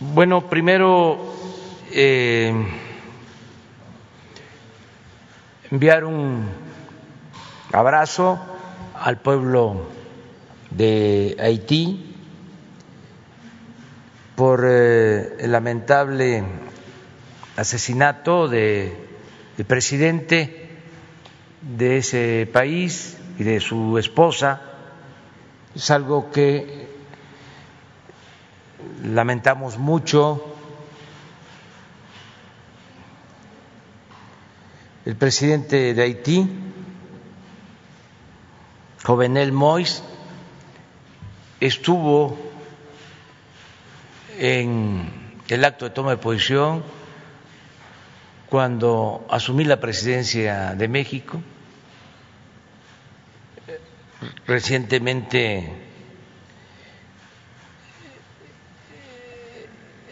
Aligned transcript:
Bueno, 0.00 0.48
primero 0.48 1.18
eh, 1.90 2.54
enviar 5.72 6.04
un 6.04 6.46
abrazo 7.72 8.38
al 8.94 9.20
pueblo 9.20 9.88
de 10.70 11.36
Haití 11.40 12.14
por 14.36 14.64
eh, 14.64 15.34
el 15.40 15.50
lamentable 15.50 16.44
asesinato 17.56 18.46
del 18.46 18.92
presidente 19.66 20.78
de 21.60 21.98
ese 21.98 22.48
país 22.52 23.16
y 23.36 23.42
de 23.42 23.58
su 23.58 23.98
esposa. 23.98 24.62
Es 25.74 25.90
algo 25.90 26.30
que 26.30 26.87
lamentamos 29.02 29.78
mucho. 29.78 30.54
El 35.04 35.16
presidente 35.16 35.94
de 35.94 36.02
Haití, 36.02 36.46
Jovenel 39.04 39.52
Mois, 39.52 40.02
estuvo 41.60 42.36
en 44.38 45.10
el 45.48 45.64
acto 45.64 45.86
de 45.86 45.90
toma 45.92 46.10
de 46.10 46.18
posición 46.18 46.84
cuando 48.50 49.26
asumí 49.30 49.64
la 49.64 49.80
presidencia 49.80 50.74
de 50.74 50.88
México. 50.88 51.40
Recientemente 54.46 55.87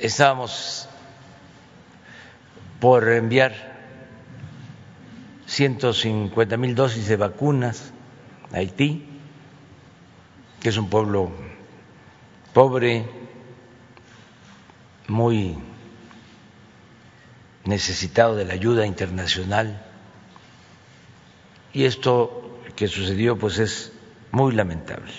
estábamos 0.00 0.88
por 2.80 3.09
enviar 3.09 3.55
150 5.47 6.56
mil 6.56 6.75
dosis 6.75 7.08
de 7.08 7.16
vacunas 7.16 7.92
a 8.53 8.56
Haití, 8.58 9.06
que 10.61 10.69
es 10.69 10.77
un 10.77 10.91
pueblo 10.91 11.30
pobre, 12.53 13.05
muy 15.08 15.56
necesitado 17.64 18.34
de 18.36 18.44
la 18.44 18.55
ayuda 18.55 18.86
internacional. 18.86 19.83
Y 21.72 21.84
esto 21.84 22.60
que 22.75 22.88
sucedió 22.88 23.36
pues 23.38 23.58
es 23.58 23.92
muy 24.33 24.53
lamentable. 24.53 25.12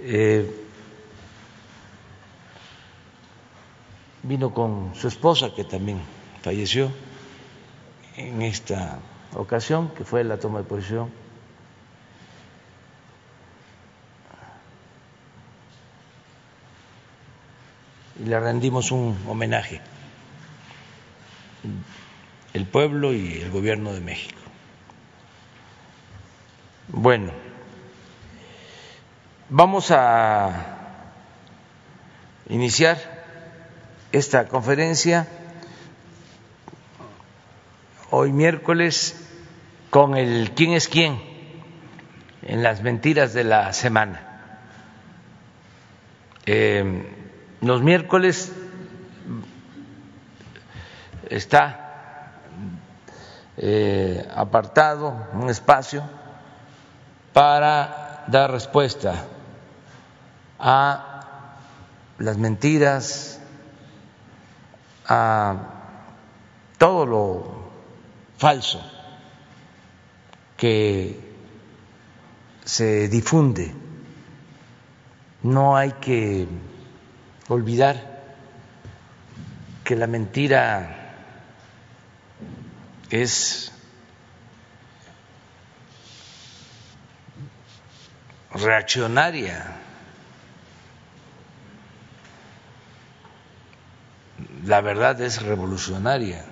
Eh, 0.00 0.63
vino 4.24 4.52
con 4.52 4.94
su 4.94 5.08
esposa, 5.08 5.54
que 5.54 5.64
también 5.64 6.00
falleció 6.42 6.90
en 8.16 8.42
esta 8.42 8.98
ocasión, 9.34 9.90
que 9.90 10.04
fue 10.04 10.24
la 10.24 10.38
toma 10.38 10.58
de 10.58 10.64
posición. 10.64 11.10
Y 18.18 18.26
le 18.26 18.40
rendimos 18.40 18.90
un 18.92 19.18
homenaje, 19.28 19.80
el 22.54 22.66
pueblo 22.66 23.12
y 23.12 23.40
el 23.40 23.50
gobierno 23.50 23.92
de 23.92 24.00
México. 24.00 24.40
Bueno, 26.88 27.32
vamos 29.50 29.90
a 29.90 30.78
iniciar 32.48 33.13
esta 34.14 34.46
conferencia 34.46 35.26
hoy 38.10 38.30
miércoles 38.32 39.16
con 39.90 40.16
el 40.16 40.52
quién 40.52 40.72
es 40.72 40.86
quién 40.86 41.20
en 42.42 42.62
las 42.62 42.80
mentiras 42.80 43.34
de 43.34 43.42
la 43.42 43.72
semana. 43.72 44.20
Eh, 46.46 47.12
los 47.60 47.82
miércoles 47.82 48.52
está 51.28 52.36
eh, 53.56 54.24
apartado 54.32 55.26
un 55.32 55.50
espacio 55.50 56.04
para 57.32 58.22
dar 58.28 58.52
respuesta 58.52 59.24
a 60.60 61.50
las 62.18 62.38
mentiras, 62.38 63.40
a 65.06 65.56
todo 66.78 67.06
lo 67.06 67.70
falso 68.36 68.82
que 70.56 71.20
se 72.64 73.08
difunde. 73.08 73.74
No 75.42 75.76
hay 75.76 75.92
que 75.92 76.46
olvidar 77.48 78.14
que 79.84 79.94
la 79.96 80.06
mentira 80.06 81.12
es 83.10 83.70
reaccionaria 88.54 89.83
la 94.64 94.80
verdad 94.80 95.20
es 95.20 95.42
revolucionaria. 95.42 96.44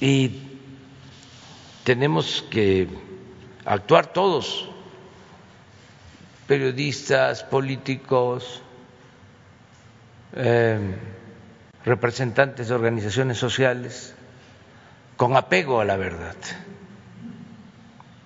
y 0.00 0.30
tenemos 1.84 2.42
que 2.50 2.88
actuar 3.66 4.06
todos, 4.12 4.68
periodistas, 6.46 7.42
políticos, 7.44 8.62
em, 10.32 10.94
representantes 11.84 12.68
de 12.68 12.74
organizaciones 12.74 13.36
sociales, 13.38 14.14
con 15.16 15.36
apego 15.36 15.80
a 15.80 15.84
la 15.84 15.96
verdad, 15.96 16.36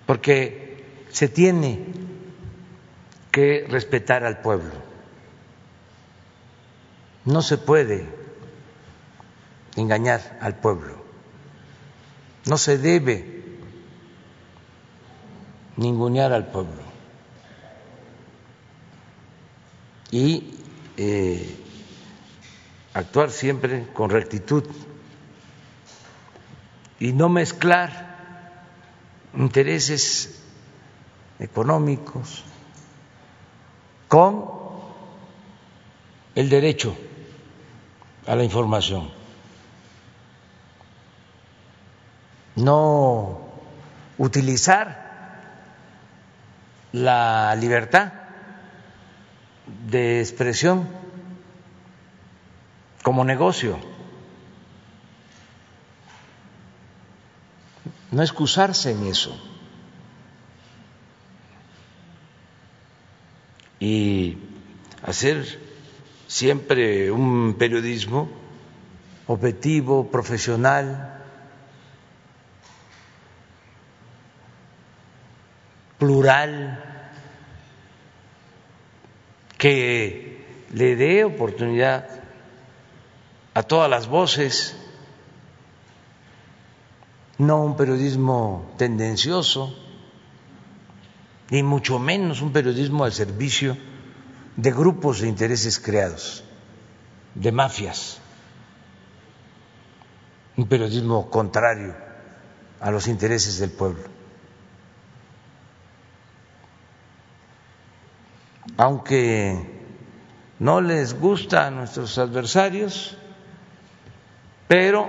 porque 0.06 0.84
se 1.10 1.28
tiene 1.28 2.03
que 3.34 3.66
respetar 3.68 4.22
al 4.22 4.42
pueblo. 4.42 4.70
No 7.24 7.42
se 7.42 7.58
puede 7.58 8.06
engañar 9.74 10.38
al 10.40 10.54
pueblo. 10.54 10.94
No 12.46 12.56
se 12.58 12.78
debe 12.78 13.42
ningunear 15.76 16.32
al 16.32 16.46
pueblo. 16.46 16.80
Y 20.12 20.54
eh, 20.96 21.56
actuar 22.92 23.32
siempre 23.32 23.88
con 23.92 24.10
rectitud 24.10 24.62
y 27.00 27.12
no 27.12 27.28
mezclar 27.28 28.14
intereses 29.36 30.40
económicos, 31.40 32.44
con 34.14 34.48
el 36.36 36.48
derecho 36.48 36.96
a 38.28 38.36
la 38.36 38.44
información. 38.44 39.10
No 42.54 43.40
utilizar 44.16 44.86
la 46.92 47.56
libertad 47.56 48.12
de 49.88 50.20
expresión 50.20 50.88
como 53.02 53.24
negocio. 53.24 53.80
No 58.12 58.22
excusarse 58.22 58.92
en 58.92 59.08
eso. 59.08 59.36
y 63.84 64.13
hacer 65.04 65.60
siempre 66.26 67.10
un 67.10 67.54
periodismo 67.58 68.28
objetivo, 69.26 70.10
profesional, 70.10 71.22
plural, 75.98 76.82
que 79.58 80.66
le 80.72 80.96
dé 80.96 81.24
oportunidad 81.24 82.08
a 83.54 83.62
todas 83.62 83.88
las 83.88 84.08
voces, 84.08 84.76
no 87.38 87.62
un 87.62 87.76
periodismo 87.76 88.72
tendencioso 88.78 89.74
y 91.50 91.62
mucho 91.62 91.98
menos 91.98 92.40
un 92.40 92.52
periodismo 92.52 93.04
al 93.04 93.12
servicio 93.12 93.76
de 94.56 94.70
grupos 94.70 95.20
de 95.20 95.28
intereses 95.28 95.78
creados, 95.80 96.44
de 97.34 97.50
mafias, 97.50 98.18
un 100.56 100.68
periodismo 100.68 101.28
contrario 101.30 101.94
a 102.80 102.90
los 102.90 103.08
intereses 103.08 103.58
del 103.58 103.70
pueblo. 103.70 104.04
Aunque 108.76 109.82
no 110.58 110.80
les 110.80 111.18
gusta 111.18 111.66
a 111.66 111.70
nuestros 111.70 112.18
adversarios, 112.18 113.16
pero 114.68 115.08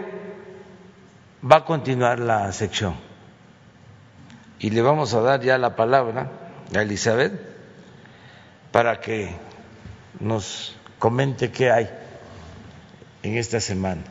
va 1.43 1.57
a 1.57 1.65
continuar 1.65 2.19
la 2.19 2.51
sección. 2.51 2.95
Y 4.59 4.71
le 4.71 4.81
vamos 4.81 5.13
a 5.13 5.21
dar 5.21 5.41
ya 5.41 5.57
la 5.57 5.75
palabra 5.75 6.31
a 6.75 6.81
Elizabeth 6.81 7.54
para 8.75 8.99
que 8.99 9.29
nos 10.19 10.75
comente 10.99 11.49
qué 11.49 11.71
hay 11.71 11.89
en 13.23 13.37
esta 13.37 13.61
semana. 13.61 14.01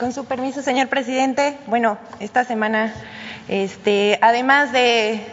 Con 0.00 0.12
su 0.12 0.24
permiso, 0.24 0.62
señor 0.62 0.88
presidente, 0.88 1.56
bueno, 1.68 1.96
esta 2.18 2.42
semana, 2.42 2.92
este, 3.46 4.18
además 4.20 4.72
de, 4.72 5.24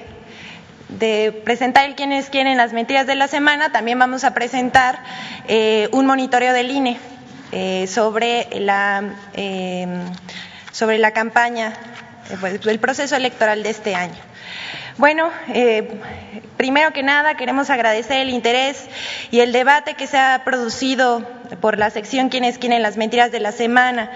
presentar 1.43 1.89
el 1.89 1.95
quiénes 1.95 2.29
quieren 2.29 2.55
las 2.55 2.71
mentiras 2.71 3.07
de 3.07 3.15
la 3.15 3.27
semana, 3.27 3.71
también 3.71 3.97
vamos 3.97 4.23
a 4.25 4.35
presentar 4.35 4.99
eh, 5.47 5.89
un 5.91 6.05
monitoreo 6.05 6.53
del 6.53 6.69
INE 6.69 6.99
eh, 7.51 7.87
sobre 7.87 8.47
la 8.59 9.15
eh, 9.33 9.87
sobre 10.71 10.99
la 10.99 11.13
campaña, 11.13 11.73
eh, 12.29 12.59
el 12.63 12.79
proceso 12.79 13.15
electoral 13.15 13.63
de 13.63 13.71
este 13.71 13.95
año. 13.95 14.27
Bueno, 14.97 15.29
eh, 15.49 15.87
primero 16.57 16.91
que 16.91 17.03
nada 17.03 17.37
queremos 17.37 17.69
agradecer 17.69 18.17
el 18.17 18.31
interés 18.31 18.83
y 19.29 19.41
el 19.41 19.51
debate 19.51 19.93
que 19.93 20.07
se 20.07 20.17
ha 20.17 20.41
producido 20.43 21.23
por 21.61 21.77
la 21.77 21.91
sección 21.91 22.29
Quienes 22.29 22.57
quieren 22.57 22.81
las 22.81 22.97
mentiras 22.97 23.31
de 23.31 23.39
la 23.39 23.51
semana. 23.51 24.11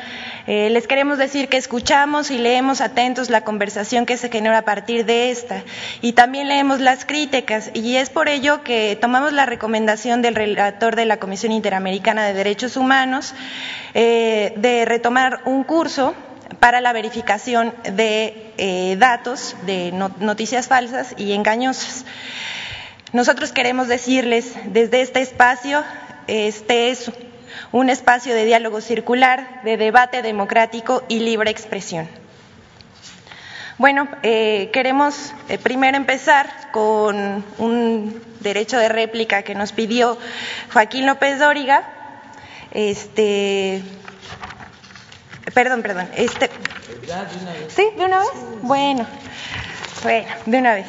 Eh, 0.47 0.71
les 0.71 0.87
queremos 0.87 1.19
decir 1.19 1.49
que 1.49 1.57
escuchamos 1.57 2.31
y 2.31 2.39
leemos 2.39 2.81
atentos 2.81 3.29
la 3.29 3.43
conversación 3.43 4.07
que 4.07 4.17
se 4.17 4.29
genera 4.29 4.57
a 4.57 4.61
partir 4.63 5.05
de 5.05 5.29
esta 5.29 5.61
y 6.01 6.13
también 6.13 6.47
leemos 6.47 6.79
las 6.79 7.05
críticas 7.05 7.69
y 7.75 7.97
es 7.97 8.09
por 8.09 8.27
ello 8.27 8.63
que 8.63 8.97
tomamos 8.99 9.33
la 9.33 9.45
recomendación 9.45 10.23
del 10.23 10.33
relator 10.33 10.95
de 10.95 11.05
la 11.05 11.17
Comisión 11.17 11.51
Interamericana 11.51 12.25
de 12.25 12.33
Derechos 12.33 12.75
Humanos 12.75 13.35
eh, 13.93 14.53
de 14.57 14.85
retomar 14.85 15.41
un 15.45 15.63
curso 15.63 16.15
para 16.59 16.81
la 16.81 16.93
verificación 16.93 17.73
de 17.83 18.53
eh, 18.57 18.95
datos 18.97 19.55
de 19.65 19.91
noticias 19.91 20.67
falsas 20.67 21.13
y 21.17 21.33
engañosas. 21.33 22.05
Nosotros 23.13 23.51
queremos 23.51 23.87
decirles 23.87 24.53
desde 24.65 25.01
este 25.01 25.21
espacio, 25.21 25.83
este 26.27 26.91
es 26.91 27.11
un 27.71 27.89
espacio 27.89 28.33
de 28.33 28.45
diálogo 28.45 28.81
circular, 28.81 29.61
de 29.63 29.77
debate 29.77 30.21
democrático 30.21 31.03
y 31.09 31.19
libre 31.19 31.51
expresión. 31.51 32.07
Bueno, 33.77 34.07
eh, 34.21 34.69
queremos 34.71 35.33
eh, 35.49 35.57
primero 35.57 35.97
empezar 35.97 36.71
con 36.71 37.43
un 37.57 38.21
derecho 38.39 38.77
de 38.77 38.89
réplica 38.89 39.41
que 39.41 39.55
nos 39.55 39.71
pidió 39.71 40.17
Joaquín 40.71 41.05
López 41.05 41.39
Dóriga. 41.39 41.83
Este, 42.71 43.81
Perdón, 45.53 45.81
perdón. 45.81 46.09
Este... 46.15 46.49
¿Sí? 47.69 47.87
¿De 47.97 48.05
una 48.05 48.19
vez? 48.19 48.29
Bueno, 48.61 49.05
bueno, 50.03 50.27
de 50.45 50.57
una 50.57 50.73
vez. 50.75 50.85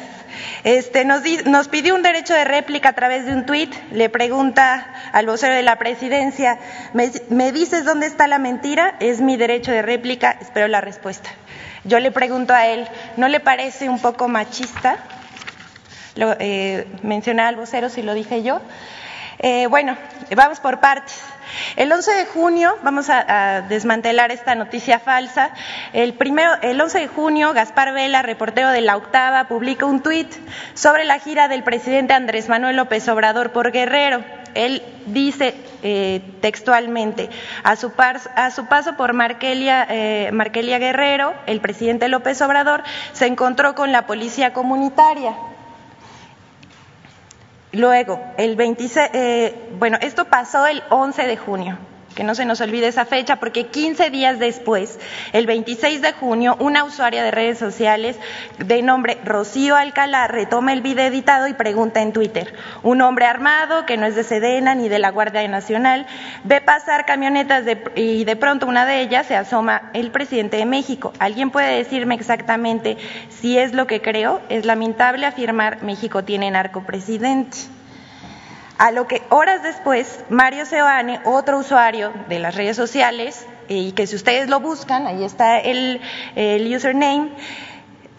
Este, 0.63 1.05
nos, 1.05 1.21
nos, 1.45 1.67
pidió 1.67 1.93
un 1.93 2.01
derecho 2.01 2.33
de 2.33 2.45
réplica 2.45 2.89
a 2.89 2.93
través 2.93 3.25
de 3.25 3.33
un 3.33 3.45
tuit, 3.45 3.73
le 3.91 4.09
pregunta 4.09 4.93
al 5.11 5.25
vocero 5.25 5.53
de 5.53 5.61
la 5.61 5.77
presidencia, 5.77 6.57
¿me, 6.93 7.11
¿me, 7.29 7.51
dices 7.51 7.83
dónde 7.83 8.07
está 8.07 8.27
la 8.27 8.39
mentira? 8.39 8.95
Es 8.99 9.19
mi 9.21 9.37
derecho 9.37 9.71
de 9.71 9.81
réplica, 9.81 10.37
espero 10.39 10.67
la 10.67 10.81
respuesta. 10.81 11.29
Yo 11.83 11.99
le 11.99 12.11
pregunto 12.11 12.53
a 12.53 12.67
él, 12.67 12.87
¿no 13.17 13.27
le 13.27 13.41
parece 13.41 13.89
un 13.89 13.99
poco 13.99 14.29
machista? 14.29 14.97
Lo, 16.15 16.35
eh, 16.39 16.87
mencionar 17.01 17.47
al 17.47 17.55
vocero 17.57 17.89
si 17.89 18.01
lo 18.01 18.13
dije 18.13 18.43
yo. 18.43 18.61
Eh, 19.39 19.67
bueno, 19.67 19.97
vamos 20.35 20.59
por 20.61 20.79
partes. 20.79 21.21
El 21.75 21.91
11 21.91 22.11
de 22.11 22.25
junio 22.25 22.77
vamos 22.83 23.09
a, 23.09 23.61
desmantelar 23.67 24.31
esta 24.31 24.55
noticia 24.55 24.99
falsa. 24.99 25.51
El, 25.93 26.13
primero, 26.13 26.51
el 26.61 26.79
11 26.79 26.99
de 26.99 27.07
junio, 27.07 27.53
Gaspar 27.53 27.93
Vela, 27.93 28.21
reportero 28.21 28.69
de 28.69 28.81
La 28.81 28.97
Octava, 28.97 29.47
publica 29.47 29.85
un 29.85 30.01
tuit 30.01 30.31
sobre 30.73 31.03
la 31.03 31.19
gira 31.19 31.47
del 31.47 31.63
presidente 31.63 32.13
Andrés 32.13 32.49
Manuel 32.49 32.75
López 32.75 33.07
Obrador 33.07 33.51
por 33.51 33.71
Guerrero. 33.71 34.23
Él 34.55 34.83
dice 35.07 35.55
eh, 35.81 36.21
textualmente, 36.41 37.29
a 37.63 37.75
su, 37.75 37.91
par, 37.91 38.19
a 38.35 38.51
su, 38.51 38.67
paso 38.67 38.95
por 38.95 39.13
Marquelia, 39.13 39.85
eh, 39.89 40.29
Marquelia 40.31 40.77
Guerrero, 40.77 41.33
el 41.47 41.59
presidente 41.59 42.07
López 42.07 42.41
Obrador 42.41 42.83
se 43.13 43.25
encontró 43.25 43.75
con 43.75 43.91
la 43.91 44.05
policía 44.05 44.53
comunitaria. 44.53 45.33
Luego, 47.73 48.19
el 48.37 48.55
26, 48.55 49.09
eh, 49.13 49.55
bueno, 49.79 49.97
esto 49.99 50.25
pasó 50.25 50.67
el 50.67 50.83
11 50.91 51.23
de 51.23 51.37
junio, 51.37 51.79
que 52.13 52.23
no 52.23 52.35
se 52.35 52.45
nos 52.45 52.61
olvide 52.61 52.87
esa 52.87 53.05
fecha, 53.05 53.37
porque 53.37 53.67
15 53.67 54.09
días 54.09 54.39
después, 54.39 54.99
el 55.31 55.45
26 55.45 56.01
de 56.01 56.13
junio, 56.13 56.55
una 56.59 56.83
usuaria 56.83 57.23
de 57.23 57.31
redes 57.31 57.57
sociales 57.57 58.17
de 58.57 58.81
nombre 58.81 59.17
Rocío 59.23 59.75
Alcalá 59.75 60.27
retoma 60.27 60.73
el 60.73 60.81
video 60.81 61.05
editado 61.05 61.47
y 61.47 61.53
pregunta 61.53 62.01
en 62.01 62.13
Twitter, 62.13 62.53
un 62.83 63.01
hombre 63.01 63.25
armado 63.25 63.85
que 63.85 63.97
no 63.97 64.05
es 64.05 64.15
de 64.15 64.23
Sedena 64.23 64.75
ni 64.75 64.89
de 64.89 64.99
la 64.99 65.11
Guardia 65.11 65.47
Nacional, 65.47 66.05
ve 66.43 66.61
pasar 66.61 67.05
camionetas 67.05 67.65
de, 67.65 67.83
y 67.95 68.23
de 68.23 68.35
pronto 68.35 68.67
una 68.67 68.85
de 68.85 69.01
ellas 69.01 69.27
se 69.27 69.35
asoma 69.35 69.89
el 69.93 70.11
presidente 70.11 70.57
de 70.57 70.65
México. 70.65 71.13
¿Alguien 71.19 71.51
puede 71.51 71.77
decirme 71.77 72.15
exactamente 72.15 72.97
si 73.29 73.57
es 73.57 73.73
lo 73.73 73.87
que 73.87 74.01
creo? 74.01 74.41
Es 74.49 74.65
lamentable 74.65 75.25
afirmar 75.25 75.83
México 75.83 76.23
tiene 76.23 76.51
narcopresidente. 76.51 77.72
A 78.77 78.91
lo 78.91 79.07
que 79.07 79.21
horas 79.29 79.61
después, 79.61 80.23
Mario 80.29 80.65
Seoane, 80.65 81.19
otro 81.25 81.59
usuario 81.59 82.11
de 82.27 82.39
las 82.39 82.55
redes 82.55 82.75
sociales, 82.75 83.45
y 83.67 83.91
que 83.91 84.07
si 84.07 84.15
ustedes 84.15 84.49
lo 84.49 84.59
buscan, 84.59 85.05
ahí 85.07 85.23
está 85.23 85.59
el, 85.59 86.01
el 86.35 86.75
username, 86.75 87.29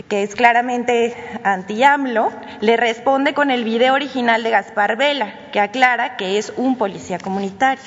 que 0.09 0.23
es 0.23 0.35
claramente 0.35 1.17
anti-AMLO, 1.43 2.31
le 2.61 2.77
responde 2.77 3.35
con 3.35 3.51
el 3.51 3.65
video 3.65 3.95
original 3.95 4.43
de 4.43 4.51
Gaspar 4.51 4.97
Vela, 4.97 5.35
que 5.53 5.61
aclara 5.61 6.17
que 6.17 6.39
es 6.39 6.53
un 6.57 6.77
policía 6.77 7.19
comunitario. 7.19 7.83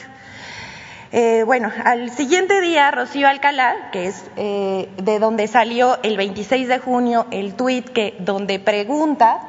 Eh, 1.14 1.44
bueno, 1.46 1.72
al 1.86 2.10
siguiente 2.10 2.60
día, 2.60 2.92
Rocío 2.92 3.30
Alcalá, 3.30 3.92
que 3.92 4.08
es 4.08 4.26
eh, 4.36 4.90
de 5.02 5.20
donde 5.20 5.48
salió 5.48 6.00
el 6.04 6.18
26 6.18 6.68
de 6.68 6.80
junio 6.80 7.28
el 7.32 7.54
tuit 7.54 7.88
que, 7.88 8.16
donde 8.20 8.60
pregunta 8.60 9.40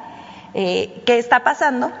eh, 0.53 1.01
qué 1.05 1.17
está 1.17 1.43
pasando, 1.43 1.91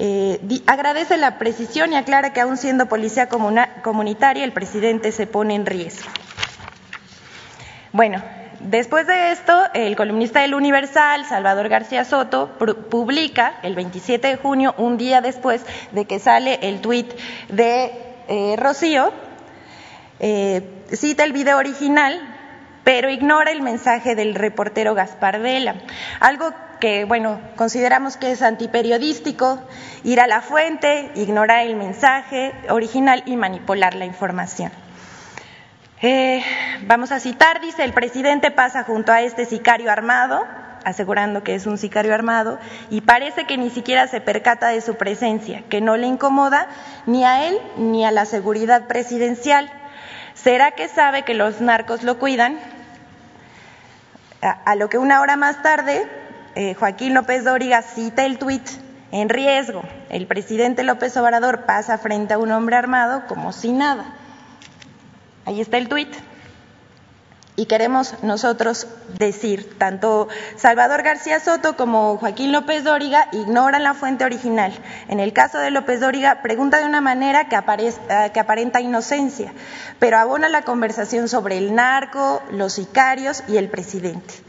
eh, 0.00 0.40
agradece 0.66 1.16
la 1.16 1.38
precisión 1.38 1.92
y 1.92 1.96
aclara 1.96 2.32
que 2.32 2.40
aún 2.40 2.56
siendo 2.56 2.86
policía 2.86 3.28
comunitaria 3.28 4.44
el 4.44 4.52
presidente 4.52 5.10
se 5.10 5.26
pone 5.26 5.56
en 5.56 5.66
riesgo. 5.66 6.08
Bueno, 7.92 8.22
después 8.60 9.08
de 9.08 9.32
esto, 9.32 9.52
el 9.74 9.96
columnista 9.96 10.42
del 10.42 10.54
Universal, 10.54 11.24
Salvador 11.24 11.68
García 11.68 12.04
Soto, 12.04 12.56
publica 12.88 13.58
el 13.62 13.74
27 13.74 14.28
de 14.28 14.36
junio, 14.36 14.72
un 14.78 14.98
día 14.98 15.20
después 15.20 15.66
de 15.90 16.04
que 16.04 16.20
sale 16.20 16.60
el 16.62 16.80
tuit 16.80 17.12
de 17.48 17.90
eh, 18.28 18.54
Rocío, 18.56 19.12
eh, 20.20 20.84
cita 20.92 21.24
el 21.24 21.32
video 21.32 21.58
original, 21.58 22.20
pero 22.84 23.10
ignora 23.10 23.50
el 23.50 23.62
mensaje 23.62 24.14
del 24.14 24.36
reportero 24.36 24.94
Gaspar 24.94 25.40
Vela, 25.40 25.74
algo 26.20 26.52
que, 26.78 27.04
bueno, 27.04 27.40
consideramos 27.56 28.16
que 28.16 28.32
es 28.32 28.42
antiperiodístico, 28.42 29.60
ir 30.04 30.20
a 30.20 30.26
la 30.26 30.40
fuente, 30.40 31.10
ignorar 31.14 31.66
el 31.66 31.76
mensaje 31.76 32.52
original 32.68 33.22
y 33.26 33.36
manipular 33.36 33.94
la 33.94 34.04
información. 34.04 34.72
Eh, 36.00 36.44
vamos 36.86 37.10
a 37.10 37.18
citar, 37.18 37.60
dice, 37.60 37.82
el 37.82 37.92
presidente 37.92 38.50
pasa 38.50 38.84
junto 38.84 39.12
a 39.12 39.22
este 39.22 39.46
sicario 39.46 39.90
armado, 39.90 40.46
asegurando 40.84 41.42
que 41.42 41.56
es 41.56 41.66
un 41.66 41.76
sicario 41.76 42.14
armado, 42.14 42.58
y 42.88 43.00
parece 43.00 43.44
que 43.46 43.58
ni 43.58 43.70
siquiera 43.70 44.06
se 44.06 44.20
percata 44.20 44.68
de 44.68 44.80
su 44.80 44.94
presencia, 44.94 45.64
que 45.68 45.80
no 45.80 45.96
le 45.96 46.06
incomoda 46.06 46.68
ni 47.06 47.24
a 47.24 47.48
él 47.48 47.58
ni 47.76 48.04
a 48.04 48.12
la 48.12 48.26
seguridad 48.26 48.86
presidencial. 48.86 49.70
¿Será 50.34 50.70
que 50.70 50.86
sabe 50.86 51.22
que 51.22 51.34
los 51.34 51.60
narcos 51.60 52.04
lo 52.04 52.18
cuidan? 52.18 52.60
A, 54.40 54.50
a 54.50 54.76
lo 54.76 54.88
que 54.88 54.98
una 54.98 55.20
hora 55.20 55.36
más 55.36 55.62
tarde 55.62 56.06
eh, 56.58 56.74
Joaquín 56.74 57.14
López 57.14 57.44
Dóriga 57.44 57.82
cita 57.82 58.26
el 58.26 58.36
tuit 58.36 58.68
en 59.12 59.28
riesgo. 59.28 59.82
El 60.10 60.26
presidente 60.26 60.82
López 60.82 61.16
Obrador 61.16 61.66
pasa 61.66 61.98
frente 61.98 62.34
a 62.34 62.38
un 62.38 62.50
hombre 62.50 62.74
armado 62.74 63.28
como 63.28 63.52
si 63.52 63.70
nada. 63.70 64.06
Ahí 65.44 65.60
está 65.60 65.78
el 65.78 65.88
tuit. 65.88 66.12
Y 67.54 67.66
queremos 67.66 68.24
nosotros 68.24 68.88
decir, 69.18 69.78
tanto 69.78 70.26
Salvador 70.56 71.04
García 71.04 71.38
Soto 71.38 71.76
como 71.76 72.16
Joaquín 72.16 72.50
López 72.50 72.82
Dóriga 72.82 73.28
ignoran 73.30 73.84
la 73.84 73.94
fuente 73.94 74.24
original. 74.24 74.72
En 75.06 75.20
el 75.20 75.32
caso 75.32 75.58
de 75.58 75.70
López 75.70 76.00
Dóriga, 76.00 76.42
pregunta 76.42 76.78
de 76.78 76.86
una 76.86 77.00
manera 77.00 77.48
que, 77.48 77.54
eh, 77.56 78.30
que 78.34 78.40
aparenta 78.40 78.80
inocencia, 78.80 79.52
pero 80.00 80.18
abona 80.18 80.48
la 80.48 80.62
conversación 80.62 81.28
sobre 81.28 81.56
el 81.56 81.76
narco, 81.76 82.42
los 82.50 82.72
sicarios 82.72 83.44
y 83.46 83.58
el 83.58 83.68
presidente. 83.68 84.47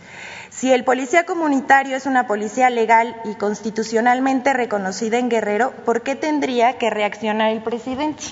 Si 0.60 0.74
el 0.74 0.84
policía 0.84 1.26
comunitario 1.26 1.96
es 1.96 2.06
una 2.06 2.28
policía 2.28 2.70
legal 2.70 3.16
y 3.24 3.36
constitucionalmente 3.36 4.52
reconocida 4.52 5.18
en 5.18 5.30
Guerrero, 5.30 5.72
¿por 5.86 6.02
qué 6.02 6.18
tendría 6.18 6.78
que 6.78 6.90
reaccionar 6.90 7.52
el 7.52 7.64
presidente? 7.64 8.24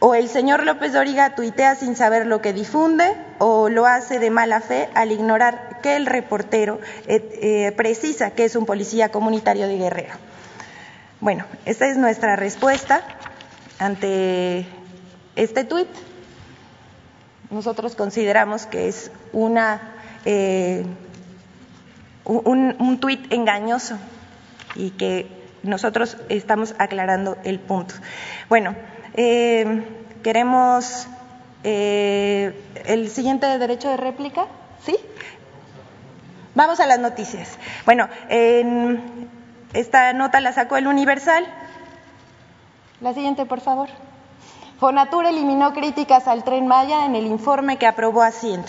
O 0.00 0.16
el 0.16 0.28
señor 0.28 0.66
López 0.66 0.92
Dóriga 0.92 1.36
tuitea 1.36 1.76
sin 1.76 1.94
saber 1.94 2.26
lo 2.26 2.42
que 2.42 2.52
difunde, 2.52 3.16
o 3.38 3.68
lo 3.68 3.86
hace 3.86 4.18
de 4.18 4.30
mala 4.30 4.60
fe 4.60 4.88
al 4.94 5.12
ignorar 5.12 5.78
que 5.80 5.94
el 5.94 6.06
reportero 6.06 6.80
eh, 7.06 7.38
eh, 7.40 7.72
precisa 7.76 8.32
que 8.32 8.44
es 8.44 8.56
un 8.56 8.66
policía 8.66 9.10
comunitario 9.10 9.68
de 9.68 9.78
Guerrero. 9.78 10.14
Bueno, 11.20 11.44
esta 11.66 11.86
es 11.86 11.98
nuestra 11.98 12.34
respuesta 12.34 13.04
ante 13.78 14.66
este 15.36 15.62
tuit. 15.62 15.86
Nosotros 17.48 17.94
consideramos 17.94 18.66
que 18.66 18.88
es 18.88 19.12
una 19.32 19.92
eh, 20.24 20.84
un, 22.24 22.76
un 22.78 22.98
tuit 23.00 23.32
engañoso 23.32 23.98
y 24.74 24.90
que 24.90 25.26
nosotros 25.62 26.16
estamos 26.28 26.74
aclarando 26.78 27.36
el 27.44 27.60
punto. 27.60 27.94
Bueno, 28.48 28.74
eh, 29.14 29.84
queremos 30.22 31.06
eh, 31.64 32.60
el 32.86 33.08
siguiente 33.10 33.46
derecho 33.58 33.88
de 33.88 33.96
réplica, 33.96 34.46
¿sí? 34.84 34.96
Vamos 36.54 36.80
a 36.80 36.86
las 36.86 36.98
noticias. 36.98 37.58
Bueno, 37.86 38.08
esta 39.72 40.12
nota 40.12 40.40
la 40.40 40.52
sacó 40.52 40.76
el 40.76 40.86
Universal. 40.86 41.46
La 43.00 43.14
siguiente, 43.14 43.46
por 43.46 43.60
favor. 43.60 43.88
Fonatur 44.78 45.24
eliminó 45.24 45.72
críticas 45.72 46.28
al 46.28 46.44
tren 46.44 46.66
Maya 46.66 47.06
en 47.06 47.14
el 47.14 47.26
informe 47.26 47.78
que 47.78 47.86
aprobó 47.86 48.22
Hacienda. 48.22 48.68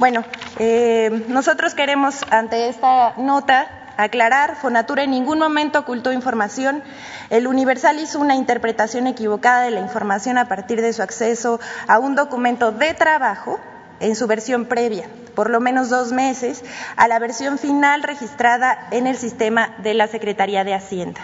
Bueno, 0.00 0.24
eh, 0.58 1.26
nosotros 1.28 1.74
queremos 1.74 2.24
ante 2.30 2.70
esta 2.70 3.12
nota 3.18 3.92
aclarar, 3.98 4.56
Fonatura 4.56 5.02
en 5.02 5.10
ningún 5.10 5.38
momento 5.38 5.80
ocultó 5.80 6.10
información. 6.10 6.82
El 7.28 7.46
Universal 7.46 7.98
hizo 7.98 8.18
una 8.18 8.34
interpretación 8.34 9.06
equivocada 9.06 9.64
de 9.64 9.72
la 9.72 9.80
información 9.80 10.38
a 10.38 10.48
partir 10.48 10.80
de 10.80 10.94
su 10.94 11.02
acceso 11.02 11.60
a 11.86 11.98
un 11.98 12.14
documento 12.14 12.72
de 12.72 12.94
trabajo 12.94 13.60
en 14.00 14.16
su 14.16 14.26
versión 14.26 14.64
previa, 14.64 15.06
por 15.34 15.50
lo 15.50 15.60
menos 15.60 15.90
dos 15.90 16.12
meses, 16.12 16.64
a 16.96 17.06
la 17.06 17.18
versión 17.18 17.58
final 17.58 18.02
registrada 18.02 18.88
en 18.92 19.06
el 19.06 19.18
sistema 19.18 19.74
de 19.82 19.92
la 19.92 20.06
Secretaría 20.06 20.64
de 20.64 20.72
Hacienda. 20.72 21.20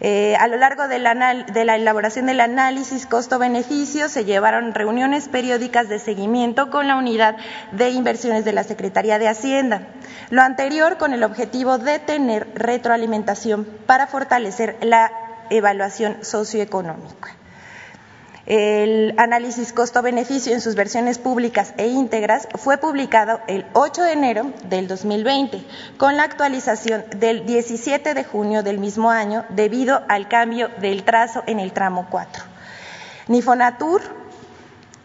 Eh, 0.00 0.34
a 0.36 0.46
lo 0.48 0.56
largo 0.56 0.88
de 0.88 0.98
la, 0.98 1.14
de 1.44 1.64
la 1.64 1.76
elaboración 1.76 2.26
del 2.26 2.40
análisis 2.40 3.06
costo-beneficio 3.06 4.08
se 4.08 4.24
llevaron 4.24 4.72
reuniones 4.72 5.28
periódicas 5.28 5.88
de 5.88 5.98
seguimiento 5.98 6.70
con 6.70 6.88
la 6.88 6.96
unidad 6.96 7.36
de 7.72 7.90
inversiones 7.90 8.44
de 8.44 8.54
la 8.54 8.64
Secretaría 8.64 9.18
de 9.18 9.28
Hacienda. 9.28 9.88
Lo 10.30 10.42
anterior 10.42 10.96
con 10.96 11.12
el 11.12 11.22
objetivo 11.22 11.78
de 11.78 11.98
tener 11.98 12.48
retroalimentación 12.54 13.66
para 13.86 14.06
fortalecer 14.06 14.78
la 14.80 15.12
evaluación 15.50 16.24
socioeconómica. 16.24 17.39
El 18.46 19.14
análisis 19.18 19.72
costo-beneficio 19.72 20.54
en 20.54 20.60
sus 20.60 20.74
versiones 20.74 21.18
públicas 21.18 21.74
e 21.76 21.88
íntegras 21.88 22.48
fue 22.54 22.78
publicado 22.78 23.40
el 23.48 23.66
8 23.74 24.02
de 24.02 24.12
enero 24.12 24.52
del 24.64 24.88
2020, 24.88 25.62
con 25.98 26.16
la 26.16 26.24
actualización 26.24 27.04
del 27.16 27.44
17 27.44 28.14
de 28.14 28.24
junio 28.24 28.62
del 28.62 28.78
mismo 28.78 29.10
año 29.10 29.44
debido 29.50 30.02
al 30.08 30.28
cambio 30.28 30.68
del 30.80 31.04
trazo 31.04 31.42
en 31.46 31.60
el 31.60 31.72
tramo 31.72 32.06
4. 32.10 32.42
Ni 33.28 33.42
Fonatur 33.42 34.00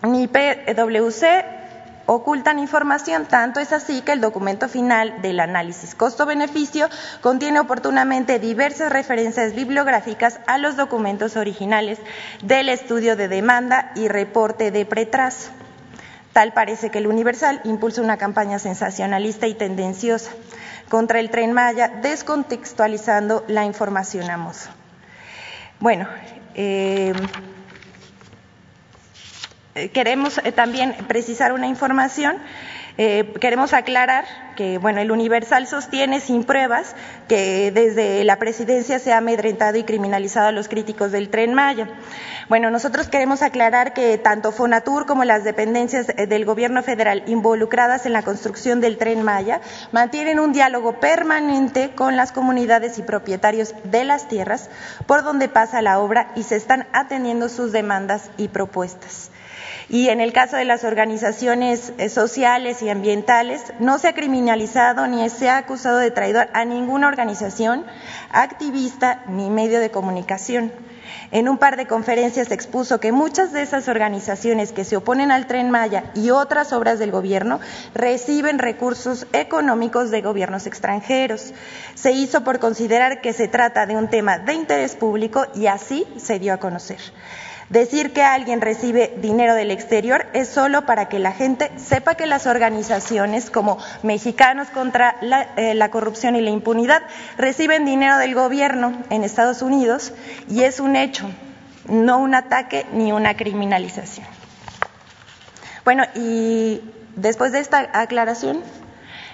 ni 0.02 0.28
PwC 0.28 1.65
ocultan 2.06 2.60
información, 2.60 3.26
tanto 3.26 3.60
es 3.60 3.72
así 3.72 4.02
que 4.02 4.12
el 4.14 4.22
documento 4.22 4.70
final 4.70 5.22
del 5.22 5.40
análisis 5.40 5.96
costo-beneficio 5.96 6.90
contiene 7.22 7.60
oportunamente 7.60 8.40
diversas 8.40 8.92
referencias 8.92 9.56
bibliográficas 9.56 10.40
a 10.48 10.58
los 10.58 10.76
documentos 10.76 11.36
originales 11.36 12.00
del 12.44 12.70
estudio 12.70 13.16
de 13.16 13.28
demanda 13.28 13.92
y 13.96 14.08
reporte 14.08 14.72
de 14.72 14.86
pretraso. 14.86 15.50
Tal 16.34 16.54
parece 16.54 16.90
que 16.90 16.98
el 16.98 17.08
Universal 17.08 17.62
impulsa 17.64 18.02
una 18.02 18.18
campaña 18.18 18.60
sensacionalista 18.60 19.48
y 19.48 19.54
tendenciosa 19.54 20.32
contra 20.90 21.20
el 21.20 21.30
tren 21.30 21.54
Maya, 21.54 21.88
descontextualizando 22.02 23.44
la 23.48 23.66
información 23.66 24.30
a. 24.30 24.70
Bueno, 25.80 26.08
eh, 26.54 27.14
queremos 29.94 30.40
eh, 30.44 30.52
también 30.52 30.96
precisar 31.08 31.52
una 31.52 31.68
información. 31.68 32.38
Eh, 32.98 33.34
queremos 33.42 33.74
aclarar 33.74 34.24
que, 34.56 34.78
bueno, 34.78 35.02
el 35.02 35.12
Universal 35.12 35.68
sostiene 35.68 36.22
sin 36.22 36.46
pruebas 36.46 36.96
que 37.28 37.70
desde 37.74 38.24
la 38.24 38.40
presidencia 38.40 39.00
se 39.00 39.12
ha 39.12 39.18
amedrentado 39.18 39.78
y 39.78 39.84
criminalizado 39.84 40.48
a 40.48 40.52
los 40.54 40.70
críticos 40.70 41.12
del 41.12 41.28
tren 41.28 41.54
Maya. 41.54 41.90
Bueno, 42.48 42.72
nosotros 42.72 43.10
queremos 43.10 43.42
aclarar 43.42 43.94
que 43.94 44.18
tanto 44.18 44.54
Fonatur 44.54 45.06
como 45.06 45.26
las 45.26 45.44
dependencias 45.44 46.08
del 46.08 46.46
gobierno 46.46 46.84
federal 46.84 47.24
involucradas 47.28 48.06
en 48.06 48.14
la 48.14 48.22
construcción 48.22 48.80
del 48.80 48.98
tren 48.98 49.24
Maya 49.24 49.60
mantienen 49.92 50.40
un 50.40 50.54
diálogo 50.54 51.02
permanente 51.02 51.92
con 51.96 52.16
las 52.16 52.32
comunidades 52.32 52.98
y 52.98 53.02
propietarios 53.02 53.76
de 53.84 54.06
las 54.06 54.30
tierras 54.30 54.70
por 55.06 55.24
donde 55.24 55.50
pasa 55.50 55.82
la 55.82 56.00
obra 56.00 56.32
y 56.38 56.44
se 56.44 56.56
están 56.56 56.88
atendiendo 56.94 57.50
sus 57.50 57.74
demandas 57.74 58.30
y 58.38 58.48
propuestas. 58.48 59.32
Y 59.90 60.10
en 60.10 60.20
el 60.20 60.34
caso 60.34 60.58
de 60.58 60.66
las 60.66 60.84
organizaciones 60.84 61.94
eh, 61.98 62.10
sociales 62.10 62.82
y 62.82 62.90
ambientales, 62.90 63.62
no 63.80 64.00
se 64.00 64.08
ha 64.08 64.14
criminalizado 64.14 65.08
ni 65.08 65.30
se 65.30 65.50
ha 65.50 65.58
acusado 65.58 66.00
de 66.00 66.12
traidor 66.12 66.48
a 66.54 66.66
ninguna 66.66 67.08
organización, 67.08 67.86
activista 68.32 69.24
ni 69.28 69.50
medio 69.50 69.80
de 69.80 69.92
comunicación. 69.92 70.72
En 71.32 71.50
un 71.50 71.58
par 71.58 71.78
de 71.78 71.86
conferencias 71.86 72.52
expuso 72.52 73.00
que 73.00 73.12
muchas 73.12 73.52
de 73.52 73.62
esas 73.62 73.88
organizaciones 73.88 74.72
que 74.72 74.84
se 74.84 74.98
oponen 74.98 75.32
al 75.32 75.48
tren 75.48 75.70
Maya 75.70 76.12
y 76.16 76.30
otras 76.32 76.74
obras 76.74 77.00
del 77.00 77.12
gobierno 77.12 77.60
reciben 77.94 78.60
recursos 78.60 79.28
económicos 79.34 80.12
de 80.12 80.22
gobiernos 80.22 80.66
extranjeros. 80.66 81.54
Se 81.94 82.12
hizo 82.12 82.44
por 82.44 82.60
considerar 82.60 83.22
que 83.22 83.34
se 83.34 83.48
trata 83.48 83.86
de 83.86 83.96
un 83.96 84.10
tema 84.10 84.40
de 84.40 84.54
interés 84.54 84.96
público 84.96 85.46
y 85.54 85.68
así 85.68 86.08
se 86.18 86.40
dio 86.40 86.54
a 86.54 86.58
conocer. 86.58 87.00
Decir 87.70 88.14
que 88.14 88.22
alguien 88.22 88.62
recibe 88.62 89.16
dinero 89.18 89.56
del 89.56 89.72
exterior 89.72 90.28
es 90.34 90.48
solo 90.50 90.86
para 90.86 91.10
que 91.10 91.18
la 91.18 91.32
gente 91.32 91.72
sepa 91.78 92.14
que 92.14 92.28
las 92.28 92.46
organizaciones 92.46 93.50
como 93.50 93.80
Mexicanos 94.04 94.68
contra 94.68 95.16
eh, 95.58 95.74
la, 95.74 95.90
corrupción 95.90 96.36
y 96.36 96.42
la 96.42 96.52
impunidad 96.52 97.02
reciben 97.38 97.84
dinero 97.84 98.18
del 98.18 98.36
gobierno 98.36 98.94
en 99.10 99.24
Estados 99.24 99.64
Unidos 99.64 100.14
y 100.48 100.62
es 100.62 100.80
un 100.80 100.96
hecho, 100.96 101.28
no 101.90 102.20
un 102.20 102.36
ataque 102.36 102.86
ni 102.94 103.12
una 103.12 103.36
criminalización. 103.36 104.28
Bueno, 105.84 106.04
y 106.14 106.82
después 107.16 107.52
de 107.52 107.62
esta 107.62 107.90
aclaración, 107.94 108.62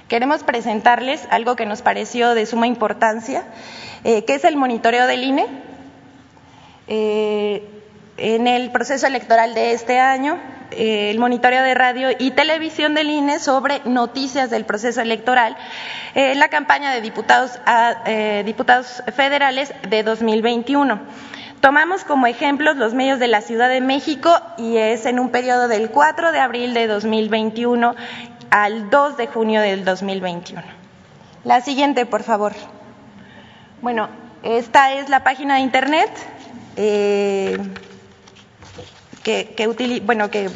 queremos 0.07 0.43
presentarles 0.43 1.27
algo 1.31 1.57
que 1.57 1.65
nos 1.65 1.81
pareció 1.81 2.33
de 2.33 2.45
suma 2.45 2.67
importancia, 2.67 3.43
eh, 4.05 4.23
que 4.23 4.35
es 4.35 4.45
el 4.45 4.55
monitoreo 4.55 5.05
del 5.05 5.25
INE. 5.25 5.47
Eh, 6.87 7.80
en 8.21 8.45
el 8.45 8.69
proceso 8.69 9.07
electoral 9.07 9.55
de 9.55 9.73
este 9.73 9.99
año, 9.99 10.37
eh, 10.69 11.09
el 11.09 11.17
monitoreo 11.17 11.63
de 11.63 11.73
radio 11.73 12.09
y 12.17 12.31
televisión 12.31 12.93
del 12.93 13.09
INE 13.09 13.39
sobre 13.39 13.81
noticias 13.85 14.51
del 14.51 14.63
proceso 14.63 15.01
electoral 15.01 15.57
en 16.13 16.39
la 16.39 16.49
campaña 16.49 16.91
de 16.91 17.01
diputados, 17.01 17.59
a, 17.65 18.03
eh, 18.05 18.43
diputados 18.45 19.01
federales 19.15 19.73
de 19.89 20.03
2021. 20.03 20.99
Tomamos 21.61 22.03
como 22.03 22.27
ejemplos 22.27 22.77
los 22.77 22.93
medios 22.93 23.17
de 23.17 23.27
la 23.27 23.41
Ciudad 23.41 23.69
de 23.69 23.81
México 23.81 24.31
y 24.57 24.77
es 24.77 25.05
en 25.07 25.19
un 25.19 25.29
periodo 25.29 25.67
del 25.67 25.89
4 25.89 26.31
de 26.31 26.39
abril 26.39 26.75
de 26.75 26.85
2021 26.85 27.95
al 28.51 28.91
2 28.91 29.17
de 29.17 29.27
junio 29.27 29.61
del 29.61 29.83
2021. 29.83 30.61
La 31.43 31.61
siguiente, 31.61 32.05
por 32.05 32.21
favor. 32.21 32.53
Bueno, 33.81 34.09
esta 34.43 34.93
es 34.93 35.09
la 35.09 35.23
página 35.23 35.55
de 35.55 35.61
Internet. 35.61 36.11
Eh, 36.75 37.57
que, 39.23 40.01
bueno, 40.03 40.29
que, 40.29 40.49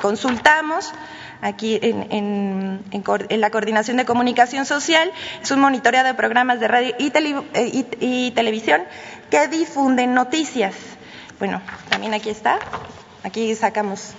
consultamos 0.00 0.92
aquí 1.40 1.78
en, 1.82 2.82
la 3.30 3.50
Coordinación 3.50 3.96
de 3.96 4.04
Comunicación 4.04 4.66
Social. 4.66 5.10
Es 5.42 5.50
un 5.50 5.60
monitoreo 5.60 6.04
de 6.04 6.14
programas 6.14 6.60
de 6.60 6.68
radio 6.68 6.94
eh, 6.98 7.86
y, 8.00 8.30
televisión 8.32 8.82
que 9.30 9.48
difunden 9.48 10.14
noticias. 10.14 10.74
Bueno, 11.38 11.62
también 11.88 12.14
aquí 12.14 12.30
está. 12.30 12.58
Aquí 13.22 13.54
sacamos, 13.54 14.12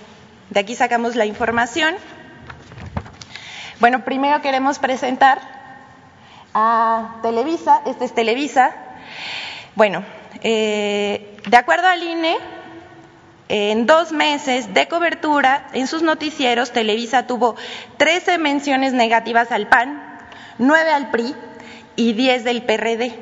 de 0.50 0.60
aquí 0.60 0.74
sacamos 0.74 1.16
la 1.16 1.26
información. 1.26 1.94
Bueno, 3.80 4.04
primero 4.04 4.40
queremos 4.42 4.78
presentar 4.78 5.40
a 6.54 7.16
Televisa, 7.22 7.82
este 7.86 8.04
es 8.04 8.14
Televisa. 8.14 8.72
Bueno, 9.74 10.04
eh, 10.42 11.38
de 11.48 11.56
acuerdo 11.56 11.88
al 11.88 12.02
INE, 12.02 12.36
en 13.54 13.84
dos 13.84 14.12
meses 14.12 14.72
de 14.72 14.88
cobertura, 14.88 15.66
en 15.74 15.86
sus 15.86 16.00
noticieros, 16.00 16.72
Televisa 16.72 17.26
tuvo 17.26 17.54
13 17.98 18.38
menciones 18.38 18.94
negativas 18.94 19.52
al 19.52 19.68
PAN, 19.68 20.02
9 20.56 20.90
al 20.90 21.10
PRI 21.10 21.34
y 21.94 22.14
10 22.14 22.44
del 22.44 22.62
PRD. 22.62 23.12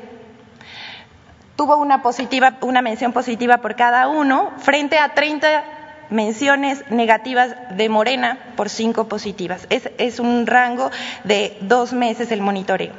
Tuvo 1.57 1.75
una, 1.75 2.01
positiva, 2.01 2.57
una 2.61 2.81
mención 2.81 3.11
positiva 3.11 3.57
por 3.57 3.75
cada 3.75 4.07
uno, 4.07 4.53
frente 4.59 4.97
a 4.99 5.13
30 5.13 5.65
menciones 6.11 6.89
negativas 6.89 7.53
de 7.75 7.89
Morena 7.89 8.37
por 8.55 8.69
cinco 8.69 9.09
positivas. 9.09 9.67
Es, 9.69 10.19
un 10.21 10.47
rango 10.47 10.91
de 11.25 11.57
dos 11.59 11.91
meses 11.91 12.31
el 12.31 12.39
monitoreo. 12.39 12.93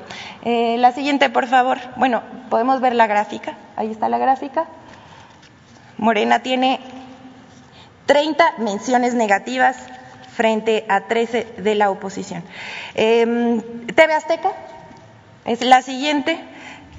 Eh, 0.44 0.76
la 0.78 0.92
siguiente, 0.92 1.30
por 1.30 1.46
favor. 1.46 1.78
Bueno, 1.96 2.22
podemos 2.50 2.82
ver 2.82 2.94
la 2.94 3.06
gráfica. 3.06 3.56
Ahí 3.76 3.90
está 3.90 4.10
la 4.10 4.18
gráfica. 4.18 4.66
Morena 5.96 6.40
tiene 6.40 6.78
30 8.12 8.56
menciones 8.58 9.14
negativas 9.14 9.74
frente 10.36 10.84
a 10.90 11.08
13 11.08 11.54
de 11.56 11.74
la 11.74 11.88
oposición. 11.88 12.44
Eh, 12.94 13.58
TV 13.94 14.12
Azteca 14.12 14.52
es 15.46 15.62
la 15.62 15.80
siguiente. 15.80 16.38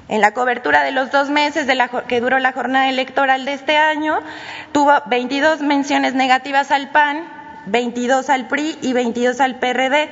En 0.09 0.21
la 0.21 0.33
cobertura 0.33 0.83
de 0.83 0.91
los 0.91 1.11
dos 1.11 1.29
meses 1.29 1.67
de 1.67 1.75
la, 1.75 1.87
que 1.87 2.19
duró 2.19 2.39
la 2.39 2.51
jornada 2.51 2.89
electoral 2.89 3.45
de 3.45 3.53
este 3.53 3.77
año, 3.77 4.21
tuvo 4.71 4.91
22 5.05 5.61
menciones 5.61 6.15
negativas 6.15 6.71
al 6.71 6.89
PAN, 6.89 7.27
22 7.67 8.31
al 8.31 8.47
PRI 8.47 8.79
y 8.81 8.93
22 8.93 9.39
al 9.39 9.59
PRD. 9.59 10.09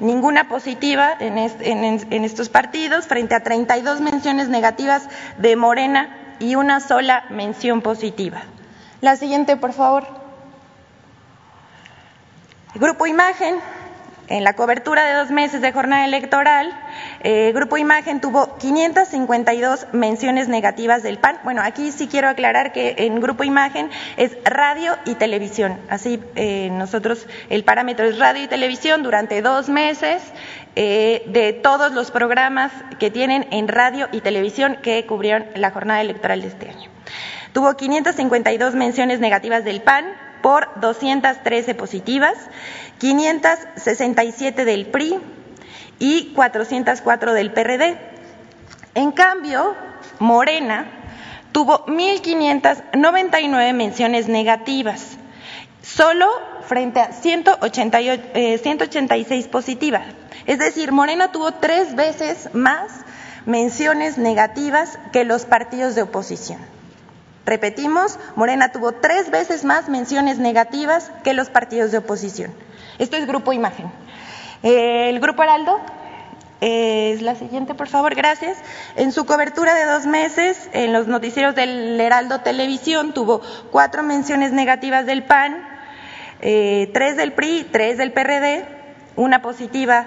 Ninguna 0.00 0.50
positiva 0.50 1.12
en, 1.18 1.38
en, 1.38 2.06
en 2.10 2.24
estos 2.26 2.50
partidos, 2.50 3.06
frente 3.06 3.34
a 3.34 3.42
32 3.42 4.02
menciones 4.02 4.50
negativas 4.50 5.08
de 5.38 5.56
Morena 5.56 6.34
y 6.40 6.56
una 6.56 6.80
sola 6.80 7.24
mención 7.30 7.80
positiva. 7.80 8.42
La 9.00 9.16
siguiente, 9.16 9.56
por 9.56 9.72
favor. 9.72 10.21
Grupo 12.74 13.06
Imagen, 13.06 13.56
en 14.28 14.44
la 14.44 14.54
cobertura 14.54 15.04
de 15.04 15.12
dos 15.12 15.30
meses 15.30 15.60
de 15.60 15.72
jornada 15.72 16.06
electoral, 16.06 16.74
eh, 17.20 17.52
Grupo 17.54 17.76
Imagen 17.76 18.22
tuvo 18.22 18.56
552 18.56 19.88
menciones 19.92 20.48
negativas 20.48 21.02
del 21.02 21.18
PAN. 21.18 21.38
Bueno, 21.44 21.60
aquí 21.60 21.92
sí 21.92 22.08
quiero 22.08 22.30
aclarar 22.30 22.72
que 22.72 22.94
en 22.96 23.20
Grupo 23.20 23.44
Imagen 23.44 23.90
es 24.16 24.38
radio 24.46 24.96
y 25.04 25.16
televisión. 25.16 25.78
Así 25.90 26.18
eh, 26.34 26.70
nosotros 26.72 27.26
el 27.50 27.62
parámetro 27.62 28.06
es 28.06 28.18
radio 28.18 28.42
y 28.42 28.48
televisión 28.48 29.02
durante 29.02 29.42
dos 29.42 29.68
meses 29.68 30.22
eh, 30.74 31.24
de 31.26 31.52
todos 31.52 31.92
los 31.92 32.10
programas 32.10 32.72
que 32.98 33.10
tienen 33.10 33.46
en 33.50 33.68
radio 33.68 34.08
y 34.12 34.22
televisión 34.22 34.78
que 34.82 35.04
cubrieron 35.04 35.44
la 35.56 35.72
jornada 35.72 36.00
electoral 36.00 36.40
de 36.40 36.48
este 36.48 36.70
año. 36.70 36.90
Tuvo 37.52 37.76
552 37.76 38.74
menciones 38.74 39.20
negativas 39.20 39.62
del 39.62 39.82
PAN 39.82 40.06
por 40.42 40.68
213 40.80 41.74
positivas 41.74 42.34
567 42.98 44.64
del 44.64 44.86
PRI 44.86 45.18
y 45.98 46.32
404 46.34 47.32
del 47.32 47.52
PRD. 47.52 47.96
En 48.94 49.12
cambio, 49.12 49.74
Morena 50.18 50.86
tuvo 51.52 51.86
1.599 51.86 53.72
menciones 53.72 54.28
negativas, 54.28 55.16
solo 55.82 56.28
frente 56.66 57.00
a 57.00 57.12
188, 57.12 58.22
eh, 58.34 58.58
186 58.58 59.48
positivas. 59.48 60.02
Es 60.46 60.58
decir, 60.58 60.92
Morena 60.92 61.32
tuvo 61.32 61.52
tres 61.54 61.94
veces 61.94 62.50
más 62.52 62.90
menciones 63.46 64.18
negativas 64.18 64.98
que 65.12 65.24
los 65.24 65.44
partidos 65.44 65.94
de 65.94 66.02
oposición. 66.02 66.58
Repetimos, 67.44 68.18
Morena 68.36 68.70
tuvo 68.70 68.92
tres 68.92 69.30
veces 69.30 69.64
más 69.64 69.88
menciones 69.88 70.38
negativas 70.38 71.10
que 71.24 71.34
los 71.34 71.50
partidos 71.50 71.90
de 71.90 71.98
oposición. 71.98 72.52
Esto 72.98 73.16
es 73.16 73.26
Grupo 73.26 73.52
Imagen. 73.52 73.90
El 74.62 75.18
Grupo 75.18 75.42
Heraldo 75.42 75.80
es 76.60 77.20
la 77.20 77.34
siguiente, 77.34 77.74
por 77.74 77.88
favor, 77.88 78.14
gracias. 78.14 78.56
En 78.94 79.10
su 79.10 79.26
cobertura 79.26 79.74
de 79.74 79.84
dos 79.86 80.06
meses, 80.06 80.70
en 80.72 80.92
los 80.92 81.08
noticieros 81.08 81.56
del 81.56 82.00
Heraldo 82.00 82.42
Televisión, 82.42 83.12
tuvo 83.12 83.40
cuatro 83.72 84.04
menciones 84.04 84.52
negativas 84.52 85.04
del 85.04 85.24
PAN, 85.24 85.66
eh, 86.40 86.88
tres 86.94 87.16
del 87.16 87.32
PRI, 87.32 87.68
tres 87.72 87.98
del 87.98 88.12
PRD, 88.12 88.64
una 89.16 89.42
positiva 89.42 90.06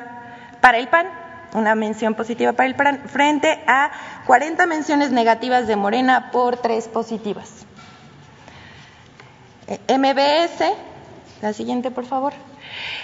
para 0.61 0.77
el 0.77 0.87
PAN, 0.87 1.07
una 1.53 1.75
mención 1.75 2.13
positiva 2.13 2.53
para 2.53 2.67
el 2.67 2.75
PAN, 2.75 3.01
frente 3.05 3.61
a 3.67 3.91
40 4.25 4.65
menciones 4.65 5.11
negativas 5.11 5.67
de 5.67 5.75
Morena 5.75 6.31
por 6.31 6.57
tres 6.57 6.87
positivas. 6.87 7.49
Eh, 9.67 9.79
MBS, 9.97 10.73
la 11.41 11.53
siguiente, 11.53 11.91
por 11.91 12.05
favor. 12.05 12.33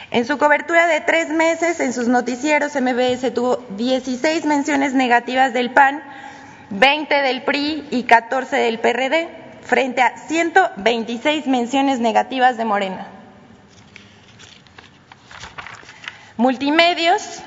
En 0.10 0.26
su 0.26 0.38
cobertura 0.38 0.88
de 0.88 1.02
tres 1.02 1.30
meses, 1.30 1.80
en 1.80 1.94
sus 1.94 2.08
noticieros, 2.08 2.76
MBS 2.76 3.34
tuvo 3.34 3.58
16 3.78 4.46
menciones 4.46 4.94
negativas 4.94 5.54
del 5.54 5.72
PAN, 5.72 6.04
20 6.72 7.16
del 7.22 7.44
PRI 7.44 7.88
y 7.92 8.04
14 8.04 8.56
del 8.58 8.80
PRD, 8.80 9.30
frente 9.62 10.02
a 10.02 10.18
126 10.18 11.48
menciones 11.48 12.00
negativas 12.00 12.58
de 12.58 12.66
Morena. 12.66 13.08
Multimedios, 16.38 17.42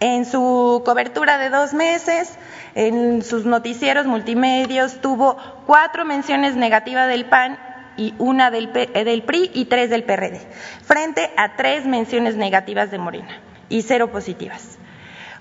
en 0.00 0.24
su 0.24 0.82
cobertura 0.84 1.38
de 1.38 1.50
dos 1.50 1.74
meses, 1.74 2.38
en 2.74 3.22
sus 3.22 3.44
noticieros 3.44 4.06
multimedios, 4.06 5.00
tuvo 5.00 5.36
cuatro 5.66 6.04
menciones 6.04 6.56
negativas 6.56 7.08
del 7.08 7.26
PAN 7.26 7.58
y 7.96 8.14
una 8.18 8.50
del, 8.50 8.72
del, 8.72 9.22
PRI 9.22 9.50
y 9.54 9.66
tres 9.66 9.90
del 9.90 10.04
PRD, 10.04 10.40
frente 10.82 11.30
a 11.36 11.56
tres 11.56 11.86
menciones 11.86 12.36
negativas 12.36 12.90
de 12.90 12.98
Morena 12.98 13.40
y 13.68 13.82
cero 13.82 14.10
positivas. 14.10 14.78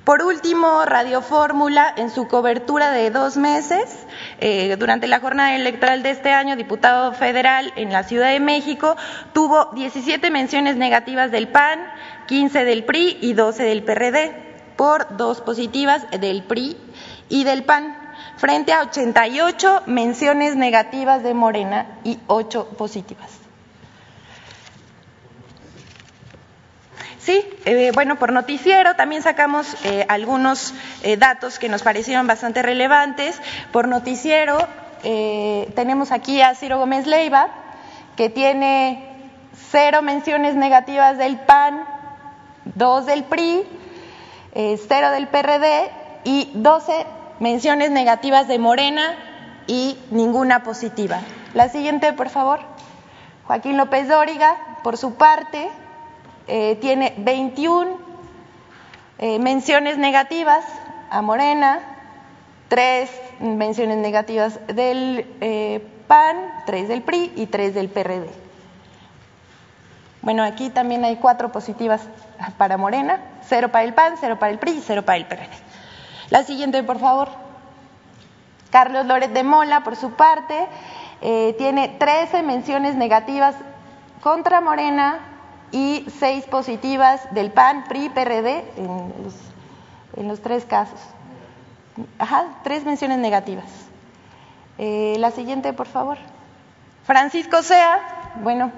Por 0.04 0.22
último, 0.22 0.84
Radio 0.84 1.22
Fórmula, 1.22 1.93
en 1.96 2.10
su 2.10 2.28
cobertura 2.28 2.91
de 2.91 3.10
dos 3.10 3.38
meses, 3.38 4.06
eh, 4.41 4.76
durante 4.78 5.08
la 5.08 5.22
jornada 5.22 5.56
electoral 5.56 6.04
de 6.04 6.10
este 6.10 6.30
año, 6.30 6.58
diputado 6.58 7.13
federal 7.13 7.72
en 7.78 7.93
la 7.93 8.04
Ciudad 8.04 8.30
de 8.30 8.41
México, 8.41 8.98
tuvo 9.32 9.69
17 9.74 10.30
menciones 10.30 10.76
negativas 10.76 11.32
del 11.32 11.48
PAN, 11.48 11.80
15 12.28 12.65
del 12.65 12.84
PRI 12.84 13.17
y 13.22 13.32
12 13.32 13.63
del 13.63 13.84
PRD, 13.84 14.54
por 14.76 15.15
dos 15.15 15.39
positivas 15.39 16.06
del 16.19 16.43
PRI 16.43 16.76
y 17.34 17.43
del 17.46 17.63
PAN 17.63 17.98
frente 18.38 18.74
a 18.74 18.84
88 18.84 19.84
menciones 19.88 20.56
negativas 20.56 21.24
de 21.24 21.34
Morena 21.34 21.88
y 22.04 22.19
8 22.28 22.76
positivas. 22.78 23.32
Sí, 27.17 27.43
eh, 27.65 27.89
bueno, 27.96 28.19
por 28.19 28.32
noticiero 28.32 28.96
también 28.96 29.24
sacamos 29.24 29.76
eh, 29.84 30.06
algunos 30.10 30.76
eh, 31.02 31.17
datos 31.17 31.58
que 31.58 31.69
nos 31.69 31.82
parecieron 31.82 32.28
bastante 32.28 32.62
relevantes. 32.62 33.41
Por 33.72 33.88
noticiero 33.88 34.60
tenemos 35.76 36.13
aquí 36.13 36.41
a 36.41 36.56
Ciro 36.56 36.78
Gómez 36.78 37.08
Leiva, 37.08 37.50
que 38.15 38.30
tiene 38.30 39.10
cero 39.69 40.02
menciones 40.02 40.56
negativas 40.56 41.17
del 41.17 41.38
PAN, 41.39 41.84
dos 42.76 43.06
del 43.06 43.26
PRI, 43.26 43.63
cero 44.88 45.12
del 45.12 45.28
PRD 45.28 45.91
y 46.24 46.52
12 46.54 47.06
menciones 47.44 47.92
negativas 47.92 48.48
de 48.48 48.58
Morena 48.58 49.16
y 49.68 49.98
ninguna 50.12 50.64
positiva. 50.64 51.20
La 51.54 51.68
siguiente, 51.68 52.14
por 52.14 52.30
favor. 52.30 52.62
Joaquín 53.44 53.76
López 53.76 54.08
Dóriga, 54.08 54.56
por 54.82 54.98
su 54.98 55.16
parte, 55.16 55.70
eh, 56.48 56.78
tiene 56.80 57.14
21 57.18 57.98
eh, 59.20 59.40
menciones 59.40 59.98
negativas 59.98 60.64
a 61.10 61.22
Morena, 61.22 61.82
tres 62.70 63.10
menciones 63.42 63.98
negativas 63.98 64.62
del 64.68 65.28
eh, 65.42 65.86
PAN, 66.08 66.38
tres 66.66 66.88
del 66.88 67.02
PRI 67.02 67.34
y 67.36 67.48
tres 67.48 67.74
del 67.74 67.90
PRD. 67.90 68.30
Bueno, 70.22 70.44
aquí 70.44 70.70
también 70.70 71.04
hay 71.04 71.18
cuatro 71.18 71.52
positivas 71.52 72.02
para 72.58 72.78
Morena, 72.78 73.20
cero 73.46 73.68
para 73.70 73.84
el 73.84 73.94
PAN, 73.94 74.14
cero 74.18 74.40
para 74.40 74.54
el 74.54 74.60
PRI 74.60 74.72
y 74.72 74.82
cero 74.82 75.04
para 75.04 75.18
el 75.18 75.26
PRD. 75.26 75.73
La 76.34 76.43
siguiente, 76.43 76.82
por 76.82 76.98
favor. 76.98 77.28
Carlos 78.72 79.06
Lórez 79.06 79.32
de 79.32 79.43
Mola, 79.43 79.84
por 79.84 79.96
su 79.96 80.13
parte, 80.13 80.65
eh, 81.22 81.54
tiene 81.60 81.89
13 81.89 82.41
menciones 82.41 82.96
negativas 82.96 83.54
contra 84.24 84.60
Morena 84.60 85.19
y 85.72 86.08
6 86.17 86.46
positivas 86.46 87.22
del 87.36 87.52
PAN, 87.52 87.84
PRI, 87.84 88.10
PRD 88.10 88.63
en 88.78 90.28
los, 90.28 90.41
tres 90.41 90.65
casos. 90.65 91.00
Ajá, 92.17 92.46
tres 92.63 92.84
menciones 92.84 93.19
negativas. 93.19 93.67
Eh, 94.80 95.17
la 95.19 95.30
siguiente, 95.30 95.72
por 95.72 95.86
favor. 95.86 96.17
Francisco 97.04 97.62
Sea, 97.62 98.32
bueno, 98.41 98.72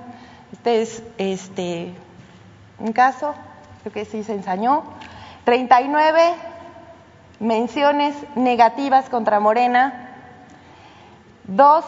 este 0.51 0.81
es 0.81 1.01
este 1.17 1.93
un 2.79 2.91
caso 2.91 3.33
creo 3.81 3.93
que 3.93 4.03
sí 4.03 4.25
se 4.25 4.33
ensañó. 4.33 4.83
39 5.45 6.35
menciones 7.45 8.15
negativas 8.35 9.07
contra 9.07 9.39
Morena, 9.39 10.09
dos 11.43 11.85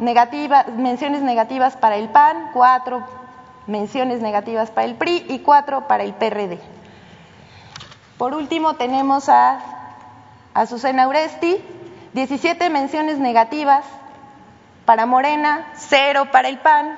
negativas, 0.00 0.66
menciones 0.68 1.22
negativas 1.22 1.76
para 1.76 1.96
el 1.96 2.08
PAN, 2.08 2.50
cuatro 2.52 3.06
menciones 3.68 4.20
negativas 4.20 4.70
para 4.70 4.86
el 4.86 4.96
PRI 4.96 5.26
y 5.28 5.38
cuatro 5.40 5.86
para 5.86 6.02
el 6.02 6.12
PRD. 6.12 6.58
Por 8.18 8.34
último, 8.34 8.74
tenemos 8.74 9.28
a 9.28 9.60
Azucena 10.54 11.06
Uresti, 11.06 11.56
17 12.12 12.68
menciones 12.70 13.18
negativas 13.18 13.84
para 14.86 15.06
Morena, 15.06 15.66
cero 15.76 16.28
para 16.32 16.48
el 16.48 16.58
PAN, 16.58 16.96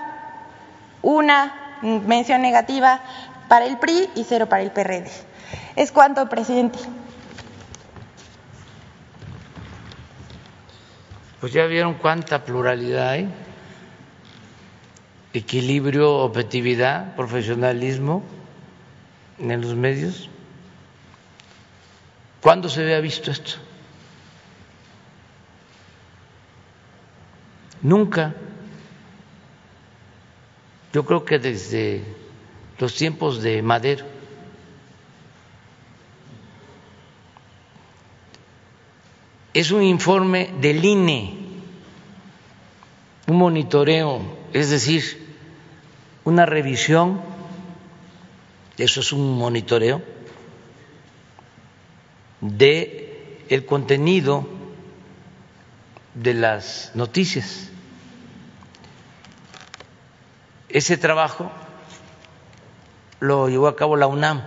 una 1.03 1.79
mención 1.83 2.40
negativa 2.40 3.01
para 3.49 3.66
el 3.66 3.77
PRI 3.77 4.11
y 4.14 4.25
cero 4.25 4.49
para 4.49 4.62
el 4.62 4.71
PRD. 4.71 5.11
Es 5.77 5.92
cuanto, 5.92 6.27
presidente. 6.29 6.79
Pues 11.40 11.53
ya 11.53 11.66
vieron 11.66 11.94
cuánta 11.94 12.44
pluralidad 12.44 13.11
hay, 13.11 13.29
equilibrio, 15.33 16.16
objetividad, 16.16 17.14
profesionalismo 17.14 18.24
en 19.38 19.61
los 19.61 19.74
medios. 19.74 20.29
¿Cuándo 22.40 22.68
se 22.68 22.83
había 22.83 23.01
visto 23.01 23.31
esto? 23.31 23.53
Nunca. 27.83 28.35
Yo 30.92 31.05
creo 31.05 31.24
que 31.24 31.38
desde 31.38 32.03
los 32.79 32.94
tiempos 32.94 33.42
de 33.42 33.62
Madero. 33.62 34.17
Es 39.59 39.73
un 39.73 39.83
informe 39.83 40.55
del 40.61 40.85
INE, 40.85 41.37
un 43.27 43.38
monitoreo, 43.38 44.23
es 44.53 44.71
decir, 44.71 45.35
una 46.23 46.47
revisión, 46.47 47.21
eso 48.77 49.01
es 49.01 49.12
un 49.12 49.37
monitoreo 49.37 50.01
de 52.40 53.44
el 53.49 53.66
contenido 53.66 54.47
de 56.14 56.35
las 56.35 56.92
noticias. 56.94 57.68
Ese 60.68 60.97
trabajo 60.97 61.51
lo 63.18 63.49
llevó 63.49 63.66
a 63.66 63.75
cabo 63.75 63.97
la 63.97 64.07
UNAM. 64.07 64.40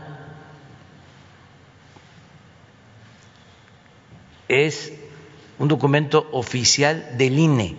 Es 4.48 5.01
un 5.62 5.68
documento 5.68 6.28
oficial 6.32 7.20
del 7.20 7.38
INE 7.38 7.76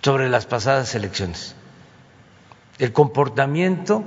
sobre 0.00 0.30
las 0.30 0.46
pasadas 0.46 0.94
elecciones. 0.94 1.54
El 2.78 2.94
comportamiento 2.94 4.02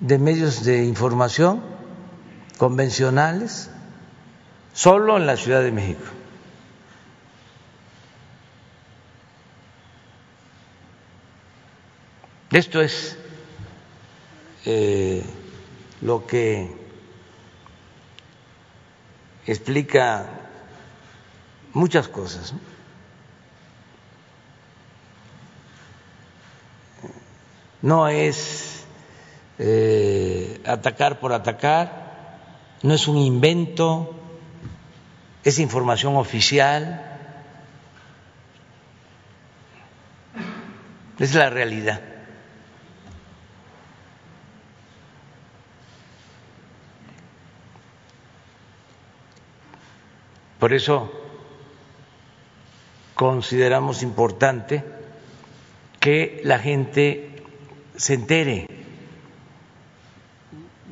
de 0.00 0.18
medios 0.18 0.64
de 0.66 0.84
información 0.84 1.62
convencionales 2.58 3.70
solo 4.74 5.16
en 5.16 5.24
la 5.24 5.38
Ciudad 5.38 5.62
de 5.62 5.72
México. 5.72 6.04
Esto 12.52 12.82
es 12.82 13.16
eh, 14.66 15.24
lo 16.02 16.26
que 16.26 16.70
explica 19.46 20.49
muchas 21.72 22.08
cosas. 22.08 22.54
No 27.82 28.08
es 28.08 28.84
eh, 29.58 30.60
atacar 30.66 31.18
por 31.18 31.32
atacar, 31.32 32.38
no 32.82 32.94
es 32.94 33.08
un 33.08 33.16
invento, 33.16 34.14
es 35.44 35.58
información 35.58 36.16
oficial, 36.16 37.06
es 41.18 41.34
la 41.34 41.50
realidad. 41.50 42.00
Por 50.58 50.74
eso 50.74 51.19
consideramos 53.20 54.02
importante 54.02 54.82
que 56.00 56.40
la 56.42 56.58
gente 56.58 57.44
se 57.94 58.14
entere 58.14 58.66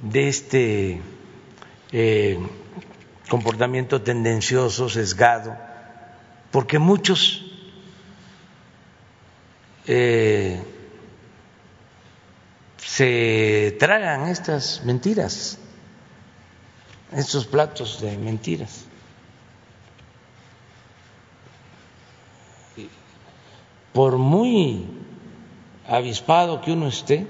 de 0.02 0.28
este 0.28 1.00
eh, 1.90 2.38
comportamiento 3.30 4.02
tendencioso, 4.02 4.90
sesgado, 4.90 5.56
porque 6.50 6.78
muchos 6.78 7.50
eh, 9.86 10.60
se 12.76 13.74
tragan 13.78 14.28
estas 14.28 14.84
mentiras, 14.84 15.56
estos 17.10 17.46
platos 17.46 18.02
de 18.02 18.18
mentiras. 18.18 18.87
Por 23.98 24.16
muy 24.16 24.86
avispado 25.88 26.60
que 26.60 26.70
uno 26.70 26.86
esté, 26.86 27.26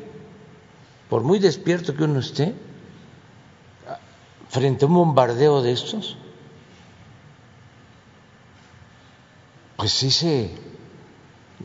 por 1.09 1.23
muy 1.23 1.39
despierto 1.39 1.97
que 1.97 2.05
uno 2.05 2.21
esté, 2.21 2.55
frente 4.51 4.85
a 4.85 4.89
un 4.89 4.93
bombardeo 4.93 5.63
de 5.63 5.73
estos, 5.73 6.19
pues 9.79 9.93
sí 9.93 10.11
se 10.11 10.51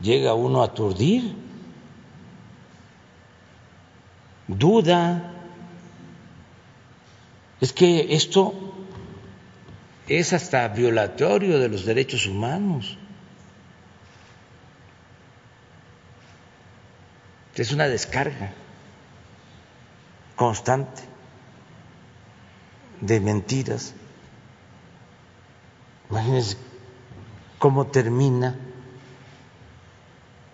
llega 0.01 0.35
uno 0.35 0.61
a 0.61 0.67
aturdir, 0.67 1.35
duda. 4.47 5.33
Es 7.59 7.73
que 7.73 8.15
esto 8.15 8.53
es 10.07 10.31
hasta 10.31 10.65
violatorio 10.69 11.59
de 11.59 11.67
los 11.67 11.83
derechos 11.83 12.25
humanos. 12.25 12.97
Es 17.55 17.71
una 17.71 17.87
descarga 17.87 18.51
constante 20.35 21.03
de 22.99 23.19
mentiras. 23.19 23.93
Imagínense 26.09 26.57
cómo 27.59 27.87
termina 27.87 28.55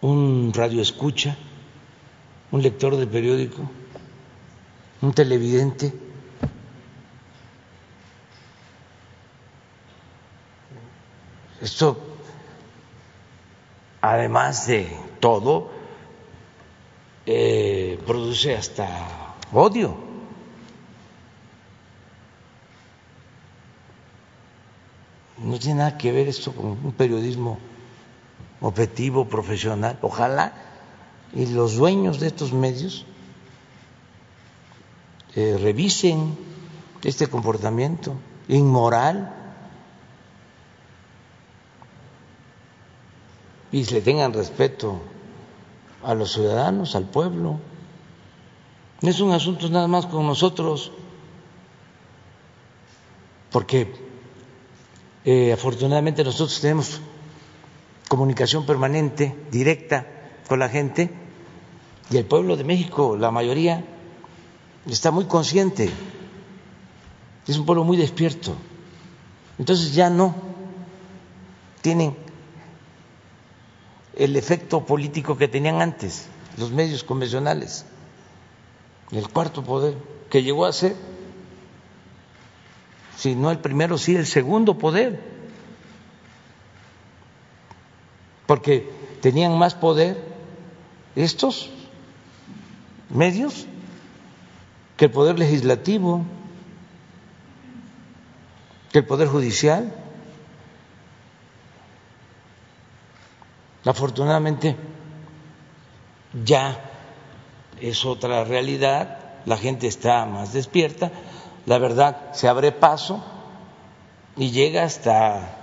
un 0.02 0.52
radio 0.54 0.82
escucha, 0.82 1.38
un 2.52 2.62
lector 2.62 2.98
de 2.98 3.08
periódico, 3.08 3.62
un 5.02 5.14
televidente. 5.14 5.94
Esto, 11.62 11.98
además 14.02 14.68
de 14.68 14.98
todo, 15.22 15.79
eh, 17.32 18.00
produce 18.08 18.56
hasta 18.56 19.36
odio. 19.54 19.96
No 25.38 25.60
tiene 25.60 25.76
nada 25.76 25.96
que 25.96 26.12
ver 26.12 26.28
esto 26.28 26.52
con 26.52 26.66
un 26.66 26.92
periodismo 26.92 27.60
objetivo, 28.62 29.26
profesional. 29.26 30.00
Ojalá 30.02 30.54
y 31.32 31.46
los 31.46 31.76
dueños 31.76 32.20
de 32.20 32.26
estos 32.26 32.52
medios 32.52 33.06
eh, 35.36 35.56
revisen 35.62 36.36
este 37.04 37.28
comportamiento 37.28 38.16
inmoral 38.48 39.36
y 43.72 43.86
le 43.86 44.02
tengan 44.02 44.34
respeto 44.34 45.00
a 46.04 46.14
los 46.14 46.32
ciudadanos, 46.34 46.96
al 46.96 47.06
pueblo. 47.06 47.60
No 49.02 49.10
es 49.10 49.20
un 49.20 49.32
asunto 49.32 49.70
nada 49.70 49.88
más 49.88 50.06
con 50.06 50.26
nosotros, 50.26 50.92
porque 53.52 53.94
eh, 55.26 55.54
afortunadamente 55.54 56.24
nosotros 56.24 56.60
tenemos 56.60 57.02
comunicación 58.08 58.66
permanente, 58.66 59.36
directa 59.52 60.06
con 60.48 60.60
la 60.60 60.70
gente 60.70 61.12
y 62.10 62.18
el 62.18 62.26
pueblo 62.26 62.58
de 62.58 62.64
México, 62.64 63.16
la 63.16 63.32
mayoría 63.32 63.86
está 64.88 65.12
muy 65.12 65.26
consciente, 65.26 65.90
es 67.48 67.58
un 67.58 67.66
pueblo 67.66 67.84
muy 67.84 67.98
despierto. 67.98 68.56
Entonces 69.60 69.94
ya 69.94 70.10
no 70.10 70.34
tienen 71.82 72.16
el 74.20 74.36
efecto 74.36 74.86
político 74.86 75.38
que 75.38 75.48
tenían 75.48 75.82
antes 75.82 76.28
los 76.58 76.72
medios 76.72 77.04
convencionales. 77.04 77.86
El 79.12 79.28
cuarto 79.30 79.64
poder, 79.64 79.96
que 80.30 80.44
llegó 80.44 80.66
a 80.66 80.74
ser, 80.74 80.96
si 83.18 83.34
no 83.34 83.50
el 83.50 83.60
primero, 83.60 83.98
sí 83.98 84.16
el 84.16 84.28
segundo 84.28 84.78
poder, 84.78 85.20
porque 88.46 88.92
tenían 89.22 89.58
más 89.58 89.74
poder 89.74 90.22
estos 91.16 91.70
medios 93.10 93.66
que 94.98 95.06
el 95.06 95.12
poder 95.12 95.40
legislativo, 95.40 96.26
que 98.92 99.00
el 99.00 99.06
poder 99.06 99.30
judicial. 99.30 99.94
Afortunadamente 103.86 104.76
ya 106.44 106.80
es 107.80 108.06
otra 108.06 108.44
realidad, 108.44 109.20
la 109.46 109.58
gente 109.58 109.88
está 109.88 110.26
más 110.26 110.54
despierta, 110.54 111.12
la 111.66 111.78
verdad 111.78 112.34
se 112.34 112.48
abre 112.48 112.72
paso 112.72 113.24
y 114.36 114.52
llega 114.52 114.84
hasta 114.84 115.58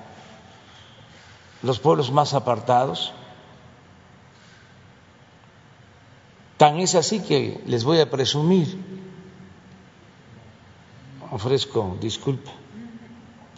los 1.62 1.78
pueblos 1.78 2.10
más 2.10 2.32
apartados. 2.34 3.12
Tan 6.56 6.78
es 6.78 6.94
así 6.94 7.20
que 7.20 7.62
les 7.66 7.84
voy 7.84 8.00
a 8.00 8.10
presumir, 8.10 8.78
ofrezco 11.30 11.98
disculpa 12.00 12.50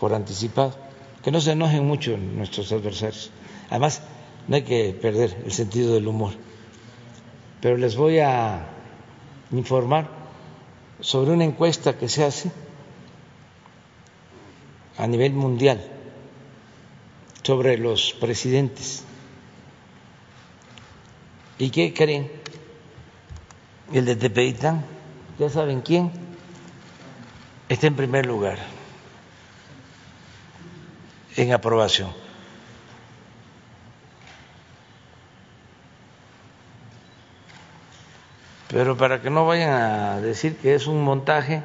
por 0.00 0.14
anticipado, 0.14 0.74
que 1.22 1.30
no 1.30 1.40
se 1.40 1.52
enojen 1.52 1.86
mucho 1.86 2.16
nuestros 2.16 2.72
adversarios. 2.72 3.30
Además, 3.70 4.02
no 4.48 4.56
hay 4.56 4.62
que 4.62 4.98
perder 5.00 5.36
el 5.44 5.52
sentido 5.52 5.94
del 5.94 6.08
humor. 6.08 6.32
Pero 7.60 7.76
les 7.76 7.96
voy 7.96 8.18
a 8.18 8.66
informar 9.52 10.08
sobre 11.00 11.32
una 11.32 11.44
encuesta 11.44 11.96
que 11.96 12.08
se 12.08 12.24
hace 12.24 12.50
a 14.96 15.06
nivel 15.06 15.32
mundial 15.32 15.80
sobre 17.42 17.78
los 17.78 18.14
presidentes. 18.20 19.04
¿Y 21.58 21.70
qué 21.70 21.94
creen? 21.94 22.30
El 23.92 24.04
de 24.04 24.16
Tepeitán, 24.16 24.84
ya 25.38 25.48
saben 25.48 25.80
quién, 25.80 26.10
está 27.68 27.86
en 27.86 27.96
primer 27.96 28.26
lugar 28.26 28.58
en 31.36 31.52
aprobación. 31.52 32.27
Pero 38.68 38.96
para 38.96 39.22
que 39.22 39.30
no 39.30 39.46
vayan 39.46 39.70
a 39.70 40.20
decir 40.20 40.56
que 40.56 40.74
es 40.74 40.86
un 40.86 41.02
montaje, 41.02 41.62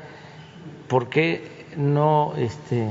¿por 0.87 1.09
qué 1.09 1.65
no 1.75 2.33
este, 2.37 2.89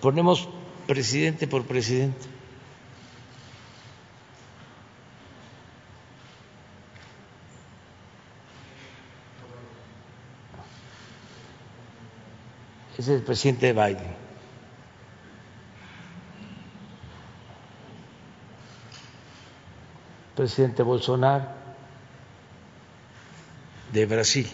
ponemos 0.00 0.48
presidente 0.86 1.46
por 1.46 1.64
presidente? 1.64 2.26
Ese 12.98 13.14
es 13.14 13.20
el 13.20 13.22
presidente 13.22 13.72
Biden. 13.72 14.25
Presidente 20.46 20.84
Bolsonaro 20.84 21.44
de 23.92 24.06
Brasil. 24.06 24.48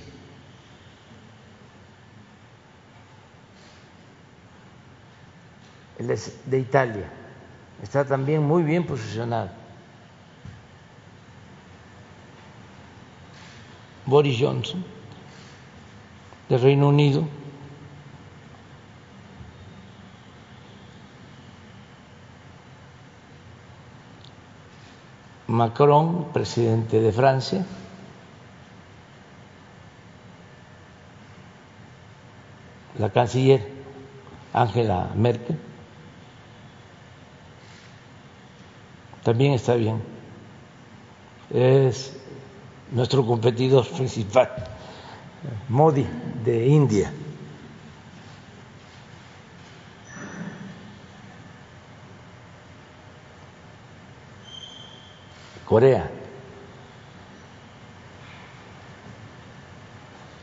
Él 5.99 6.11
es 6.11 6.35
de 6.47 6.59
Italia, 6.61 7.13
está 7.83 8.07
también 8.07 8.43
muy 8.43 8.63
bien 8.63 8.87
posicionado. 8.87 9.51
Boris 14.07 14.39
Johnson, 14.41 14.83
de 16.49 16.57
Reino 16.57 16.89
Unido, 16.89 17.29
Macron, 25.53 26.33
presidente 26.33 26.99
de 26.99 27.13
Francia, 27.13 27.63
la 32.99 33.11
canciller 33.11 33.71
Angela 34.55 35.11
Merkel, 35.15 35.59
también 39.23 39.53
está 39.53 39.75
bien. 39.75 40.03
Es 41.51 42.17
nuestro 42.91 43.27
competidor 43.27 43.87
principal, 43.89 44.49
Modi 45.69 46.07
de 46.45 46.67
India. 46.67 47.13
Corea, 55.65 56.11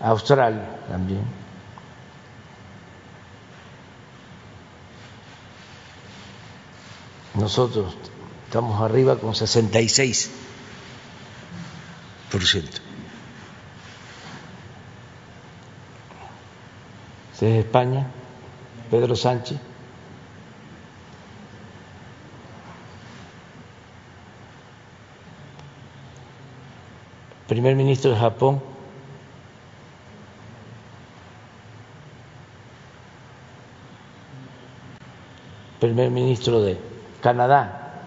Australia 0.02 0.80
también. 0.88 1.24
Nosotros 7.36 7.96
estamos 8.46 8.82
arriba 8.82 9.18
con 9.18 9.36
66 9.36 10.32
por 12.32 12.46
ciento. 12.46 12.82
Es 17.36 17.44
España, 17.44 18.08
Pedro 18.92 19.16
Sánchez. 19.16 19.58
Primer 27.50 27.76
ministro 27.76 28.12
de 28.12 28.18
Japón, 28.18 28.62
primer 35.80 36.12
ministro 36.12 36.62
de 36.62 36.78
Canadá, 37.22 38.04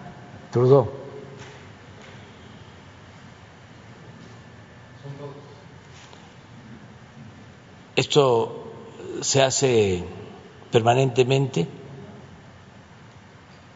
Trudeau. 0.49 0.89
Esto 7.97 8.71
se 9.21 9.43
hace 9.43 10.05
permanentemente, 10.71 11.67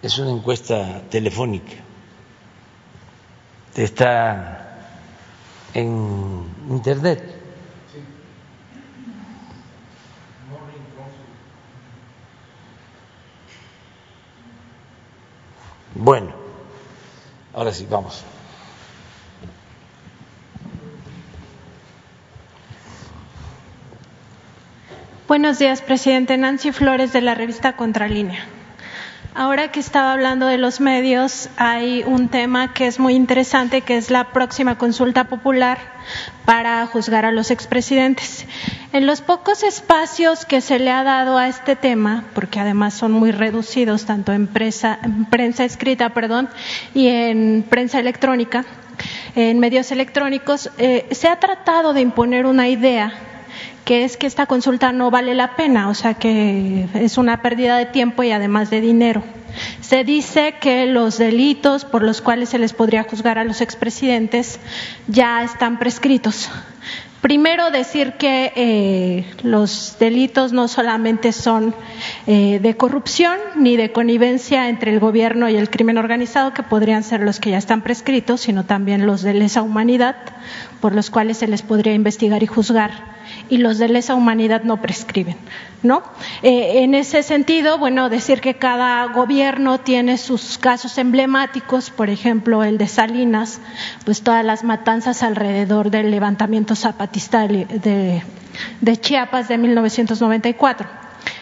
es 0.01 0.17
una 0.17 0.31
encuesta 0.31 1.01
telefónica. 1.09 1.73
Está 3.75 4.66
en 5.73 6.45
Internet. 6.69 7.37
Bueno, 15.95 16.31
ahora 17.53 17.73
sí, 17.73 17.87
vamos. 17.89 18.23
Buenos 25.27 25.59
días, 25.59 25.81
presidente. 25.81 26.37
Nancy 26.37 26.71
Flores 26.71 27.11
de 27.13 27.21
la 27.21 27.35
revista 27.35 27.75
Contralínea. 27.75 28.45
Ahora 29.39 29.67
que 29.67 29.79
estaba 29.79 30.13
hablando 30.13 30.47
de 30.47 30.57
los 30.57 30.81
medios, 30.81 31.51
hay 31.57 32.03
un 32.03 32.27
tema 32.27 32.73
que 32.73 32.87
es 32.87 32.97
muy 32.97 33.13
interesante, 33.13 33.81
que 33.81 33.95
es 33.95 34.09
la 34.09 34.31
próxima 34.31 34.79
consulta 34.79 35.25
popular 35.25 35.77
para 36.43 36.83
juzgar 36.87 37.23
a 37.23 37.31
los 37.31 37.51
expresidentes. 37.51 38.47
En 38.93 39.05
los 39.05 39.21
pocos 39.21 39.61
espacios 39.61 40.43
que 40.45 40.59
se 40.59 40.79
le 40.79 40.89
ha 40.89 41.03
dado 41.03 41.37
a 41.37 41.49
este 41.49 41.75
tema, 41.75 42.23
porque 42.33 42.59
además 42.59 42.95
son 42.95 43.11
muy 43.11 43.29
reducidos 43.29 44.07
tanto 44.07 44.33
en, 44.33 44.47
prensa 44.47 44.97
escrita 45.63 46.15
perdón, 46.15 46.49
y 46.95 47.05
en 47.05 47.63
prensa 47.69 47.99
electrónica, 47.99 48.65
en 49.35 49.59
medios 49.59 49.91
electrónicos, 49.91 50.71
eh, 50.79 51.07
se 51.11 51.27
ha 51.27 51.39
tratado 51.39 51.93
de 51.93 52.01
imponer 52.01 52.47
una 52.47 52.69
idea 52.69 53.13
que 53.87 54.03
es 54.03 54.17
que 54.17 54.27
esta 54.27 54.47
consulta 54.47 54.91
no 54.91 55.09
vale 55.11 55.33
la 55.33 55.55
pena, 55.55 55.87
o 55.87 55.93
sea 55.93 56.15
que 56.15 56.87
es 56.93 57.17
una 57.17 57.41
pérdida 57.41 57.77
de 57.77 57.85
tiempo 57.85 58.21
y 58.21 58.31
además 58.31 58.69
de 58.69 58.81
dinero. 58.81 59.23
Se 59.79 60.03
dice 60.03 60.55
que 60.59 60.87
los 60.87 61.17
delitos 61.17 61.85
por 61.85 62.03
los 62.03 62.21
cuales 62.21 62.49
se 62.49 62.59
les 62.59 62.73
podría 62.73 63.03
juzgar 63.03 63.39
a 63.39 63.45
los 63.45 63.61
expresidentes 63.61 64.59
ya 65.07 65.41
están 65.41 65.79
prescritos. 65.79 66.49
Primero 67.21 67.71
decir 67.71 68.15
que 68.19 68.51
eh, 68.57 69.25
los 69.41 69.95
delitos 70.01 70.51
no 70.51 70.67
solamente 70.67 71.31
son 71.31 71.73
eh, 72.27 72.59
de 72.61 72.75
corrupción 72.75 73.37
ni 73.55 73.77
de 73.77 73.93
connivencia 73.93 74.67
entre 74.67 74.91
el 74.91 74.99
gobierno 74.99 75.47
y 75.47 75.55
el 75.55 75.69
crimen 75.69 75.97
organizado, 75.97 76.53
que 76.53 76.61
podrían 76.61 77.03
ser 77.03 77.21
los 77.21 77.39
que 77.39 77.51
ya 77.51 77.57
están 77.57 77.83
prescritos, 77.83 78.41
sino 78.41 78.65
también 78.65 79.05
los 79.05 79.21
de 79.21 79.33
lesa 79.33 79.61
humanidad, 79.61 80.17
por 80.81 80.93
los 80.93 81.09
cuales 81.09 81.37
se 81.37 81.47
les 81.47 81.61
podría 81.61 81.93
investigar 81.93 82.43
y 82.43 82.47
juzgar 82.47 83.16
y 83.49 83.57
los 83.57 83.77
de 83.77 83.89
lesa 83.89 84.15
humanidad 84.15 84.63
no 84.63 84.81
prescriben. 84.81 85.37
¿no? 85.83 86.03
Eh, 86.41 86.83
en 86.83 86.95
ese 86.95 87.23
sentido, 87.23 87.77
bueno, 87.77 88.09
decir 88.09 88.41
que 88.41 88.55
cada 88.55 89.05
gobierno 89.07 89.79
tiene 89.79 90.17
sus 90.17 90.57
casos 90.57 90.97
emblemáticos, 90.97 91.89
por 91.89 92.09
ejemplo, 92.09 92.63
el 92.63 92.77
de 92.77 92.87
Salinas, 92.87 93.59
pues 94.05 94.21
todas 94.21 94.43
las 94.43 94.63
matanzas 94.63 95.23
alrededor 95.23 95.91
del 95.91 96.11
levantamiento 96.11 96.75
zapatista 96.75 97.47
de, 97.47 98.23
de 98.81 98.97
Chiapas 98.97 99.47
de 99.47 99.57
1994. 99.57 100.87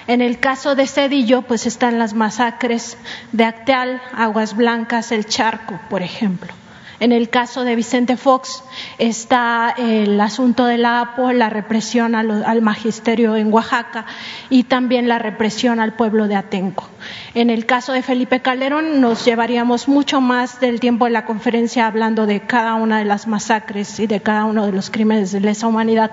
En 0.08 0.22
el 0.22 0.40
caso 0.40 0.76
de 0.76 0.86
Cedillo, 0.86 1.42
pues 1.42 1.66
están 1.66 1.98
las 1.98 2.14
masacres 2.14 2.98
de 3.32 3.46
Acteal, 3.46 4.02
Aguas 4.14 4.56
Blancas, 4.56 5.12
El 5.12 5.26
Charco, 5.26 5.80
por 5.90 6.04
ejemplo. 6.04 6.54
En 7.00 7.12
el 7.12 7.30
caso 7.30 7.64
de 7.64 7.76
Vicente 7.76 8.16
Fox 8.16 8.64
está 8.98 9.74
el 9.78 10.20
asunto 10.22 10.66
de 10.66 10.78
la 10.78 11.02
APO, 11.02 11.34
la 11.34 11.50
represión 11.50 12.16
al, 12.16 12.62
magisterio 12.62 13.36
en 13.36 13.52
Oaxaca 13.52 14.06
y 14.50 14.64
también 14.64 15.10
la 15.10 15.20
represión 15.20 15.80
al 15.80 15.94
pueblo 15.94 16.28
de 16.28 16.36
Atenco. 16.36 16.90
En 17.34 17.50
el 17.50 17.66
caso 17.66 17.92
de 17.92 18.02
Felipe 18.02 18.42
Calderón 18.42 19.02
nos 19.02 19.26
llevaríamos 19.26 19.90
mucho 19.90 20.22
más 20.22 20.62
del 20.62 20.80
tiempo 20.80 21.06
de 21.06 21.12
la 21.12 21.26
conferencia 21.26 21.86
hablando 21.86 22.26
de 22.26 22.42
cada 22.42 22.76
una 22.76 23.00
de 23.00 23.06
las 23.06 23.28
masacres 23.28 24.00
y 24.00 24.08
de 24.08 24.22
cada 24.22 24.46
uno 24.46 24.66
de 24.66 24.72
los 24.72 24.90
crímenes 24.90 25.34
de 25.34 25.42
lesa 25.42 25.68
humanidad 25.68 26.12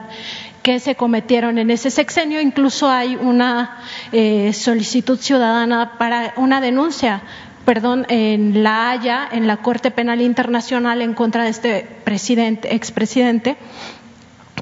que 0.62 0.80
se 0.80 0.94
cometieron 0.94 1.58
en 1.58 1.70
ese 1.70 1.90
sexenio. 1.90 2.40
Incluso 2.40 2.88
hay 2.88 3.16
una 3.16 3.78
eh, 4.12 4.52
solicitud 4.52 5.18
ciudadana 5.18 5.96
para 5.98 6.34
una 6.36 6.60
denuncia 6.60 7.22
perdón, 7.64 8.06
en 8.08 8.62
La 8.62 8.90
Haya, 8.90 9.28
en 9.30 9.46
la 9.46 9.58
Corte 9.58 9.90
Penal 9.90 10.20
Internacional 10.20 11.02
en 11.02 11.14
contra 11.14 11.44
de 11.44 11.50
este 11.50 11.86
presidente, 12.04 12.74
expresidente, 12.74 13.56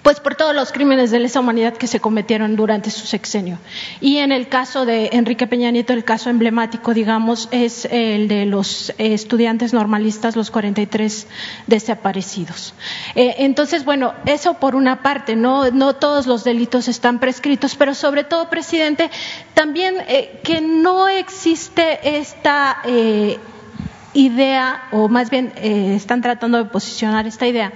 pues 0.03 0.19
por 0.19 0.35
todos 0.35 0.55
los 0.55 0.73
crímenes 0.73 1.11
de 1.11 1.19
lesa 1.19 1.41
humanidad 1.41 1.77
que 1.77 1.87
se 1.87 2.01
cometieron 2.01 2.57
durante 2.57 2.91
su 2.91 3.07
sexenio. 3.07 3.59
Y 4.01 4.19
en 4.19 4.33
el 4.33 4.49
caso 4.49 4.87
de 4.87 5.11
Enrique 5.13 5.47
Peña 5.47 5.71
Nieto, 5.71 5.93
el 5.93 6.05
caso 6.05 6.31
emblemático, 6.31 6.95
digamos, 6.95 7.49
es 7.51 7.87
el 7.91 8.29
de 8.29 8.47
los 8.47 8.95
estudiantes 8.99 9.75
normalistas, 9.75 10.37
los 10.37 10.51
43 10.51 11.27
desaparecidos. 11.67 12.75
Eh, 13.15 13.37
entonces, 13.39 13.85
bueno, 13.85 14.15
eso 14.25 14.55
por 14.55 14.75
una 14.75 15.03
parte, 15.03 15.37
no, 15.37 15.71
no 15.71 15.95
todos 15.95 16.27
los 16.27 16.45
delitos 16.45 16.89
están 16.89 17.19
prescritos, 17.19 17.77
pero 17.77 17.95
sobre 17.95 18.25
todo, 18.25 18.49
presidente, 18.49 19.11
también 19.53 19.97
eh, 20.09 20.41
que 20.43 20.63
no 20.63 21.09
existe 21.09 22.19
esta 22.19 22.79
eh, 22.85 23.39
idea, 24.15 24.89
o 24.93 25.09
más 25.09 25.29
bien 25.31 25.53
están 25.57 26.23
tratando 26.23 26.59
de 26.59 26.65
posicionar 26.65 27.27
esta 27.27 27.47
idea 27.47 27.73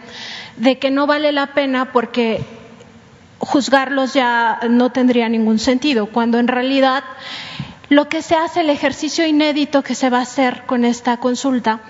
de 0.56 0.78
que 0.78 0.90
no 0.90 1.06
vale 1.06 1.32
la 1.32 1.48
pena 1.54 1.92
porque 1.92 2.40
juzgarlos 3.38 4.14
ya 4.14 4.60
no 4.68 4.90
tendría 4.90 5.28
ningún 5.28 5.58
sentido, 5.58 6.06
cuando 6.06 6.38
en 6.38 6.48
realidad 6.48 7.04
lo 7.88 8.08
que 8.08 8.22
se 8.22 8.34
hace, 8.34 8.60
el 8.60 8.70
ejercicio 8.70 9.26
inédito 9.26 9.82
que 9.82 9.94
se 9.94 10.10
va 10.10 10.18
a 10.18 10.22
hacer 10.22 10.62
con 10.66 10.84
esta 10.84 11.18
consulta, 11.18 11.80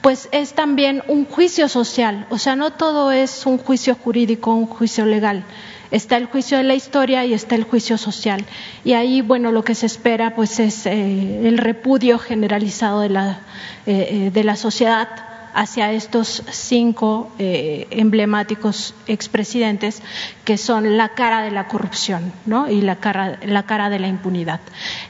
pues 0.00 0.28
es 0.32 0.54
también 0.54 1.02
un 1.08 1.24
juicio 1.24 1.68
social, 1.68 2.26
o 2.30 2.38
sea, 2.38 2.56
no 2.56 2.72
todo 2.72 3.12
es 3.12 3.46
un 3.46 3.58
juicio 3.58 3.94
jurídico, 3.94 4.52
un 4.52 4.66
juicio 4.66 5.06
legal. 5.06 5.44
Está 5.90 6.16
el 6.16 6.26
juicio 6.26 6.58
de 6.58 6.64
la 6.64 6.74
historia 6.74 7.24
y 7.24 7.32
está 7.32 7.54
el 7.54 7.62
juicio 7.62 7.96
social. 7.96 8.44
Y 8.84 8.94
ahí, 8.94 9.22
bueno, 9.22 9.52
lo 9.52 9.62
que 9.62 9.76
se 9.76 9.86
espera, 9.86 10.34
pues, 10.34 10.58
es 10.58 10.84
eh, 10.84 11.46
el 11.46 11.58
repudio 11.58 12.18
generalizado 12.18 13.00
de 13.00 13.08
la, 13.08 13.38
eh, 13.86 14.08
eh, 14.26 14.30
de 14.32 14.44
la 14.44 14.56
sociedad 14.56 15.08
hacia 15.56 15.90
estos 15.90 16.42
cinco 16.50 17.32
eh, 17.38 17.88
emblemáticos 17.90 18.94
expresidentes 19.06 20.02
que 20.44 20.58
son 20.58 20.98
la 20.98 21.08
cara 21.14 21.40
de 21.40 21.50
la 21.50 21.66
corrupción 21.66 22.30
¿no? 22.44 22.70
y 22.70 22.82
la 22.82 22.96
cara, 22.96 23.88
de 23.90 23.98
la 23.98 24.06
impunidad. 24.06 24.60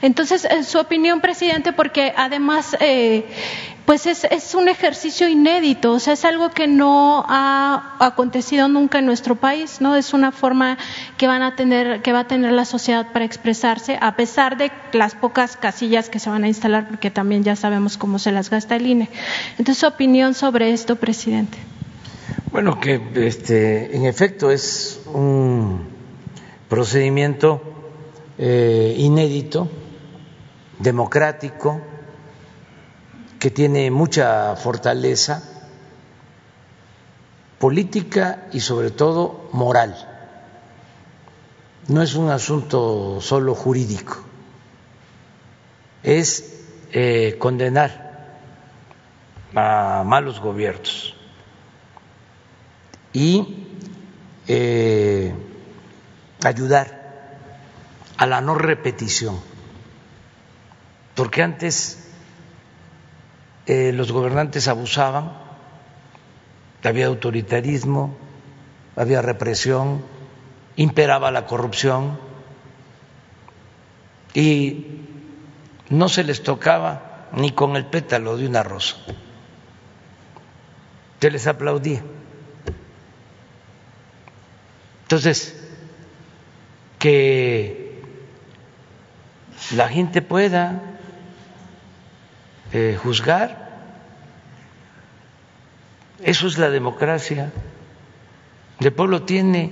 Entonces, 0.01 0.45
en 0.45 0.63
su 0.63 0.79
opinión, 0.79 1.19
presidente, 1.19 1.73
porque 1.73 2.13
además 2.15 2.77
eh, 2.79 3.25
pues 3.87 4.05
es, 4.05 4.25
es, 4.25 4.53
un 4.53 4.67
ejercicio 4.67 5.29
inédito, 5.29 5.93
o 5.93 5.99
sea, 5.99 6.11
es 6.11 6.25
algo 6.25 6.49
que 6.49 6.67
no 6.67 7.23
ha 7.25 7.95
acontecido 7.99 8.67
nunca 8.67 8.99
en 8.99 9.05
nuestro 9.05 9.35
país, 9.35 9.79
¿no? 9.79 9.95
Es 9.95 10.13
una 10.13 10.33
forma 10.33 10.77
que 11.15 11.25
van 11.25 11.41
a 11.41 11.55
tener, 11.55 12.01
que 12.01 12.11
va 12.11 12.19
a 12.19 12.27
tener 12.27 12.51
la 12.51 12.65
sociedad 12.65 13.13
para 13.13 13.23
expresarse, 13.23 13.97
a 14.01 14.17
pesar 14.17 14.57
de 14.57 14.73
las 14.91 15.15
pocas 15.15 15.55
casillas 15.55 16.09
que 16.09 16.19
se 16.19 16.29
van 16.29 16.43
a 16.43 16.49
instalar, 16.49 16.89
porque 16.89 17.11
también 17.11 17.45
ya 17.45 17.55
sabemos 17.55 17.95
cómo 17.97 18.19
se 18.19 18.33
las 18.33 18.49
gasta 18.49 18.75
el 18.75 18.87
INE. 18.87 19.09
Entonces, 19.51 19.77
su 19.77 19.87
opinión 19.87 20.33
sobre 20.33 20.73
esto, 20.73 20.97
presidente. 20.97 21.57
Bueno, 22.51 22.81
que 22.81 23.01
este, 23.15 23.95
en 23.95 24.05
efecto 24.05 24.51
es 24.51 24.99
un 25.13 25.87
procedimiento 26.67 27.61
eh, 28.37 28.95
inédito, 28.97 29.69
democrático, 30.77 31.79
que 33.39 33.51
tiene 33.51 33.91
mucha 33.91 34.55
fortaleza 34.55 35.43
política 37.59 38.47
y 38.51 38.59
sobre 38.59 38.91
todo 38.91 39.49
moral. 39.51 39.95
No 41.87 42.01
es 42.01 42.15
un 42.15 42.29
asunto 42.29 43.19
solo 43.21 43.55
jurídico, 43.55 44.17
es 46.03 46.63
eh, 46.91 47.37
condenar 47.39 48.07
a 49.55 50.03
malos 50.05 50.39
gobiernos 50.39 51.15
y 53.13 53.65
eh, 54.47 55.33
ayudar 56.43 56.97
a 58.17 58.25
la 58.25 58.41
no 58.41 58.55
repetición, 58.55 59.39
porque 61.15 61.41
antes 61.41 62.06
eh, 63.67 63.91
los 63.91 64.11
gobernantes 64.13 64.67
abusaban, 64.69 65.33
había 66.83 67.07
autoritarismo, 67.07 68.15
había 68.95 69.21
represión, 69.21 70.05
imperaba 70.77 71.31
la 71.31 71.45
corrupción 71.45 72.17
y 74.33 75.01
no 75.89 76.07
se 76.07 76.23
les 76.23 76.43
tocaba 76.43 77.27
ni 77.33 77.51
con 77.51 77.75
el 77.75 77.85
pétalo 77.85 78.37
de 78.37 78.47
una 78.47 78.63
rosa, 78.63 78.95
se 81.19 81.29
les 81.29 81.45
aplaudía. 81.45 82.01
Entonces, 85.03 85.61
que 86.99 88.01
la 89.75 89.89
gente 89.89 90.21
pueda 90.21 90.81
eh, 92.73 92.97
juzgar. 93.01 93.66
Eso 96.21 96.47
es 96.47 96.57
la 96.57 96.69
democracia. 96.69 97.51
El 98.79 98.93
pueblo 98.93 99.23
tiene 99.23 99.71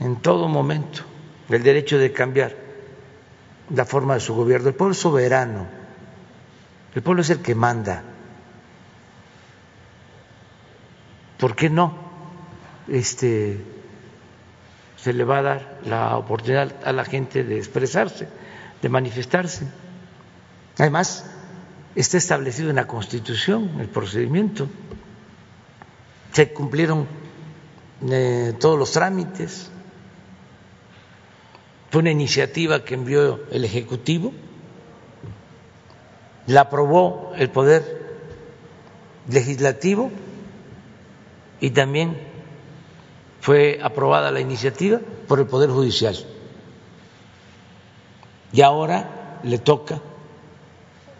en 0.00 0.16
todo 0.16 0.48
momento 0.48 1.02
el 1.48 1.62
derecho 1.62 1.98
de 1.98 2.12
cambiar 2.12 2.54
la 3.74 3.84
forma 3.84 4.14
de 4.14 4.20
su 4.20 4.34
gobierno. 4.34 4.68
El 4.68 4.74
pueblo 4.74 4.92
es 4.92 4.98
soberano. 4.98 5.66
El 6.94 7.02
pueblo 7.02 7.22
es 7.22 7.30
el 7.30 7.40
que 7.40 7.54
manda. 7.54 8.02
¿Por 11.38 11.54
qué 11.54 11.68
no? 11.68 11.94
Este 12.88 13.60
se 14.96 15.12
le 15.12 15.24
va 15.24 15.38
a 15.38 15.42
dar 15.42 15.80
la 15.84 16.16
oportunidad 16.16 16.74
a 16.84 16.92
la 16.92 17.04
gente 17.04 17.44
de 17.44 17.58
expresarse, 17.58 18.28
de 18.82 18.88
manifestarse. 18.88 19.66
Además, 20.78 21.26
está 21.94 22.16
establecido 22.18 22.70
en 22.70 22.76
la 22.76 22.86
Constitución 22.86 23.78
el 23.78 23.88
procedimiento. 23.88 24.68
Se 26.36 26.52
cumplieron 26.52 27.06
eh, 28.10 28.52
todos 28.60 28.78
los 28.78 28.92
trámites. 28.92 29.70
Fue 31.90 32.02
una 32.02 32.10
iniciativa 32.10 32.84
que 32.84 32.92
envió 32.92 33.40
el 33.50 33.64
Ejecutivo, 33.64 34.34
la 36.46 36.60
aprobó 36.60 37.32
el 37.36 37.48
Poder 37.48 38.18
Legislativo 39.30 40.10
y 41.58 41.70
también 41.70 42.18
fue 43.40 43.80
aprobada 43.82 44.30
la 44.30 44.40
iniciativa 44.40 45.00
por 45.26 45.38
el 45.38 45.46
Poder 45.46 45.70
Judicial. 45.70 46.18
Y 48.52 48.60
ahora 48.60 49.40
le 49.42 49.56
toca 49.56 50.02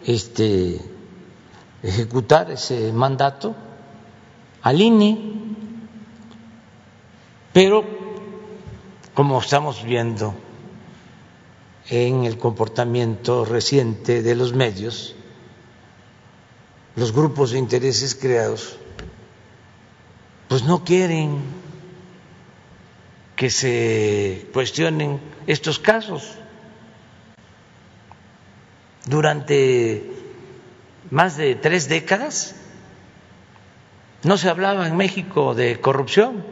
este, 0.05 0.79
ejecutar 1.81 2.51
ese 2.51 2.93
mandato 2.93 3.55
al 4.67 4.81
INE, 4.81 5.17
pero 7.53 7.85
como 9.13 9.39
estamos 9.39 9.81
viendo 9.81 10.35
en 11.89 12.25
el 12.25 12.37
comportamiento 12.37 13.45
reciente 13.45 14.21
de 14.21 14.35
los 14.35 14.51
medios, 14.51 15.15
los 16.97 17.13
grupos 17.13 17.51
de 17.51 17.59
intereses 17.59 18.13
creados, 18.13 18.77
pues 20.49 20.63
no 20.63 20.83
quieren 20.83 21.39
que 23.37 23.49
se 23.49 24.49
cuestionen 24.51 25.21
estos 25.47 25.79
casos. 25.79 26.35
Durante 29.05 30.11
más 31.09 31.37
de 31.37 31.55
tres 31.55 31.87
décadas 31.87 32.66
no 34.23 34.37
se 34.37 34.49
hablaba 34.49 34.87
en 34.87 34.97
México 34.97 35.53
de 35.53 35.79
corrupción. 35.79 36.43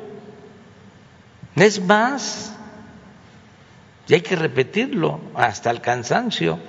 Es 1.55 1.82
más, 1.82 2.55
y 4.07 4.13
hay 4.13 4.22
que 4.22 4.36
repetirlo 4.36 5.20
hasta 5.36 5.72
el 5.72 5.82
cansancio, 5.82 6.59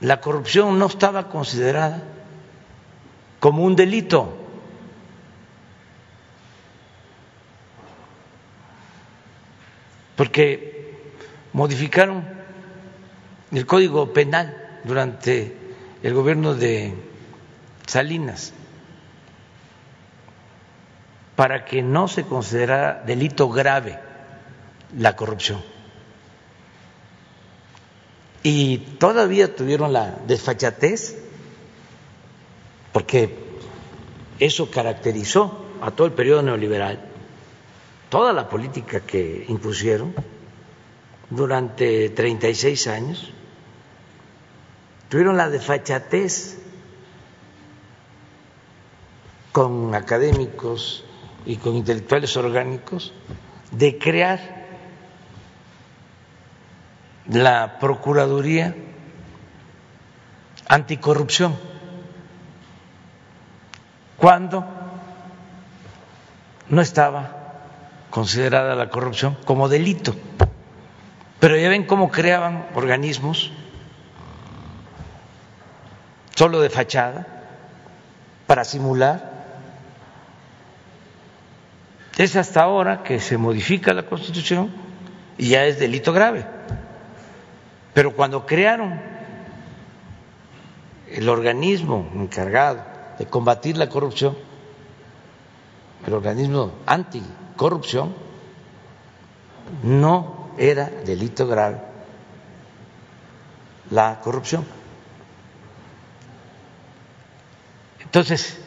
la 0.00 0.20
corrupción 0.20 0.78
no 0.78 0.86
estaba 0.86 1.28
considerada 1.28 2.02
como 3.40 3.64
un 3.64 3.76
delito. 3.76 4.36
Porque 10.16 11.12
modificaron 11.52 12.24
el 13.52 13.66
Código 13.66 14.12
Penal 14.12 14.80
durante 14.84 15.56
el 16.02 16.14
gobierno 16.14 16.54
de 16.54 17.07
Salinas 17.88 18.52
para 21.38 21.64
que 21.64 21.82
no 21.82 22.08
se 22.08 22.24
considerara 22.24 23.02
delito 23.06 23.48
grave 23.48 23.96
la 24.96 25.14
corrupción. 25.14 25.62
Y 28.42 28.78
todavía 28.98 29.54
tuvieron 29.54 29.92
la 29.92 30.18
desfachatez, 30.26 31.16
porque 32.92 33.38
eso 34.40 34.68
caracterizó 34.68 35.64
a 35.80 35.92
todo 35.92 36.08
el 36.08 36.12
periodo 36.12 36.42
neoliberal, 36.42 36.98
toda 38.08 38.32
la 38.32 38.48
política 38.48 39.00
que 39.00 39.44
impusieron 39.48 40.14
durante 41.30 42.10
36 42.10 42.86
años, 42.88 43.32
tuvieron 45.08 45.36
la 45.36 45.48
desfachatez 45.48 46.58
con 49.52 49.94
académicos 49.94 51.04
y 51.46 51.56
con 51.56 51.74
intelectuales 51.74 52.36
orgánicos 52.36 53.12
de 53.70 53.98
crear 53.98 54.66
la 57.28 57.78
Procuraduría 57.78 58.74
Anticorrupción. 60.68 61.56
Cuando 64.16 64.64
no 66.68 66.82
estaba 66.82 67.38
considerada 68.10 68.74
la 68.74 68.90
corrupción 68.90 69.36
como 69.44 69.68
delito. 69.68 70.14
Pero 71.40 71.56
ya 71.56 71.68
ven 71.68 71.86
cómo 71.86 72.10
creaban 72.10 72.66
organismos 72.74 73.52
solo 76.34 76.60
de 76.60 76.70
fachada 76.70 77.26
para 78.46 78.64
simular. 78.64 79.37
Es 82.18 82.34
hasta 82.34 82.62
ahora 82.62 83.04
que 83.04 83.20
se 83.20 83.38
modifica 83.38 83.94
la 83.94 84.02
Constitución 84.02 84.72
y 85.38 85.50
ya 85.50 85.64
es 85.66 85.78
delito 85.78 86.12
grave. 86.12 86.44
Pero 87.94 88.14
cuando 88.16 88.44
crearon 88.44 89.00
el 91.08 91.28
organismo 91.28 92.10
encargado 92.14 92.84
de 93.20 93.26
combatir 93.26 93.76
la 93.76 93.88
corrupción, 93.88 94.36
el 96.04 96.12
organismo 96.12 96.72
anticorrupción, 96.86 98.12
no 99.84 100.50
era 100.58 100.90
delito 100.90 101.46
grave 101.46 101.80
la 103.90 104.18
corrupción. 104.24 104.66
Entonces, 108.00 108.58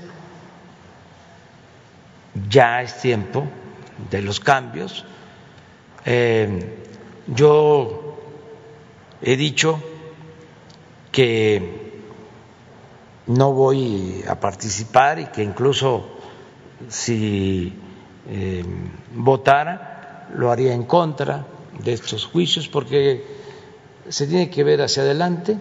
ya 2.49 2.81
es 2.81 2.99
tiempo 2.99 3.47
de 4.09 4.21
los 4.21 4.39
cambios. 4.39 5.05
Eh, 6.05 6.77
yo 7.27 8.11
He 9.23 9.37
dicho 9.37 9.79
que 11.11 12.01
no 13.27 13.53
voy 13.53 14.23
a 14.27 14.39
participar 14.39 15.19
y 15.19 15.25
que 15.25 15.43
incluso 15.43 16.07
si 16.89 17.71
eh, 18.27 18.65
votara 19.13 20.27
lo 20.35 20.49
haría 20.49 20.73
en 20.73 20.85
contra 20.85 21.45
de 21.83 21.93
estos 21.93 22.25
juicios 22.25 22.67
porque 22.67 23.23
se 24.09 24.25
tiene 24.25 24.49
que 24.49 24.63
ver 24.63 24.81
hacia 24.81 25.03
adelante 25.03 25.55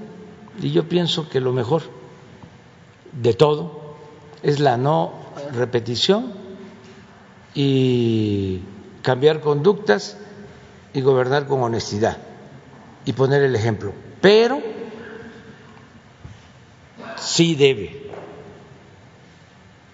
y 0.62 0.70
yo 0.70 0.88
pienso 0.88 1.28
que 1.28 1.40
lo 1.40 1.52
mejor 1.52 1.82
de 3.12 3.34
todo 3.34 3.96
es 4.42 4.58
la 4.58 4.78
no 4.78 5.12
repetición 5.52 6.32
y 7.54 8.60
cambiar 9.02 9.40
conductas 9.40 10.16
y 10.92 11.00
gobernar 11.00 11.46
con 11.46 11.62
honestidad 11.62 12.18
y 13.04 13.12
poner 13.12 13.42
el 13.42 13.56
ejemplo, 13.56 13.92
pero 14.20 14.60
sí 17.16 17.54
debe 17.54 18.10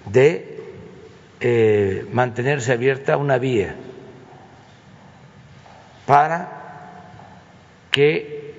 de 0.06 0.60
eh, 1.40 2.06
mantenerse 2.12 2.72
abierta 2.72 3.16
una 3.16 3.38
vía 3.38 3.76
para 6.06 6.56
que 7.90 8.54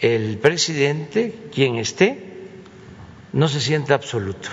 el 0.00 0.38
presidente, 0.38 1.34
quien 1.52 1.76
esté, 1.76 2.34
no 3.32 3.48
se 3.48 3.60
sienta 3.60 3.94
absoluto. 3.94 4.48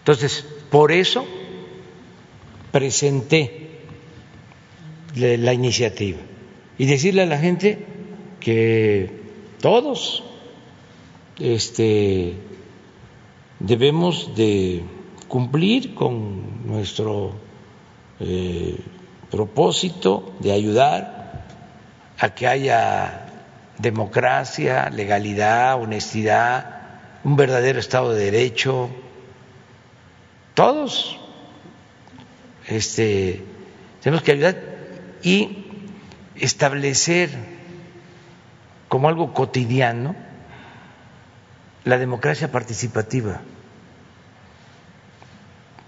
Entonces, 0.00 0.44
por 0.70 0.92
eso 0.92 1.26
presenté 2.70 3.66
la 5.14 5.52
iniciativa 5.52 6.18
y 6.78 6.86
decirle 6.86 7.22
a 7.22 7.26
la 7.26 7.38
gente 7.38 7.78
que 8.40 9.10
todos 9.60 10.22
este, 11.38 12.34
debemos 13.58 14.34
de 14.36 14.82
cumplir 15.28 15.94
con 15.94 16.66
nuestro 16.66 17.32
eh, 18.20 18.78
propósito 19.30 20.34
de 20.40 20.52
ayudar 20.52 21.46
a 22.18 22.34
que 22.34 22.46
haya 22.46 23.26
democracia, 23.78 24.88
legalidad, 24.90 25.80
honestidad, 25.80 26.76
un 27.24 27.36
verdadero 27.36 27.78
Estado 27.78 28.12
de 28.12 28.30
Derecho. 28.30 28.88
Todos 30.54 31.18
este, 32.66 33.44
tenemos 34.02 34.22
que 34.22 34.32
ayudar 34.32 34.56
y 35.22 35.64
establecer 36.36 37.30
como 38.88 39.08
algo 39.08 39.32
cotidiano 39.32 40.14
la 41.84 41.98
democracia 41.98 42.50
participativa, 42.50 43.40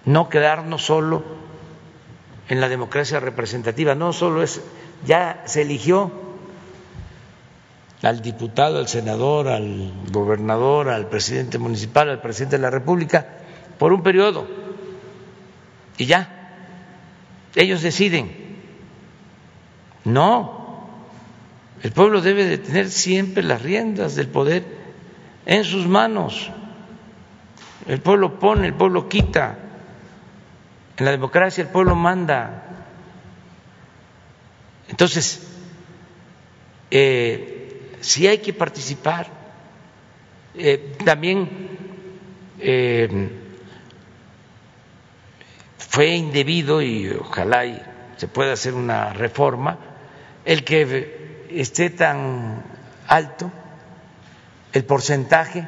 no 0.04 0.28
quedarnos 0.28 0.84
solo 0.84 1.24
en 2.48 2.60
la 2.60 2.68
democracia 2.68 3.20
representativa, 3.20 3.94
no 3.94 4.12
solo 4.12 4.42
es, 4.42 4.62
ya 5.04 5.42
se 5.44 5.62
eligió 5.62 6.12
al 8.02 8.22
diputado, 8.22 8.78
al 8.78 8.88
senador, 8.88 9.48
al 9.48 9.92
gobernador, 10.12 10.88
al 10.88 11.08
presidente 11.08 11.58
municipal, 11.58 12.08
al 12.08 12.20
presidente 12.20 12.56
de 12.56 12.62
la 12.62 12.70
República, 12.70 13.26
por 13.78 13.92
un 13.92 14.02
periodo, 14.02 14.46
y 15.98 16.06
ya, 16.06 16.37
ellos 17.60 17.82
deciden 17.82 18.48
no, 20.08 20.88
el 21.82 21.92
pueblo 21.92 22.22
debe 22.22 22.46
de 22.46 22.56
tener 22.56 22.88
siempre 22.88 23.42
las 23.42 23.60
riendas 23.60 24.14
del 24.14 24.28
poder 24.28 24.64
en 25.44 25.64
sus 25.64 25.86
manos. 25.86 26.50
el 27.86 28.00
pueblo 28.00 28.38
pone, 28.38 28.66
el 28.66 28.74
pueblo 28.74 29.06
quita. 29.08 29.58
En 30.96 31.04
la 31.04 31.10
democracia 31.10 31.62
el 31.62 31.68
pueblo 31.68 31.94
manda. 31.94 32.86
Entonces, 34.88 35.46
eh, 36.90 37.92
sí 38.00 38.26
hay 38.26 38.38
que 38.38 38.54
participar. 38.54 39.26
Eh, 40.54 40.96
también 41.04 41.48
eh, 42.58 43.30
fue 45.98 46.14
indebido 46.14 46.80
y 46.80 47.10
ojalá 47.10 47.64
se 48.16 48.28
pueda 48.28 48.52
hacer 48.52 48.74
una 48.74 49.12
reforma 49.12 49.76
el 50.44 50.62
que 50.62 51.46
esté 51.50 51.90
tan 51.90 52.62
alto 53.08 53.50
el 54.72 54.84
porcentaje 54.84 55.66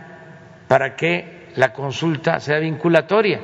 para 0.69 0.95
que 0.95 1.49
la 1.57 1.73
consulta 1.73 2.39
sea 2.39 2.61
vinculatoria, 2.61 3.41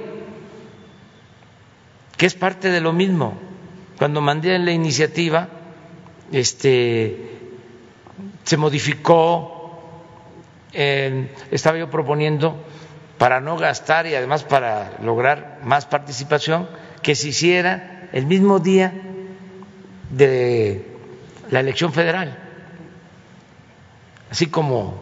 que 2.16 2.26
es 2.26 2.36
parte 2.36 2.70
de 2.70 2.80
lo 2.80 2.92
mismo. 2.92 3.36
Cuando 3.98 4.20
mandé 4.20 4.56
la 4.56 4.70
iniciativa, 4.70 5.48
este, 6.30 7.50
se 8.44 8.56
modificó, 8.56 9.80
eh, 10.72 11.34
estaba 11.50 11.78
yo 11.78 11.90
proponiendo 11.90 12.62
para 13.18 13.40
no 13.40 13.56
gastar 13.56 14.06
y 14.06 14.14
además 14.14 14.44
para 14.44 14.92
lograr 15.02 15.60
más 15.62 15.86
participación, 15.86 16.68
que 17.02 17.14
se 17.14 17.28
hiciera 17.28 18.08
el 18.12 18.26
mismo 18.26 18.58
día 18.58 18.92
de 20.10 20.86
la 21.50 21.60
elección 21.60 21.92
federal. 21.92 22.36
Así 24.30 24.46
como 24.46 25.00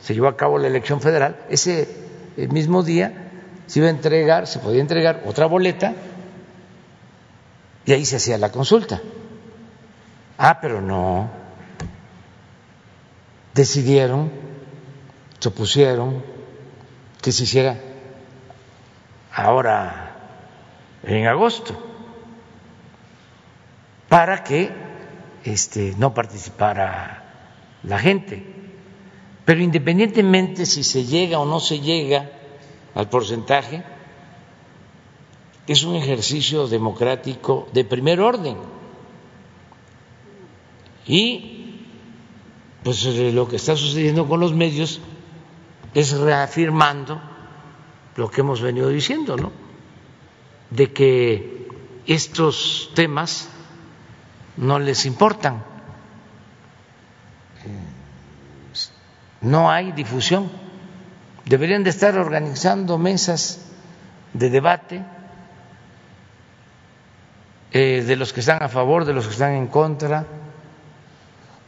se 0.00 0.14
llevó 0.14 0.28
a 0.28 0.36
cabo 0.36 0.58
la 0.58 0.68
elección 0.68 1.00
federal, 1.00 1.36
ese 1.48 1.88
mismo 2.36 2.82
día 2.82 3.30
se 3.66 3.80
iba 3.80 3.88
a 3.88 3.90
entregar, 3.90 4.46
se 4.46 4.58
podía 4.58 4.80
entregar 4.80 5.22
otra 5.26 5.46
boleta 5.46 5.94
y 7.84 7.92
ahí 7.92 8.04
se 8.04 8.16
hacía 8.16 8.38
la 8.38 8.52
consulta. 8.52 9.00
Ah, 10.38 10.58
pero 10.60 10.80
no. 10.80 11.30
Decidieron, 13.54 14.30
se 15.38 15.48
opusieron 15.48 16.35
que 17.22 17.32
se 17.32 17.44
hiciera 17.44 17.78
ahora 19.32 20.16
en 21.02 21.26
agosto 21.26 21.74
para 24.08 24.42
que 24.44 24.70
este, 25.44 25.94
no 25.98 26.14
participara 26.14 27.78
la 27.82 27.98
gente. 27.98 28.44
Pero 29.44 29.60
independientemente 29.60 30.66
si 30.66 30.82
se 30.82 31.04
llega 31.04 31.38
o 31.38 31.46
no 31.46 31.60
se 31.60 31.80
llega 31.80 32.30
al 32.94 33.08
porcentaje, 33.08 33.84
es 35.66 35.84
un 35.84 35.96
ejercicio 35.96 36.66
democrático 36.66 37.68
de 37.72 37.84
primer 37.84 38.20
orden. 38.20 38.56
Y 41.06 41.80
pues 42.82 43.04
lo 43.04 43.48
que 43.48 43.56
está 43.56 43.76
sucediendo 43.76 44.28
con 44.28 44.40
los 44.40 44.52
medios 44.52 45.00
es 45.96 46.12
reafirmando 46.12 47.18
lo 48.16 48.30
que 48.30 48.42
hemos 48.42 48.60
venido 48.60 48.90
diciendo, 48.90 49.34
¿no? 49.38 49.50
De 50.68 50.92
que 50.92 51.68
estos 52.06 52.90
temas 52.94 53.48
no 54.58 54.78
les 54.78 55.06
importan. 55.06 55.64
No 59.40 59.70
hay 59.70 59.92
difusión. 59.92 60.50
Deberían 61.46 61.82
de 61.82 61.88
estar 61.88 62.18
organizando 62.18 62.98
mesas 62.98 63.66
de 64.34 64.50
debate 64.50 65.02
eh, 67.72 68.04
de 68.06 68.16
los 68.16 68.34
que 68.34 68.40
están 68.40 68.62
a 68.62 68.68
favor, 68.68 69.06
de 69.06 69.14
los 69.14 69.26
que 69.26 69.32
están 69.32 69.52
en 69.52 69.68
contra, 69.68 70.26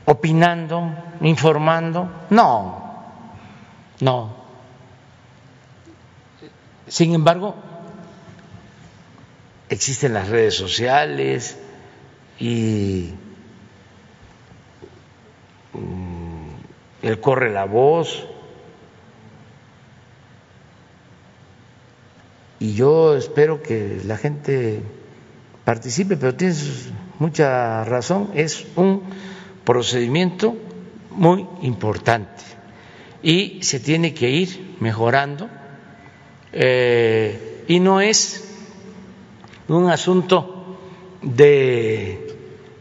opinando, 0.05 0.93
informando. 1.23 2.27
No, 2.29 2.88
no. 4.01 4.37
Sin 6.87 7.15
embargo, 7.15 7.55
existen 9.69 10.15
las 10.15 10.29
redes 10.29 10.55
sociales, 10.55 11.59
y 12.39 13.11
mm, 15.73 17.07
él 17.07 17.21
corre 17.21 17.53
la 17.53 17.65
voz 17.65 18.27
y 22.61 22.75
yo 22.75 23.17
espero 23.17 23.63
que 23.63 24.01
la 24.05 24.17
gente 24.17 24.83
participe, 25.65 26.17
pero 26.17 26.35
tienes 26.35 26.91
mucha 27.19 27.85
razón, 27.85 28.31
es 28.35 28.67
un 28.77 29.03
procedimiento 29.65 30.57
muy 31.11 31.47
importante 31.63 32.58
y 33.23 33.63
se 33.63 33.81
tiene 33.81 34.15
que 34.15 34.31
ir 34.31 34.77
mejorando. 34.81 35.49
Eh, 36.53 37.65
y 37.69 37.81
no 37.81 38.01
es 38.01 38.49
un 39.69 39.91
asunto 39.91 40.79
de 41.23 42.37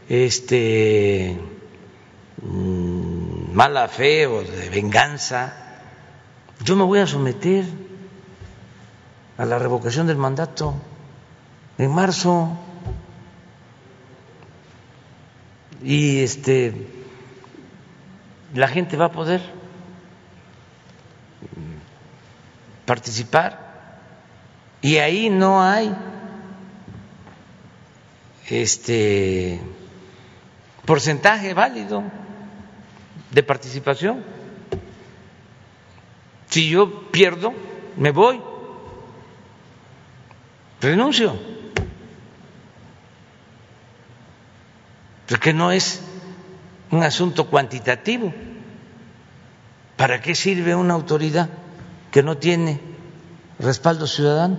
este 0.08 1.38
mm, 2.42 3.52
mala 3.52 3.88
fe 3.88 4.26
o 4.26 4.42
de 4.42 4.70
venganza, 4.70 5.82
yo 6.64 6.76
me 6.76 6.84
voy 6.84 7.00
a 7.00 7.06
someter 7.06 7.64
a 9.36 9.44
la 9.44 9.58
revocación 9.58 10.06
del 10.06 10.16
mandato 10.16 10.74
en 11.76 11.90
marzo. 11.92 12.56
Y 15.82 16.20
este 16.20 16.74
la 18.54 18.66
gente 18.66 18.96
va 18.96 19.06
a 19.06 19.12
poder 19.12 19.57
participar 22.88 23.68
y 24.80 24.96
ahí 24.96 25.28
no 25.28 25.62
hay 25.62 25.94
este 28.48 29.60
porcentaje 30.86 31.52
válido 31.52 32.02
de 33.30 33.42
participación. 33.42 34.24
Si 36.48 36.70
yo 36.70 37.10
pierdo, 37.10 37.52
me 37.98 38.10
voy, 38.10 38.40
renuncio, 40.80 41.38
porque 45.28 45.52
no 45.52 45.72
es 45.72 46.00
un 46.90 47.02
asunto 47.02 47.48
cuantitativo. 47.48 48.32
¿Para 49.98 50.22
qué 50.22 50.34
sirve 50.34 50.74
una 50.74 50.94
autoridad 50.94 51.50
que 52.10 52.22
no 52.22 52.36
tiene 52.38 52.80
respaldo 53.58 54.06
ciudadano? 54.06 54.58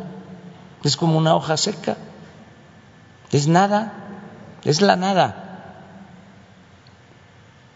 Es 0.84 0.96
como 0.96 1.18
una 1.18 1.36
hoja 1.36 1.58
seca, 1.58 1.98
es 3.32 3.48
nada, 3.48 3.94
es 4.64 4.82
la 4.82 4.96
nada. 4.96 5.46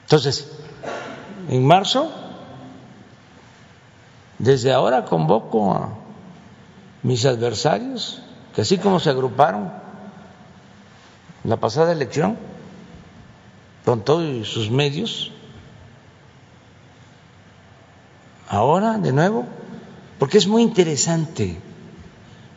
Entonces, 0.03 0.51
en 1.49 1.65
marzo, 1.65 2.11
desde 4.39 4.74
ahora 4.74 5.05
convoco 5.05 5.74
a 5.74 5.89
mis 7.03 7.26
adversarios, 7.26 8.21
que 8.55 8.61
así 8.61 8.78
como 8.78 8.99
se 8.99 9.09
agruparon 9.09 9.71
la 11.43 11.57
pasada 11.57 11.91
elección, 11.91 12.38
con 13.84 14.05
todos 14.05 14.47
sus 14.47 14.69
medios, 14.69 15.32
ahora 18.47 18.97
de 18.97 19.11
nuevo, 19.11 19.45
porque 20.24 20.38
es 20.38 20.47
muy 20.47 20.61
interesante, 20.61 21.57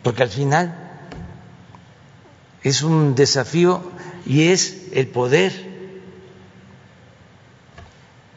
porque 0.04 0.22
al 0.22 0.28
final 0.28 0.72
es 2.62 2.82
un 2.82 3.16
desafío 3.16 3.82
y 4.24 4.50
es 4.50 4.86
el 4.92 5.08
poder 5.08 5.52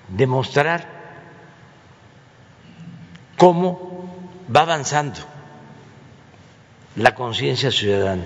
demostrar 0.07 0.87
cómo 3.37 4.09
va 4.53 4.61
avanzando 4.61 5.19
la 6.95 7.13
conciencia 7.13 7.69
ciudadana, 7.69 8.25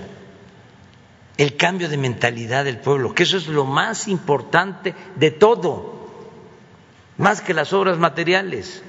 el 1.36 1.58
cambio 1.58 1.90
de 1.90 1.98
mentalidad 1.98 2.64
del 2.64 2.78
pueblo, 2.78 3.14
que 3.14 3.24
eso 3.24 3.36
es 3.36 3.46
lo 3.46 3.66
más 3.66 4.08
importante 4.08 4.94
de 5.16 5.30
todo, 5.32 6.08
más 7.18 7.42
que 7.42 7.52
las 7.52 7.74
obras 7.74 7.98
materiales. 7.98 8.82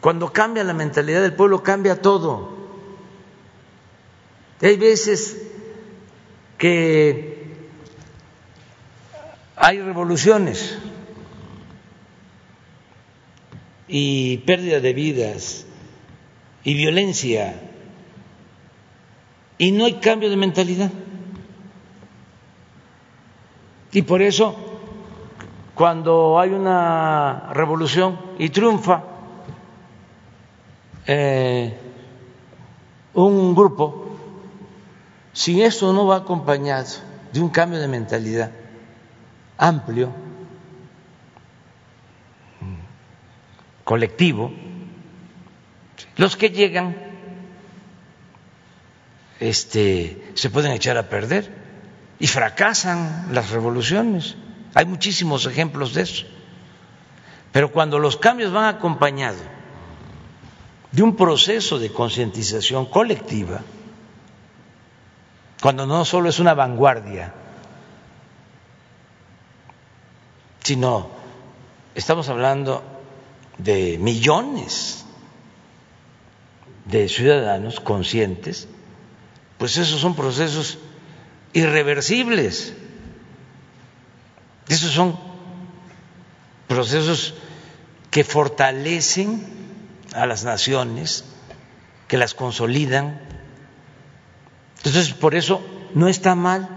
Cuando 0.00 0.32
cambia 0.32 0.64
la 0.64 0.72
mentalidad 0.72 1.20
del 1.20 1.34
pueblo, 1.34 1.62
cambia 1.62 2.00
todo. 2.00 2.58
Hay 4.62 4.76
veces 4.76 5.36
que 6.56 7.40
hay 9.56 9.80
revoluciones 9.82 10.78
y 13.88 14.38
pérdida 14.38 14.80
de 14.80 14.92
vidas 14.94 15.66
y 16.64 16.74
violencia. 16.74 17.60
Y 19.58 19.72
no 19.72 19.84
hay 19.84 19.94
cambio 19.94 20.30
de 20.30 20.36
mentalidad. 20.36 20.90
Y 23.92 24.02
por 24.02 24.22
eso, 24.22 24.56
cuando 25.74 26.38
hay 26.38 26.50
una 26.50 27.50
revolución 27.52 28.18
y 28.38 28.48
triunfa 28.48 29.09
eh, 31.12 31.76
un 33.14 33.52
grupo, 33.52 34.16
si 35.32 35.60
eso 35.60 35.92
no 35.92 36.06
va 36.06 36.18
acompañado 36.18 36.86
de 37.32 37.40
un 37.40 37.48
cambio 37.48 37.80
de 37.80 37.88
mentalidad 37.88 38.52
amplio, 39.58 40.12
colectivo, 43.82 44.52
los 46.16 46.36
que 46.36 46.50
llegan 46.50 46.96
este, 49.40 50.30
se 50.34 50.48
pueden 50.48 50.70
echar 50.70 50.96
a 50.96 51.08
perder 51.08 51.52
y 52.20 52.28
fracasan 52.28 53.30
las 53.32 53.50
revoluciones. 53.50 54.36
Hay 54.74 54.84
muchísimos 54.84 55.44
ejemplos 55.46 55.92
de 55.92 56.02
eso. 56.02 56.26
Pero 57.50 57.72
cuando 57.72 57.98
los 57.98 58.16
cambios 58.16 58.52
van 58.52 58.72
acompañados 58.72 59.42
de 60.92 61.02
un 61.02 61.16
proceso 61.16 61.78
de 61.78 61.92
concientización 61.92 62.86
colectiva, 62.86 63.62
cuando 65.62 65.86
no 65.86 66.04
solo 66.04 66.28
es 66.28 66.38
una 66.38 66.54
vanguardia, 66.54 67.34
sino 70.62 71.10
estamos 71.94 72.28
hablando 72.28 72.82
de 73.58 73.98
millones 73.98 75.04
de 76.86 77.08
ciudadanos 77.08 77.80
conscientes, 77.80 78.68
pues 79.58 79.76
esos 79.76 80.00
son 80.00 80.14
procesos 80.14 80.78
irreversibles. 81.52 82.74
Esos 84.68 84.92
son 84.92 85.18
procesos 86.68 87.34
que 88.10 88.24
fortalecen 88.24 89.59
a 90.14 90.26
las 90.26 90.44
naciones, 90.44 91.24
que 92.08 92.18
las 92.18 92.34
consolidan. 92.34 93.20
Entonces, 94.78 95.12
por 95.12 95.34
eso 95.34 95.64
no 95.94 96.08
está 96.08 96.34
mal 96.34 96.68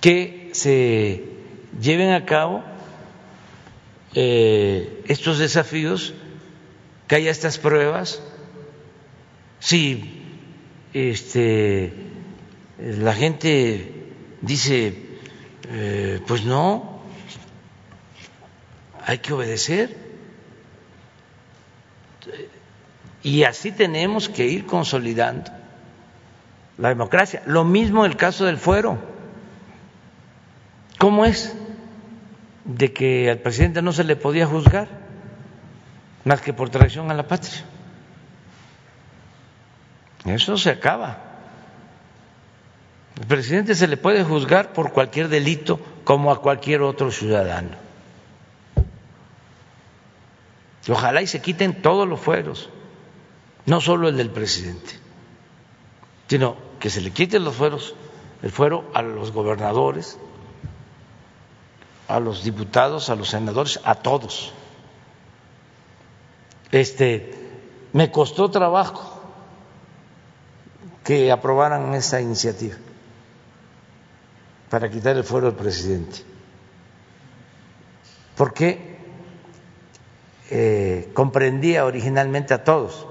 que 0.00 0.50
se 0.52 1.24
lleven 1.80 2.12
a 2.12 2.24
cabo 2.24 2.62
eh, 4.14 5.02
estos 5.08 5.38
desafíos, 5.38 6.14
que 7.06 7.16
haya 7.16 7.30
estas 7.30 7.58
pruebas. 7.58 8.22
Si 9.58 10.22
este, 10.92 11.92
la 12.78 13.14
gente 13.14 14.12
dice, 14.40 14.96
eh, 15.68 16.20
pues 16.26 16.44
no, 16.44 17.02
hay 19.04 19.18
que 19.18 19.32
obedecer. 19.32 20.05
Y 23.22 23.44
así 23.44 23.72
tenemos 23.72 24.28
que 24.28 24.46
ir 24.46 24.66
consolidando 24.66 25.50
la 26.78 26.88
democracia. 26.90 27.42
Lo 27.46 27.64
mismo 27.64 28.04
el 28.04 28.16
caso 28.16 28.44
del 28.44 28.58
fuero. 28.58 28.98
¿Cómo 30.98 31.24
es 31.24 31.54
de 32.64 32.92
que 32.92 33.30
al 33.30 33.38
presidente 33.38 33.82
no 33.82 33.92
se 33.92 34.04
le 34.04 34.16
podía 34.16 34.46
juzgar 34.46 34.88
más 36.24 36.40
que 36.40 36.52
por 36.52 36.70
traición 36.70 37.10
a 37.10 37.14
la 37.14 37.26
patria? 37.26 37.64
Eso 40.24 40.56
se 40.56 40.70
acaba. 40.70 41.18
El 43.20 43.26
presidente 43.26 43.74
se 43.74 43.88
le 43.88 43.96
puede 43.96 44.24
juzgar 44.24 44.72
por 44.72 44.92
cualquier 44.92 45.28
delito 45.28 45.80
como 46.04 46.32
a 46.32 46.42
cualquier 46.42 46.82
otro 46.82 47.10
ciudadano. 47.10 47.85
Ojalá 50.92 51.22
y 51.22 51.26
se 51.26 51.40
quiten 51.40 51.82
todos 51.82 52.08
los 52.08 52.20
fueros, 52.20 52.68
no 53.66 53.80
solo 53.80 54.08
el 54.08 54.16
del 54.16 54.30
presidente, 54.30 54.92
sino 56.28 56.56
que 56.78 56.90
se 56.90 57.00
le 57.00 57.10
quiten 57.10 57.44
los 57.44 57.54
fueros, 57.54 57.94
el 58.42 58.50
fuero 58.50 58.84
a 58.94 59.02
los 59.02 59.32
gobernadores, 59.32 60.18
a 62.08 62.20
los 62.20 62.44
diputados, 62.44 63.10
a 63.10 63.16
los 63.16 63.30
senadores, 63.30 63.80
a 63.84 63.96
todos. 63.96 64.52
Este 66.70 67.34
me 67.92 68.10
costó 68.10 68.50
trabajo 68.50 69.20
que 71.02 71.30
aprobaran 71.32 71.94
esa 71.94 72.20
iniciativa 72.20 72.76
para 74.68 74.90
quitar 74.90 75.16
el 75.16 75.24
fuero 75.24 75.46
al 75.46 75.54
presidente. 75.54 76.22
Porque 78.36 78.95
eh, 80.50 81.10
comprendía 81.14 81.84
originalmente 81.84 82.54
a 82.54 82.64
todos, 82.64 83.06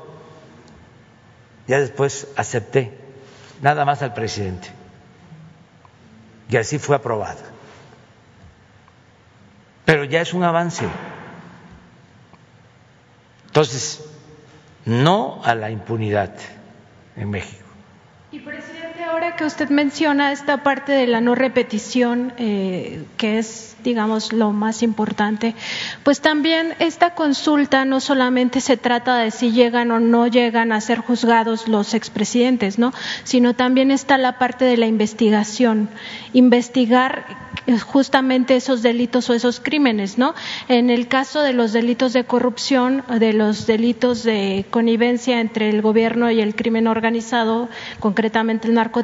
ya 1.67 1.79
después 1.79 2.27
acepté 2.35 2.97
nada 3.61 3.85
más 3.85 4.01
al 4.01 4.13
presidente. 4.13 4.69
Y 6.49 6.57
así 6.57 6.77
fue 6.77 6.95
aprobada. 6.95 7.41
Pero 9.83 10.03
ya 10.03 10.21
es 10.21 10.33
un 10.33 10.43
avance. 10.43 10.85
Entonces, 13.47 14.03
no 14.85 15.41
a 15.43 15.55
la 15.55 15.71
impunidad 15.71 16.35
en 17.15 17.29
México. 17.29 17.65
Ahora 19.05 19.35
que 19.35 19.45
usted 19.45 19.69
menciona 19.69 20.31
esta 20.31 20.63
parte 20.63 20.91
de 20.91 21.07
la 21.07 21.21
no 21.21 21.35
repetición, 21.35 22.33
eh, 22.37 23.03
que 23.17 23.39
es, 23.39 23.75
digamos, 23.83 24.33
lo 24.33 24.51
más 24.51 24.83
importante, 24.83 25.55
pues 26.03 26.21
también 26.21 26.73
esta 26.79 27.13
consulta 27.13 27.85
no 27.85 27.99
solamente 27.99 28.61
se 28.61 28.77
trata 28.77 29.17
de 29.17 29.31
si 29.31 29.51
llegan 29.51 29.91
o 29.91 29.99
no 29.99 30.27
llegan 30.27 30.71
a 30.71 30.81
ser 30.81 30.99
juzgados 30.99 31.67
los 31.67 31.93
expresidentes, 31.93 32.79
¿no? 32.79 32.93
Sino 33.23 33.53
también 33.53 33.91
está 33.91 34.17
la 34.17 34.37
parte 34.39 34.65
de 34.65 34.77
la 34.77 34.87
investigación, 34.87 35.89
investigar 36.33 37.45
justamente 37.85 38.55
esos 38.55 38.81
delitos 38.81 39.29
o 39.29 39.33
esos 39.33 39.59
crímenes, 39.59 40.17
¿no? 40.17 40.35
En 40.67 40.89
el 40.89 41.07
caso 41.07 41.41
de 41.41 41.53
los 41.53 41.73
delitos 41.73 42.13
de 42.13 42.23
corrupción, 42.23 43.03
de 43.19 43.33
los 43.33 43.65
delitos 43.65 44.23
de 44.23 44.65
connivencia 44.69 45.39
entre 45.39 45.69
el 45.69 45.81
gobierno 45.81 46.29
y 46.31 46.41
el 46.41 46.55
crimen 46.55 46.87
organizado, 46.87 47.69
concretamente 47.99 48.67
el 48.67 48.75
narcotráfico, 48.75 48.94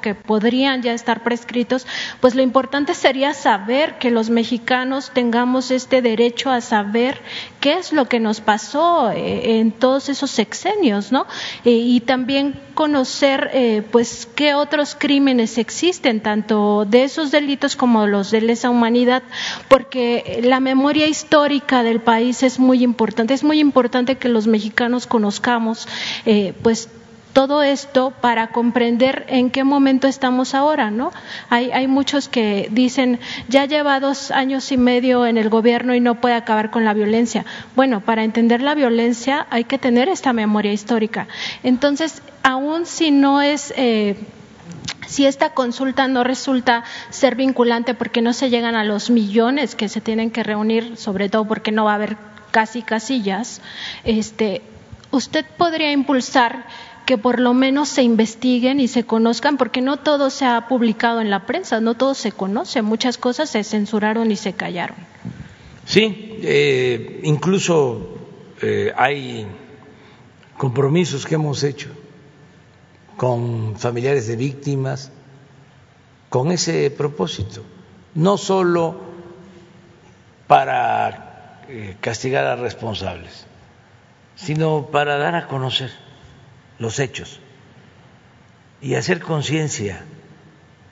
que 0.00 0.14
podrían 0.14 0.82
ya 0.82 0.92
estar 0.92 1.22
prescritos, 1.22 1.86
pues 2.20 2.34
lo 2.34 2.42
importante 2.42 2.94
sería 2.94 3.34
saber 3.34 3.98
que 3.98 4.10
los 4.10 4.30
mexicanos 4.30 5.10
tengamos 5.12 5.70
este 5.70 6.00
derecho 6.00 6.50
a 6.50 6.60
saber 6.60 7.18
qué 7.60 7.74
es 7.74 7.92
lo 7.92 8.06
que 8.06 8.20
nos 8.20 8.40
pasó 8.40 9.10
eh, 9.10 9.58
en 9.58 9.72
todos 9.72 10.08
esos 10.08 10.30
sexenios, 10.30 11.12
¿no? 11.12 11.26
Eh, 11.64 11.70
y 11.70 12.00
también 12.00 12.60
conocer, 12.74 13.50
eh, 13.52 13.82
pues, 13.90 14.28
qué 14.34 14.54
otros 14.54 14.96
crímenes 14.98 15.58
existen, 15.58 16.20
tanto 16.20 16.84
de 16.84 17.04
esos 17.04 17.30
delitos 17.30 17.76
como 17.76 18.06
los 18.06 18.30
de 18.30 18.40
lesa 18.40 18.70
humanidad, 18.70 19.22
porque 19.68 20.40
la 20.44 20.60
memoria 20.60 21.06
histórica 21.06 21.82
del 21.82 22.00
país 22.00 22.42
es 22.42 22.58
muy 22.58 22.82
importante. 22.82 23.34
Es 23.34 23.44
muy 23.44 23.58
importante 23.58 24.16
que 24.16 24.28
los 24.28 24.46
mexicanos 24.46 25.06
conozcamos, 25.06 25.88
pues, 26.62 26.88
todo 27.32 27.62
esto 27.62 28.12
para 28.20 28.48
comprender 28.48 29.24
en 29.28 29.50
qué 29.50 29.64
momento 29.64 30.06
estamos 30.06 30.54
ahora, 30.54 30.90
¿no? 30.90 31.12
Hay, 31.48 31.70
hay, 31.72 31.86
muchos 31.86 32.28
que 32.28 32.68
dicen, 32.70 33.20
ya 33.48 33.64
lleva 33.64 34.00
dos 34.00 34.30
años 34.30 34.70
y 34.72 34.76
medio 34.76 35.26
en 35.26 35.38
el 35.38 35.48
gobierno 35.48 35.94
y 35.94 36.00
no 36.00 36.16
puede 36.20 36.34
acabar 36.34 36.70
con 36.70 36.84
la 36.84 36.94
violencia. 36.94 37.44
Bueno, 37.74 38.00
para 38.00 38.24
entender 38.24 38.60
la 38.60 38.74
violencia 38.74 39.46
hay 39.50 39.64
que 39.64 39.78
tener 39.78 40.08
esta 40.08 40.32
memoria 40.32 40.72
histórica. 40.72 41.28
Entonces, 41.62 42.22
aún 42.42 42.86
si 42.86 43.10
no 43.10 43.40
es... 43.40 43.72
Eh, 43.76 44.16
si 45.06 45.26
esta 45.26 45.50
consulta 45.50 46.08
no 46.08 46.24
resulta 46.24 46.84
ser 47.10 47.34
vinculante 47.34 47.92
porque 47.92 48.22
no 48.22 48.32
se 48.32 48.48
llegan 48.48 48.74
a 48.76 48.84
los 48.84 49.10
millones 49.10 49.74
que 49.74 49.88
se 49.88 50.00
tienen 50.00 50.30
que 50.30 50.42
reunir, 50.42 50.96
sobre 50.96 51.28
todo 51.28 51.44
porque 51.44 51.70
no 51.70 51.84
va 51.84 51.92
a 51.92 51.96
haber 51.96 52.16
casi 52.50 52.82
casillas, 52.82 53.60
este, 54.04 54.62
usted 55.10 55.44
podría 55.58 55.92
impulsar 55.92 56.64
que 57.04 57.18
por 57.18 57.40
lo 57.40 57.54
menos 57.54 57.88
se 57.88 58.02
investiguen 58.02 58.80
y 58.80 58.88
se 58.88 59.04
conozcan, 59.04 59.56
porque 59.56 59.80
no 59.80 59.98
todo 59.98 60.30
se 60.30 60.44
ha 60.44 60.68
publicado 60.68 61.20
en 61.20 61.30
la 61.30 61.46
prensa, 61.46 61.80
no 61.80 61.94
todo 61.94 62.14
se 62.14 62.32
conoce, 62.32 62.82
muchas 62.82 63.18
cosas 63.18 63.50
se 63.50 63.64
censuraron 63.64 64.30
y 64.30 64.36
se 64.36 64.52
callaron. 64.52 64.96
Sí, 65.84 66.38
eh, 66.42 67.20
incluso 67.24 68.18
eh, 68.60 68.92
hay 68.96 69.46
compromisos 70.56 71.26
que 71.26 71.34
hemos 71.34 71.64
hecho 71.64 71.90
con 73.16 73.76
familiares 73.76 74.26
de 74.26 74.36
víctimas, 74.36 75.10
con 76.28 76.50
ese 76.50 76.90
propósito, 76.90 77.62
no 78.14 78.38
solo 78.38 78.96
para 80.46 81.62
eh, 81.68 81.96
castigar 82.00 82.44
a 82.46 82.56
responsables, 82.56 83.46
sino 84.36 84.86
para 84.90 85.18
dar 85.18 85.34
a 85.34 85.48
conocer 85.48 85.90
los 86.82 86.98
hechos 86.98 87.38
y 88.80 88.96
hacer 88.96 89.20
conciencia 89.20 90.04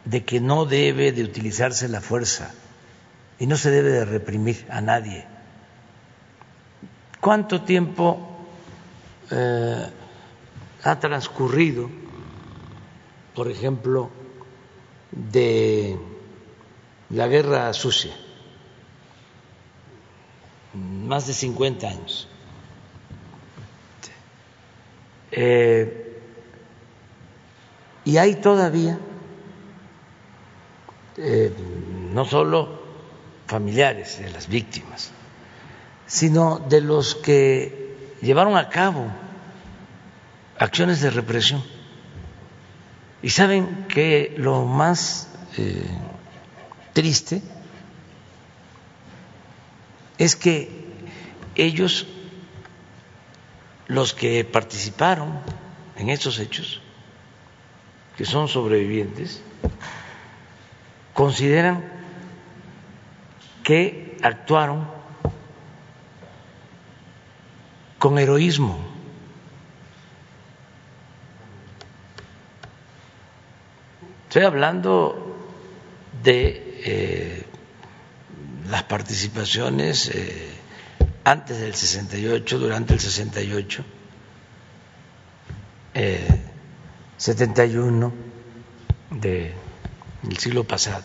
de 0.05 0.25
que 0.25 0.41
no 0.41 0.65
debe 0.65 1.13
de 1.13 1.25
utilizarse 1.25 1.89
la 1.89 2.01
fuerza 2.01 2.55
y 3.39 3.47
no 3.47 3.57
se 3.57 3.71
debe 3.71 3.91
de 3.91 4.05
reprimir 4.05 4.65
a 4.71 4.81
nadie. 4.81 5.27
¿Cuánto 7.21 7.63
tiempo 7.63 8.47
eh, 9.31 9.87
ha 10.85 11.01
transcurrido, 11.01 11.91
por 13.35 13.51
ejemplo, 13.51 14.11
de 15.11 15.99
la 17.11 17.27
guerra 17.27 17.73
sucia? 17.73 18.13
Más 20.73 21.27
de 21.27 21.35
50 21.35 21.89
años. 21.89 22.30
Eh, 25.33 26.21
y 28.05 28.17
hay 28.17 28.37
todavía 28.37 28.99
eh, 31.17 31.53
no 32.13 32.25
solo 32.25 32.81
familiares 33.47 34.19
de 34.19 34.31
las 34.31 34.49
víctimas, 34.49 35.11
sino 36.07 36.59
de 36.59 36.81
los 36.81 37.15
que 37.15 38.17
llevaron 38.23 38.57
a 38.57 38.69
cabo 38.69 39.07
acciones 40.59 41.01
de 41.01 41.11
represión. 41.11 41.63
Y 43.23 43.31
saben 43.31 43.87
que 43.89 44.35
lo 44.39 44.65
más 44.65 45.29
eh, 45.59 45.85
triste 46.93 47.43
es 50.17 50.37
que 50.37 50.71
ellos, 51.55 52.07
los 53.91 54.15
que 54.15 54.45
participaron 54.45 55.41
en 55.97 56.11
estos 56.11 56.39
hechos, 56.39 56.81
que 58.17 58.25
son 58.25 58.47
sobrevivientes, 58.47 59.43
consideran 61.13 61.85
que 63.65 64.17
actuaron 64.23 64.87
con 67.99 68.17
heroísmo. 68.21 68.79
Estoy 74.29 74.45
hablando 74.45 75.37
de 76.23 76.81
eh, 76.85 77.47
las 78.69 78.85
participaciones 78.85 80.09
eh, 80.15 80.60
antes 81.25 81.61
del 81.61 81.75
68, 81.75 82.59
durante 82.59 82.95
el 82.95 83.01
68, 83.01 83.85
eh, 85.95 86.41
71 87.17 88.13
de 89.11 89.55
el 90.29 90.37
siglo 90.39 90.65
pasado. 90.65 91.05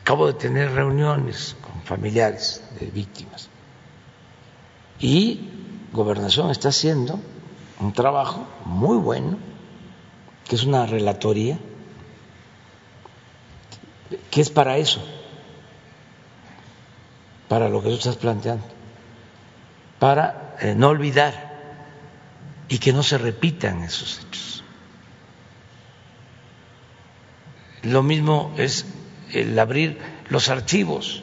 Acabo 0.00 0.28
de 0.28 0.34
tener 0.34 0.72
reuniones 0.72 1.56
con 1.60 1.82
familiares 1.82 2.62
de 2.78 2.86
víctimas 2.86 3.48
y 5.00 5.50
Gobernación 5.92 6.50
está 6.50 6.68
haciendo 6.68 7.18
un 7.80 7.92
trabajo 7.92 8.46
muy 8.64 8.98
bueno, 8.98 9.38
que 10.46 10.56
es 10.56 10.64
una 10.64 10.86
relatoría, 10.86 11.58
que 14.30 14.40
es 14.40 14.50
para 14.50 14.76
eso, 14.78 15.00
para 17.48 17.68
lo 17.68 17.82
que 17.82 17.88
tú 17.88 17.94
estás 17.94 18.16
planteando, 18.16 18.64
para 19.98 20.56
eh, 20.60 20.74
no 20.76 20.88
olvidar 20.88 21.54
y 22.68 22.78
que 22.78 22.92
no 22.92 23.02
se 23.02 23.18
repitan 23.18 23.82
esos 23.82 24.20
hechos. 24.20 24.64
Lo 27.82 28.02
mismo 28.02 28.52
es 28.56 28.86
el 29.32 29.56
abrir 29.58 29.98
los 30.28 30.48
archivos, 30.48 31.22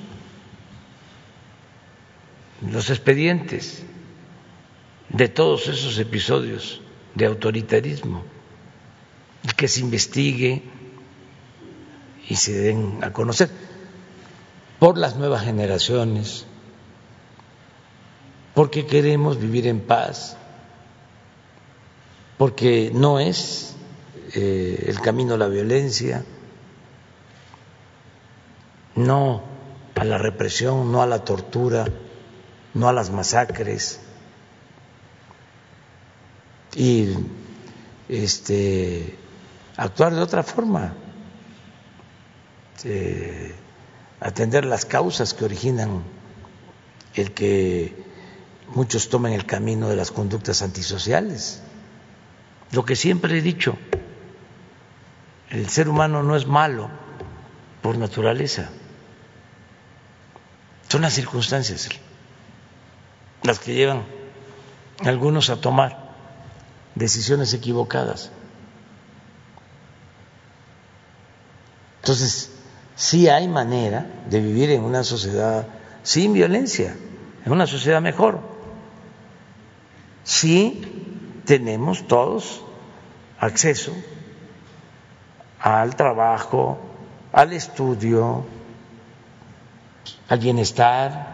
los 2.62 2.90
expedientes 2.90 3.84
de 5.10 5.28
todos 5.28 5.68
esos 5.68 5.98
episodios 6.00 6.82
de 7.16 7.26
autoritarismo, 7.26 8.24
que 9.58 9.68
se 9.68 9.82
investigue 9.82 10.64
y 12.30 12.36
se 12.36 12.54
den 12.54 13.00
a 13.02 13.12
conocer 13.12 13.50
por 14.84 14.98
las 14.98 15.16
nuevas 15.16 15.46
generaciones, 15.46 16.44
porque 18.54 18.86
queremos 18.86 19.40
vivir 19.40 19.66
en 19.66 19.80
paz, 19.80 20.36
porque 22.38 22.92
no 22.94 23.18
es 23.18 23.78
eh, 24.34 24.84
el 24.90 25.00
camino 25.00 25.36
a 25.36 25.38
la 25.38 25.48
violencia 25.48 26.26
no 28.96 29.44
a 29.96 30.04
la 30.04 30.18
represión, 30.18 30.92
no 30.92 31.02
a 31.02 31.08
la 31.08 31.24
tortura, 31.24 31.86
no 32.74 32.90
a 32.90 32.92
las 32.92 33.10
masacres. 33.10 34.02
Y 36.76 37.08
este 38.10 39.18
actuar 39.78 40.14
de 40.14 40.20
otra 40.20 40.44
forma, 40.44 40.94
eh, 42.84 43.63
atender 44.24 44.64
las 44.64 44.86
causas 44.86 45.34
que 45.34 45.44
originan 45.44 46.02
el 47.14 47.34
que 47.34 47.94
muchos 48.70 49.10
tomen 49.10 49.34
el 49.34 49.46
camino 49.46 49.90
de 49.90 49.98
las 49.98 50.12
conductas 50.12 50.62
antisociales. 50.62 51.62
Lo 52.72 52.86
que 52.86 52.96
siempre 52.96 53.38
he 53.38 53.42
dicho, 53.42 53.78
el 55.50 55.70
ser 55.70 55.90
humano 55.90 56.24
no 56.24 56.38
es 56.38 56.48
malo 56.48 56.90
por 57.82 57.98
naturaleza. 57.98 58.70
Son 60.88 61.02
las 61.02 61.14
circunstancias 61.14 61.90
las 63.44 63.60
que 63.60 63.74
llevan 63.74 64.06
a 65.04 65.10
algunos 65.10 65.50
a 65.50 65.60
tomar 65.60 66.14
decisiones 66.96 67.54
equivocadas. 67.54 68.32
Entonces, 72.02 72.53
sí 72.96 73.28
hay 73.28 73.48
manera 73.48 74.06
de 74.30 74.40
vivir 74.40 74.72
en 74.72 74.84
una 74.84 75.04
sociedad 75.04 75.68
sin 76.04 76.34
violencia, 76.34 76.96
en 77.46 77.52
una 77.52 77.68
sociedad 77.68 78.02
mejor. 78.02 78.40
Sí 80.24 81.42
tenemos 81.46 82.08
todos 82.08 82.64
acceso 83.40 83.94
al 85.60 85.96
trabajo, 85.96 86.78
al 87.32 87.54
estudio, 87.54 88.46
al 90.30 90.40
bienestar, 90.40 91.34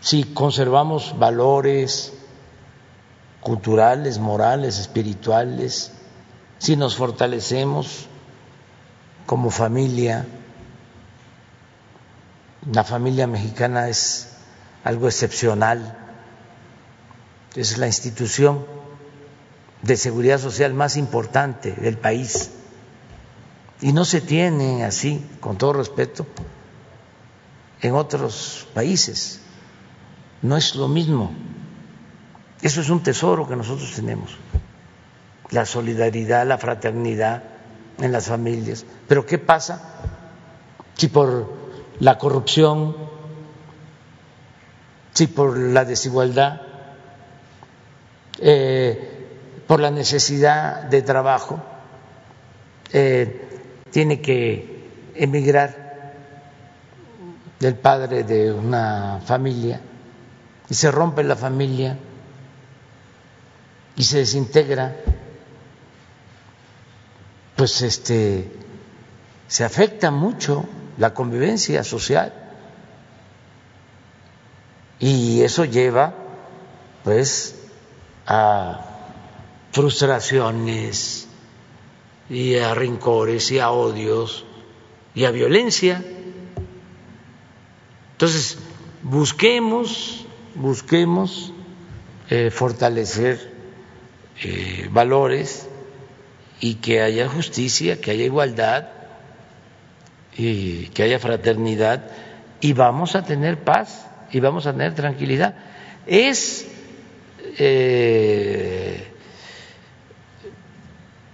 si 0.00 0.24
conservamos 0.24 1.16
valores 1.18 2.12
culturales, 3.40 4.18
morales, 4.18 4.78
espirituales, 4.78 5.92
si 6.58 6.76
nos 6.76 6.96
fortalecemos 6.96 8.08
como 9.26 9.50
familia, 9.50 10.26
la 12.70 12.84
familia 12.84 13.26
mexicana 13.26 13.88
es 13.88 14.28
algo 14.84 15.06
excepcional, 15.08 15.98
es 17.54 17.78
la 17.78 17.86
institución 17.86 18.64
de 19.82 19.96
seguridad 19.96 20.38
social 20.38 20.74
más 20.74 20.96
importante 20.96 21.72
del 21.72 21.98
país 21.98 22.50
y 23.82 23.92
no 23.92 24.04
se 24.04 24.20
tiene 24.20 24.84
así, 24.84 25.26
con 25.40 25.58
todo 25.58 25.72
respeto, 25.72 26.24
en 27.80 27.94
otros 27.94 28.68
países. 28.72 29.40
No 30.40 30.56
es 30.56 30.76
lo 30.76 30.86
mismo. 30.86 31.32
Eso 32.62 32.80
es 32.80 32.90
un 32.90 33.02
tesoro 33.02 33.48
que 33.48 33.56
nosotros 33.56 33.92
tenemos. 33.92 34.38
La 35.50 35.66
solidaridad, 35.66 36.46
la 36.46 36.58
fraternidad 36.58 37.42
en 37.98 38.12
las 38.12 38.26
familias. 38.26 38.84
Pero 39.08 39.26
¿qué 39.26 39.38
pasa 39.38 39.82
si 40.94 41.08
por 41.08 41.52
la 42.00 42.18
corrupción, 42.18 42.96
si 45.12 45.26
por 45.26 45.56
la 45.58 45.84
desigualdad, 45.84 46.62
eh, 48.38 49.26
por 49.66 49.80
la 49.80 49.90
necesidad 49.90 50.84
de 50.84 51.02
trabajo, 51.02 51.60
eh, 52.92 53.48
tiene 53.90 54.20
que 54.20 54.88
emigrar 55.14 55.82
del 57.60 57.76
padre 57.76 58.24
de 58.24 58.52
una 58.52 59.20
familia 59.24 59.80
y 60.68 60.74
se 60.74 60.90
rompe 60.90 61.22
la 61.22 61.36
familia 61.36 61.96
y 63.94 64.04
se 64.04 64.18
desintegra, 64.18 64.96
pues 67.56 67.82
este 67.82 68.50
se 69.48 69.64
afecta 69.64 70.10
mucho 70.10 70.64
la 70.98 71.12
convivencia 71.14 71.84
social 71.84 72.42
Y 75.02 75.42
eso 75.42 75.64
lleva, 75.64 76.14
pues, 77.02 77.56
a 78.24 78.86
frustraciones 79.72 81.26
y 82.30 82.54
a 82.54 82.72
rincores 82.72 83.50
y 83.50 83.58
a 83.58 83.72
odios 83.72 84.44
y 85.12 85.24
a 85.24 85.32
violencia. 85.32 86.04
Entonces, 88.12 88.58
busquemos, 89.02 90.24
busquemos 90.54 91.52
eh, 92.30 92.52
fortalecer 92.52 93.52
eh, 94.40 94.88
valores 94.92 95.68
y 96.62 96.76
que 96.76 97.02
haya 97.02 97.28
justicia, 97.28 98.00
que 98.00 98.12
haya 98.12 98.24
igualdad 98.24 98.86
y 100.36 100.86
que 100.90 101.02
haya 101.02 101.18
fraternidad 101.18 102.04
y 102.60 102.72
vamos 102.72 103.16
a 103.16 103.24
tener 103.24 103.64
paz 103.64 104.06
y 104.30 104.38
vamos 104.38 104.64
a 104.66 104.72
tener 104.72 104.94
tranquilidad. 104.94 105.56
Es 106.06 106.68
eh, 107.58 109.08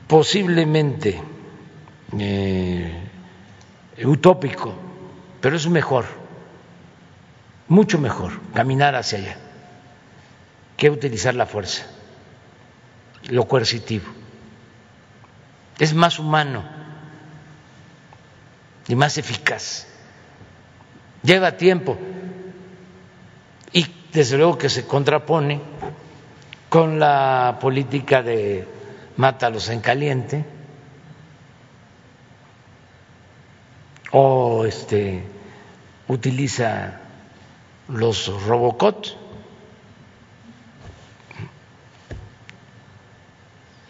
posiblemente 0.06 1.20
eh, 2.18 2.90
utópico, 4.02 4.74
pero 5.42 5.56
es 5.56 5.68
mejor, 5.68 6.06
mucho 7.68 7.98
mejor 7.98 8.32
caminar 8.54 8.94
hacia 8.94 9.18
allá 9.18 9.36
que 10.78 10.88
utilizar 10.88 11.34
la 11.34 11.44
fuerza, 11.44 11.84
lo 13.28 13.46
coercitivo. 13.46 14.17
Es 15.78 15.94
más 15.94 16.18
humano 16.18 16.64
y 18.88 18.94
más 18.94 19.18
eficaz. 19.18 19.86
Lleva 21.22 21.56
tiempo 21.56 21.96
y 23.72 23.86
desde 24.12 24.36
luego 24.38 24.58
que 24.58 24.68
se 24.68 24.86
contrapone 24.86 25.60
con 26.68 26.98
la 26.98 27.58
política 27.60 28.22
de 28.22 28.66
mátalos 29.16 29.68
en 29.68 29.80
caliente 29.80 30.44
o 34.12 34.64
este 34.64 35.24
utiliza 36.08 37.00
los 37.88 38.28
robocot 38.44 39.27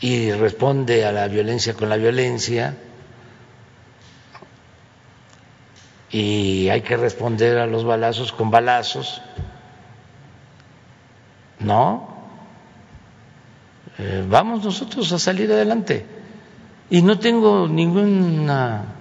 y 0.01 0.33
responde 0.33 1.05
a 1.05 1.13
la 1.13 1.29
violencia 1.29 1.75
con 1.75 1.89
la 1.89 1.97
violencia 1.97 2.77
y 6.11 6.69
hay 6.69 6.81
que 6.83 6.97
responder 6.97 7.59
a 7.59 7.67
los 7.67 7.85
balazos 7.85 8.33
con 8.33 8.51
balazos. 8.51 9.21
No, 11.61 12.09
eh, 13.99 14.25
vamos 14.29 14.65
nosotros 14.65 15.13
a 15.13 15.19
salir 15.19 15.53
adelante. 15.53 16.07
Y 16.91 17.03
no 17.03 17.19
tengo 17.19 17.69
ninguna 17.69 18.95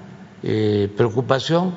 eh, 0.44 0.92
preocupación 0.98 1.74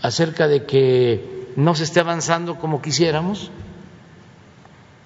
acerca 0.00 0.48
de 0.48 0.64
que 0.64 1.52
no 1.56 1.74
se 1.74 1.84
esté 1.84 2.00
avanzando 2.00 2.58
como 2.58 2.80
quisiéramos, 2.80 3.50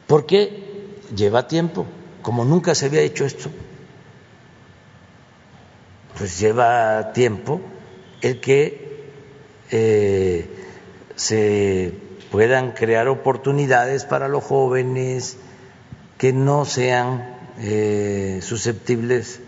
porque 0.07 0.95
lleva 1.15 1.49
tiempo, 1.49 1.87
como 2.27 2.45
nunca 2.45 2.75
se 2.75 2.87
había 2.87 3.03
hecho 3.03 3.25
esto, 3.25 3.51
pues 6.19 6.41
lleva 6.41 7.13
tiempo 7.13 7.61
el 8.21 8.41
que 8.41 9.13
eh, 9.71 10.51
se 11.15 11.93
puedan 12.33 12.73
crear 12.73 13.07
oportunidades 13.07 14.05
para 14.07 14.27
los 14.27 14.43
jóvenes, 14.43 15.37
que 16.19 16.33
no 16.33 16.65
sean 16.65 17.33
eh, 17.61 18.41
susceptibles 18.43 19.39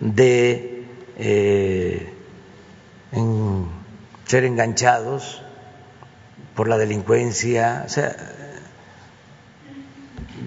de 0.00 0.86
eh, 1.16 2.12
ser 4.26 4.44
enganchados 4.46 5.42
por 6.56 6.66
la 6.66 6.76
delincuencia. 6.76 7.86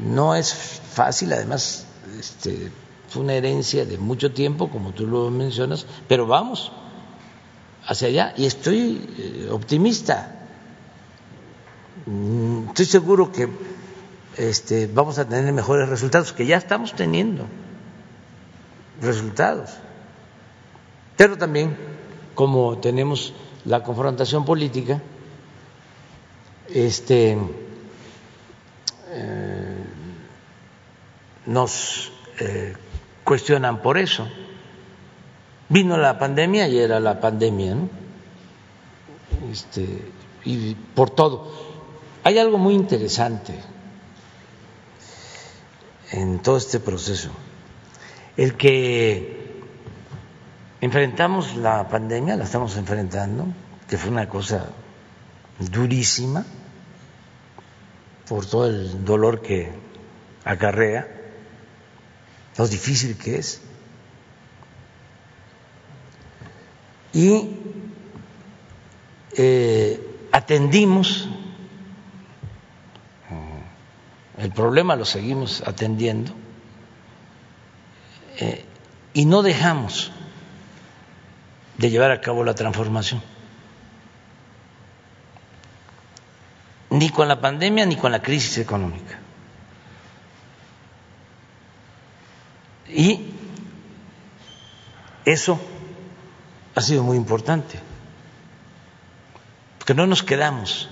No 0.04 0.36
es 0.36 0.54
fácil, 0.54 1.34
además, 1.34 1.86
este, 2.20 2.72
fue 3.10 3.24
una 3.24 3.34
herencia 3.34 3.86
de 3.86 3.98
mucho 3.98 4.32
tiempo, 4.32 4.70
como 4.70 4.92
tú 4.92 5.08
lo 5.08 5.30
mencionas, 5.30 5.86
pero 6.08 6.28
vamos 6.28 6.72
hacia 7.86 8.08
allá 8.08 8.34
y 8.38 8.46
estoy 8.46 9.08
eh, 9.18 9.50
optimista. 9.52 10.48
Mm, 12.06 12.70
estoy 12.70 12.86
seguro 12.86 13.32
que 13.32 13.50
este, 14.38 14.88
vamos 14.88 15.20
a 15.20 15.28
tener 15.28 15.52
mejores 15.54 15.90
resultados, 15.90 16.34
que 16.34 16.46
ya 16.46 16.58
estamos 16.58 16.94
teniendo 16.94 17.46
resultados. 19.02 19.72
Pero 21.16 21.38
también, 21.38 21.78
como 22.34 22.80
tenemos 22.80 23.34
la 23.66 23.84
confrontación 23.84 24.44
política, 24.46 25.02
este, 26.74 27.38
nos 31.46 32.12
eh, 32.40 32.76
cuestionan 33.24 33.82
por 33.82 33.98
eso. 33.98 34.28
Vino 35.70 35.98
la 35.98 36.20
pandemia 36.20 36.68
y 36.68 36.80
era 36.80 37.00
la 37.00 37.20
pandemia, 37.20 37.76
¿no? 37.76 37.90
Este, 39.52 40.12
y 40.46 40.76
por 40.76 41.10
todo. 41.10 41.52
Hay 42.24 42.38
algo 42.38 42.58
muy 42.58 42.74
interesante 42.74 43.54
en 46.12 46.40
todo 46.40 46.58
este 46.58 46.80
proceso. 46.80 47.32
El 48.38 48.56
que 48.56 49.62
enfrentamos 50.82 51.56
la 51.56 51.88
pandemia, 51.88 52.36
la 52.36 52.44
estamos 52.44 52.78
enfrentando, 52.78 53.48
que 53.88 53.98
fue 53.98 54.12
una 54.12 54.30
cosa 54.30 54.70
durísima 55.60 56.46
por 58.28 58.46
todo 58.46 58.68
el 58.68 59.04
dolor 59.06 59.42
que 59.42 59.72
acarrea, 60.46 61.13
lo 62.58 62.70
difícil 62.70 63.18
que 63.18 63.38
es. 63.38 63.62
Y 67.14 67.50
eh, 69.38 70.28
atendimos 70.32 71.30
el 74.38 74.52
problema 74.52 74.96
lo 74.96 75.06
seguimos 75.06 75.64
atendiendo 75.66 76.34
eh, 78.40 78.66
y 79.14 79.26
no 79.26 79.44
dejamos 79.44 80.12
de 81.78 81.90
llevar 81.90 82.12
a 82.12 82.20
cabo 82.20 82.44
la 82.44 82.56
transformación. 82.56 83.22
Ni 86.90 87.10
con 87.10 87.28
la 87.28 87.40
pandemia 87.42 87.86
ni 87.86 87.96
con 87.96 88.12
la 88.12 88.22
crisis 88.22 88.58
económica. 88.58 89.20
Y 92.94 93.20
eso 95.26 95.60
ha 96.76 96.82
sido 96.82 97.04
muy 97.04 97.18
importante, 97.18 97.80
porque 99.80 99.94
no 99.94 100.06
nos 100.06 100.22
quedamos 100.24 100.90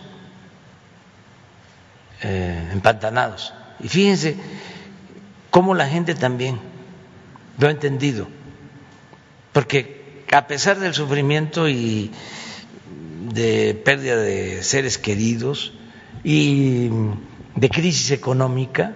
eh, 2.21 2.69
empantanados. 2.71 3.53
Y 3.79 3.87
fíjense 3.87 4.37
cómo 5.49 5.75
la 5.75 5.87
gente 5.87 6.15
también 6.15 6.59
lo 7.57 7.67
ha 7.67 7.71
entendido, 7.71 8.27
porque 9.53 10.25
a 10.31 10.47
pesar 10.47 10.79
del 10.79 10.93
sufrimiento 10.93 11.67
y 11.67 12.11
de 13.33 13.79
pérdida 13.85 14.17
de 14.17 14.63
seres 14.63 14.97
queridos 14.97 15.73
y 16.23 16.89
de 17.55 17.69
crisis 17.69 18.11
económica, 18.11 18.93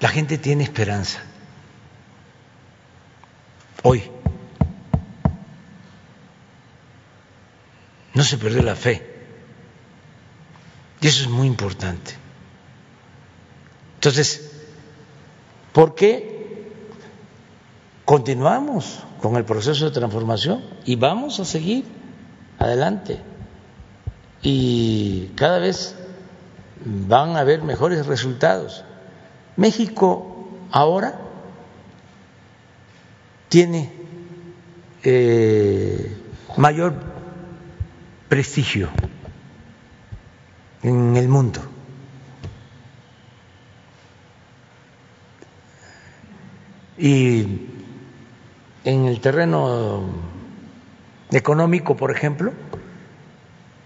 la 0.00 0.08
gente 0.08 0.38
tiene 0.38 0.64
esperanza. 0.64 1.22
Hoy 3.82 4.02
no 8.14 8.22
se 8.22 8.38
perdió 8.38 8.62
la 8.62 8.76
fe. 8.76 9.10
Y 11.00 11.08
eso 11.08 11.22
es 11.22 11.28
muy 11.28 11.46
importante. 11.46 12.14
Entonces, 13.94 14.52
¿por 15.72 15.94
qué 15.94 16.70
continuamos 18.04 19.00
con 19.20 19.36
el 19.36 19.44
proceso 19.44 19.84
de 19.84 19.90
transformación 19.90 20.62
y 20.84 20.96
vamos 20.96 21.40
a 21.40 21.44
seguir 21.44 21.84
adelante? 22.58 23.20
Y 24.42 25.28
cada 25.34 25.58
vez 25.58 25.96
van 26.84 27.36
a 27.36 27.40
haber 27.40 27.62
mejores 27.62 28.06
resultados. 28.06 28.84
México 29.56 30.48
ahora 30.70 31.21
tiene 33.52 33.92
eh, 35.02 36.16
mayor 36.56 36.94
prestigio 38.26 38.88
en 40.82 41.18
el 41.18 41.28
mundo. 41.28 41.60
Y 46.96 47.68
en 48.84 49.04
el 49.04 49.20
terreno 49.20 50.02
económico, 51.30 51.94
por 51.94 52.10
ejemplo, 52.10 52.54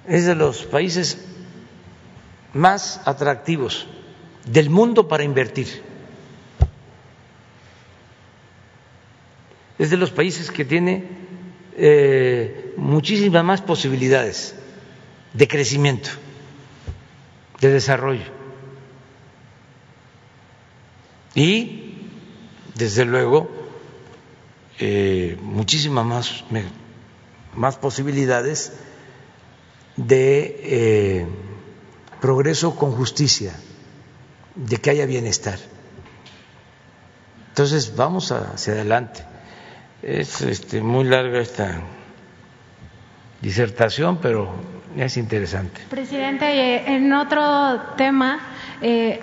es 0.06 0.26
de 0.26 0.36
los 0.36 0.62
países 0.62 1.26
más 2.54 3.00
atractivos 3.04 3.88
del 4.44 4.70
mundo 4.70 5.08
para 5.08 5.24
invertir. 5.24 5.82
Es 9.78 9.90
de 9.90 9.96
los 9.96 10.10
países 10.10 10.50
que 10.50 10.64
tiene 10.64 11.04
eh, 11.76 12.72
muchísimas 12.76 13.44
más 13.44 13.60
posibilidades 13.60 14.54
de 15.34 15.46
crecimiento, 15.48 16.10
de 17.60 17.70
desarrollo. 17.70 18.24
Y, 21.34 22.08
desde 22.74 23.04
luego, 23.04 23.50
eh, 24.78 25.36
muchísimas 25.42 26.06
más, 26.06 26.44
más 27.54 27.76
posibilidades 27.76 28.72
de 29.96 30.60
eh, 30.62 31.26
progreso 32.22 32.76
con 32.76 32.92
justicia, 32.92 33.54
de 34.54 34.78
que 34.78 34.90
haya 34.90 35.04
bienestar. 35.04 35.58
Entonces, 37.48 37.94
vamos 37.94 38.32
hacia 38.32 38.72
adelante. 38.72 39.35
Es 40.02 40.42
este, 40.42 40.80
muy 40.80 41.04
larga 41.04 41.40
esta 41.40 41.80
disertación, 43.40 44.18
pero 44.20 44.50
es 44.96 45.16
interesante. 45.16 45.82
Presidente, 45.88 46.46
eh, 46.46 46.94
en 46.96 47.12
otro 47.12 47.80
tema, 47.96 48.40
eh, 48.80 49.20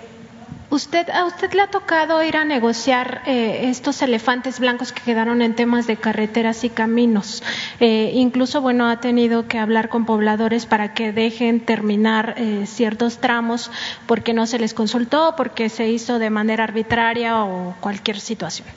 ¿usted, 0.70 1.10
¿a 1.10 1.26
usted 1.26 1.54
le 1.54 1.62
ha 1.62 1.68
tocado 1.68 2.24
ir 2.24 2.38
a 2.38 2.46
negociar 2.46 3.22
eh, 3.26 3.70
estos 3.70 4.02
elefantes 4.02 4.60
blancos 4.60 4.92
que 4.92 5.02
quedaron 5.02 5.42
en 5.42 5.56
temas 5.56 5.88
de 5.88 5.98
carreteras 5.98 6.64
y 6.64 6.70
caminos? 6.70 7.44
incluso, 7.80 8.62
bueno, 8.62 8.90
ha 8.90 9.00
tenido 9.00 9.48
que 9.48 9.60
hablar 9.60 9.90
con 9.90 10.06
pobladores 10.06 10.66
para 10.66 10.94
que 10.94 11.12
dejen 11.12 11.60
terminar 11.60 12.36
ciertos 12.66 13.18
tramos 13.20 13.72
porque 14.08 14.34
no 14.34 14.46
se 14.48 14.58
les 14.58 14.74
consultó, 14.74 15.34
porque 15.36 15.68
se 15.70 15.90
hizo 15.90 16.18
de 16.18 16.30
manera 16.30 16.64
arbitraria 16.64 17.44
o 17.44 17.76
cualquier 17.82 18.20
situación. 18.20 18.68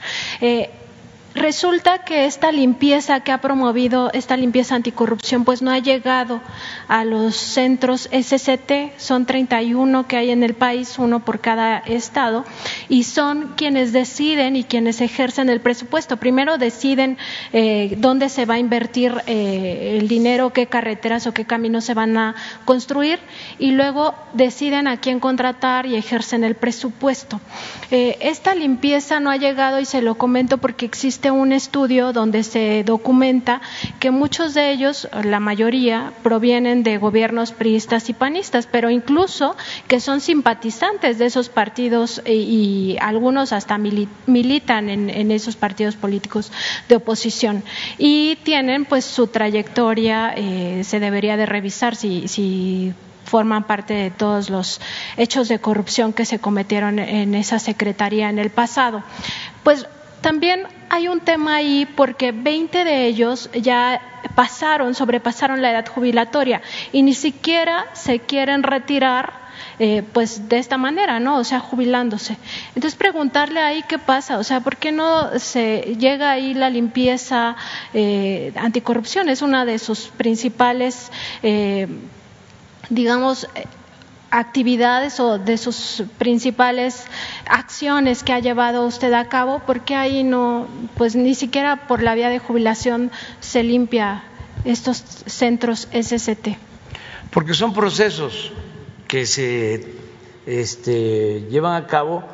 Resulta 1.36 1.98
que 1.98 2.24
esta 2.24 2.50
limpieza 2.50 3.20
que 3.20 3.30
ha 3.30 3.42
promovido, 3.42 4.10
esta 4.14 4.38
limpieza 4.38 4.74
anticorrupción, 4.74 5.44
pues 5.44 5.60
no 5.60 5.70
ha 5.70 5.78
llegado 5.78 6.40
a 6.88 7.04
los 7.04 7.36
centros 7.36 8.08
SCT, 8.10 8.96
son 8.96 9.26
31 9.26 10.08
que 10.08 10.16
hay 10.16 10.30
en 10.30 10.42
el 10.42 10.54
país, 10.54 10.98
uno 10.98 11.20
por 11.26 11.40
cada 11.40 11.76
estado, 11.76 12.46
y 12.88 13.02
son 13.02 13.52
quienes 13.54 13.92
deciden 13.92 14.56
y 14.56 14.64
quienes 14.64 15.02
ejercen 15.02 15.50
el 15.50 15.60
presupuesto. 15.60 16.16
Primero 16.16 16.56
deciden 16.56 17.18
eh, 17.52 17.96
dónde 17.98 18.30
se 18.30 18.46
va 18.46 18.54
a 18.54 18.58
invertir 18.58 19.12
eh, 19.26 19.98
el 20.00 20.08
dinero, 20.08 20.54
qué 20.54 20.68
carreteras 20.68 21.26
o 21.26 21.34
qué 21.34 21.44
caminos 21.44 21.84
se 21.84 21.92
van 21.92 22.16
a 22.16 22.34
construir, 22.64 23.18
y 23.58 23.72
luego 23.72 24.14
deciden 24.32 24.88
a 24.88 25.00
quién 25.00 25.20
contratar 25.20 25.84
y 25.84 25.96
ejercen 25.96 26.44
el 26.44 26.54
presupuesto. 26.54 27.42
Eh, 27.90 28.16
esta 28.22 28.54
limpieza 28.54 29.20
no 29.20 29.28
ha 29.28 29.36
llegado, 29.36 29.80
y 29.80 29.84
se 29.84 30.00
lo 30.00 30.14
comento 30.14 30.56
porque 30.56 30.86
existe 30.86 31.26
un 31.36 31.52
estudio 31.52 32.12
donde 32.12 32.42
se 32.42 32.82
documenta 32.84 33.60
que 34.00 34.10
muchos 34.10 34.54
de 34.54 34.70
ellos, 34.70 35.08
la 35.24 35.40
mayoría, 35.40 36.12
provienen 36.22 36.82
de 36.82 36.98
gobiernos 36.98 37.52
priistas 37.52 38.08
y 38.08 38.12
panistas, 38.12 38.66
pero 38.66 38.90
incluso 38.90 39.56
que 39.88 40.00
son 40.00 40.20
simpatizantes 40.20 41.18
de 41.18 41.26
esos 41.26 41.48
partidos 41.48 42.22
y, 42.26 42.96
algunos 43.00 43.52
hasta 43.52 43.78
militan 43.78 44.88
en, 44.88 45.30
esos 45.30 45.56
partidos 45.56 45.96
políticos 45.96 46.50
de 46.88 46.96
oposición 46.96 47.62
y 47.98 48.36
tienen 48.42 48.84
pues 48.84 49.04
su 49.04 49.26
trayectoria, 49.26 50.32
eh, 50.36 50.82
se 50.84 51.00
debería 51.00 51.36
de 51.36 51.46
revisar 51.46 51.96
si, 51.96 52.28
si 52.28 52.94
forman 53.26 53.64
parte 53.64 53.94
de 53.94 54.10
todos 54.10 54.48
los 54.50 54.80
hechos 55.16 55.48
de 55.48 55.58
corrupción 55.58 56.12
que 56.12 56.24
se 56.24 56.38
cometieron 56.38 56.98
en 56.98 57.34
esa 57.34 57.58
secretaría 57.58 58.30
en 58.30 58.38
el 58.38 58.50
pasado. 58.50 59.02
Pues 59.62 59.86
también 60.26 60.66
hay 60.88 61.06
un 61.06 61.20
tema 61.20 61.54
ahí 61.54 61.86
porque 61.94 62.32
20 62.32 62.82
de 62.82 63.06
ellos 63.06 63.48
ya 63.52 64.00
pasaron, 64.34 64.92
sobrepasaron 64.96 65.62
la 65.62 65.70
edad 65.70 65.86
jubilatoria 65.86 66.62
y 66.90 67.02
ni 67.02 67.14
siquiera 67.14 67.86
se 67.92 68.18
quieren 68.18 68.64
retirar 68.64 69.34
eh, 69.78 70.02
pues 70.12 70.48
de 70.48 70.58
esta 70.58 70.78
manera, 70.78 71.20
¿no? 71.20 71.38
O 71.38 71.44
sea, 71.44 71.60
jubilándose. 71.60 72.36
Entonces 72.74 72.96
preguntarle 72.96 73.60
ahí 73.60 73.84
qué 73.86 74.00
pasa, 74.00 74.38
o 74.38 74.42
sea, 74.42 74.58
¿por 74.58 74.78
qué 74.78 74.90
no 74.90 75.38
se 75.38 75.94
llega 75.96 76.32
ahí 76.32 76.54
la 76.54 76.70
limpieza 76.70 77.54
eh, 77.94 78.52
anticorrupción? 78.56 79.28
Es 79.28 79.42
una 79.42 79.64
de 79.64 79.78
sus 79.78 80.08
principales, 80.08 81.12
eh, 81.44 81.86
digamos, 82.90 83.46
actividades 84.30 85.20
o 85.20 85.38
de 85.38 85.56
sus 85.56 86.02
principales 86.18 87.04
acciones 87.48 88.22
que 88.22 88.32
ha 88.32 88.40
llevado 88.40 88.86
usted 88.86 89.12
a 89.12 89.28
cabo, 89.28 89.62
porque 89.66 89.94
ahí 89.94 90.24
no, 90.24 90.66
pues 90.96 91.16
ni 91.16 91.34
siquiera 91.34 91.86
por 91.86 92.02
la 92.02 92.14
vía 92.14 92.28
de 92.28 92.38
jubilación 92.38 93.10
se 93.40 93.62
limpia 93.62 94.24
estos 94.64 94.98
centros 95.26 95.88
SST? 95.92 96.48
Porque 97.30 97.54
son 97.54 97.72
procesos 97.72 98.52
que 99.06 99.26
se 99.26 99.86
este, 100.46 101.42
llevan 101.50 101.82
a 101.82 101.86
cabo 101.86 102.24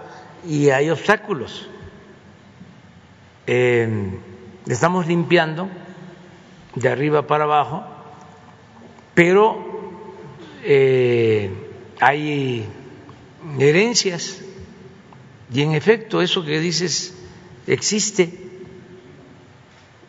y 0.47 0.71
hay 0.71 0.91
obstáculos. 0.91 1.69
Estamos 3.47 5.07
limpiando 5.07 5.69
de 6.75 6.89
arriba 6.89 7.27
para 7.27 7.45
abajo, 7.45 7.85
pero 9.15 9.73
eh, 10.63 11.72
hay 12.03 12.67
herencias 13.61 14.41
y 15.55 15.63
en 15.63 15.73
efecto 15.73 16.21
eso 16.21 16.45
que 16.45 16.59
dices 16.59 17.15
existe 17.69 18.41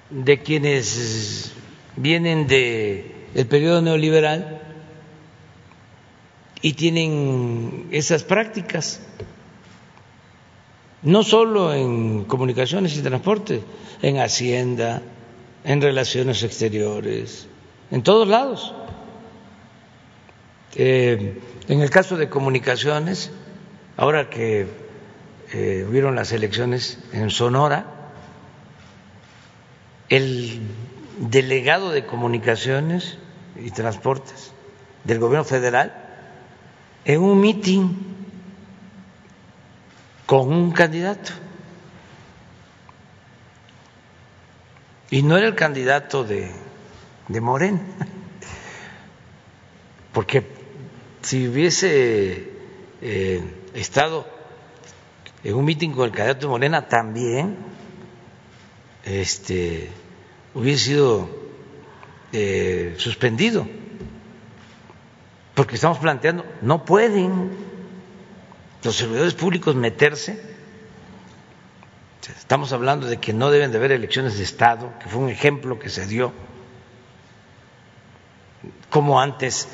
de 0.10 0.42
quienes 0.42 1.52
vienen 1.96 2.48
de 2.48 3.28
el 3.36 3.46
periodo 3.46 3.84
neoliberal 3.84 4.60
y 6.64 6.74
tienen 6.74 7.90
esas 7.92 8.24
prácticas 8.24 9.00
no 11.04 11.22
solo 11.22 11.76
en 11.76 12.24
comunicaciones 12.24 12.98
y 12.98 13.04
transporte, 13.04 13.62
en 14.02 14.18
hacienda, 14.18 15.04
en 15.64 15.80
relaciones 15.80 16.42
exteriores, 16.42 17.46
en 17.92 18.02
todos 18.02 18.28
lados. 18.28 18.74
Eh, 20.76 21.40
en 21.68 21.82
el 21.82 21.90
caso 21.90 22.18
de 22.18 22.30
comunicaciones, 22.30 23.32
ahora 23.96 24.30
que 24.30 24.68
eh, 25.52 25.86
hubieron 25.88 26.16
las 26.16 26.32
elecciones 26.32 26.98
en 27.12 27.30
Sonora, 27.30 27.86
el 30.10 30.62
delegado 31.20 31.92
de 31.92 32.06
comunicaciones 32.06 33.18
y 33.56 33.70
transportes 33.72 34.52
del 35.04 35.20
gobierno 35.20 35.46
federal, 35.46 35.94
en 37.06 37.22
un 37.22 37.40
mitin 37.40 37.98
con 40.26 40.52
un 40.52 40.72
candidato. 40.72 41.34
Y 45.12 45.22
no 45.22 45.38
era 45.38 45.48
el 45.48 45.56
candidato 45.56 46.24
de, 46.24 46.52
de 47.28 47.42
Morena, 47.42 47.82
porque 50.14 50.63
si 51.24 51.48
hubiese 51.48 52.52
eh, 53.02 53.42
estado 53.74 54.28
en 55.44 55.56
un 55.56 55.66
mitin 55.66 55.94
con 55.94 56.06
el 56.06 56.12
candidato 56.12 56.50
Morena 56.50 56.88
también 56.88 57.58
este, 59.06 59.90
hubiese 60.54 60.86
sido 60.86 61.30
eh, 62.34 62.96
suspendido, 62.98 63.68
porque 65.56 65.76
estamos 65.76 65.98
planteando, 66.00 66.46
no 66.62 66.84
pueden 66.84 67.52
los 68.84 68.96
servidores 68.96 69.34
públicos 69.34 69.76
meterse, 69.76 70.42
estamos 72.38 72.74
hablando 72.74 73.08
de 73.08 73.18
que 73.18 73.32
no 73.34 73.50
deben 73.50 73.72
de 73.72 73.78
haber 73.78 73.94
elecciones 73.94 74.38
de 74.38 74.44
Estado, 74.44 74.94
que 75.00 75.08
fue 75.08 75.22
un 75.22 75.30
ejemplo 75.30 75.80
que 75.80 75.90
se 75.90 76.06
dio, 76.06 76.34
como 78.90 79.22
antes 79.22 79.68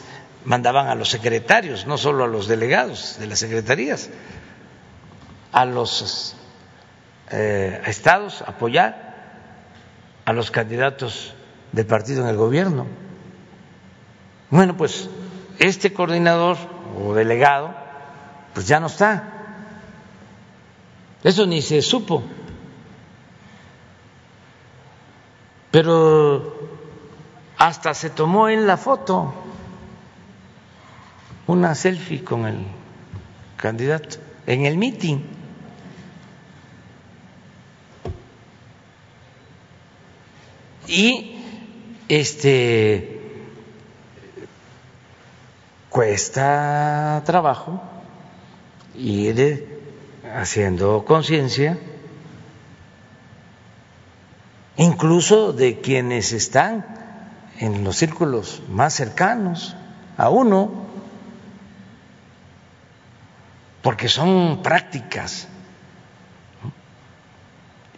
mandaban 0.45 0.87
a 0.87 0.95
los 0.95 1.09
secretarios, 1.09 1.85
no 1.85 1.97
solo 1.97 2.23
a 2.23 2.27
los 2.27 2.47
delegados 2.47 3.17
de 3.19 3.27
las 3.27 3.39
secretarías, 3.39 4.09
a 5.51 5.65
los 5.65 6.35
eh, 7.31 7.81
estados 7.85 8.41
apoyar 8.41 9.09
a 10.25 10.33
los 10.33 10.51
candidatos 10.51 11.33
del 11.71 11.85
partido 11.85 12.23
en 12.23 12.29
el 12.29 12.37
gobierno. 12.37 12.85
Bueno, 14.49 14.77
pues 14.77 15.09
este 15.59 15.93
coordinador 15.93 16.57
o 16.97 17.13
delegado, 17.13 17.73
pues 18.53 18.67
ya 18.67 18.79
no 18.79 18.87
está. 18.87 19.23
Eso 21.23 21.45
ni 21.45 21.61
se 21.61 21.81
supo. 21.81 22.23
Pero 25.71 26.69
hasta 27.57 27.93
se 27.93 28.09
tomó 28.09 28.49
en 28.49 28.65
la 28.65 28.77
foto 28.77 29.33
una 31.49 31.73
selfie 31.73 32.23
con 32.23 32.45
el 32.45 32.59
candidato 33.57 34.17
en 34.45 34.65
el 34.67 34.77
meeting. 34.77 35.17
Y 40.87 41.41
este 42.07 43.19
cuesta 45.89 47.23
trabajo 47.25 47.81
ir 48.95 49.81
haciendo 50.35 51.03
conciencia 51.03 51.79
incluso 54.77 55.51
de 55.51 55.81
quienes 55.81 56.31
están 56.31 56.85
en 57.57 57.83
los 57.83 57.95
círculos 57.95 58.61
más 58.69 58.93
cercanos 58.93 59.75
a 60.15 60.29
uno, 60.29 60.78
porque 63.81 64.09
son 64.09 64.61
prácticas 64.61 65.47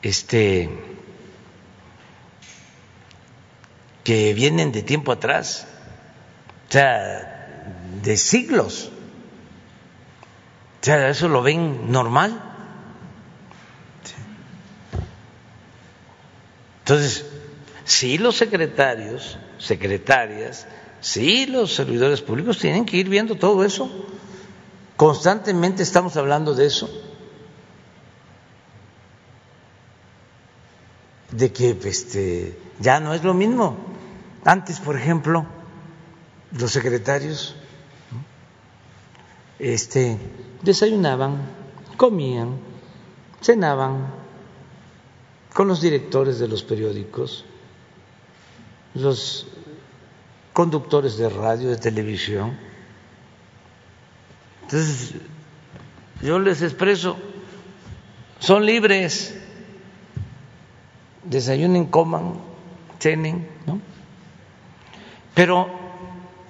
este 0.02 0.70
que 4.04 4.34
vienen 4.34 4.72
de 4.72 4.82
tiempo 4.82 5.12
atrás, 5.12 5.68
o 6.70 6.72
sea, 6.72 7.62
de 8.02 8.18
siglos. 8.18 8.90
O 10.82 10.84
sea, 10.84 11.10
eso 11.10 11.30
lo 11.30 11.44
ven 11.44 11.92
normal. 11.92 12.42
Entonces, 16.80 17.26
sí 17.86 18.18
los 18.18 18.36
secretarios, 18.38 19.38
secretarias, 19.60 20.68
sí 21.00 21.46
los 21.46 21.76
servidores 21.76 22.22
públicos 22.22 22.58
tienen 22.58 22.86
que 22.86 22.98
ir 22.98 23.08
viendo 23.08 23.36
todo 23.36 23.64
eso. 23.64 23.90
Constantemente 25.02 25.82
estamos 25.82 26.16
hablando 26.16 26.54
de 26.54 26.68
eso. 26.68 26.88
De 31.32 31.52
que 31.52 31.76
este, 31.86 32.56
ya 32.80 33.00
no 33.00 33.16
es 33.16 33.24
lo 33.24 33.34
mismo. 33.34 33.78
Antes, 34.46 34.80
por 34.80 34.96
ejemplo, 34.96 35.48
los 36.52 36.72
secretarios 36.72 37.56
este, 39.58 40.20
desayunaban, 40.62 41.50
comían, 41.98 42.60
cenaban 43.42 44.06
con 45.52 45.68
los 45.68 45.82
directores 45.82 46.38
de 46.38 46.48
los 46.48 46.62
periódicos, 46.62 47.44
los 48.94 49.48
conductores 50.54 51.18
de 51.18 51.28
radio, 51.28 51.70
de 51.70 51.78
televisión. 51.78 52.71
Entonces, 54.72 55.16
yo 56.22 56.40
les 56.40 56.62
expreso, 56.62 57.18
son 58.40 58.66
libres, 58.66 59.38
desayunen, 61.26 61.88
coman, 61.88 62.36
cenen, 62.98 63.50
¿no? 63.66 63.82
Pero 65.34 65.68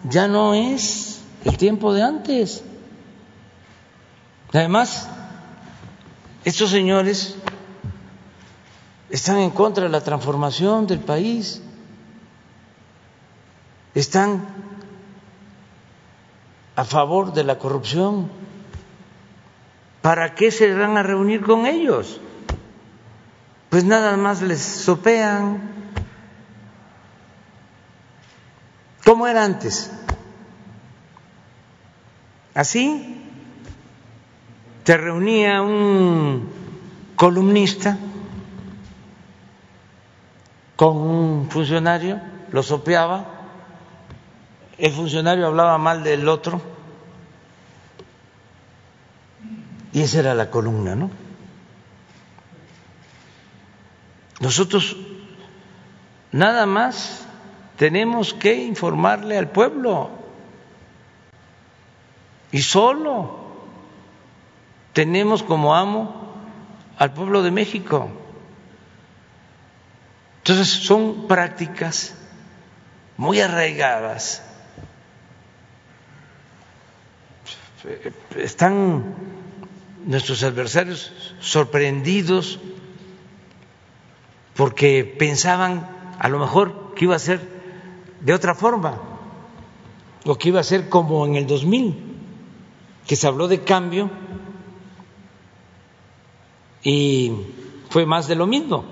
ya 0.04 0.28
no 0.28 0.54
es 0.54 1.24
el 1.46 1.58
tiempo 1.58 1.96
de 1.96 2.04
antes. 2.04 2.64
Además, 4.54 5.10
estos 6.46 6.70
señores 6.70 7.38
están 9.10 9.40
en 9.40 9.50
contra 9.50 9.86
de 9.86 9.90
la 9.90 10.02
transformación 10.04 10.86
del 10.86 11.00
país, 11.00 11.64
están 13.96 14.71
a 16.76 16.86
favor 16.86 17.34
de 17.34 17.44
la 17.44 17.58
corrupción. 17.58 18.30
¿Para 20.02 20.34
qué 20.36 20.52
se 20.52 20.74
van 20.74 20.98
a 20.98 21.04
reunir 21.04 21.42
con 21.42 21.66
ellos? 21.66 22.20
Pues 23.70 23.86
nada 23.86 24.18
más 24.18 24.42
les 24.42 24.62
sopean. 24.62 25.62
¿Cómo 29.06 29.28
era 29.28 29.44
antes? 29.46 29.92
Así 32.54 33.22
te 34.84 34.98
reunía 34.98 35.62
un 35.62 36.50
columnista 37.16 37.98
con 40.76 40.98
un 40.98 41.50
funcionario, 41.50 42.20
lo 42.52 42.64
sopeaba, 42.64 43.31
el 44.78 44.92
funcionario 44.92 45.48
hablaba 45.48 45.78
mal 45.78 46.04
del 46.04 46.28
otro 46.28 46.62
y 49.94 50.02
esa 50.02 50.20
era 50.20 50.34
la 50.34 50.50
columna, 50.50 50.96
¿no? 50.96 51.12
Nosotros 54.40 54.96
nada 56.32 56.66
más 56.66 57.26
tenemos 57.78 58.34
que 58.34 58.56
informarle 58.56 59.38
al 59.38 59.50
pueblo 59.50 60.10
y 62.52 62.62
solo 62.62 63.40
tenemos 64.94 65.44
como 65.44 65.76
amo 65.76 66.34
al 66.98 67.14
pueblo 67.14 67.44
de 67.44 67.52
México. 67.52 68.10
Entonces 70.38 70.68
son 70.68 71.28
prácticas 71.28 72.16
muy 73.18 73.40
arraigadas. 73.40 74.44
Están 78.38 79.16
nuestros 80.06 80.44
adversarios 80.44 81.12
sorprendidos 81.40 82.60
porque 84.56 85.04
pensaban 85.18 85.88
a 86.20 86.28
lo 86.30 86.40
mejor 86.40 86.94
que 86.96 87.06
iba 87.06 87.16
a 87.16 87.20
ser 87.20 87.42
de 88.20 88.34
otra 88.34 88.54
forma 88.56 89.00
o 90.26 90.38
que 90.38 90.50
iba 90.50 90.60
a 90.60 90.64
ser 90.64 90.90
como 90.90 91.26
en 91.26 91.36
el 91.36 91.48
2000, 91.48 91.98
que 93.08 93.16
se 93.16 93.28
habló 93.28 93.48
de 93.48 93.64
cambio 93.64 94.12
y 96.84 97.32
fue 97.90 98.06
más 98.06 98.28
de 98.28 98.36
lo 98.36 98.46
mismo. 98.46 98.86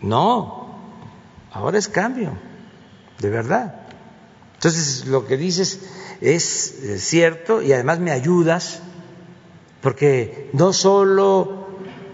No, 0.00 0.78
ahora 1.52 1.78
es 1.78 1.88
cambio, 1.88 2.32
de 3.18 3.30
verdad. 3.30 3.79
Entonces, 4.60 5.06
lo 5.06 5.26
que 5.26 5.38
dices 5.38 5.80
es 6.20 6.82
eh, 6.82 6.98
cierto 6.98 7.62
y 7.62 7.72
además 7.72 7.98
me 7.98 8.10
ayudas, 8.10 8.82
porque 9.80 10.50
no 10.52 10.74
solo 10.74 11.66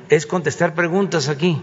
es 0.09 0.29
contestar 0.29 0.73
preguntas 0.73 1.29
aquí, 1.29 1.61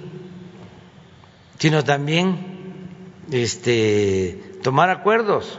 sino 1.58 1.86
también 1.86 2.90
este, 3.32 4.58
tomar 4.62 4.90
acuerdos. 4.90 5.58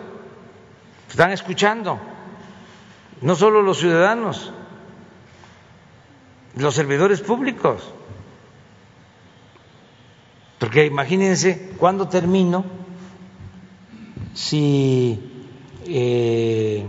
Están 1.09 1.33
escuchando, 1.33 1.99
no 3.23 3.35
solo 3.35 3.63
los 3.63 3.79
ciudadanos, 3.79 4.53
los 6.55 6.75
servidores 6.75 7.23
públicos. 7.23 7.83
Porque 10.59 10.85
imagínense 10.85 11.71
cuándo 11.79 12.09
termino 12.09 12.84
si 14.35 15.19
eh, 15.87 16.85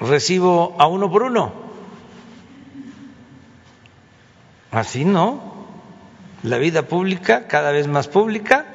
recibo 0.00 0.76
a 0.78 0.86
uno 0.86 1.10
por 1.10 1.22
uno. 1.22 1.52
Así 4.70 5.04
no. 5.04 5.56
La 6.42 6.58
vida 6.58 6.82
pública 6.82 7.46
cada 7.48 7.72
vez 7.72 7.86
más 7.86 8.08
pública. 8.08 8.66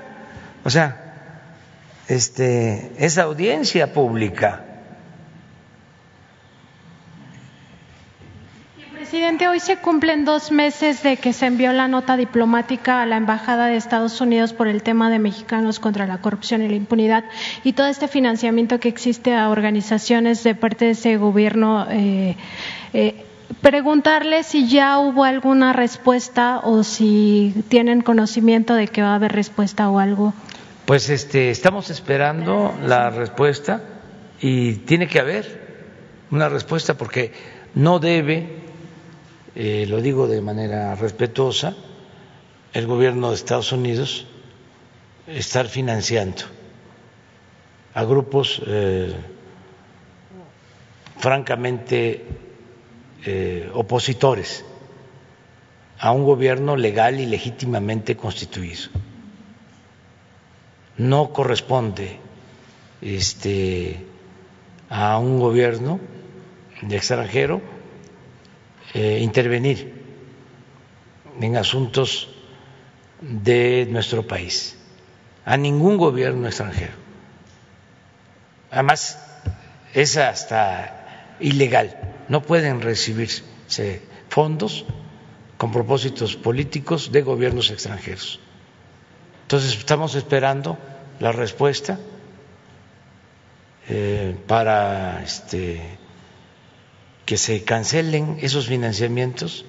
O 0.63 0.69
sea, 0.69 1.13
este, 2.07 2.91
es 2.97 3.17
audiencia 3.17 3.93
pública. 3.93 4.70
Presidente, 9.11 9.49
hoy 9.49 9.59
se 9.59 9.75
cumplen 9.75 10.23
dos 10.23 10.53
meses 10.53 11.03
de 11.03 11.17
que 11.17 11.33
se 11.33 11.45
envió 11.45 11.73
la 11.73 11.89
nota 11.89 12.15
diplomática 12.15 13.01
a 13.01 13.05
la 13.05 13.17
Embajada 13.17 13.65
de 13.65 13.75
Estados 13.75 14.21
Unidos 14.21 14.53
por 14.53 14.69
el 14.69 14.83
tema 14.83 15.09
de 15.09 15.19
mexicanos 15.19 15.81
contra 15.81 16.07
la 16.07 16.19
corrupción 16.19 16.61
y 16.61 16.69
la 16.69 16.75
impunidad 16.75 17.25
y 17.65 17.73
todo 17.73 17.87
este 17.87 18.07
financiamiento 18.07 18.79
que 18.79 18.87
existe 18.87 19.35
a 19.35 19.49
organizaciones 19.49 20.45
de 20.45 20.55
parte 20.55 20.85
de 20.85 20.91
ese 20.91 21.17
gobierno. 21.17 21.87
Eh, 21.89 22.37
eh, 22.93 23.25
preguntarle 23.59 24.43
si 24.43 24.69
ya 24.69 24.97
hubo 24.99 25.25
alguna 25.25 25.73
respuesta 25.73 26.61
o 26.63 26.85
si 26.85 27.53
tienen 27.67 28.03
conocimiento 28.03 28.75
de 28.75 28.87
que 28.87 29.01
va 29.01 29.09
a 29.09 29.15
haber 29.15 29.33
respuesta 29.33 29.89
o 29.89 29.99
algo. 29.99 30.33
Pues 30.85 31.09
este, 31.09 31.49
estamos 31.49 31.89
esperando 31.89 32.73
la 32.81 33.09
respuesta 33.09 33.83
y 34.39 34.75
tiene 34.75 35.07
que 35.07 35.19
haber 35.19 36.23
una 36.31 36.47
respuesta 36.47 36.93
porque 36.93 37.33
no 37.75 37.99
debe, 37.99 38.60
eh, 39.55 39.85
lo 39.87 40.01
digo 40.01 40.27
de 40.27 40.41
manera 40.41 40.95
respetuosa, 40.95 41.75
el 42.73 42.87
gobierno 42.87 43.29
de 43.29 43.35
Estados 43.35 43.71
Unidos 43.71 44.25
estar 45.27 45.67
financiando 45.67 46.43
a 47.93 48.03
grupos 48.03 48.61
eh, 48.65 49.13
francamente 51.17 52.25
eh, 53.25 53.69
opositores 53.73 54.65
a 55.99 56.11
un 56.11 56.23
gobierno 56.23 56.75
legal 56.75 57.19
y 57.19 57.27
legítimamente 57.27 58.17
constituido. 58.17 58.89
No 60.97 61.31
corresponde 61.31 62.17
este, 63.01 64.03
a 64.89 65.19
un 65.19 65.39
gobierno 65.39 65.99
extranjero 66.89 67.61
eh, 68.93 69.19
intervenir 69.21 69.93
en 71.39 71.57
asuntos 71.57 72.29
de 73.21 73.87
nuestro 73.89 74.27
país, 74.27 74.77
a 75.45 75.57
ningún 75.57 75.97
gobierno 75.97 76.47
extranjero. 76.47 76.93
Además, 78.69 79.19
es 79.93 80.17
hasta 80.17 81.35
ilegal, 81.39 81.97
no 82.29 82.41
pueden 82.41 82.81
recibirse 82.81 84.01
fondos 84.29 84.85
con 85.57 85.71
propósitos 85.71 86.35
políticos 86.35 87.11
de 87.11 87.21
gobiernos 87.21 87.69
extranjeros. 87.69 88.39
Entonces, 89.43 89.77
estamos 89.77 90.15
esperando 90.15 90.77
la 91.19 91.31
respuesta 91.31 91.99
eh, 93.87 94.35
para 94.47 95.21
este, 95.21 95.99
que 97.31 97.37
se 97.37 97.63
cancelen 97.63 98.39
esos 98.41 98.67
financiamientos. 98.67 99.63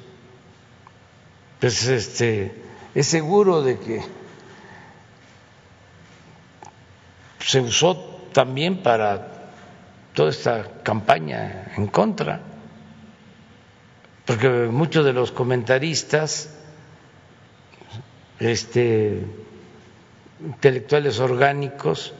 Pues 1.60 1.86
este, 1.86 2.60
es 2.92 3.06
seguro 3.06 3.62
de 3.62 3.78
que 3.78 4.02
se 7.38 7.60
usó 7.60 7.94
también 8.32 8.82
para 8.82 9.52
toda 10.12 10.30
esta 10.30 10.82
campaña 10.82 11.70
en 11.76 11.86
contra, 11.86 12.40
porque 14.26 14.48
muchos 14.48 15.04
de 15.04 15.12
los 15.12 15.30
comentaristas, 15.30 16.52
este, 18.40 19.24
intelectuales 20.44 21.20
orgánicos, 21.20 22.12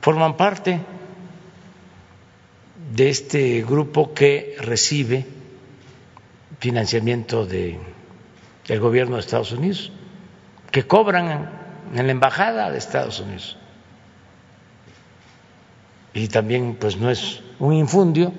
forman 0.00 0.38
parte 0.38 0.80
de 2.90 3.08
este 3.08 3.62
grupo 3.62 4.14
que 4.14 4.56
recibe 4.58 5.24
financiamiento 6.58 7.46
de, 7.46 7.78
del 8.66 8.80
gobierno 8.80 9.16
de 9.16 9.20
Estados 9.20 9.52
Unidos, 9.52 9.92
que 10.70 10.86
cobran 10.86 11.50
en 11.94 12.06
la 12.06 12.12
embajada 12.12 12.70
de 12.70 12.78
Estados 12.78 13.20
Unidos. 13.20 13.56
Y 16.12 16.28
también, 16.28 16.76
pues 16.78 16.96
no 16.96 17.10
es 17.10 17.40
un 17.60 17.74
infundio, 17.74 18.32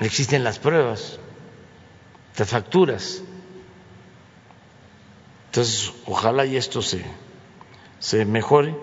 existen 0.00 0.44
las 0.44 0.60
pruebas, 0.60 1.18
las 2.36 2.48
facturas. 2.48 3.22
Entonces, 5.46 5.92
ojalá 6.06 6.46
y 6.46 6.56
esto 6.56 6.82
se, 6.82 7.04
se 7.98 8.24
mejore 8.24 8.76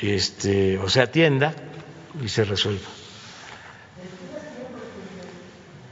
este, 0.00 0.78
o 0.78 0.88
se 0.88 1.00
atienda 1.00 1.54
y 2.22 2.28
se 2.28 2.44
resuelva. 2.44 2.86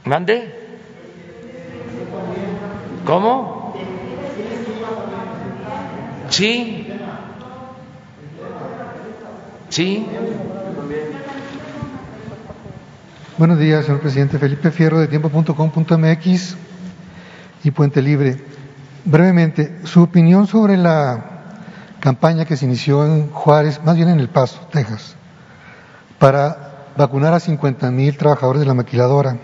¿Mande? 0.05 0.53
¿Cómo? 3.05 3.73
Sí. 6.29 6.87
Sí. 9.69 10.05
Buenos 13.37 13.59
días, 13.59 13.85
señor 13.85 14.01
presidente. 14.01 14.39
Felipe 14.39 14.71
Fierro 14.71 14.99
de 14.99 15.07
tiempo.com.mx 15.07 16.55
y 17.63 17.71
Puente 17.71 18.01
Libre. 18.01 18.37
Brevemente, 19.03 19.79
su 19.83 20.03
opinión 20.03 20.47
sobre 20.47 20.77
la 20.77 21.31
campaña 21.99 22.45
que 22.45 22.57
se 22.57 22.65
inició 22.65 23.05
en 23.05 23.29
Juárez, 23.29 23.81
más 23.83 23.95
bien 23.95 24.09
en 24.09 24.19
El 24.19 24.29
Paso, 24.29 24.67
Texas 24.71 25.15
para 26.25 26.87
vacunar 26.97 27.35
a 27.35 27.39
50 27.39 27.91
mil 27.91 28.17
trabajadores 28.17 28.59
de 28.59 28.65
la 28.65 28.73
maquiladora. 28.73 29.37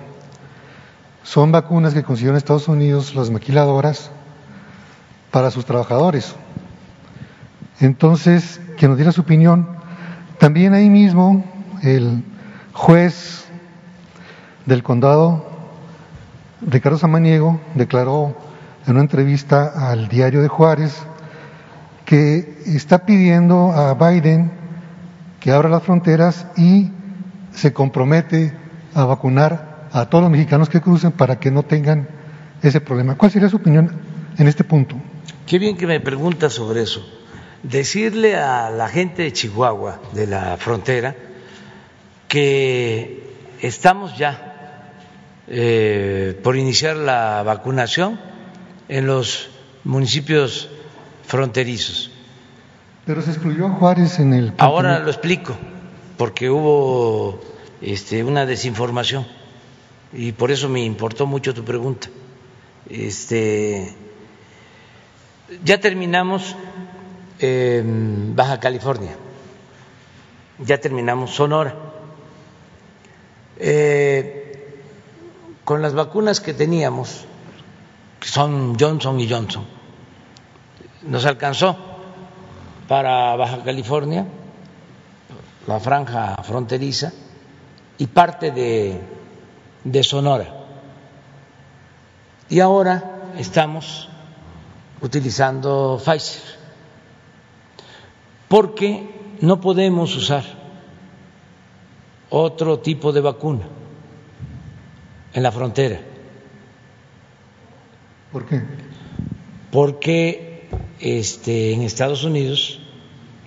Son 1.21 1.51
vacunas 1.51 1.93
que 1.93 2.01
consiguieron 2.01 2.37
Estados 2.37 2.67
Unidos 2.67 3.13
las 3.13 3.29
maquiladoras 3.29 4.09
para 5.29 5.51
sus 5.51 5.63
trabajadores. 5.63 6.33
Entonces, 7.81 8.59
que 8.77 8.87
nos 8.87 8.97
diera 8.97 9.11
su 9.11 9.21
opinión. 9.21 9.67
También 10.39 10.73
ahí 10.73 10.89
mismo 10.89 11.45
el 11.83 12.23
juez 12.73 13.45
del 14.65 14.81
condado, 14.81 15.45
Ricardo 16.61 16.97
Samaniego, 16.97 17.59
declaró 17.75 18.35
en 18.87 18.93
una 18.93 19.01
entrevista 19.01 19.91
al 19.91 20.07
diario 20.07 20.41
de 20.41 20.47
Juárez 20.47 20.97
que 22.05 22.57
está 22.65 23.05
pidiendo 23.05 23.71
a 23.71 23.93
Biden 23.93 24.60
que 25.41 25.51
abra 25.51 25.67
las 25.67 25.83
fronteras 25.83 26.47
y 26.55 26.89
se 27.51 27.73
compromete 27.73 28.53
a 28.93 29.03
vacunar 29.05 29.89
a 29.91 30.05
todos 30.05 30.23
los 30.23 30.31
mexicanos 30.31 30.69
que 30.69 30.79
crucen 30.79 31.11
para 31.11 31.39
que 31.39 31.51
no 31.51 31.63
tengan 31.63 32.07
ese 32.61 32.79
problema. 32.79 33.15
¿Cuál 33.15 33.31
sería 33.31 33.49
su 33.49 33.57
opinión 33.57 33.91
en 34.37 34.47
este 34.47 34.63
punto? 34.63 34.95
Qué 35.47 35.59
bien 35.59 35.75
que 35.75 35.87
me 35.87 35.99
pregunta 35.99 36.49
sobre 36.49 36.83
eso. 36.83 37.05
Decirle 37.63 38.37
a 38.37 38.69
la 38.69 38.87
gente 38.87 39.23
de 39.23 39.33
Chihuahua, 39.33 39.99
de 40.13 40.27
la 40.27 40.55
frontera, 40.57 41.15
que 42.27 43.23
estamos 43.61 44.17
ya 44.17 44.93
eh, 45.47 46.39
por 46.43 46.55
iniciar 46.55 46.95
la 46.95 47.43
vacunación 47.43 48.19
en 48.87 49.07
los 49.07 49.49
municipios 49.83 50.69
fronterizos. 51.25 52.10
Pero 53.05 53.21
se 53.21 53.31
excluyó 53.31 53.67
a 53.67 53.69
Juárez 53.71 54.19
en 54.19 54.33
el. 54.33 54.53
Ahora 54.57 54.99
lo 54.99 55.09
explico, 55.09 55.55
porque 56.17 56.49
hubo 56.49 57.39
este, 57.81 58.23
una 58.23 58.45
desinformación 58.45 59.25
y 60.13 60.33
por 60.33 60.51
eso 60.51 60.69
me 60.69 60.83
importó 60.83 61.25
mucho 61.25 61.53
tu 61.53 61.63
pregunta. 61.63 62.09
Este, 62.89 63.95
ya 65.63 65.79
terminamos 65.79 66.55
Baja 68.35 68.59
California, 68.59 69.15
ya 70.59 70.79
terminamos 70.79 71.31
Sonora. 71.31 71.75
Eh, 73.57 74.51
con 75.63 75.81
las 75.81 75.93
vacunas 75.93 76.39
que 76.39 76.53
teníamos, 76.53 77.25
que 78.19 78.27
son 78.27 78.77
Johnson 78.79 79.19
y 79.19 79.29
Johnson, 79.29 79.65
nos 81.03 81.25
alcanzó 81.25 81.90
para 82.91 83.37
Baja 83.37 83.63
California, 83.63 84.25
la 85.65 85.79
franja 85.79 86.35
fronteriza 86.43 87.13
y 87.97 88.07
parte 88.07 88.51
de, 88.51 88.99
de 89.85 90.03
Sonora. 90.03 90.53
Y 92.49 92.59
ahora 92.59 93.31
estamos 93.37 94.09
utilizando 94.99 96.01
Pfizer, 96.03 96.41
porque 98.49 99.37
no 99.39 99.61
podemos 99.61 100.13
usar 100.17 100.43
otro 102.29 102.79
tipo 102.79 103.13
de 103.13 103.21
vacuna 103.21 103.69
en 105.31 105.43
la 105.43 105.51
frontera. 105.53 106.01
¿Por 108.33 108.45
qué? 108.45 108.61
Porque 109.71 110.67
este, 110.99 111.71
en 111.71 111.83
Estados 111.83 112.25
Unidos 112.25 112.80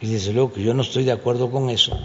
y 0.05 0.12
desde 0.12 0.35
luego 0.35 0.52
que 0.52 0.62
yo 0.62 0.74
no 0.74 0.82
estoy 0.82 1.05
de 1.05 1.12
acuerdo 1.12 1.51
con 1.51 1.70
eso, 1.70 1.98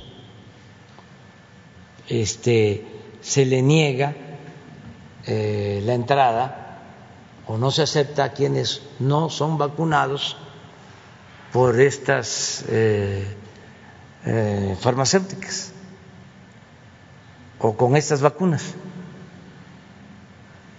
este, 2.08 2.88
se 3.20 3.46
le 3.46 3.62
niega 3.62 4.16
eh, 5.26 5.82
la 5.84 5.96
entrada 5.96 6.80
o 7.46 7.58
no 7.58 7.72
se 7.72 7.82
acepta 7.82 8.24
a 8.24 8.32
quienes 8.32 8.82
no 9.00 9.30
son 9.30 9.58
vacunados 9.58 10.38
por 11.52 11.78
estas 11.82 12.64
eh, 12.70 13.36
eh, 14.26 14.78
farmacéuticas 14.80 15.74
o 17.60 17.76
con 17.76 17.98
estas 17.98 18.22
vacunas. 18.22 18.76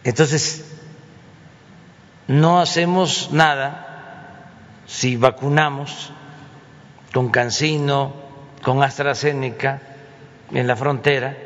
Entonces, 0.05 0.65
no 2.29 2.61
hacemos 2.61 3.29
nada 3.31 4.49
si 4.87 5.17
vacunamos 5.17 6.15
con 7.13 7.31
Cancino, 7.31 8.13
con 8.63 8.83
AstraZeneca 8.83 9.81
en 10.53 10.67
la 10.67 10.77
frontera, 10.77 11.37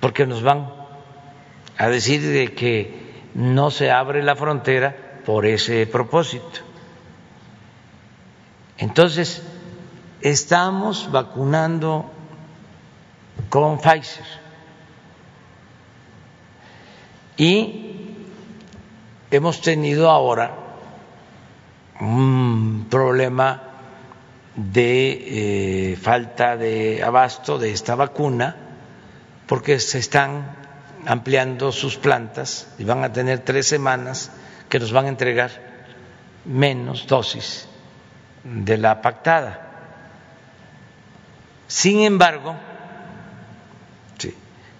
porque 0.00 0.26
nos 0.26 0.42
van 0.42 0.72
a 1.78 1.88
decir 1.88 2.22
de 2.22 2.54
que 2.54 3.22
no 3.34 3.70
se 3.70 3.90
abre 3.90 4.22
la 4.22 4.36
frontera 4.36 5.20
por 5.24 5.46
ese 5.46 5.86
propósito. 5.86 6.60
Entonces, 8.78 9.42
estamos 10.20 11.10
vacunando 11.10 12.10
con 13.48 13.78
Pfizer 13.78 14.24
y 17.36 18.16
hemos 19.30 19.60
tenido 19.60 20.10
ahora 20.10 20.54
un 22.00 22.86
problema 22.90 23.71
de 24.56 25.92
eh, 25.92 25.96
falta 25.96 26.56
de 26.56 27.02
abasto 27.02 27.58
de 27.58 27.72
esta 27.72 27.94
vacuna 27.94 28.56
porque 29.46 29.80
se 29.80 29.98
están 29.98 30.56
ampliando 31.06 31.72
sus 31.72 31.96
plantas 31.96 32.68
y 32.78 32.84
van 32.84 33.04
a 33.04 33.12
tener 33.12 33.40
tres 33.40 33.66
semanas 33.66 34.30
que 34.68 34.78
nos 34.78 34.92
van 34.92 35.06
a 35.06 35.08
entregar 35.08 35.50
menos 36.44 37.06
dosis 37.06 37.68
de 38.44 38.78
la 38.78 39.00
pactada. 39.00 39.68
Sin 41.66 42.00
embargo, 42.00 42.54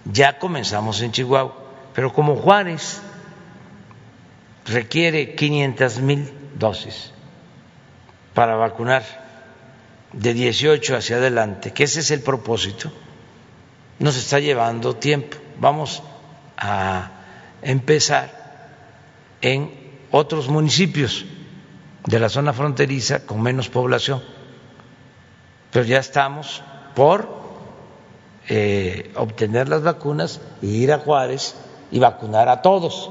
ya 0.05 0.37
comenzamos 0.37 1.01
en 1.01 1.11
Chihuahua, 1.11 1.55
pero 1.93 2.13
como 2.13 2.35
Juárez 2.35 3.01
requiere 4.65 5.35
500 5.35 5.99
mil 5.99 6.33
dosis 6.55 7.11
para 8.33 8.55
vacunar 8.55 9.22
de 10.13 10.33
18 10.33 10.95
hacia 10.95 11.17
adelante, 11.17 11.73
que 11.73 11.83
ese 11.83 11.99
es 11.99 12.11
el 12.11 12.21
propósito, 12.21 12.91
nos 13.99 14.15
está 14.15 14.39
llevando 14.39 14.95
tiempo. 14.95 15.37
Vamos 15.59 16.03
a 16.57 17.11
empezar 17.61 18.31
en 19.41 19.71
otros 20.11 20.47
municipios 20.47 21.25
de 22.05 22.19
la 22.19 22.29
zona 22.29 22.53
fronteriza 22.53 23.25
con 23.25 23.41
menos 23.41 23.69
población, 23.69 24.21
pero 25.71 25.85
ya 25.85 25.99
estamos 25.99 26.61
por 26.95 27.27
eh, 28.49 29.11
obtener 29.15 29.69
las 29.69 29.81
vacunas 29.83 30.41
y 30.61 30.67
ir 30.83 30.91
a 30.91 30.99
Juárez 30.99 31.55
y 31.91 31.99
vacunar 31.99 32.49
a 32.49 32.61
todos. 32.61 33.09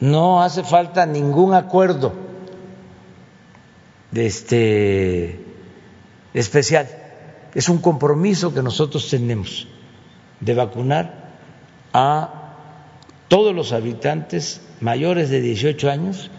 No 0.00 0.42
hace 0.42 0.64
falta 0.64 1.06
ningún 1.06 1.54
acuerdo 1.54 2.12
este 4.14 5.40
especial. 6.32 6.88
Es 7.54 7.68
un 7.68 7.78
compromiso 7.78 8.52
que 8.52 8.62
nosotros 8.62 9.08
tenemos 9.08 9.68
de 10.40 10.54
vacunar 10.54 11.32
a 11.92 12.44
todos 13.28 13.54
los 13.54 13.72
habitantes 13.72 14.60
mayores 14.80 15.30
de 15.30 15.40
18 15.40 15.90
años 15.90 16.30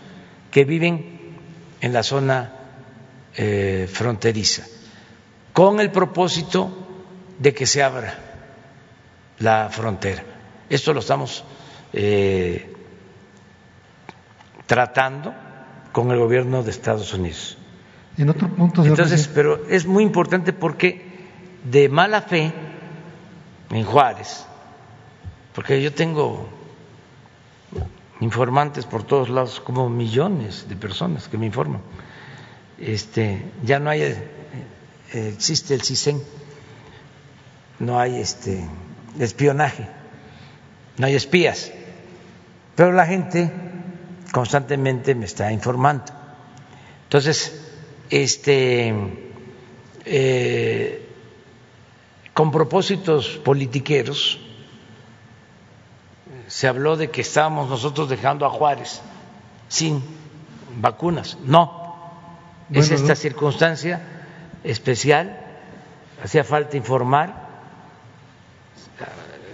que 0.52 0.66
viven 0.66 1.38
en 1.82 1.94
la 1.94 2.04
zona 2.04 2.54
eh, 3.36 3.90
fronteriza, 3.92 4.66
con 5.54 5.80
el 5.80 5.92
propósito 5.92 6.72
de 7.40 7.54
que 7.54 7.66
se 7.66 7.84
abra 7.84 8.14
la 9.40 9.70
frontera. 9.70 10.24
Esto 10.70 10.94
lo 10.94 11.00
estamos 11.02 11.44
eh, 11.94 12.74
tratando 14.66 15.34
con 15.92 16.12
el 16.12 16.20
gobierno 16.20 16.64
de 16.64 16.72
Estados 16.72 17.14
Unidos. 17.14 17.58
En 18.18 18.30
otro 18.30 18.48
punto, 18.48 18.86
Entonces, 18.86 19.28
pero 19.28 19.68
es 19.68 19.86
muy 19.86 20.04
importante 20.04 20.54
porque 20.54 21.02
de 21.70 21.90
mala 21.90 22.22
fe 22.22 22.54
en 23.72 23.84
Juárez, 23.84 24.46
porque 25.54 25.82
yo 25.82 25.94
tengo 25.94 26.48
informantes 28.22 28.86
por 28.86 29.04
todos 29.04 29.30
lados, 29.30 29.60
como 29.60 29.90
millones 29.90 30.68
de 30.70 30.76
personas 30.76 31.28
que 31.28 31.38
me 31.38 31.46
informan. 31.46 31.82
Este, 32.80 33.52
ya 33.64 33.80
no 33.80 33.90
hay, 33.90 34.02
eh, 34.02 35.34
existe 35.34 35.74
el 35.74 35.82
CISEN, 35.82 36.22
no 37.80 38.00
hay 38.00 38.18
este 38.22 38.66
espionaje, 39.20 39.88
no 40.98 41.08
hay 41.08 41.16
espías, 41.16 41.72
pero 42.76 42.94
la 42.94 43.06
gente 43.06 43.52
constantemente 44.32 45.16
me 45.16 45.26
está 45.26 45.52
informando. 45.52 46.06
Entonces, 47.04 47.65
este, 48.10 48.94
eh, 50.06 51.10
con 52.34 52.52
propósitos 52.52 53.38
politiqueros, 53.44 54.40
se 56.48 56.68
habló 56.68 56.95
de 56.95 57.10
que 57.10 57.22
estábamos 57.22 57.69
nosotros 57.69 58.10
dejando 58.10 58.45
a 58.45 58.49
Juárez 58.49 59.02
sin 59.68 60.03
vacunas. 60.77 61.38
No, 61.44 61.95
es 62.72 62.91
esta 62.91 63.15
circunstancia 63.15 64.02
especial, 64.64 65.40
hacía 66.23 66.44
falta 66.44 66.77
informar. 66.77 67.45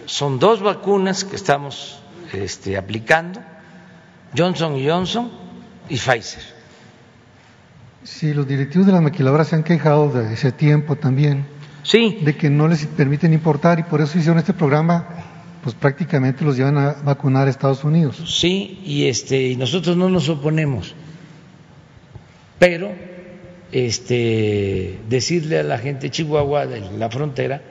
Son 0.05 0.39
dos 0.39 0.61
vacunas 0.61 1.23
que 1.23 1.35
estamos 1.35 1.99
este, 2.33 2.77
aplicando, 2.77 3.41
Johnson 4.35 4.81
Johnson 4.85 5.31
y 5.87 5.97
Pfizer. 5.97 6.43
Sí, 8.03 8.33
los 8.33 8.47
directivos 8.47 8.87
de 8.87 8.93
las 8.93 9.01
maquiladoras 9.01 9.49
se 9.49 9.55
han 9.55 9.63
quejado 9.63 10.11
de 10.11 10.33
ese 10.33 10.51
tiempo 10.51 10.95
también. 10.95 11.45
Sí. 11.83 12.19
De 12.23 12.35
que 12.35 12.49
no 12.49 12.67
les 12.67 12.85
permiten 12.85 13.33
importar 13.33 13.79
y 13.79 13.83
por 13.83 14.01
eso 14.01 14.17
hicieron 14.17 14.39
este 14.39 14.53
programa 14.53 15.07
pues 15.63 15.75
prácticamente 15.75 16.43
los 16.43 16.57
llevan 16.57 16.77
a 16.77 16.93
vacunar 17.03 17.47
a 17.47 17.49
Estados 17.49 17.83
Unidos. 17.83 18.21
Sí, 18.27 18.81
y 18.83 19.05
este 19.05 19.49
y 19.49 19.55
nosotros 19.55 19.95
no 19.95 20.09
nos 20.09 20.27
oponemos. 20.29 20.95
Pero 22.57 22.91
este 23.71 24.99
decirle 25.07 25.59
a 25.59 25.63
la 25.63 25.77
gente 25.77 26.07
de 26.07 26.11
Chihuahua 26.11 26.65
de 26.65 26.81
la 26.97 27.09
frontera 27.09 27.61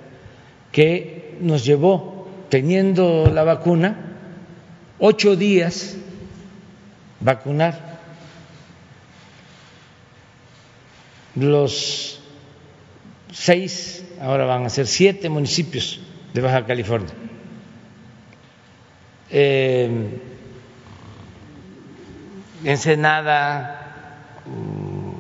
que 0.73 1.37
nos 1.41 1.65
llevó 1.65 2.29
teniendo 2.49 3.31
la 3.33 3.45
vacuna 3.45 4.17
ocho 4.99 5.37
días 5.37 5.97
vacunar 7.21 7.90
los 11.35 12.21
seis, 13.33 14.05
ahora 14.21 14.45
van 14.45 14.67
a 14.67 14.69
ser 14.69 14.87
siete 14.87 15.29
municipios 15.29 16.01
de 16.35 16.41
Baja 16.41 16.67
California 16.67 17.15
eh, 19.31 20.21
Ensenada, 22.65 24.43
mm, 24.45 25.11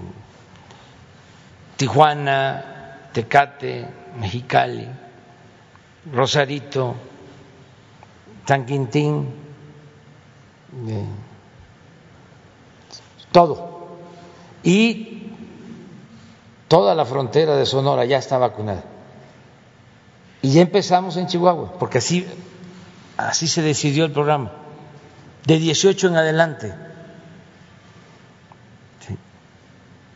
Tijuana, 1.76 3.08
Tecate, 3.12 3.86
Mexicali, 4.18 4.86
Rosarito, 6.12 6.96
San 8.46 8.66
Quintín, 8.66 9.28
eh, 10.88 11.06
todo. 13.32 13.98
Y 14.62 15.09
toda 16.70 16.94
la 16.94 17.04
frontera 17.04 17.56
de 17.56 17.66
Sonora 17.66 18.06
ya 18.06 18.18
está 18.18 18.38
vacunada. 18.38 18.84
Y 20.40 20.52
ya 20.52 20.62
empezamos 20.62 21.18
en 21.18 21.26
Chihuahua, 21.26 21.74
porque 21.78 21.98
así 21.98 22.26
Así 23.20 23.48
se 23.48 23.60
decidió 23.60 24.06
el 24.06 24.12
programa, 24.12 24.50
de 25.44 25.58
18 25.58 26.08
en 26.08 26.16
adelante. 26.16 26.74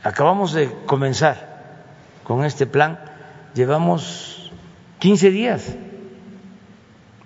Acabamos 0.03 0.55
de 0.55 0.75
comenzar 0.87 1.83
con 2.25 2.47
este 2.47 2.67
plan, 2.67 2.99
llevamos 3.55 4.51
15 5.01 5.31
días, 5.31 5.75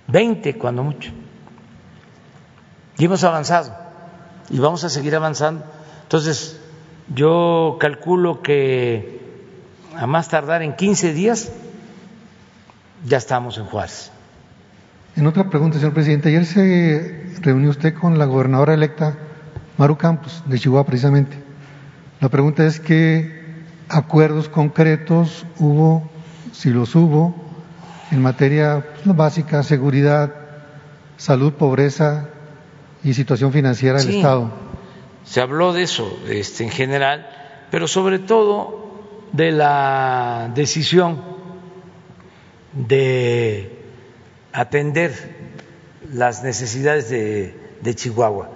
20 0.09 0.59
cuando 0.59 0.83
mucho, 0.83 1.13
y 2.97 3.05
hemos 3.05 3.23
avanzado 3.23 3.73
y 4.51 4.59
vamos 4.59 4.83
a 4.83 4.89
seguir 4.89 5.15
avanzando. 5.15 5.65
Entonces, 6.03 6.61
yo 7.15 7.77
calculo 7.79 8.43
que 8.43 9.18
a 9.99 10.07
más 10.07 10.29
tardar 10.29 10.63
en 10.63 10.77
15 10.77 11.13
días 11.13 11.51
ya 13.05 13.17
estamos 13.17 13.59
en 13.59 13.65
Juárez. 13.65 14.13
En 15.17 15.27
otra 15.27 15.51
pregunta, 15.51 15.79
señor 15.79 15.93
presidente, 15.93 16.29
ayer 16.29 16.47
se 16.47 17.41
reunió 17.41 17.71
usted 17.71 17.95
con 17.95 18.17
la 18.17 18.25
gobernadora 18.25 18.75
electa 18.75 19.17
Maru 19.77 19.97
Campos, 19.97 20.45
de 20.47 20.59
Chihuahua 20.59 20.87
precisamente. 20.87 21.37
La 22.21 22.29
pregunta 22.29 22.65
es 22.65 22.79
qué 22.79 23.65
acuerdos 23.89 24.49
concretos 24.49 25.45
hubo, 25.59 26.09
si 26.53 26.71
los 26.71 26.95
hubo, 26.95 27.35
en 28.13 28.23
materia 28.23 28.87
básica, 29.05 29.65
seguridad, 29.65 30.33
salud, 31.17 31.55
pobreza 31.55 32.29
y 33.03 33.15
situación 33.15 33.53
financiera 33.53 33.99
del 33.99 34.17
Estado. 34.17 34.53
Se 35.25 35.41
habló 35.41 35.73
de 35.73 35.83
eso 35.83 36.19
este, 36.29 36.63
en 36.63 36.71
general, 36.71 37.29
pero 37.73 37.89
sobre 37.89 38.21
todo 38.21 38.88
de 39.33 39.53
la 39.53 40.51
decisión 40.55 41.23
de 42.73 43.83
atender 44.53 45.13
las 46.13 46.43
necesidades 46.43 47.11
de, 47.11 47.55
de 47.81 47.95
Chihuahua, 47.95 48.51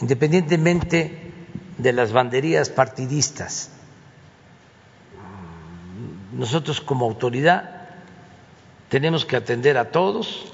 independientemente 0.00 1.32
de 1.78 1.92
las 1.92 2.12
banderías 2.12 2.70
partidistas. 2.70 3.70
Nosotros 6.32 6.80
como 6.80 7.06
autoridad 7.06 7.88
tenemos 8.88 9.24
que 9.24 9.36
atender 9.36 9.78
a 9.78 9.90
todos, 9.90 10.44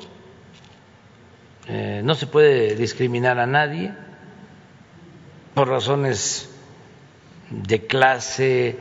eh, 1.67 2.01
no 2.05 2.15
se 2.15 2.27
puede 2.27 2.75
discriminar 2.75 3.39
a 3.39 3.47
nadie 3.47 3.93
por 5.55 5.69
razones 5.69 6.51
de 7.51 7.87
clase, 7.87 8.79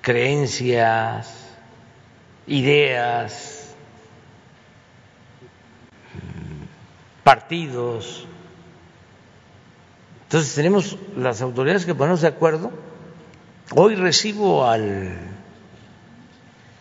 creencias, 0.00 1.56
ideas, 2.46 3.74
partidos. 7.22 8.26
Entonces 10.24 10.54
tenemos 10.54 10.96
las 11.16 11.42
autoridades 11.42 11.84
que 11.84 11.94
ponernos 11.94 12.22
de 12.22 12.28
acuerdo. 12.28 12.70
Hoy 13.74 13.94
recibo 13.94 14.66
al 14.66 15.18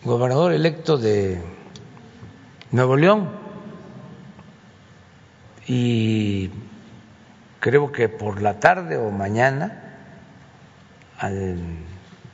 gobernador 0.03 0.53
electo 0.53 0.97
de 0.97 1.41
Nuevo 2.71 2.95
León 2.95 3.29
y 5.67 6.49
creo 7.59 7.91
que 7.91 8.07
por 8.07 8.41
la 8.41 8.59
tarde 8.59 8.97
o 8.97 9.11
mañana 9.11 9.88
al 11.19 11.57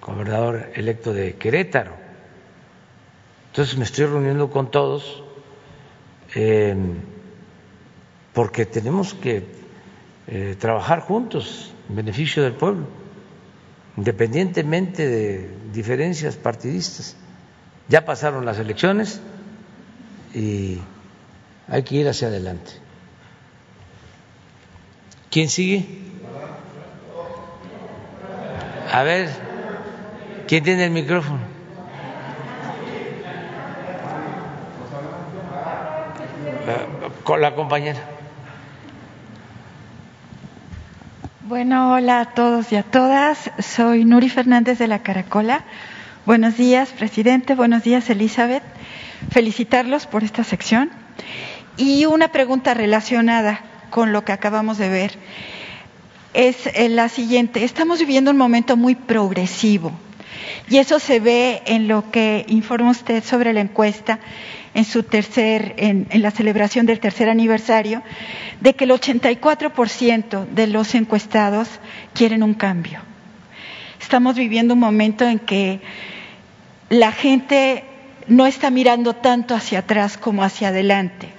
gobernador 0.02 0.72
electo 0.76 1.14
de 1.14 1.36
Querétaro. 1.36 1.94
Entonces 3.48 3.78
me 3.78 3.84
estoy 3.84 4.06
reuniendo 4.06 4.50
con 4.52 4.70
todos 4.70 5.24
eh, 6.36 6.76
porque 8.34 8.66
tenemos 8.66 9.14
que 9.14 9.46
eh, 10.28 10.56
trabajar 10.60 11.00
juntos 11.02 11.74
en 11.90 11.96
beneficio 11.96 12.44
del 12.44 12.54
pueblo, 12.54 12.88
independientemente 13.98 15.08
de 15.08 15.50
diferencias 15.74 16.36
partidistas. 16.36 17.16
Ya 17.88 18.06
pasaron 18.06 18.46
las 18.46 18.60
elecciones 18.60 19.22
y 20.34 20.80
hay 21.68 21.84
que 21.84 21.96
ir 21.96 22.08
hacia 22.08 22.28
adelante. 22.28 22.72
¿Quién 25.32 25.50
sigue? 25.50 26.05
A 28.96 29.04
ver, 29.04 29.30
¿quién 30.48 30.64
tiene 30.64 30.86
el 30.86 30.92
micrófono? 30.92 31.42
Con 37.26 37.42
la 37.42 37.54
compañera. 37.56 38.00
Bueno, 41.42 41.92
hola 41.92 42.22
a 42.22 42.26
todos 42.34 42.72
y 42.72 42.78
a 42.78 42.84
todas. 42.84 43.52
Soy 43.60 44.06
Nuri 44.06 44.30
Fernández 44.30 44.80
de 44.80 44.88
la 44.88 45.00
Caracola. 45.00 45.66
Buenos 46.26 46.56
días, 46.56 46.88
presidente. 46.92 47.54
Buenos 47.54 47.84
días, 47.84 48.10
Elizabeth. 48.10 48.64
Felicitarlos 49.30 50.08
por 50.08 50.24
esta 50.24 50.46
sección. 50.46 50.90
Y 51.76 52.06
una 52.06 52.30
pregunta 52.30 52.74
relacionada 52.74 53.60
con 53.90 54.14
lo 54.14 54.24
que 54.24 54.32
acabamos 54.32 54.78
de 54.78 54.88
ver 54.88 55.20
es 56.36 56.68
eh, 56.68 56.90
la 56.90 57.10
siguiente. 57.10 57.64
Estamos 57.64 58.00
viviendo 58.00 58.30
un 58.32 58.38
momento 58.38 58.76
muy 58.78 58.96
progresivo 58.96 59.92
y 60.70 60.78
eso 60.78 61.00
se 61.00 61.20
ve 61.20 61.62
en 61.66 61.88
lo 61.88 62.12
que 62.12 62.46
informa 62.50 62.92
usted 62.92 63.24
sobre 63.24 63.54
la 63.54 63.62
encuesta 63.62 64.20
en 64.74 64.84
su 64.84 65.04
tercer, 65.04 65.74
en, 65.78 66.08
la 66.22 66.32
celebración 66.32 66.86
del 66.86 67.00
tercer 67.00 67.30
aniversario, 67.30 68.04
de 68.60 68.74
que 68.76 68.84
el 68.84 68.92
84% 68.92 70.48
de 70.48 70.68
los 70.68 70.94
encuestados 70.96 71.70
quieren 72.14 72.44
un 72.44 72.54
cambio. 72.54 73.00
Estamos 74.02 74.36
viviendo 74.36 74.74
un 74.74 74.82
momento 74.82 75.26
en 75.26 75.40
que 75.40 75.80
la 76.90 77.14
gente 77.14 77.86
no 78.28 78.46
está 78.46 78.70
mirando 78.70 79.16
tanto 79.16 79.56
hacia 79.56 79.80
atrás 79.80 80.18
como 80.18 80.44
hacia 80.44 80.68
adelante. 80.68 81.30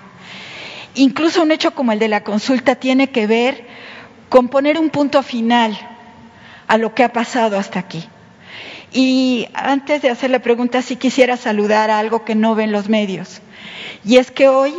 Incluso 0.94 1.42
un 1.42 1.50
hecho 1.52 1.74
como 1.74 1.92
el 1.92 1.98
de 1.98 2.08
la 2.08 2.24
consulta 2.24 2.76
tiene 2.76 3.10
que 3.10 3.26
ver 3.26 3.75
con 4.28 4.48
poner 4.48 4.78
un 4.78 4.90
punto 4.90 5.22
final 5.22 5.76
a 6.66 6.78
lo 6.78 6.94
que 6.94 7.04
ha 7.04 7.12
pasado 7.12 7.58
hasta 7.58 7.78
aquí. 7.78 8.08
Y 8.92 9.48
antes 9.54 10.02
de 10.02 10.10
hacer 10.10 10.30
la 10.30 10.38
pregunta, 10.38 10.82
sí 10.82 10.96
quisiera 10.96 11.36
saludar 11.36 11.90
a 11.90 11.98
algo 11.98 12.24
que 12.24 12.34
no 12.34 12.54
ven 12.54 12.72
los 12.72 12.88
medios. 12.88 13.40
Y 14.04 14.16
es 14.16 14.30
que 14.30 14.48
hoy, 14.48 14.72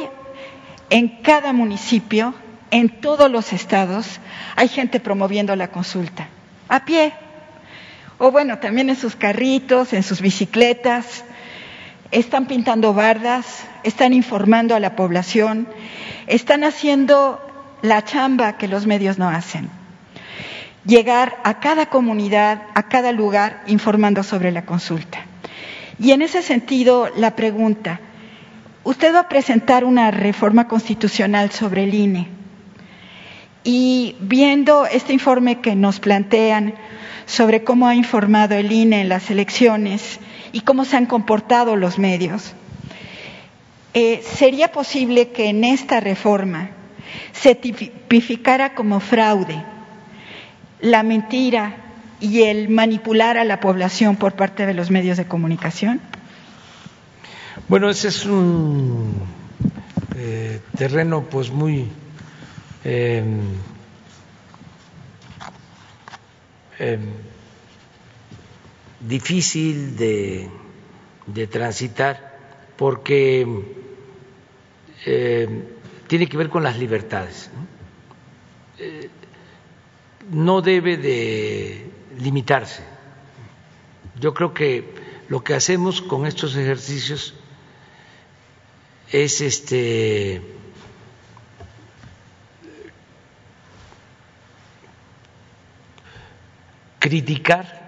en 0.90 1.22
cada 1.22 1.54
municipio, 1.54 2.34
en 2.72 3.02
todos 3.02 3.30
los 3.32 3.54
estados, 3.54 4.20
hay 4.56 4.68
gente 4.68 5.00
promoviendo 5.00 5.56
la 5.56 5.70
consulta, 5.70 6.30
a 6.68 6.86
pie, 6.86 7.14
o 8.18 8.32
bueno, 8.32 8.58
también 8.60 8.90
en 8.90 8.96
sus 8.96 9.16
carritos, 9.16 9.94
en 9.94 10.04
sus 10.04 10.22
bicicletas, 10.22 11.24
están 12.12 12.48
pintando 12.48 12.94
bardas, 12.94 13.66
están 13.84 14.14
informando 14.14 14.76
a 14.76 14.80
la 14.80 14.96
población, 14.96 15.68
están 16.26 16.64
haciendo 16.64 17.47
la 17.82 18.04
chamba 18.04 18.58
que 18.58 18.68
los 18.68 18.86
medios 18.86 19.18
no 19.18 19.30
hacen. 19.30 19.70
Llegar 20.86 21.38
a 21.44 21.60
cada 21.60 21.88
comunidad, 21.88 22.64
a 22.74 22.84
cada 22.84 23.12
lugar, 23.12 23.64
informando 23.68 24.24
sobre 24.24 24.52
la 24.52 24.66
consulta. 24.66 25.20
Y 26.00 26.12
en 26.12 26.22
ese 26.22 26.42
sentido, 26.42 27.10
la 27.16 27.36
pregunta, 27.36 28.00
usted 28.84 29.14
va 29.14 29.22
a 29.22 29.30
presentar 29.30 29.84
una 29.84 30.12
reforma 30.12 30.68
constitucional 30.68 31.52
sobre 31.52 31.84
el 31.84 31.94
INE. 31.94 32.28
Y 33.64 34.16
viendo 34.22 34.86
este 34.86 35.12
informe 35.12 35.60
que 35.60 35.76
nos 35.76 36.00
plantean 36.00 36.76
sobre 37.26 37.64
cómo 37.64 37.88
ha 37.88 37.96
informado 37.96 38.56
el 38.56 38.72
INE 38.72 39.02
en 39.02 39.10
las 39.10 39.30
elecciones 39.30 40.20
y 40.54 40.62
cómo 40.62 40.86
se 40.86 40.96
han 40.96 41.06
comportado 41.06 41.76
los 41.76 42.00
medios, 42.00 42.54
eh, 43.94 44.24
¿sería 44.24 44.72
posible 44.72 45.30
que 45.30 45.50
en 45.50 45.66
esta 45.66 46.00
reforma 46.00 46.70
se 47.32 47.56
tipificara 47.56 48.74
como 48.76 49.00
fraude 49.00 49.64
la 50.82 51.04
mentira 51.04 51.76
y 52.20 52.44
el 52.44 52.70
manipular 52.70 53.38
a 53.38 53.44
la 53.44 53.60
población 53.60 54.16
por 54.16 54.34
parte 54.34 54.66
de 54.66 54.74
los 54.74 54.92
medios 54.92 55.18
de 55.18 55.26
comunicación? 55.26 56.02
Bueno, 57.68 57.90
ese 57.90 58.08
es 58.10 58.26
un 58.26 59.14
eh, 60.16 60.60
terreno 60.78 61.24
pues 61.24 61.52
muy 61.52 61.88
eh, 62.84 63.24
eh, 66.80 67.00
difícil 69.00 69.98
de, 69.98 70.50
de, 71.26 71.48
transitar 71.48 72.38
porque 72.78 73.46
eh, 75.06 75.77
tiene 76.08 76.28
que 76.28 76.38
ver 76.38 76.50
con 76.50 76.64
las 76.64 76.78
libertades. 76.78 77.50
¿no? 77.54 77.68
Eh, 78.80 79.10
no 80.30 80.62
debe 80.62 80.98
de 80.98 81.90
limitarse. 82.20 82.84
Yo 84.20 84.34
creo 84.34 84.54
que 84.54 84.94
lo 85.30 85.44
que 85.44 85.54
hacemos 85.54 86.02
con 86.02 86.26
estos 86.26 86.56
ejercicios 86.56 87.34
es 89.12 89.42
este 89.42 90.42
criticar 97.00 97.88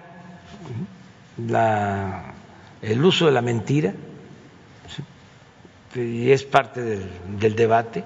el 2.82 3.04
uso 3.04 3.26
de 3.26 3.32
la 3.32 3.42
mentira, 3.42 3.94
y 5.94 6.30
es 6.30 6.44
parte 6.44 6.80
del, 6.82 7.10
del 7.38 7.56
debate, 7.56 8.04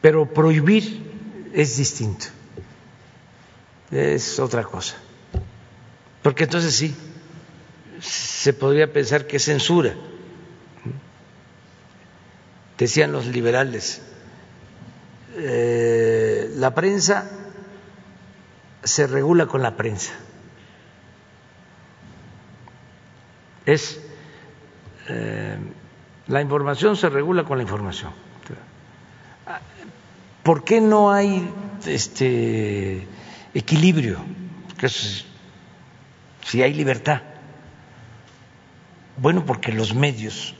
pero 0.00 0.32
prohibir 0.32 1.50
es 1.54 1.76
distinto, 1.76 2.26
es 3.90 4.38
otra 4.38 4.64
cosa, 4.64 4.96
porque 6.22 6.44
entonces 6.44 6.74
sí, 6.74 6.94
se 8.00 8.52
podría 8.52 8.92
pensar 8.92 9.26
que 9.26 9.36
es 9.36 9.44
censura. 9.44 9.94
Decían 12.78 13.10
los 13.10 13.26
liberales, 13.26 14.00
eh, 15.36 16.50
la 16.54 16.74
prensa 16.74 17.28
se 18.84 19.06
regula 19.06 19.46
con 19.46 19.62
la 19.62 19.76
prensa. 19.76 20.12
Es 23.66 24.00
eh, 25.08 25.58
La 26.28 26.42
información 26.42 26.96
se 26.96 27.08
regula 27.08 27.44
con 27.44 27.58
la 27.58 27.62
información. 27.62 28.12
¿Por 30.42 30.64
qué 30.64 30.80
no 30.80 31.10
hay 31.10 31.50
este 31.86 33.06
equilibrio? 33.54 34.18
si 36.44 36.62
hay 36.62 36.72
libertad. 36.72 37.20
Bueno, 39.16 39.44
porque 39.44 39.72
los 39.72 39.94
medios 39.94 40.54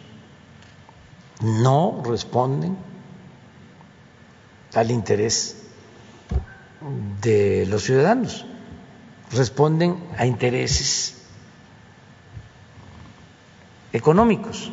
no 1.41 2.03
responden 2.05 2.77
al 4.75 4.91
interés 4.91 5.63
de 7.23 7.67
los 7.67 7.85
ciudadanos, 7.85 8.45
responden 9.31 10.03
a 10.19 10.27
intereses 10.27 11.23
económicos, 13.93 14.71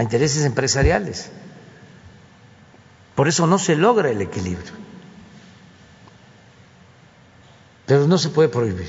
a 0.00 0.02
intereses 0.02 0.46
empresariales. 0.46 1.30
Por 3.14 3.28
eso 3.28 3.46
no 3.46 3.58
se 3.58 3.76
logra 3.76 4.08
el 4.08 4.22
equilibrio. 4.22 4.72
Pero 7.84 8.06
no 8.06 8.16
se 8.16 8.30
puede 8.30 8.48
prohibir 8.48 8.88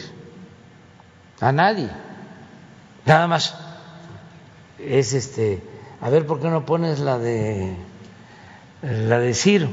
a 1.41 1.51
nadie. 1.51 1.89
Nada 3.05 3.27
más 3.27 3.57
es 4.79 5.11
este, 5.11 5.61
a 5.99 6.09
ver 6.09 6.25
por 6.25 6.39
qué 6.39 6.47
no 6.47 6.65
pones 6.65 6.99
la 6.99 7.17
de 7.17 7.75
la 8.81 9.19
de 9.19 9.33
Ciro. 9.33 9.69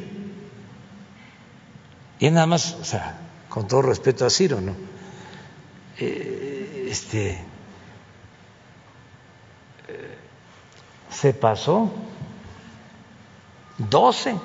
Y 2.19 2.31
nada 2.31 2.47
más, 2.47 2.73
o 2.81 2.85
sea, 2.85 3.16
con 3.48 3.69
todo 3.69 3.82
respeto 3.82 4.27
a 4.27 4.31
Ciro, 4.31 4.60
¿no? 4.60 4.74
Eh, 5.98 6.89
este 6.90 7.39
se 11.10 11.35
pasó 11.35 11.90
12 13.78 14.36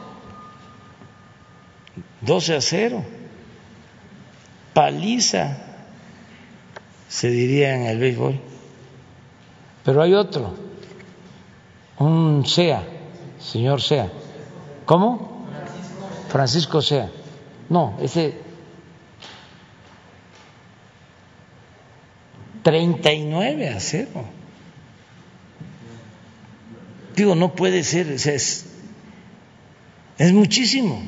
12 2.21 2.55
a 2.55 2.61
0 2.61 3.05
paliza 4.73 5.57
se 7.07 7.29
diría 7.29 7.75
en 7.75 7.83
el 7.83 7.99
béisbol 7.99 8.39
pero 9.83 10.01
hay 10.01 10.13
otro 10.13 10.53
un 11.99 12.45
SEA 12.45 12.83
señor 13.39 13.81
SEA 13.81 14.11
¿cómo? 14.85 15.45
Francisco 16.29 16.81
SEA 16.81 17.09
no, 17.69 17.97
ese 18.01 18.35
39 22.63 23.69
a 23.69 23.79
0. 23.79 24.09
Digo, 27.15 27.35
no 27.35 27.53
puede 27.55 27.83
ser, 27.83 28.07
es, 28.09 28.65
es 30.17 30.33
muchísimo. 30.33 31.01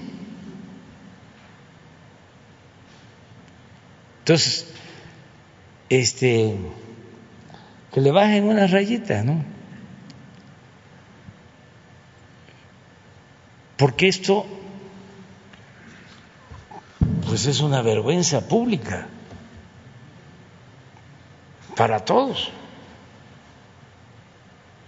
Entonces, 4.20 4.68
este, 5.90 6.56
que 7.94 8.02
le 8.02 8.12
bajen 8.12 8.46
una 8.46 8.68
rayita, 8.68 9.24
¿no? 9.24 9.44
Porque 13.78 14.08
esto, 14.08 14.46
pues 17.28 17.46
es 17.46 17.60
una 17.62 17.82
vergüenza 17.82 18.48
pública 18.48 19.08
para 21.76 22.00
todos. 22.00 22.52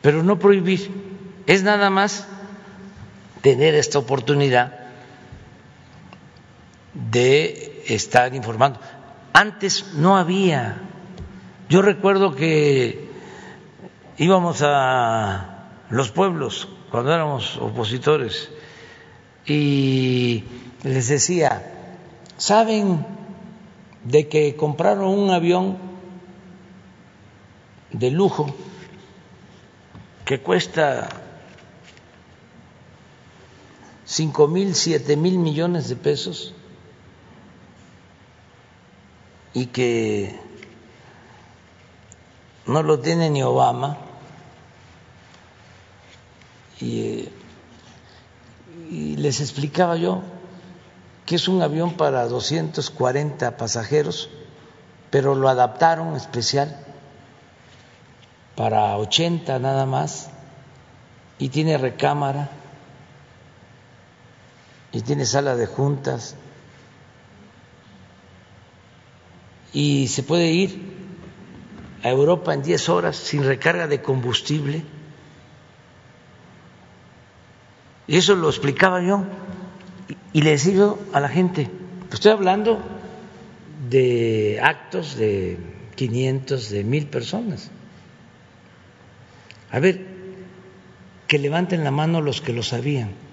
Pero 0.01 0.23
no 0.23 0.39
prohibir, 0.39 0.89
es 1.47 1.63
nada 1.63 1.89
más 1.89 2.27
tener 3.41 3.73
esta 3.73 3.99
oportunidad 3.99 4.73
de 6.93 7.83
estar 7.87 8.35
informando. 8.35 8.79
Antes 9.31 9.93
no 9.93 10.17
había. 10.17 10.81
Yo 11.69 11.81
recuerdo 11.81 12.35
que 12.35 13.09
íbamos 14.17 14.61
a 14.61 15.69
los 15.89 16.11
pueblos 16.11 16.67
cuando 16.91 17.13
éramos 17.13 17.57
opositores 17.57 18.51
y 19.45 20.43
les 20.83 21.07
decía, 21.07 21.63
¿saben 22.35 23.05
de 24.03 24.27
que 24.27 24.55
compraron 24.57 25.05
un 25.05 25.31
avión 25.31 25.77
de 27.91 28.11
lujo 28.11 28.53
que 30.25 30.41
cuesta 30.41 31.26
cinco 34.07 34.47
mil, 34.47 34.73
siete 34.73 35.17
mil 35.17 35.37
millones 35.37 35.89
de 35.89 35.97
pesos 35.97 36.53
y 39.53 39.65
que 39.65 40.39
no 42.65 42.83
lo 42.83 42.99
tiene 42.99 43.29
ni 43.29 43.43
Obama 43.43 43.97
y, 46.79 47.27
y 48.89 49.17
les 49.17 49.41
explicaba 49.41 49.97
yo 49.97 50.21
que 51.25 51.35
es 51.35 51.49
un 51.49 51.61
avión 51.61 51.95
para 51.95 52.25
240 52.29 53.57
pasajeros, 53.57 54.29
pero 55.09 55.35
lo 55.35 55.49
adaptaron 55.49 56.15
especial 56.15 56.77
para 58.55 58.95
80 58.97 59.59
nada 59.59 59.85
más 59.85 60.29
y 61.37 61.49
tiene 61.49 61.77
recámara 61.77 62.49
y 64.97 65.01
tiene 65.01 65.27
sala 65.27 65.55
de 65.55 65.67
juntas 65.67 66.35
y 69.71 70.07
se 70.07 70.23
puede 70.23 70.51
ir 70.51 70.81
a 72.01 72.09
Europa 72.09 72.51
en 72.55 72.63
10 72.63 72.89
horas 72.89 73.15
sin 73.15 73.43
recarga 73.43 73.85
de 73.85 74.01
combustible. 74.01 74.81
Y 78.07 78.17
eso 78.17 78.35
lo 78.35 78.49
explicaba 78.49 79.03
yo 79.03 79.23
y 80.33 80.41
le 80.41 80.49
decía 80.49 80.73
yo 80.73 80.99
a 81.13 81.19
la 81.19 81.29
gente, 81.29 81.69
estoy 82.11 82.31
hablando 82.31 82.79
de 83.91 84.59
actos 84.63 85.15
de 85.15 85.59
500, 85.95 86.71
de 86.71 86.83
mil 86.83 87.05
personas. 87.05 87.69
A 89.69 89.79
ver, 89.79 90.07
que 91.27 91.37
levanten 91.37 91.83
la 91.83 91.91
mano 91.91 92.19
los 92.19 92.41
que 92.41 92.51
lo 92.51 92.63
sabían. 92.63 93.26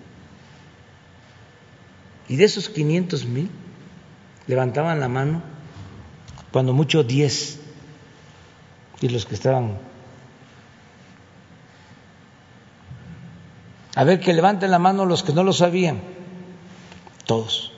Y 2.29 2.37
de 2.37 2.45
esos 2.45 2.69
500 2.69 3.27
mil, 3.27 3.51
levantaban 4.47 5.01
la 5.01 5.09
mano, 5.09 5.43
cuando 6.53 6.73
mucho 6.73 7.03
10, 7.03 7.61
y 9.01 9.09
los 9.09 9.27
que 9.27 9.35
estaban. 9.35 9.79
A 13.95 14.05
ver, 14.05 14.21
que 14.21 14.33
levanten 14.33 14.71
la 14.71 14.79
mano 14.79 15.05
los 15.05 15.23
que 15.23 15.33
no 15.33 15.45
lo 15.45 15.53
sabían, 15.53 16.01
todos. 17.27 17.73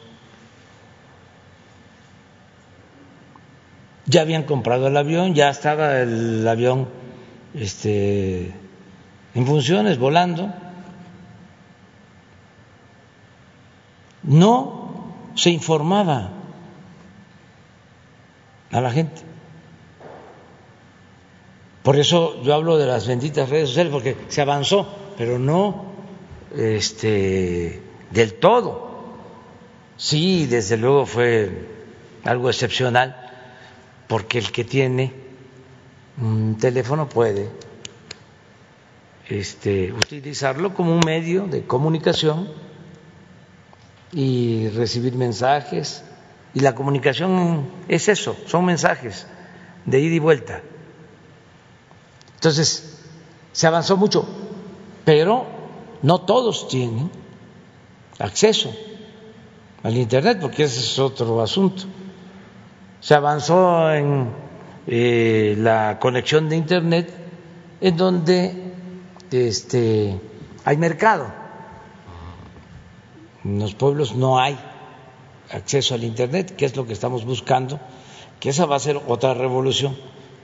Ya 4.07 4.21
habían 4.21 4.45
comprado 4.45 4.87
el 4.87 4.97
avión, 4.97 5.35
ya 5.35 5.51
estaba 5.51 5.99
el 5.99 6.47
avión 6.47 6.89
este, 7.55 8.55
en 9.35 9.47
funciones, 9.47 9.99
volando, 9.99 10.55
no 14.27 15.33
se 15.35 15.51
informaba 15.51 16.31
a 18.71 18.81
la 18.81 18.91
gente. 18.91 19.23
Por 21.83 21.97
eso 21.97 22.43
yo 22.43 22.55
hablo 22.55 22.79
de 22.79 22.87
las 22.87 23.07
benditas 23.07 23.49
redes 23.49 23.69
sociales, 23.69 23.93
porque 23.93 24.17
se 24.29 24.41
avanzó, 24.41 24.89
pero 25.17 25.39
no 25.39 25.85
este, 26.57 27.81
del 28.11 28.35
todo. 28.35 28.87
Sí, 29.97 30.47
desde 30.47 30.77
luego 30.77 31.07
fue 31.07 31.69
algo 32.25 32.51
excepcional, 32.51 33.17
porque 34.09 34.39
el 34.39 34.51
que 34.51 34.65
tiene 34.65 35.13
un 36.21 36.59
teléfono 36.59 37.09
puede 37.09 37.49
este, 39.29 39.93
utilizarlo 39.93 40.75
como 40.75 40.93
un 40.93 41.01
medio 41.05 41.47
de 41.47 41.65
comunicación 41.67 42.49
y 44.13 44.69
recibir 44.69 45.15
mensajes. 45.15 46.05
Y 46.55 46.61
la 46.61 46.75
comunicación 46.75 47.69
es 47.89 48.09
eso, 48.09 48.37
son 48.47 48.65
mensajes 48.65 49.27
de 49.85 50.01
ida 50.01 50.15
y 50.15 50.19
vuelta. 50.19 50.63
Entonces, 52.35 53.05
se 53.53 53.67
avanzó 53.67 53.97
mucho, 53.97 54.27
pero 55.05 55.47
no 56.03 56.19
todos 56.21 56.69
tienen 56.69 57.11
acceso 58.19 58.75
al 59.83 59.97
Internet, 59.97 60.39
porque 60.41 60.65
ese 60.65 60.81
es 60.81 60.99
otro 60.99 61.43
asunto. 61.43 61.85
Se 63.01 63.15
avanzó 63.15 63.93
en 63.93 64.31
eh, 64.87 65.55
la 65.59 65.99
conexión 66.01 66.49
de 66.49 66.57
Internet 66.57 67.13
en 67.81 67.97
donde 67.97 68.73
este, 69.31 70.21
hay 70.65 70.77
mercado. 70.77 71.46
En 73.47 73.61
los 73.61 73.77
pueblos 73.77 74.17
no 74.17 74.41
hay 74.41 74.59
acceso 75.53 75.95
al 75.95 76.03
Internet, 76.03 76.57
que 76.57 76.65
es 76.65 76.75
lo 76.75 76.85
que 76.85 76.93
estamos 76.93 77.25
buscando, 77.25 77.79
que 78.41 78.49
esa 78.49 78.67
va 78.67 78.75
a 78.75 78.81
ser 78.81 79.01
otra 79.07 79.35
revolución. 79.35 79.97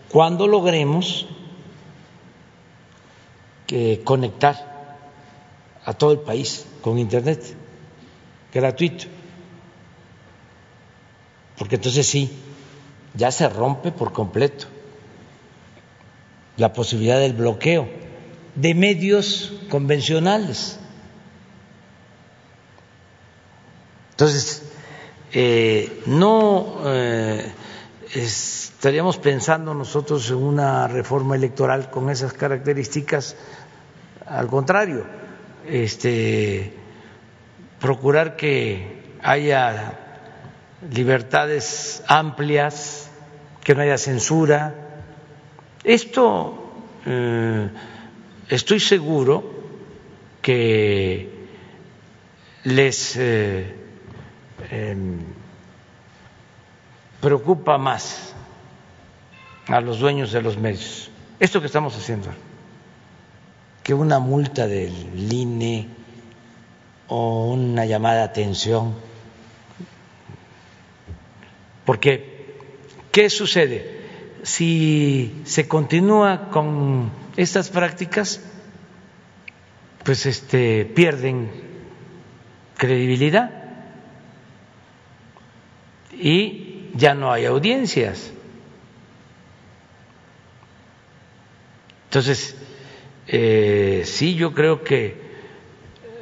Cuando 0.08 0.46
logremos 0.46 1.26
que 3.66 4.02
conectar 4.04 5.00
a 5.84 5.94
todo 5.94 6.12
el 6.12 6.20
país 6.20 6.64
con 6.80 6.96
Internet 6.96 7.56
gratuito, 8.54 9.06
porque 11.58 11.74
entonces 11.74 12.06
sí, 12.06 12.30
ya 13.14 13.32
se 13.32 13.48
rompe 13.48 13.90
por 13.90 14.12
completo 14.12 14.66
la 16.56 16.72
posibilidad 16.72 17.18
del 17.18 17.32
bloqueo 17.32 17.88
de 18.54 18.74
medios 18.74 19.54
convencionales. 19.70 20.78
Entonces, 24.12 24.62
eh, 25.32 26.02
no 26.04 26.82
eh, 26.84 27.50
estaríamos 28.14 29.16
pensando 29.16 29.72
nosotros 29.72 30.28
en 30.30 30.36
una 30.36 30.86
reforma 30.86 31.34
electoral 31.34 31.90
con 31.90 32.10
esas 32.10 32.34
características, 32.34 33.36
al 34.26 34.48
contrario, 34.48 35.06
este, 35.66 36.74
procurar 37.80 38.36
que 38.36 39.16
haya 39.22 39.98
libertades 40.90 42.02
amplias, 42.06 43.08
que 43.64 43.74
no 43.74 43.80
haya 43.80 43.96
censura. 43.96 44.74
Esto 45.84 46.70
eh, 47.06 47.70
estoy 48.50 48.78
seguro 48.78 49.42
que 50.42 51.30
les 52.64 53.16
em, 54.70 55.18
preocupa 57.20 57.78
más 57.78 58.34
a 59.68 59.80
los 59.80 59.98
dueños 59.98 60.32
de 60.32 60.42
los 60.42 60.56
medios 60.56 61.10
esto 61.38 61.60
que 61.60 61.66
estamos 61.66 61.96
haciendo 61.96 62.28
que 63.82 63.94
una 63.94 64.18
multa 64.18 64.66
del 64.66 65.32
INE 65.32 65.88
o 67.08 67.52
una 67.52 67.84
llamada 67.84 68.18
de 68.18 68.24
atención 68.24 68.94
porque 71.84 72.32
¿qué 73.12 73.28
sucede? 73.30 74.00
Si 74.42 75.42
se 75.44 75.68
continúa 75.68 76.48
con 76.50 77.12
estas 77.36 77.68
prácticas, 77.68 78.40
pues 80.04 80.26
este 80.26 80.84
pierden 80.84 81.50
credibilidad 82.76 83.61
y 86.22 86.90
ya 86.94 87.14
no 87.14 87.32
hay 87.32 87.44
audiencias. 87.46 88.32
Entonces, 92.04 92.56
eh, 93.26 94.02
sí, 94.04 94.34
yo 94.34 94.54
creo 94.54 94.84
que 94.84 95.16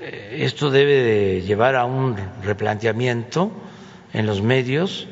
eh, 0.01 0.39
esto 0.41 0.71
debe 0.71 1.03
de 1.03 1.43
llevar 1.43 1.77
a 1.77 1.85
un 1.85 2.17
replanteamiento 2.43 3.53
en 4.13 4.27
los 4.27 4.43
medios 4.43 5.07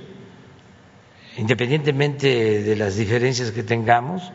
independientemente 1.39 2.62
de 2.62 2.77
las 2.77 2.97
diferencias 2.97 3.52
que 3.52 3.62
tengamos, 3.62 4.32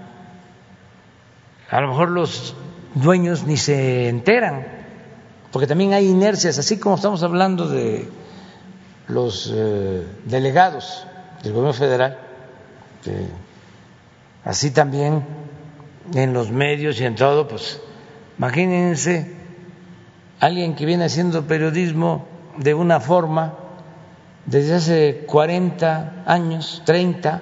a 1.69 1.81
lo 1.81 1.89
mejor 1.89 2.09
los 2.09 2.55
dueños 2.95 3.43
ni 3.43 3.57
se 3.57 4.07
enteran, 4.07 4.65
porque 5.51 5.67
también 5.67 5.91
hay 5.93 6.07
inercias, 6.07 6.57
así 6.59 6.79
como 6.79 6.95
estamos 6.95 7.21
hablando 7.21 7.67
de 7.67 8.07
los 9.07 9.51
eh, 9.53 10.05
delegados 10.25 11.05
del 11.43 11.53
gobierno 11.53 11.73
federal, 11.73 12.19
así 14.45 14.71
también 14.71 15.25
en 16.13 16.33
los 16.33 16.51
medios 16.51 16.99
y 17.01 17.05
en 17.05 17.15
todo, 17.15 17.47
pues 17.47 17.81
imagínense 18.37 19.35
alguien 20.39 20.75
que 20.75 20.85
viene 20.85 21.05
haciendo 21.05 21.45
periodismo 21.47 22.25
de 22.57 22.73
una 22.73 22.99
forma 22.99 23.55
desde 24.45 24.75
hace 24.75 25.25
40 25.25 26.23
años, 26.25 26.81
30, 26.85 27.41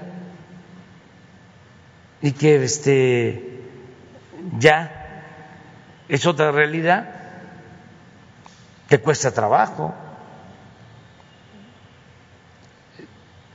y 2.22 2.32
que 2.34 2.64
este, 2.64 3.62
ya 4.60 5.24
es 6.08 6.26
otra 6.26 6.52
realidad, 6.52 7.10
que 8.88 9.00
cuesta 9.00 9.32
trabajo, 9.32 9.96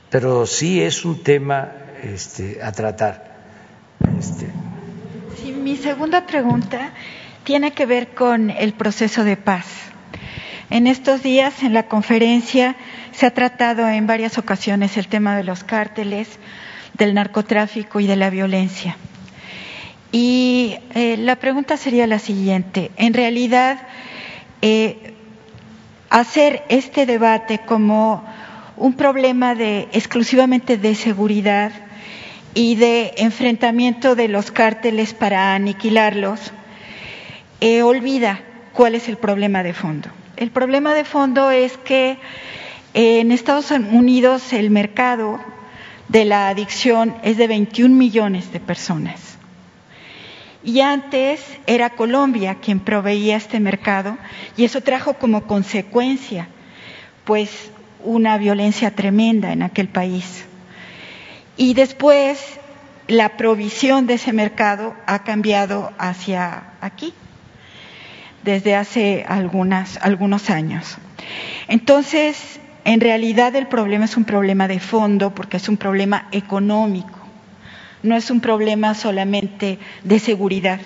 pero 0.09 0.45
sí 0.45 0.81
es 0.81 1.05
un 1.05 1.23
tema 1.23 1.71
este, 2.03 2.59
a 2.63 2.71
tratar. 2.71 3.35
Este. 4.19 4.47
Mi 5.51 5.75
segunda 5.75 6.25
pregunta 6.25 6.91
tiene 7.43 7.71
que 7.71 7.85
ver 7.85 8.09
con 8.09 8.49
el 8.49 8.73
proceso 8.73 9.23
de 9.23 9.37
paz. 9.37 9.65
En 10.69 10.87
estos 10.87 11.23
días, 11.23 11.63
en 11.63 11.73
la 11.73 11.87
conferencia, 11.87 12.75
se 13.11 13.25
ha 13.25 13.33
tratado 13.33 13.87
en 13.87 14.05
varias 14.05 14.37
ocasiones 14.37 14.97
el 14.97 15.07
tema 15.07 15.35
de 15.37 15.43
los 15.43 15.63
cárteles, 15.63 16.27
del 16.93 17.13
narcotráfico 17.13 17.99
y 17.99 18.07
de 18.07 18.15
la 18.15 18.29
violencia. 18.29 18.97
Y 20.11 20.77
eh, 20.93 21.17
la 21.17 21.37
pregunta 21.37 21.77
sería 21.77 22.07
la 22.07 22.19
siguiente. 22.19 22.91
En 22.97 23.13
realidad, 23.13 23.79
eh, 24.61 25.13
hacer 26.09 26.63
este 26.69 27.05
debate 27.05 27.59
como 27.59 28.23
un 28.77 28.93
problema 28.93 29.55
de 29.55 29.89
exclusivamente 29.91 30.77
de 30.77 30.95
seguridad 30.95 31.71
y 32.53 32.75
de 32.75 33.13
enfrentamiento 33.17 34.15
de 34.15 34.27
los 34.27 34.51
cárteles 34.51 35.13
para 35.13 35.53
aniquilarlos, 35.55 36.51
eh, 37.59 37.81
olvida 37.81 38.39
cuál 38.73 38.95
es 38.95 39.09
el 39.09 39.17
problema 39.17 39.63
de 39.63 39.73
fondo. 39.73 40.09
El 40.35 40.51
problema 40.51 40.93
de 40.93 41.03
fondo 41.03 41.51
es 41.51 41.77
que 41.77 42.17
en 42.93 43.31
Estados 43.31 43.71
Unidos 43.71 44.53
el 44.53 44.69
mercado 44.69 45.39
de 46.07 46.25
la 46.25 46.49
adicción 46.49 47.15
es 47.23 47.37
de 47.37 47.47
21 47.47 47.93
millones 47.95 48.51
de 48.53 48.59
personas. 48.59 49.37
Y 50.63 50.81
antes 50.81 51.41
era 51.65 51.91
Colombia 51.91 52.57
quien 52.61 52.79
proveía 52.79 53.37
este 53.37 53.59
mercado 53.59 54.17
y 54.55 54.65
eso 54.65 54.81
trajo 54.81 55.13
como 55.13 55.47
consecuencia 55.47 56.47
pues 57.23 57.71
una 58.07 58.37
violencia 58.37 58.91
tremenda 58.91 59.51
en 59.51 59.61
aquel 59.61 59.89
país. 59.89 60.45
Y 61.57 61.73
después 61.73 62.39
la 63.07 63.35
provisión 63.35 64.07
de 64.07 64.13
ese 64.13 64.31
mercado 64.31 64.95
ha 65.05 65.23
cambiado 65.23 65.91
hacia 65.97 66.71
aquí 66.79 67.13
desde 68.43 68.75
hace 68.75 69.25
algunos 69.27 70.49
años. 70.49 70.97
Entonces, 71.67 72.61
en 72.85 73.01
realidad 73.01 73.53
el 73.57 73.67
problema 73.67 74.05
es 74.05 74.15
un 74.15 74.23
problema 74.23 74.69
de 74.69 74.79
fondo 74.79 75.35
porque 75.35 75.57
es 75.57 75.67
un 75.67 75.75
problema 75.75 76.29
económico, 76.31 77.19
no 78.03 78.15
es 78.15 78.31
un 78.31 78.39
problema 78.39 78.93
solamente 78.93 79.79
de 80.05 80.19
seguridad. 80.19 80.79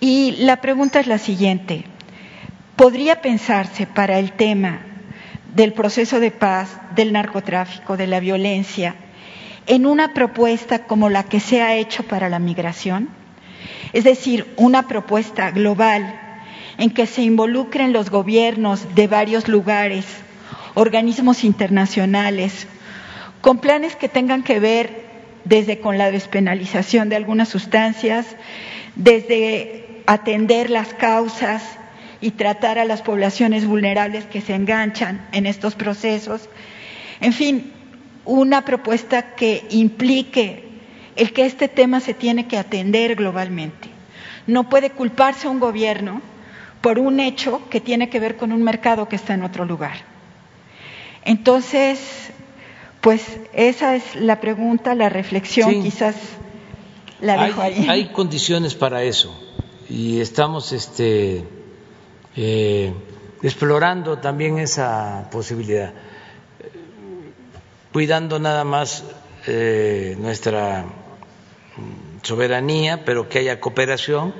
Y 0.00 0.36
la 0.38 0.62
pregunta 0.62 1.00
es 1.00 1.06
la 1.06 1.18
siguiente, 1.18 1.84
¿podría 2.76 3.20
pensarse 3.20 3.86
para 3.86 4.18
el 4.18 4.32
tema 4.32 4.85
del 5.56 5.72
proceso 5.72 6.20
de 6.20 6.30
paz, 6.30 6.68
del 6.94 7.12
narcotráfico, 7.14 7.96
de 7.96 8.06
la 8.06 8.20
violencia, 8.20 8.94
en 9.66 9.86
una 9.86 10.12
propuesta 10.12 10.86
como 10.86 11.08
la 11.08 11.22
que 11.24 11.40
se 11.40 11.62
ha 11.62 11.74
hecho 11.74 12.02
para 12.02 12.28
la 12.28 12.38
migración? 12.38 13.08
Es 13.94 14.04
decir, 14.04 14.52
una 14.56 14.86
propuesta 14.86 15.50
global 15.50 16.20
en 16.76 16.90
que 16.90 17.06
se 17.06 17.22
involucren 17.22 17.94
los 17.94 18.10
gobiernos 18.10 18.94
de 18.94 19.06
varios 19.06 19.48
lugares 19.48 20.04
organismos 20.74 21.42
internacionales, 21.42 22.66
con 23.40 23.58
planes 23.58 23.96
que 23.96 24.10
tengan 24.10 24.42
que 24.42 24.60
ver 24.60 25.06
desde 25.44 25.80
con 25.80 25.96
la 25.96 26.10
despenalización 26.10 27.08
de 27.08 27.16
algunas 27.16 27.48
sustancias, 27.48 28.26
desde 28.94 30.02
atender 30.06 30.68
las 30.68 30.92
causas 30.92 31.62
y 32.20 32.32
tratar 32.32 32.78
a 32.78 32.84
las 32.84 33.02
poblaciones 33.02 33.66
vulnerables 33.66 34.24
que 34.24 34.40
se 34.40 34.54
enganchan 34.54 35.26
en 35.32 35.46
estos 35.46 35.74
procesos. 35.74 36.48
En 37.20 37.32
fin, 37.32 37.72
una 38.24 38.64
propuesta 38.64 39.34
que 39.34 39.64
implique 39.70 40.64
el 41.16 41.32
que 41.32 41.46
este 41.46 41.68
tema 41.68 42.00
se 42.00 42.14
tiene 42.14 42.46
que 42.46 42.58
atender 42.58 43.14
globalmente. 43.16 43.88
No 44.46 44.68
puede 44.68 44.90
culparse 44.90 45.46
a 45.46 45.50
un 45.50 45.60
gobierno 45.60 46.20
por 46.80 46.98
un 46.98 47.20
hecho 47.20 47.62
que 47.70 47.80
tiene 47.80 48.08
que 48.08 48.20
ver 48.20 48.36
con 48.36 48.52
un 48.52 48.62
mercado 48.62 49.08
que 49.08 49.16
está 49.16 49.34
en 49.34 49.42
otro 49.42 49.64
lugar. 49.64 49.96
Entonces, 51.24 51.98
pues 53.00 53.22
esa 53.52 53.96
es 53.96 54.14
la 54.14 54.40
pregunta, 54.40 54.94
la 54.94 55.08
reflexión 55.08 55.82
quizás. 55.82 56.14
La 57.20 57.46
dejo 57.46 57.62
hay, 57.62 57.74
ahí. 57.74 57.86
hay 57.88 58.08
condiciones 58.08 58.74
para 58.74 59.02
eso 59.02 59.34
y 59.88 60.20
estamos 60.20 60.72
este, 60.72 61.44
eh, 62.36 62.92
explorando 63.42 64.18
también 64.18 64.58
esa 64.58 65.28
posibilidad, 65.30 65.92
cuidando 67.92 68.38
nada 68.38 68.64
más 68.64 69.04
eh, 69.46 70.16
nuestra 70.18 70.84
soberanía, 72.22 73.04
pero 73.04 73.28
que 73.28 73.38
haya 73.38 73.60
cooperación, 73.60 74.34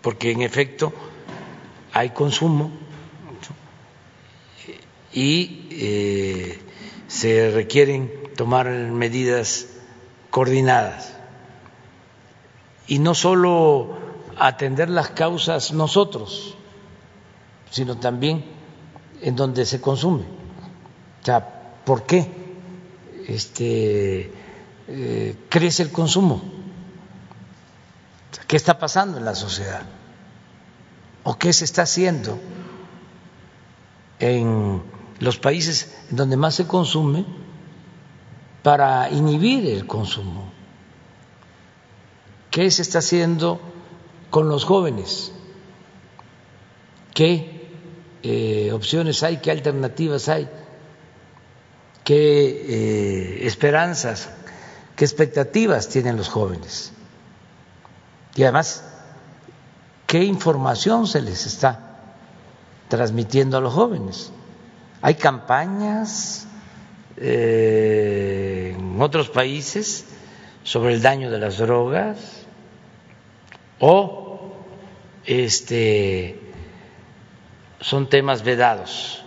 porque 0.00 0.30
en 0.30 0.42
efecto 0.42 0.92
hay 1.92 2.10
consumo 2.10 2.70
y 5.12 5.66
eh, 5.70 6.58
se 7.08 7.50
requieren 7.50 8.12
tomar 8.36 8.68
medidas 8.70 9.66
coordinadas. 10.30 11.14
Y 12.86 13.00
no 13.00 13.14
solo 13.14 14.07
atender 14.38 14.88
las 14.88 15.10
causas 15.10 15.72
nosotros, 15.72 16.54
sino 17.70 17.98
también 17.98 18.44
en 19.20 19.36
donde 19.36 19.66
se 19.66 19.80
consume. 19.80 20.22
O 21.22 21.24
sea, 21.24 21.80
¿por 21.84 22.04
qué 22.04 22.30
este, 23.26 24.32
eh, 24.88 25.36
crece 25.48 25.82
el 25.82 25.92
consumo? 25.92 26.42
¿Qué 28.46 28.56
está 28.56 28.78
pasando 28.78 29.18
en 29.18 29.24
la 29.24 29.34
sociedad? 29.34 29.82
¿O 31.24 31.36
qué 31.36 31.52
se 31.52 31.64
está 31.64 31.82
haciendo 31.82 32.38
en 34.18 34.82
los 35.20 35.38
países 35.38 35.94
donde 36.10 36.36
más 36.36 36.54
se 36.54 36.66
consume 36.66 37.26
para 38.62 39.10
inhibir 39.10 39.66
el 39.66 39.86
consumo? 39.86 40.50
¿Qué 42.50 42.70
se 42.70 42.80
está 42.80 43.00
haciendo 43.00 43.60
con 44.30 44.48
los 44.48 44.64
jóvenes? 44.64 45.32
¿Qué 47.14 47.68
eh, 48.22 48.70
opciones 48.72 49.22
hay? 49.22 49.38
¿Qué 49.38 49.50
alternativas 49.50 50.28
hay? 50.28 50.48
¿Qué 52.04 52.14
eh, 52.14 53.46
esperanzas, 53.46 54.30
qué 54.96 55.04
expectativas 55.04 55.88
tienen 55.88 56.16
los 56.16 56.28
jóvenes? 56.28 56.92
Y 58.34 58.44
además, 58.44 58.84
¿qué 60.06 60.22
información 60.24 61.06
se 61.06 61.20
les 61.20 61.46
está 61.46 61.98
transmitiendo 62.88 63.58
a 63.58 63.60
los 63.60 63.74
jóvenes? 63.74 64.30
Hay 65.02 65.14
campañas 65.16 66.46
eh, 67.16 68.74
en 68.78 69.00
otros 69.02 69.28
países 69.28 70.04
sobre 70.62 70.94
el 70.94 71.02
daño 71.02 71.30
de 71.30 71.38
las 71.38 71.58
drogas 71.58 72.37
o 73.80 74.52
este 75.24 76.40
son 77.80 78.08
temas 78.08 78.42
vedados, 78.42 79.22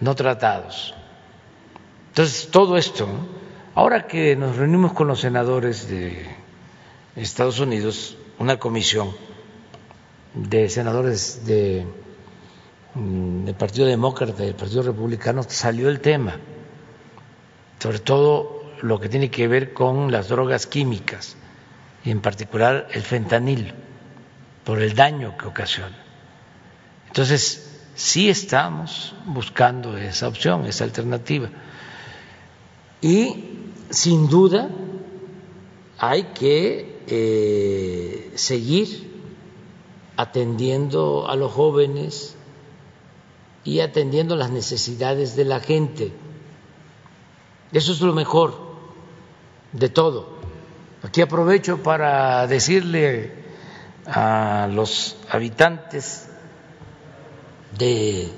no 0.00 0.14
tratados. 0.14 0.94
Entonces, 2.08 2.48
todo 2.50 2.76
esto, 2.76 3.08
ahora 3.74 4.06
que 4.06 4.36
nos 4.36 4.56
reunimos 4.56 4.92
con 4.92 5.08
los 5.08 5.20
senadores 5.20 5.88
de 5.88 6.26
Estados 7.16 7.58
Unidos, 7.58 8.16
una 8.38 8.58
comisión 8.58 9.10
de 10.34 10.68
senadores 10.68 11.44
de, 11.44 11.86
del 12.94 13.54
Partido 13.54 13.86
Demócrata 13.86 14.44
y 14.44 14.46
del 14.46 14.54
Partido 14.54 14.82
Republicano, 14.82 15.42
salió 15.42 15.88
el 15.88 16.00
tema, 16.00 16.38
sobre 17.80 17.98
todo 17.98 18.62
lo 18.82 19.00
que 19.00 19.08
tiene 19.08 19.30
que 19.30 19.48
ver 19.48 19.72
con 19.72 20.12
las 20.12 20.28
drogas 20.28 20.66
químicas 20.66 21.36
y 22.06 22.12
en 22.12 22.20
particular 22.20 22.86
el 22.92 23.02
fentanil, 23.02 23.74
por 24.64 24.80
el 24.80 24.94
daño 24.94 25.36
que 25.36 25.46
ocasiona. 25.46 25.96
Entonces, 27.08 27.84
sí 27.96 28.30
estamos 28.30 29.12
buscando 29.26 29.98
esa 29.98 30.28
opción, 30.28 30.66
esa 30.66 30.84
alternativa. 30.84 31.50
Y 33.02 33.44
sin 33.90 34.28
duda 34.28 34.68
hay 35.98 36.22
que 36.32 37.02
eh, 37.08 38.32
seguir 38.36 39.10
atendiendo 40.16 41.28
a 41.28 41.34
los 41.34 41.50
jóvenes 41.50 42.36
y 43.64 43.80
atendiendo 43.80 44.36
las 44.36 44.52
necesidades 44.52 45.34
de 45.34 45.44
la 45.44 45.58
gente. 45.58 46.12
Eso 47.72 47.92
es 47.92 48.00
lo 48.00 48.12
mejor 48.12 48.56
de 49.72 49.88
todo. 49.88 50.35
Aquí 51.06 51.20
aprovecho 51.20 51.84
para 51.84 52.48
decirle 52.48 53.30
a 54.06 54.68
los 54.68 55.16
habitantes 55.30 56.28
de 57.78 58.28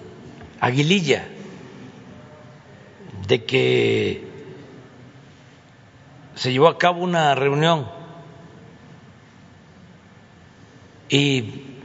Aguililla 0.61 1.27
de 3.27 3.45
que 3.47 4.28
se 6.35 6.53
llevó 6.53 6.69
a 6.69 6.77
cabo 6.77 7.03
una 7.03 7.35
reunión 7.35 7.90
y 11.09 11.78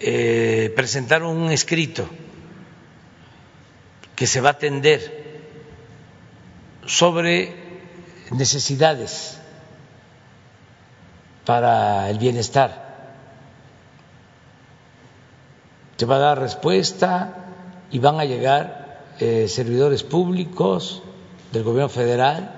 eh, 0.00 0.72
presentaron 0.74 1.36
un 1.36 1.52
escrito 1.52 2.08
que 4.16 4.26
se 4.26 4.40
va 4.40 4.48
a 4.48 4.52
atender 4.52 5.42
sobre 6.86 7.54
necesidades 8.30 9.43
para 11.44 12.08
el 12.10 12.18
bienestar. 12.18 12.84
Se 15.96 16.06
va 16.06 16.16
a 16.16 16.20
dar 16.20 16.40
respuesta 16.40 17.34
y 17.90 17.98
van 17.98 18.18
a 18.18 18.24
llegar 18.24 19.02
eh, 19.20 19.46
servidores 19.48 20.02
públicos 20.02 21.02
del 21.52 21.62
gobierno 21.62 21.88
federal 21.88 22.50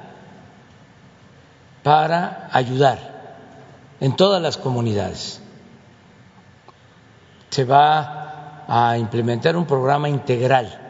para 1.82 2.48
ayudar 2.52 2.98
en 4.00 4.16
todas 4.16 4.40
las 4.40 4.56
comunidades. 4.56 5.40
Se 7.50 7.64
va 7.64 8.64
a 8.68 8.98
implementar 8.98 9.56
un 9.56 9.66
programa 9.66 10.08
integral 10.08 10.80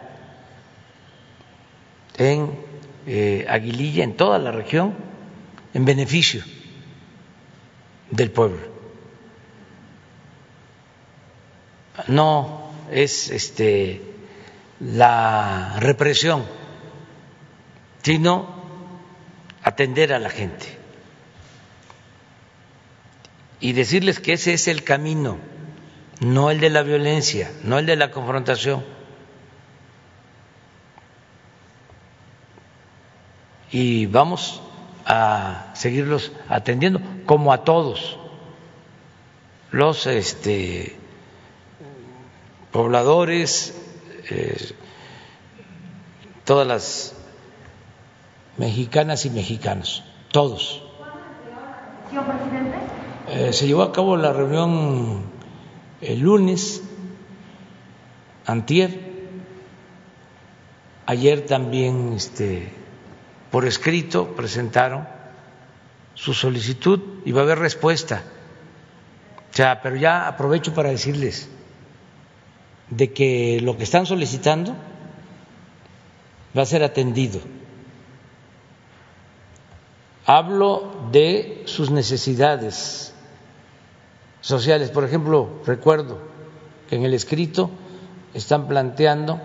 en 2.17 2.59
eh, 3.07 3.45
Aguililla, 3.49 4.05
en 4.05 4.17
toda 4.17 4.39
la 4.39 4.53
región, 4.53 4.95
en 5.75 5.85
beneficio 5.85 6.43
del 8.11 8.31
pueblo. 8.31 8.61
No 12.09 12.71
es 12.91 13.31
este 13.31 14.03
la 14.81 15.77
represión, 15.81 16.45
sino 18.03 18.55
atender 19.63 20.13
a 20.13 20.19
la 20.19 20.31
gente 20.31 20.77
y 23.61 23.73
decirles 23.73 24.21
que 24.21 24.35
ese 24.35 24.53
es 24.53 24.69
el 24.69 24.85
camino, 24.85 25.39
no 26.21 26.51
el 26.51 26.61
de 26.61 26.71
la 26.71 26.83
violencia, 26.83 27.51
no 27.65 27.79
el 27.79 27.87
de 27.87 27.97
la 27.97 28.11
confrontación. 28.11 28.85
Y 33.73 34.07
vamos 34.07 34.63
a 35.07 35.71
seguirlos 35.75 36.33
atendiendo 36.49 37.01
como 37.27 37.53
a 37.53 37.63
todos 37.65 38.19
los 39.71 40.07
este, 40.07 40.97
pobladores, 42.73 43.75
eh, 44.31 44.75
todas 46.45 46.67
las 46.67 47.15
mexicanas 48.57 49.25
y 49.27 49.31
mexicanos, 49.31 50.03
todos. 50.33 50.83
Eh, 53.29 53.53
se 53.53 53.67
llevó 53.67 53.83
a 53.83 53.93
cabo 53.93 54.17
la 54.17 54.33
reunión 54.33 55.25
el 56.01 56.21
lunes, 56.21 56.83
antier, 58.45 59.01
ayer 61.07 61.47
también 61.47 62.13
este, 62.15 62.73
por 63.51 63.67
escrito 63.67 64.35
presentaron 64.35 65.07
su 66.15 66.35
solicitud 66.35 67.01
y 67.25 67.33
va 67.33 67.43
a 67.43 67.45
haber 67.45 67.59
respuesta. 67.59 68.23
O 69.51 69.55
sea, 69.57 69.81
pero 69.83 69.97
ya 69.97 70.27
aprovecho 70.27 70.75
para 70.75 70.91
decirles 70.91 71.49
de 72.91 73.13
que 73.13 73.61
lo 73.63 73.77
que 73.77 73.85
están 73.85 74.07
solicitando 74.07 74.75
va 76.57 76.63
a 76.63 76.67
ser 76.67 76.83
atendido. 76.83 77.41
Hablo 80.25 81.09
de 81.13 81.63
sus 81.67 81.91
necesidades 81.91 83.15
sociales. 84.41 84.91
Por 84.91 85.05
ejemplo, 85.05 85.61
recuerdo 85.65 86.19
que 86.89 86.97
en 86.97 87.05
el 87.05 87.15
escrito 87.15 87.71
están 88.35 88.67
planteando 88.69 89.41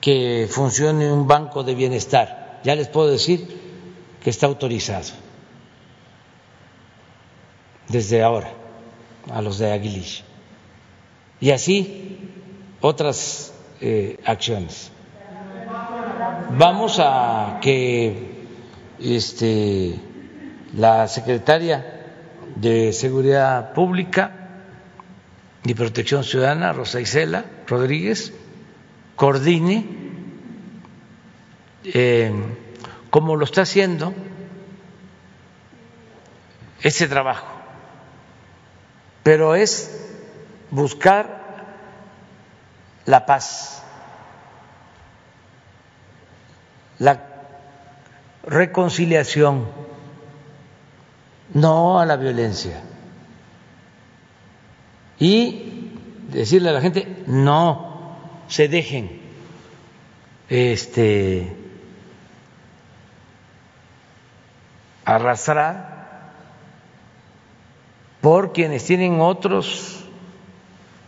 que 0.00 0.46
funcione 0.50 1.10
un 1.10 1.26
banco 1.26 1.64
de 1.64 1.74
bienestar. 1.74 2.43
Ya 2.64 2.74
les 2.74 2.88
puedo 2.88 3.10
decir 3.10 3.46
que 4.22 4.30
está 4.30 4.46
autorizado 4.46 5.12
desde 7.88 8.22
ahora 8.22 8.50
a 9.30 9.42
los 9.42 9.58
de 9.58 9.70
Aguilich. 9.70 10.24
Y 11.40 11.50
así 11.50 12.18
otras 12.80 13.52
eh, 13.80 14.18
acciones. 14.24 14.90
Vamos 16.56 16.98
a 17.00 17.58
que 17.60 18.46
este, 19.00 19.98
la 20.74 21.08
secretaria 21.08 22.04
de 22.56 22.92
Seguridad 22.92 23.72
Pública 23.72 24.60
y 25.64 25.74
Protección 25.74 26.24
Ciudadana, 26.24 26.72
Rosa 26.72 27.00
Isela 27.00 27.44
Rodríguez, 27.66 28.32
coordine, 29.16 30.03
eh, 31.84 32.32
como 33.10 33.36
lo 33.36 33.44
está 33.44 33.62
haciendo, 33.62 34.14
ese 36.82 37.08
trabajo. 37.08 37.46
Pero 39.22 39.54
es 39.54 39.90
buscar 40.70 41.44
la 43.06 43.26
paz, 43.26 43.82
la 46.98 47.22
reconciliación, 48.44 49.66
no 51.54 52.00
a 52.00 52.06
la 52.06 52.16
violencia. 52.16 52.82
Y 55.18 55.92
decirle 56.30 56.70
a 56.70 56.72
la 56.72 56.80
gente, 56.80 57.22
no 57.26 58.16
se 58.48 58.68
dejen 58.68 59.20
este 60.48 61.63
arrastrar 65.04 66.32
por 68.20 68.52
quienes 68.52 68.84
tienen 68.84 69.20
otros 69.20 70.04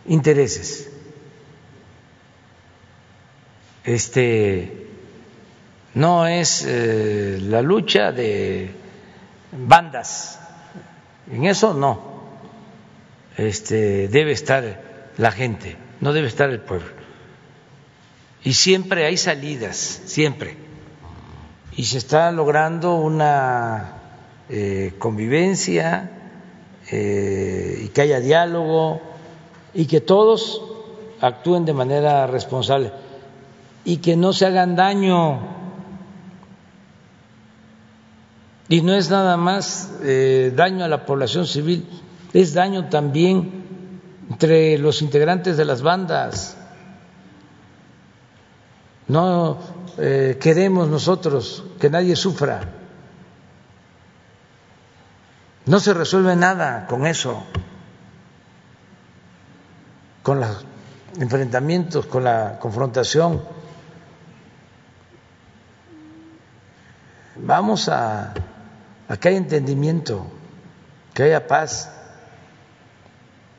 intereses. 0.05 0.91
Este 3.83 4.87
no 5.93 6.27
es 6.27 6.63
eh, 6.67 7.39
la 7.41 7.61
lucha 7.61 8.11
de 8.11 8.69
bandas, 9.51 10.39
en 11.31 11.45
eso 11.45 11.73
no. 11.73 12.17
Este 13.37 14.07
debe 14.07 14.31
estar 14.31 15.11
la 15.17 15.31
gente, 15.31 15.77
no 16.01 16.13
debe 16.13 16.27
estar 16.27 16.49
el 16.49 16.59
pueblo. 16.59 16.87
Y 18.43 18.53
siempre 18.53 19.05
hay 19.05 19.17
salidas, 19.17 20.01
siempre. 20.05 20.66
Y 21.77 21.85
se 21.85 21.99
está 21.99 22.31
logrando 22.31 22.95
una 22.95 23.93
eh, 24.49 24.95
convivencia 24.97 26.11
eh, 26.91 27.83
y 27.85 27.87
que 27.89 28.01
haya 28.01 28.19
diálogo 28.19 28.99
y 29.75 29.85
que 29.85 30.01
todos 30.01 30.61
actúen 31.21 31.65
de 31.65 31.73
manera 31.73 32.25
responsable 32.27 32.91
y 33.85 33.97
que 33.97 34.17
no 34.17 34.33
se 34.33 34.47
hagan 34.47 34.75
daño. 34.75 35.39
Y 38.69 38.81
no 38.81 38.95
es 38.95 39.09
nada 39.09 39.37
más 39.37 39.93
eh, 40.01 40.51
daño 40.55 40.83
a 40.83 40.87
la 40.87 41.05
población 41.05 41.45
civil, 41.45 41.87
es 42.33 42.53
daño 42.53 42.89
también 42.89 43.65
entre 44.29 44.77
los 44.79 45.01
integrantes 45.01 45.57
de 45.57 45.65
las 45.65 45.83
bandas. 45.83 46.56
No 49.07 49.57
eh, 49.97 50.37
queremos 50.39 50.87
nosotros 50.87 51.63
que 51.79 51.89
nadie 51.89 52.15
sufra. 52.15 52.61
No 55.65 55.79
se 55.79 55.93
resuelve 55.93 56.35
nada 56.35 56.87
con 56.87 57.05
eso 57.05 57.43
con 60.27 60.41
los 60.41 60.65
enfrentamientos, 61.21 62.05
con 62.05 62.25
la 62.25 62.59
confrontación. 62.59 63.41
Vamos 67.37 67.87
a, 67.87 68.33
que 69.21 69.29
haya 69.29 69.37
entendimiento, 69.37 70.27
que 71.13 71.23
haya 71.23 71.47
paz. 71.47 71.93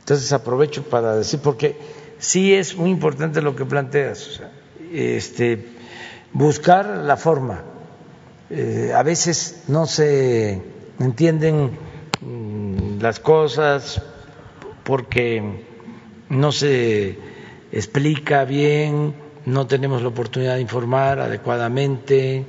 Entonces 0.01 0.31
aprovecho 0.31 0.83
para 0.83 1.15
decir, 1.15 1.41
porque 1.41 1.81
sí 2.19 2.53
es 2.53 2.77
muy 2.77 2.91
importante 2.91 3.41
lo 3.41 3.57
que 3.57 3.65
planteas, 3.65 4.43
este, 4.93 5.65
buscar 6.33 6.87
la 6.87 7.17
forma. 7.17 7.63
Eh, 8.51 8.93
a 8.95 9.03
veces 9.03 9.65
no 9.69 9.87
se 9.87 10.63
entienden 10.99 11.71
mm, 12.21 13.01
las 13.01 13.21
cosas 13.21 14.03
porque 14.85 15.65
no 16.31 16.53
se 16.53 17.19
explica 17.73 18.45
bien, 18.45 19.15
no 19.45 19.67
tenemos 19.67 20.03
la 20.03 20.09
oportunidad 20.09 20.55
de 20.55 20.63
informar 20.63 21.21
adecuadamente 21.21 22.47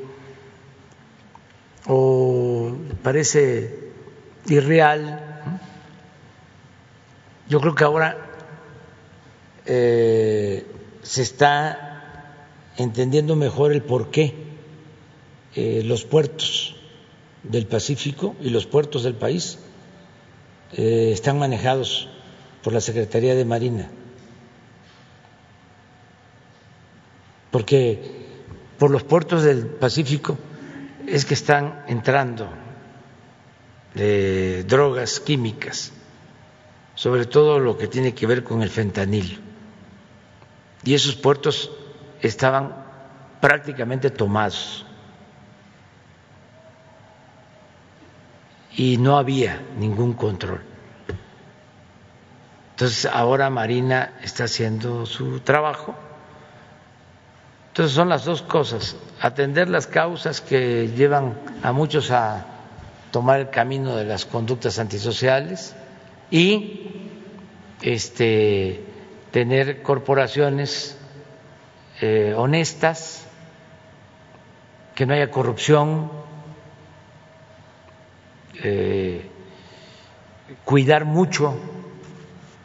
o 1.88 2.74
parece 3.04 3.92
irreal. 4.48 5.20
Yo 7.48 7.60
creo 7.60 7.76
que 7.76 7.84
ahora 7.84 8.18
eh, 9.66 10.66
se 11.02 11.22
está 11.22 11.89
entendiendo 12.84 13.36
mejor 13.36 13.72
el 13.72 13.82
por 13.82 14.10
qué 14.10 14.34
eh, 15.56 15.82
los 15.84 16.06
puertos 16.06 16.76
del 17.44 17.66
Pacífico 17.68 18.36
y 18.42 18.50
los 18.50 18.66
puertos 18.66 19.04
del 19.04 19.16
país 19.16 19.60
eh, 20.74 21.12
están 21.12 21.40
manejados 21.40 22.10
por 22.64 22.74
la 22.74 22.82
Secretaría 22.82 23.36
de 23.36 23.46
Marina, 23.46 23.90
porque 27.52 28.28
por 28.78 28.92
los 28.92 29.04
puertos 29.04 29.44
del 29.44 29.66
Pacífico 29.66 30.38
es 31.08 31.26
que 31.26 31.34
están 31.34 31.84
entrando 31.88 32.50
drogas 34.68 35.20
químicas, 35.20 35.92
sobre 36.96 37.26
todo 37.26 37.60
lo 37.60 37.78
que 37.78 37.88
tiene 37.88 38.14
que 38.14 38.28
ver 38.28 38.44
con 38.44 38.62
el 38.62 38.70
fentanil. 38.70 39.40
Y 40.84 40.94
esos 40.94 41.16
puertos 41.16 41.72
estaban 42.22 42.76
prácticamente 43.40 44.10
tomados. 44.10 44.86
Y 48.76 48.98
no 48.98 49.18
había 49.18 49.62
ningún 49.78 50.14
control. 50.14 50.62
Entonces 52.72 53.06
ahora 53.12 53.50
Marina 53.50 54.14
está 54.24 54.46
haciendo 54.46 55.06
su 55.06 55.42
trabajo. 55.42 55.96
Entonces 57.70 57.94
son 57.94 58.10
las 58.10 58.26
dos 58.26 58.42
cosas, 58.42 58.96
atender 59.22 59.70
las 59.70 59.86
causas 59.88 60.42
que 60.42 60.88
llevan 60.88 61.38
a 61.62 61.72
muchos 61.72 62.12
a 62.12 62.46
tomar 63.12 63.40
el 63.40 63.50
camino 63.50 63.96
de 63.96 64.06
las 64.06 64.26
conductas 64.26 64.80
antisociales 64.80 65.76
y 66.32 67.10
este, 67.82 68.84
tener 69.32 69.82
corporaciones 69.82 70.99
eh, 72.02 72.34
honestas, 72.36 73.26
que 74.96 75.06
no 75.06 75.14
haya 75.14 75.32
corrupción, 75.32 76.12
eh, 78.64 79.30
cuidar 80.66 81.06
mucho 81.06 81.56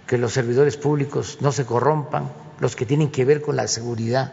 que 0.06 0.18
los 0.18 0.32
servidores 0.32 0.76
públicos 0.76 1.38
no 1.40 1.52
se 1.52 1.64
corrompan, 1.64 2.30
los 2.60 2.76
que 2.76 2.86
tienen 2.86 3.10
que 3.10 3.24
ver 3.24 3.40
con 3.40 3.56
la 3.56 3.66
seguridad, 3.68 4.32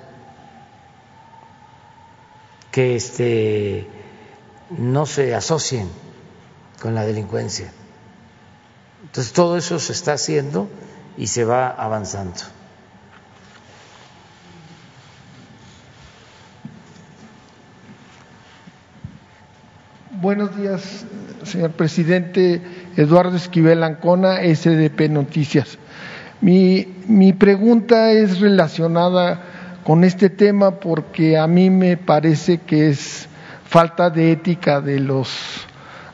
que 2.72 2.96
este, 2.96 3.88
no 4.70 5.06
se 5.06 5.36
asocien 5.36 5.90
con 6.82 6.96
la 6.96 7.06
delincuencia. 7.06 7.72
Entonces 9.04 9.34
todo 9.34 9.58
eso 9.58 9.80
se 9.80 9.94
está 9.94 10.14
haciendo 10.14 10.70
y 11.18 11.28
se 11.28 11.44
va 11.44 11.70
avanzando. 11.70 12.42
Buenos 20.22 20.56
días, 20.56 21.04
señor 21.42 21.72
presidente. 21.72 22.62
Eduardo 22.96 23.36
Esquivel 23.36 23.84
Ancona, 23.84 24.38
SDP 24.44 25.10
Noticias. 25.10 25.80
Mi, 26.42 26.86
mi 27.08 27.34
pregunta 27.34 28.12
es 28.12 28.40
relacionada 28.40 29.42
con 29.84 30.04
este 30.04 30.30
tema 30.30 30.80
porque 30.80 31.40
a 31.40 31.48
mí 31.48 31.72
me 31.72 31.98
parece 31.98 32.60
que 32.60 32.90
es 32.90 33.28
falta 33.66 34.12
de 34.12 34.34
ética 34.34 34.80
de 34.80 35.00
los 35.00 35.66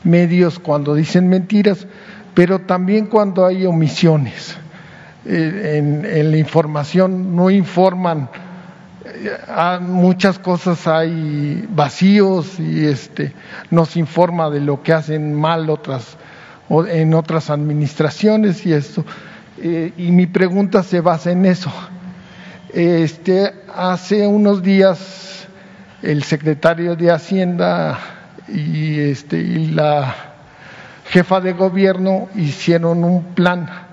medios 0.05 0.57
cuando 0.57 0.95
dicen 0.95 1.27
mentiras, 1.27 1.85
pero 2.33 2.59
también 2.59 3.07
cuando 3.07 3.45
hay 3.45 3.65
omisiones. 3.65 4.55
Eh, 5.25 5.79
en, 5.79 6.05
en 6.05 6.31
la 6.31 6.37
información 6.37 7.35
no 7.35 7.49
informan 7.49 8.29
muchas 9.81 10.39
cosas 10.39 10.87
hay 10.87 11.65
vacíos 11.69 12.59
y 12.59 12.85
este 12.85 13.33
nos 13.69 13.95
informa 13.97 14.49
de 14.49 14.61
lo 14.61 14.81
que 14.83 14.93
hacen 14.93 15.33
mal 15.33 15.69
otras 15.69 16.17
en 16.89 17.13
otras 17.13 17.49
administraciones 17.49 18.65
y 18.65 18.73
esto. 18.73 19.05
Eh, 19.59 19.93
y 19.97 20.11
mi 20.11 20.27
pregunta 20.27 20.83
se 20.83 21.01
basa 21.01 21.31
en 21.31 21.45
eso. 21.45 21.71
Este, 22.73 23.53
hace 23.73 24.27
unos 24.27 24.61
días 24.61 25.47
el 26.01 26.23
secretario 26.23 26.95
de 26.95 27.11
Hacienda 27.11 27.97
y, 28.47 28.99
este, 28.99 29.37
y 29.37 29.67
la 29.67 30.13
jefa 31.09 31.39
de 31.39 31.53
gobierno 31.53 32.27
hicieron 32.35 33.03
un 33.03 33.23
plan 33.33 33.86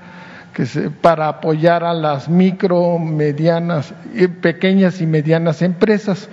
que 0.54 0.64
para 1.00 1.28
apoyar 1.28 1.84
a 1.84 1.92
las 1.92 2.28
micro, 2.28 2.98
medianas, 2.98 3.92
eh, 4.14 4.28
pequeñas 4.28 5.00
y 5.00 5.06
medianas 5.06 5.62
empresas 5.62 6.28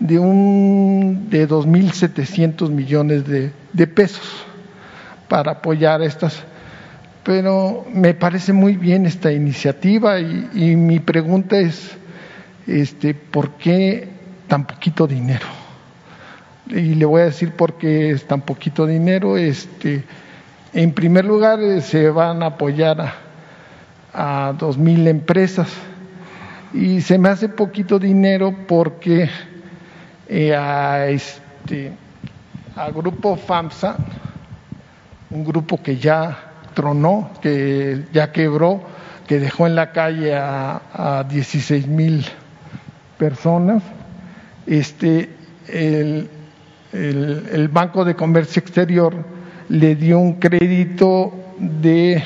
de 0.00 0.18
un 0.18 1.28
de 1.30 1.48
2.700 1.48 2.70
millones 2.70 3.26
de, 3.26 3.52
de 3.72 3.86
pesos 3.86 4.44
para 5.28 5.52
apoyar 5.52 6.02
estas 6.02 6.44
pero 7.28 7.84
me 7.92 8.14
parece 8.14 8.54
muy 8.54 8.78
bien 8.78 9.04
esta 9.04 9.30
iniciativa 9.30 10.18
y, 10.18 10.76
mi 10.76 10.98
pregunta 10.98 11.58
es, 11.58 11.90
este, 12.66 13.12
¿por 13.12 13.50
qué 13.58 14.08
tan 14.46 14.66
poquito 14.66 15.06
dinero? 15.06 15.46
Y 16.68 16.94
le 16.94 17.04
voy 17.04 17.20
a 17.20 17.24
decir 17.24 17.52
por 17.52 17.74
qué 17.74 18.12
es 18.12 18.26
tan 18.26 18.40
poquito 18.40 18.86
dinero. 18.86 19.36
Este, 19.36 20.04
en 20.72 20.92
primer 20.92 21.26
lugar, 21.26 21.60
eh, 21.60 21.82
se 21.82 22.08
van 22.08 22.42
a 22.42 22.46
apoyar 22.46 22.98
a, 23.02 23.14
dos 24.58 24.78
mil 24.78 25.06
empresas 25.06 25.68
y 26.72 27.00
se 27.00 27.18
me 27.18 27.28
hace 27.28 27.48
poquito 27.48 27.98
dinero 27.98 28.54
porque 28.66 29.28
eh, 30.28 30.54
a 30.54 31.06
este 31.06 31.92
a 32.76 32.90
grupo 32.90 33.36
FAMSA, 33.36 33.96
un 35.30 35.44
grupo 35.44 35.82
que 35.82 35.96
ya 35.96 36.52
tronó, 36.74 37.30
que 37.42 38.04
ya 38.12 38.30
quebró, 38.30 38.80
que 39.26 39.40
dejó 39.40 39.66
en 39.66 39.74
la 39.74 39.90
calle 39.90 40.36
a, 40.36 40.82
a 40.92 41.24
16 41.24 41.88
mil 41.88 42.24
personas. 43.18 43.82
Este, 44.66 45.30
el, 45.66 46.30
el, 46.92 47.68
Banco 47.68 48.04
de 48.04 48.14
Comercio 48.14 48.60
Exterior 48.60 49.14
le 49.68 49.96
dio 49.96 50.18
un 50.18 50.34
crédito 50.34 51.32
de 51.58 52.22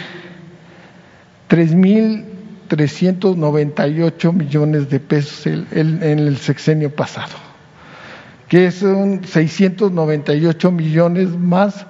3.398 1.53 4.33
millones 4.33 4.89
de 4.89 5.01
pesos 5.01 5.47
en 5.47 6.03
el 6.03 6.39
sexenio 6.39 6.97
pasado, 6.97 7.35
que 8.49 8.71
son 8.71 9.23
698 9.23 10.73
millones 10.73 11.37
más 11.37 11.85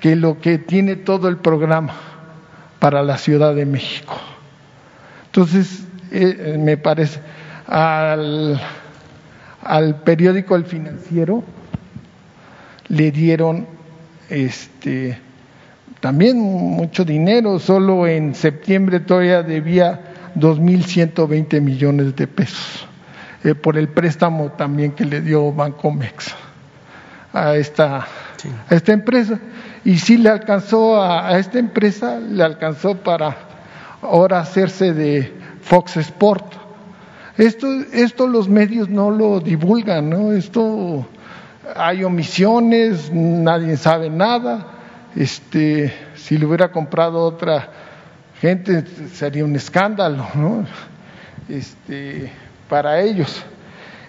que 0.00 0.16
lo 0.16 0.40
que 0.40 0.56
tiene 0.56 0.96
todo 0.96 1.28
el 1.28 1.36
programa 1.36 1.92
para 2.78 3.02
la 3.02 3.18
Ciudad 3.18 3.54
de 3.54 3.66
México. 3.66 4.18
Entonces, 5.26 5.82
eh, 6.10 6.56
me 6.58 6.78
parece, 6.78 7.20
al, 7.66 8.58
al 9.62 10.00
periódico 10.00 10.56
El 10.56 10.64
Financiero 10.64 11.44
le 12.88 13.10
dieron 13.10 13.66
este 14.30 15.18
también 16.04 16.38
mucho 16.38 17.02
dinero, 17.02 17.58
solo 17.58 18.06
en 18.06 18.34
septiembre 18.34 19.00
todavía 19.00 19.42
debía 19.42 20.02
2.120 20.34 21.62
millones 21.62 22.14
de 22.14 22.26
pesos 22.26 22.86
eh, 23.42 23.54
por 23.54 23.78
el 23.78 23.88
préstamo 23.88 24.52
también 24.52 24.92
que 24.92 25.06
le 25.06 25.22
dio 25.22 25.50
Bancomex 25.50 26.34
a 27.32 27.54
esta, 27.54 28.00
a 28.68 28.74
esta 28.74 28.92
empresa 28.92 29.40
y 29.82 29.96
sí 29.96 30.18
le 30.18 30.28
alcanzó 30.28 31.02
a, 31.02 31.38
esta 31.38 31.58
empresa, 31.58 32.20
le 32.20 32.42
alcanzó 32.42 32.96
para 32.96 33.38
ahora 34.02 34.40
hacerse 34.40 34.92
de 34.92 35.32
Fox 35.62 35.96
Sport. 35.96 36.52
Esto, 37.38 37.66
esto 37.94 38.26
los 38.26 38.46
medios 38.46 38.90
no 38.90 39.10
lo 39.10 39.40
divulgan, 39.40 40.10
¿no? 40.10 40.32
Esto 40.32 41.06
hay 41.74 42.04
omisiones, 42.04 43.10
nadie 43.10 43.78
sabe 43.78 44.10
nada. 44.10 44.73
Este, 45.16 45.92
si 46.16 46.38
le 46.38 46.46
hubiera 46.46 46.72
comprado 46.72 47.20
otra 47.22 47.68
gente 48.40 48.84
sería 49.12 49.44
un 49.44 49.54
escándalo, 49.54 50.26
¿no? 50.34 50.66
Este, 51.48 52.30
para 52.68 53.00
ellos. 53.00 53.44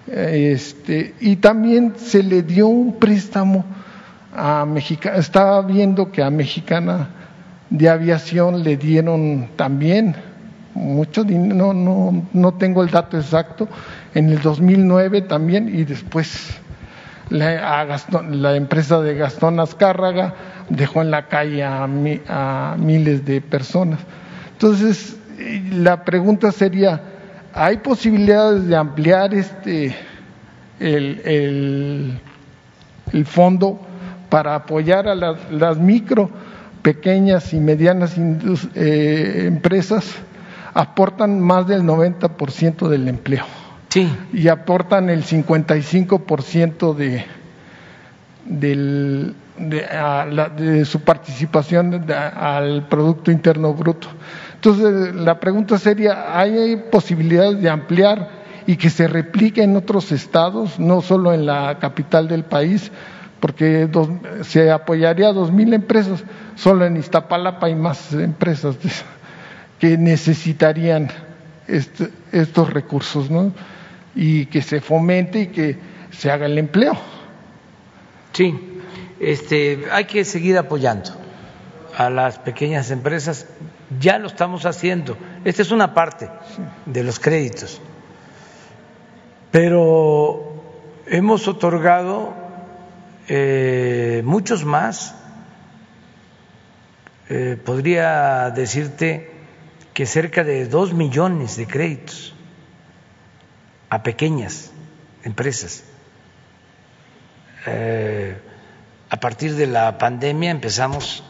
Este, 0.08 1.16
y 1.20 1.38
también 1.38 1.94
se 1.98 2.22
le 2.22 2.44
dio 2.44 2.68
un 2.68 3.00
préstamo 3.00 3.66
a 4.36 4.66
Mexicana, 4.66 5.18
estaba 5.18 5.62
viendo 5.62 6.12
que 6.12 6.22
a 6.22 6.30
Mexicana 6.30 7.10
de 7.70 7.90
Aviación 7.90 8.64
le 8.64 8.78
dieron 8.78 9.50
también 9.56 10.16
mucho 10.74 11.24
dinero, 11.24 11.56
no, 11.56 11.74
no, 11.74 12.28
no 12.34 12.54
tengo 12.56 12.84
el 12.84 12.92
dato 12.92 13.18
exacto, 13.18 13.68
en 14.14 14.30
el 14.30 14.42
2009 14.42 15.22
también 15.22 15.74
y 15.74 15.86
después 15.86 16.60
la, 17.30 17.98
la 18.30 18.56
empresa 18.56 19.02
de 19.02 19.16
Gastón 19.16 19.60
Azcárraga 19.60 20.34
dejó 20.70 21.02
en 21.02 21.12
la 21.12 21.28
calle 21.28 21.64
a, 21.64 21.84
a 21.84 22.76
miles 22.78 23.26
de 23.26 23.42
personas. 23.42 24.00
Entonces, 24.54 25.18
la 25.72 26.04
pregunta 26.04 26.52
sería, 26.52 27.02
¿hay 27.54 27.78
posibilidades 27.78 28.68
de 28.68 28.76
ampliar 28.76 29.34
este 29.34 29.96
el, 30.80 32.20
el, 33.14 33.26
fondo 33.26 33.80
para 34.30 34.56
apoyar 34.56 35.08
a 35.08 35.16
las, 35.16 35.78
micro, 35.78 36.30
pequeñas 36.82 37.54
y 37.54 37.60
medianas 37.60 38.16
eh, 38.18 39.44
empresas 39.48 40.16
aportan 40.74 41.40
más 41.40 41.68
del 41.68 41.84
90% 41.84 42.90
del 42.90 43.08
empleo. 43.08 43.46
Sí. 43.96 44.12
Y 44.34 44.50
aportan 44.50 45.10
el 45.10 45.24
55% 45.24 46.94
de, 46.96 47.24
del, 48.44 49.34
de, 49.58 50.84
su 50.84 51.00
participación 51.00 52.06
al 52.12 52.90
Producto 52.90 53.32
Interno 53.32 53.74
Bruto. 53.74 54.10
Entonces, 54.56 55.16
la 55.16 55.40
pregunta 55.40 55.78
sería, 55.78 56.38
¿hay 56.38 56.76
posibilidades 56.92 57.62
de 57.62 57.70
ampliar 57.70 58.32
y 58.68 58.76
que 58.76 58.90
se 58.90 59.08
replique 59.08 59.64
en 59.64 59.78
otros 59.78 60.12
estados, 60.12 60.78
no 60.78 61.00
solo 61.00 61.32
en 61.32 61.46
la 61.46 61.80
capital 61.80 62.28
del 62.28 62.44
país? 62.44 62.92
porque 63.40 63.88
se 64.42 64.72
apoyaría 64.72 65.28
a 65.28 65.34
dos 65.34 65.52
mil 65.52 65.74
empresas, 65.74 66.24
solo 66.56 66.86
en 66.86 66.98
Iztapalapa 66.98 67.68
hay 67.68 67.76
más 67.76 68.12
empresas 68.14 68.76
que 69.80 69.98
necesitarían 70.00 71.10
estos 72.32 72.74
recursos, 72.74 73.30
¿no? 73.30 73.54
Y 74.16 74.46
que 74.48 74.62
se 74.62 74.82
fomente 74.82 75.42
y 75.42 75.48
que 75.48 75.78
se 76.12 76.32
haga 76.32 76.46
el 76.46 76.58
empleo. 76.58 76.98
Sí, 78.32 78.54
este, 79.20 79.86
hay 79.92 80.06
que 80.06 80.26
seguir 80.26 80.58
apoyando 80.58 81.12
a 81.98 82.10
las 82.10 82.40
pequeñas 82.40 82.92
empresas, 82.92 83.48
ya 84.00 84.20
lo 84.20 84.28
estamos 84.28 84.66
haciendo. 84.66 85.18
Esta 85.46 85.62
es 85.62 85.72
una 85.72 85.94
parte 85.94 86.30
de 86.86 87.04
los 87.04 87.20
créditos, 87.20 87.82
pero 89.52 90.62
hemos 91.08 91.48
otorgado 91.48 92.34
eh, 93.28 94.22
muchos 94.26 94.66
más. 94.66 95.16
Eh, 97.28 97.58
podría 97.64 98.52
decirte 98.52 99.32
que 99.94 100.06
cerca 100.06 100.44
de 100.44 100.68
dos 100.68 100.94
millones 100.94 101.58
de 101.58 101.66
créditos 101.66 102.35
a 103.90 104.04
pequeñas 104.04 104.72
empresas. 105.24 105.84
Eh, 107.68 108.38
a 109.10 109.18
partir 109.18 109.56
de 109.56 109.68
la 109.68 109.98
pandemia 109.98 110.52
empezamos 110.52 111.24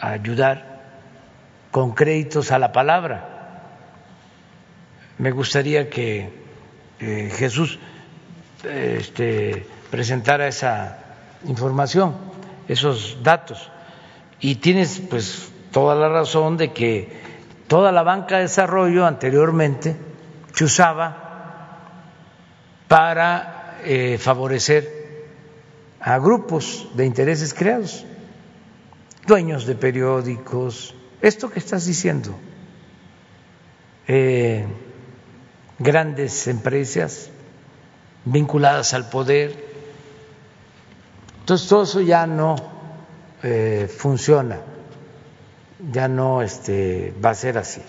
a 0.00 0.10
ayudar 0.10 0.76
con 1.70 1.92
créditos 1.92 2.52
a 2.52 2.58
la 2.58 2.72
palabra. 2.72 3.32
Me 5.18 5.30
gustaría 5.30 5.88
que 5.88 6.30
Jesús 6.98 7.78
este, 8.64 9.66
presentara 9.90 10.48
esa 10.48 10.98
información, 11.44 12.14
esos 12.68 13.18
datos. 13.22 13.70
Y 14.40 14.56
tienes 14.56 15.00
pues 15.08 15.50
toda 15.72 15.94
la 15.94 16.08
razón 16.08 16.56
de 16.56 16.72
que 16.72 17.20
toda 17.68 17.92
la 17.92 18.02
banca 18.02 18.36
de 18.36 18.42
desarrollo 18.42 19.06
anteriormente 19.06 19.96
se 20.52 20.64
usaba 20.64 21.25
para 22.88 23.78
eh, 23.84 24.18
favorecer 24.18 25.28
a 26.00 26.18
grupos 26.18 26.88
de 26.94 27.06
intereses 27.06 27.52
creados, 27.52 28.04
dueños 29.26 29.66
de 29.66 29.74
periódicos, 29.74 30.94
esto 31.20 31.50
que 31.50 31.58
estás 31.58 31.86
diciendo, 31.86 32.34
eh, 34.06 34.66
grandes 35.78 36.46
empresas 36.46 37.30
vinculadas 38.24 38.94
al 38.94 39.08
poder, 39.08 39.64
entonces 41.40 41.68
todo 41.68 41.82
eso 41.82 42.00
ya 42.00 42.26
no 42.26 42.56
eh, 43.42 43.88
funciona. 43.94 44.60
ya 45.92 46.08
no 46.08 46.42
este, 46.42 47.14
va 47.24 47.30
a 47.30 47.34
ser 47.34 47.58
así. 47.58 47.82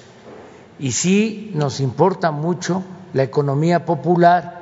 Y 0.79 0.91
sí 0.91 1.51
nos 1.55 1.79
importa 1.79 2.31
mucho 2.31 2.83
la 3.13 3.23
economía 3.23 3.85
popular, 3.85 4.56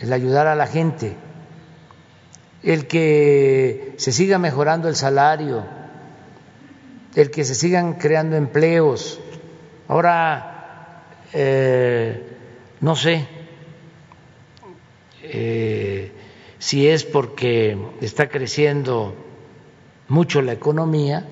el 0.00 0.12
ayudar 0.12 0.46
a 0.46 0.54
la 0.54 0.66
gente, 0.66 1.16
el 2.62 2.86
que 2.86 3.94
se 3.96 4.12
siga 4.12 4.38
mejorando 4.38 4.88
el 4.88 4.96
salario, 4.96 5.64
el 7.14 7.30
que 7.30 7.44
se 7.44 7.54
sigan 7.54 7.94
creando 7.94 8.36
empleos. 8.36 9.20
Ahora, 9.88 11.04
eh, 11.32 12.22
no 12.80 12.94
sé 12.96 13.26
eh, 15.22 16.12
si 16.58 16.88
es 16.88 17.04
porque 17.04 17.78
está 18.00 18.28
creciendo 18.28 19.14
mucho 20.08 20.42
la 20.42 20.52
economía, 20.52 21.26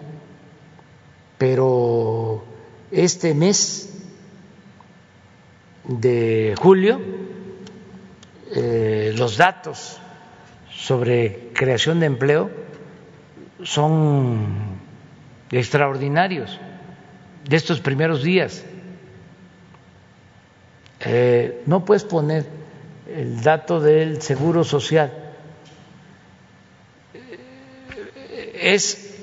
pero 1.38 2.44
este 2.90 3.34
mes 3.34 3.90
de 5.84 6.54
julio 6.58 7.23
eh, 8.54 9.12
los 9.16 9.36
datos 9.36 9.98
sobre 10.70 11.50
creación 11.54 12.00
de 12.00 12.06
empleo 12.06 12.50
son 13.62 14.78
extraordinarios 15.50 16.60
de 17.48 17.56
estos 17.56 17.80
primeros 17.80 18.22
días. 18.22 18.64
Eh, 21.00 21.62
no 21.66 21.84
puedes 21.84 22.04
poner 22.04 22.46
el 23.14 23.42
dato 23.42 23.80
del 23.80 24.22
seguro 24.22 24.64
social. 24.64 25.12
Es 28.54 29.14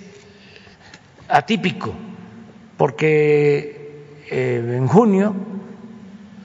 atípico 1.27 1.93
porque 2.77 4.03
eh, 4.29 4.75
en 4.77 4.87
junio 4.87 5.35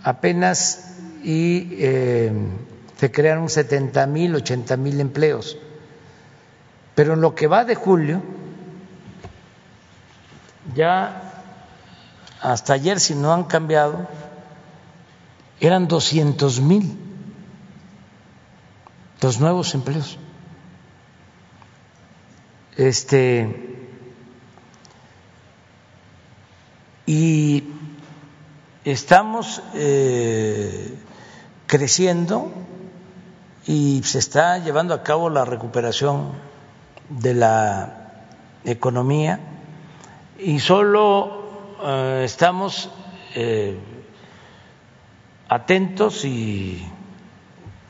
apenas 0.02 0.98
y 1.22 1.68
eh, 1.72 2.32
se 2.97 3.12
crearon 3.12 3.48
70 3.48 4.06
mil, 4.06 4.35
80 4.35 4.77
mil 4.77 5.01
empleos. 5.01 5.59
Pero 6.94 7.14
en 7.14 7.20
lo 7.20 7.35
que 7.35 7.47
va 7.47 7.64
de 7.64 7.74
julio, 7.74 8.23
ya 10.74 11.43
hasta 12.40 12.73
ayer, 12.74 13.01
si 13.01 13.14
no 13.14 13.32
han 13.32 13.44
cambiado, 13.44 14.09
eran 15.60 15.89
200 15.89 16.60
mil 16.60 17.06
los 19.27 19.40
nuevos 19.40 19.74
empleos. 19.74 20.18
Este 22.77 23.77
y 27.06 27.64
estamos 28.85 29.62
eh, 29.74 30.97
creciendo 31.66 32.52
y 33.66 34.02
se 34.05 34.18
está 34.18 34.59
llevando 34.59 34.94
a 34.94 35.02
cabo 35.02 35.28
la 35.28 35.44
recuperación 35.44 36.32
de 37.09 37.34
la 37.34 38.22
economía. 38.64 39.40
Y 40.38 40.60
solo 40.60 41.76
eh, 41.82 42.22
estamos 42.24 42.90
eh, 43.34 43.76
atentos 45.48 46.24
y 46.24 46.86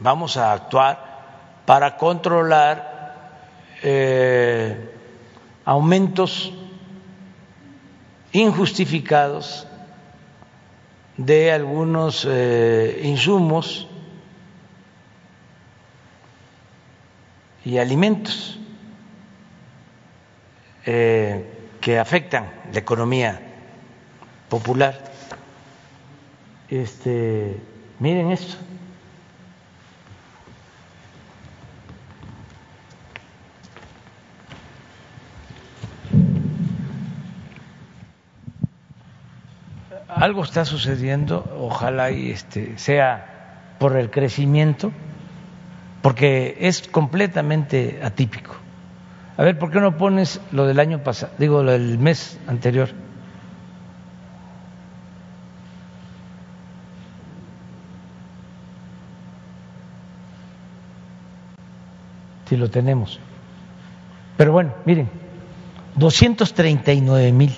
vamos 0.01 0.39
a 0.39 0.53
actuar 0.53 1.63
para 1.67 1.97
controlar 1.97 3.43
eh, 3.83 4.95
aumentos 5.65 6.53
injustificados 8.33 9.67
de 11.19 11.51
algunos 11.53 12.27
insumos 13.03 13.89
y 17.67 17.79
alimentos 17.79 18.61
eh, 20.85 21.45
que 21.81 21.99
afectan 21.99 22.49
la 22.73 22.79
economía 22.79 23.41
popular. 24.49 24.97
Este, 26.69 27.57
miren 27.99 28.31
esto. 28.31 28.55
Algo 40.07 40.45
está 40.45 40.65
sucediendo, 40.65 41.45
ojalá 41.59 42.13
y 42.13 42.31
este 42.31 42.79
sea 42.79 43.75
por 43.81 43.97
el 43.97 44.09
crecimiento 44.09 44.93
porque 46.07 46.57
es 46.61 46.87
completamente 46.87 47.99
atípico. 48.01 48.55
A 49.37 49.43
ver, 49.43 49.59
¿por 49.59 49.73
qué 49.73 49.81
no 49.81 49.97
pones 49.97 50.41
lo 50.53 50.65
del 50.65 50.79
año 50.79 51.03
pasado, 51.03 51.33
digo, 51.37 51.65
lo 51.65 51.73
del 51.73 51.99
mes 51.99 52.39
anterior? 52.47 52.91
Si 62.49 62.57
lo 62.57 62.71
tenemos. 62.71 63.19
Pero 64.37 64.53
bueno, 64.53 64.75
miren, 64.85 65.11
239 65.97 67.33
mil 67.33 67.53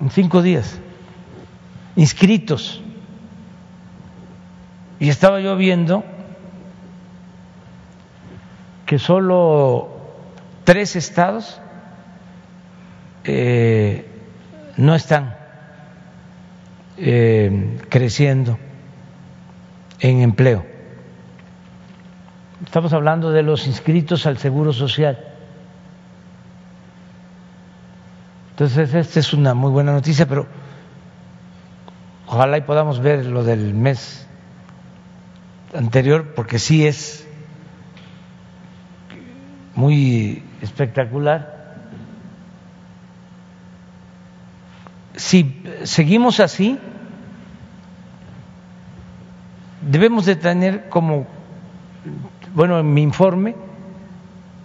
en 0.00 0.10
cinco 0.10 0.42
días 0.42 0.80
inscritos 1.94 2.81
y 5.02 5.08
estaba 5.08 5.40
yo 5.40 5.56
viendo 5.56 6.04
que 8.86 9.00
solo 9.00 9.88
tres 10.62 10.94
estados 10.94 11.60
eh, 13.24 14.06
no 14.76 14.94
están 14.94 15.34
eh, 16.98 17.78
creciendo 17.88 18.60
en 19.98 20.20
empleo. 20.20 20.64
Estamos 22.64 22.92
hablando 22.92 23.32
de 23.32 23.42
los 23.42 23.66
inscritos 23.66 24.24
al 24.26 24.38
Seguro 24.38 24.72
Social. 24.72 25.18
Entonces, 28.50 28.94
esta 28.94 29.18
es 29.18 29.32
una 29.32 29.52
muy 29.54 29.72
buena 29.72 29.90
noticia, 29.90 30.28
pero 30.28 30.46
ojalá 32.28 32.58
y 32.58 32.60
podamos 32.60 33.00
ver 33.00 33.26
lo 33.26 33.42
del 33.42 33.74
mes 33.74 34.28
anterior 35.74 36.34
porque 36.34 36.58
sí 36.58 36.86
es 36.86 37.26
muy 39.74 40.42
espectacular. 40.60 41.60
Si 45.14 45.62
seguimos 45.84 46.40
así, 46.40 46.78
debemos 49.82 50.26
de 50.26 50.36
tener 50.36 50.88
como, 50.88 51.26
bueno, 52.54 52.78
en 52.78 52.92
mi 52.92 53.02
informe 53.02 53.54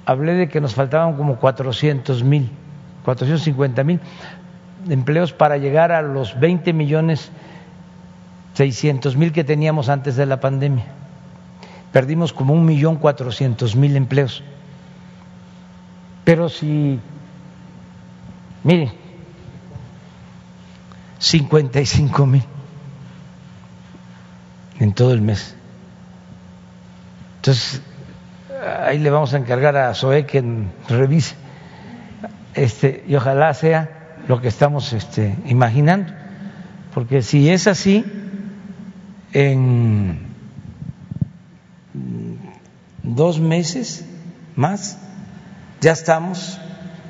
hablé 0.06 0.34
de 0.36 0.48
que 0.48 0.62
nos 0.62 0.74
faltaban 0.74 1.18
como 1.18 1.38
400 1.38 2.24
mil, 2.24 2.50
450 3.04 3.84
mil 3.84 4.00
empleos 4.90 5.34
para 5.34 5.58
llegar 5.58 5.92
a 5.92 6.02
los 6.02 6.40
20 6.40 6.72
millones 6.72 7.30
600 8.58 9.16
mil 9.18 9.32
que 9.32 9.44
teníamos 9.44 9.88
antes 9.88 10.16
de 10.16 10.26
la 10.26 10.40
pandemia. 10.40 10.86
Perdimos 11.92 12.34
como 12.34 12.54
un 12.54 12.66
millón 12.66 12.96
cuatrocientos 12.96 13.76
mil 13.76 13.96
empleos. 13.96 14.44
Pero 16.24 16.50
si, 16.50 17.00
miren, 18.64 18.92
55 21.20 22.26
mil 22.26 22.44
en 24.80 24.94
todo 24.94 25.14
el 25.14 25.22
mes. 25.22 25.56
Entonces, 27.36 27.84
ahí 28.84 28.98
le 28.98 29.12
vamos 29.12 29.36
a 29.36 29.38
encargar 29.38 29.78
a 29.78 29.94
Zoe 29.94 30.26
que 30.26 30.44
revise 30.90 31.36
este, 32.56 33.04
y 33.08 33.16
ojalá 33.16 33.54
sea 33.54 34.16
lo 34.28 34.42
que 34.42 34.48
estamos 34.48 34.94
este, 34.94 35.36
imaginando. 35.46 36.12
Porque 36.96 37.22
si 37.22 37.52
es 37.52 37.68
así, 37.68 38.17
en 39.38 40.18
dos 43.04 43.40
meses 43.40 44.04
más 44.56 44.98
ya 45.80 45.92
estamos 45.92 46.60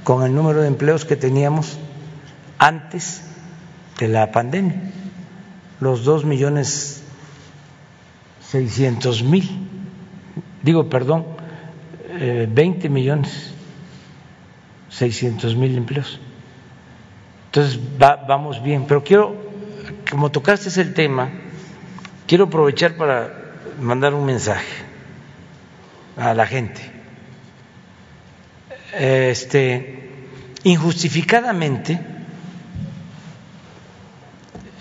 con 0.03 0.25
el 0.25 0.35
número 0.35 0.59
de 0.59 0.67
empleos 0.67 1.05
que 1.05 1.15
teníamos 1.15 1.79
antes 2.57 3.23
de 3.97 4.09
la 4.09 4.33
pandemia, 4.33 4.91
los 5.79 6.03
dos 6.03 6.25
millones 6.25 7.01
seiscientos 8.41 9.23
mil, 9.23 9.49
digo, 10.63 10.89
perdón, 10.89 11.25
eh, 12.09 12.45
20 12.51 12.89
millones 12.89 13.53
600 14.89 15.55
mil 15.55 15.77
empleos. 15.77 16.19
Entonces 17.45 17.79
vamos 17.97 18.61
bien, 18.61 18.83
pero 18.85 19.01
quiero, 19.01 19.33
como 20.11 20.29
tocaste 20.29 20.81
el 20.81 20.93
tema, 20.93 21.29
quiero 22.27 22.45
aprovechar 22.45 22.95
para 22.95 23.33
mandar 23.79 24.13
un 24.13 24.25
mensaje 24.25 24.67
a 26.17 26.33
la 26.33 26.45
gente. 26.45 26.81
Este, 28.93 30.27
injustificadamente 30.63 31.99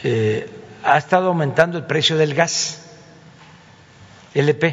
eh, 0.03 0.49
ha 0.83 0.99
estado 0.99 1.29
aumentando 1.29 1.79
el 1.79 1.85
precio 1.87 2.17
del 2.17 2.35
gas 2.35 2.83
LP 4.35 4.67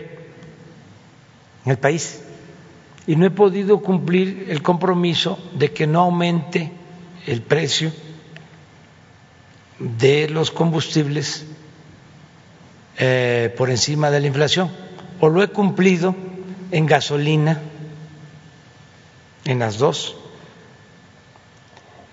en 1.66 1.72
el 1.72 1.78
país 1.78 2.22
y 3.08 3.16
no 3.16 3.26
he 3.26 3.32
podido 3.32 3.82
cumplir 3.82 4.48
el 4.50 4.62
compromiso 4.62 5.40
de 5.54 5.72
que 5.74 5.88
no 5.88 6.02
aumente 6.02 6.72
el 7.26 7.42
precio 7.42 7.92
de 9.80 10.30
los 10.30 10.52
combustibles 10.52 11.46
eh, 12.98 13.54
por 13.58 13.70
encima 13.70 14.12
de 14.12 14.20
la 14.20 14.28
inflación. 14.28 14.72
O 15.20 15.30
lo 15.30 15.42
he 15.44 15.48
cumplido 15.48 16.16
en 16.72 16.86
gasolina, 16.86 17.62
en 19.46 19.60
las 19.60 19.78
dos 19.78 20.16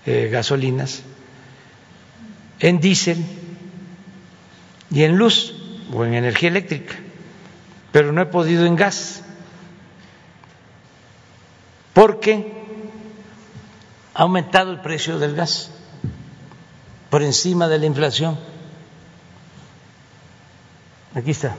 eh, 0.05 0.29
gasolinas, 0.31 1.03
en 2.59 2.79
diésel 2.79 3.23
y 4.89 5.03
en 5.03 5.17
luz 5.17 5.55
o 5.93 6.05
en 6.05 6.13
energía 6.13 6.49
eléctrica, 6.49 6.95
pero 7.91 8.11
no 8.11 8.21
he 8.21 8.25
podido 8.25 8.65
en 8.65 8.75
gas 8.75 9.23
porque 11.93 12.51
ha 14.13 14.21
aumentado 14.23 14.71
el 14.71 14.81
precio 14.81 15.19
del 15.19 15.35
gas 15.35 15.71
por 17.09 17.23
encima 17.23 17.67
de 17.67 17.79
la 17.79 17.85
inflación. 17.85 18.39
Aquí 21.13 21.31
está. 21.31 21.55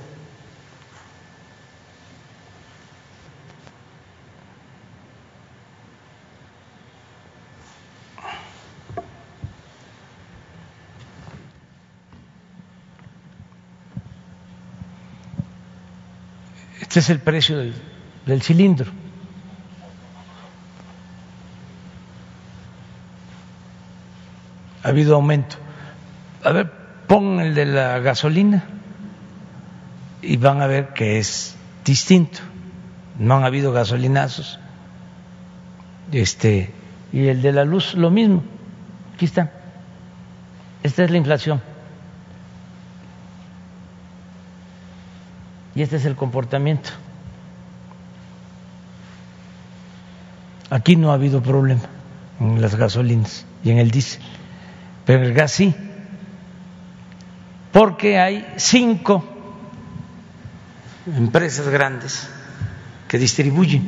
Este 16.80 17.00
es 17.00 17.10
el 17.10 17.20
precio 17.20 17.56
del, 18.26 18.42
cilindro. 18.42 18.90
ha 24.82 24.88
habido 24.88 25.14
aumento. 25.14 25.56
A 26.42 26.50
ver, 26.50 26.70
pon 27.06 27.40
el 27.40 27.54
de 27.54 27.66
la 27.66 28.00
gasolina 28.00 28.64
y 30.22 30.36
van 30.36 30.62
a 30.62 30.66
ver 30.66 30.94
que 30.94 31.18
es 31.18 31.56
distinto. 31.84 32.38
No 33.18 33.36
han 33.36 33.44
habido 33.44 33.72
gasolinazos. 33.72 34.58
Este, 36.12 36.72
y 37.12 37.26
el 37.26 37.42
de 37.42 37.52
la 37.52 37.64
luz 37.64 37.94
lo 37.94 38.10
mismo. 38.10 38.42
Aquí 39.14 39.26
está. 39.26 39.52
Esta 40.82 41.04
es 41.04 41.10
la 41.10 41.18
inflación. 41.18 41.60
Y 45.74 45.82
este 45.82 45.96
es 45.96 46.04
el 46.04 46.16
comportamiento. 46.16 46.90
Aquí 50.70 50.96
no 50.96 51.10
ha 51.10 51.14
habido 51.14 51.42
problema 51.42 51.82
en 52.40 52.62
las 52.62 52.74
gasolinas 52.74 53.44
y 53.62 53.70
en 53.70 53.78
el 53.78 53.90
diésel 53.90 54.22
pero 55.04 55.24
el 55.24 55.34
gas 55.34 55.52
sí, 55.52 55.74
porque 57.72 58.18
hay 58.18 58.46
cinco 58.56 59.24
empresas 61.06 61.68
grandes 61.68 62.28
que 63.08 63.18
distribuyen 63.18 63.82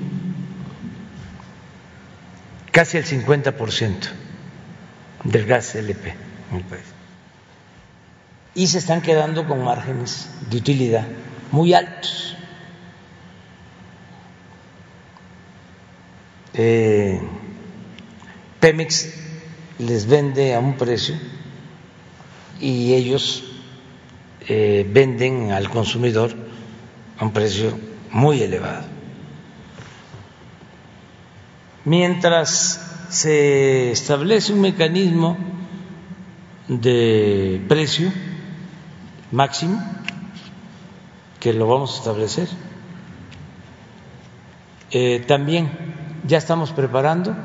casi 2.71 2.99
el 2.99 3.05
50% 3.05 4.09
del 5.25 5.47
gas 5.47 5.75
LP 5.75 6.15
en 6.51 6.57
el 6.57 6.65
país. 6.65 6.85
Y 8.55 8.67
se 8.67 8.79
están 8.79 9.01
quedando 9.01 9.47
con 9.47 9.65
márgenes 9.65 10.29
de 10.51 10.57
utilidad 10.57 11.07
muy 11.51 11.73
altos. 11.73 12.37
Eh, 16.53 17.21
Pemex 18.61 19.09
les 19.79 20.07
vende 20.07 20.55
a 20.55 20.61
un 20.61 20.77
precio 20.77 21.17
y 22.61 22.95
ellos 22.95 23.45
eh, 24.49 24.89
venden 24.89 25.51
al 25.51 25.69
consumidor 25.69 26.44
a 27.19 27.25
un 27.25 27.33
precio 27.33 27.79
muy 28.11 28.43
elevado. 28.43 28.85
Mientras 31.85 33.07
se 33.11 33.93
establece 33.93 34.53
un 34.53 34.61
mecanismo 34.61 35.37
de 36.69 37.63
precio 37.69 38.11
máximo, 39.31 39.83
que 41.41 41.53
lo 41.53 41.69
vamos 41.69 41.95
a 41.95 41.99
establecer, 41.99 42.49
eh, 44.91 45.25
también 45.27 45.71
ya 46.27 46.39
estamos 46.39 46.73
preparando 46.73 47.37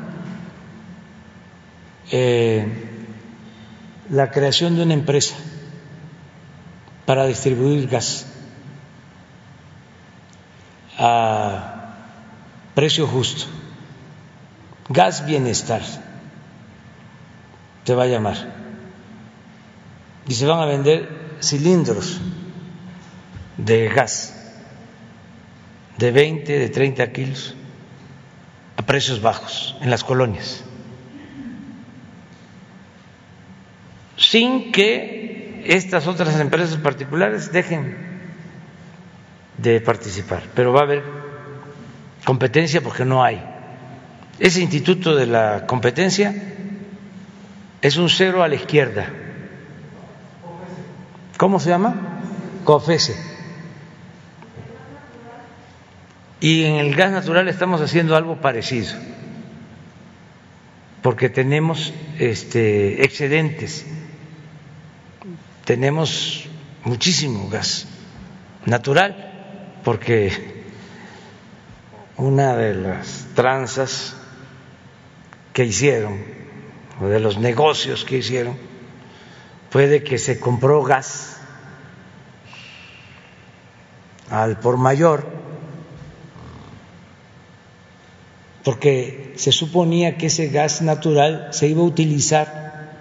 eh, 2.11 2.65
la 4.09 4.31
creación 4.31 4.75
de 4.75 4.83
una 4.83 4.93
empresa 4.93 5.35
para 7.05 7.25
distribuir 7.25 7.87
gas 7.89 8.28
a 10.99 11.95
precio 12.75 13.07
justo. 13.07 13.45
Gas 14.89 15.25
Bienestar 15.25 15.81
te 17.85 17.95
va 17.95 18.03
a 18.03 18.07
llamar. 18.07 18.37
Y 20.27 20.33
se 20.33 20.45
van 20.45 20.59
a 20.59 20.65
vender 20.65 21.37
cilindros 21.41 22.19
de 23.57 23.87
gas 23.89 24.35
de 25.97 26.11
20, 26.11 26.59
de 26.59 26.69
30 26.69 27.11
kilos 27.11 27.55
a 28.77 28.81
precios 28.83 29.21
bajos 29.21 29.75
en 29.81 29.89
las 29.89 30.03
colonias. 30.03 30.63
sin 34.19 34.71
que 34.71 35.63
estas 35.65 36.05
otras 36.05 36.39
empresas 36.39 36.77
particulares 36.77 37.51
dejen 37.51 38.08
de 39.61 39.81
participar. 39.81 40.43
Pero 40.53 40.73
va 40.73 40.81
a 40.81 40.83
haber 40.83 41.03
competencia 42.25 42.81
porque 42.81 43.05
no 43.05 43.23
hay. 43.23 43.41
Ese 44.39 44.61
instituto 44.61 45.15
de 45.15 45.25
la 45.25 45.65
competencia 45.67 46.33
es 47.81 47.97
un 47.97 48.09
cero 48.09 48.43
a 48.43 48.47
la 48.47 48.55
izquierda. 48.55 49.07
¿Cómo 51.37 51.59
se 51.59 51.69
llama? 51.69 51.95
COFESE. 52.63 53.15
Y 56.41 56.63
en 56.63 56.75
el 56.75 56.95
gas 56.95 57.11
natural 57.11 57.49
estamos 57.49 57.81
haciendo 57.81 58.15
algo 58.15 58.39
parecido, 58.39 58.95
porque 61.01 61.29
tenemos 61.29 61.93
este, 62.17 63.03
excedentes 63.03 63.85
tenemos 65.69 66.45
muchísimo 66.83 67.47
gas 67.47 67.85
natural, 68.65 69.28
porque 69.83 70.31
una 72.17 72.55
de 72.55 72.75
las 72.75 73.27
tranzas 73.33 74.15
que 75.53 75.65
hicieron, 75.65 76.23
o 77.01 77.07
de 77.07 77.19
los 77.19 77.37
negocios 77.37 78.03
que 78.03 78.17
hicieron, 78.17 78.57
fue 79.69 79.87
de 79.87 80.03
que 80.03 80.17
se 80.17 80.39
compró 80.39 80.83
gas 80.83 81.37
al 84.29 84.59
por 84.59 84.77
mayor, 84.77 85.25
porque 88.63 89.33
se 89.37 89.51
suponía 89.51 90.17
que 90.17 90.27
ese 90.27 90.49
gas 90.49 90.81
natural 90.81 91.49
se 91.51 91.67
iba 91.67 91.81
a 91.81 91.85
utilizar 91.85 92.97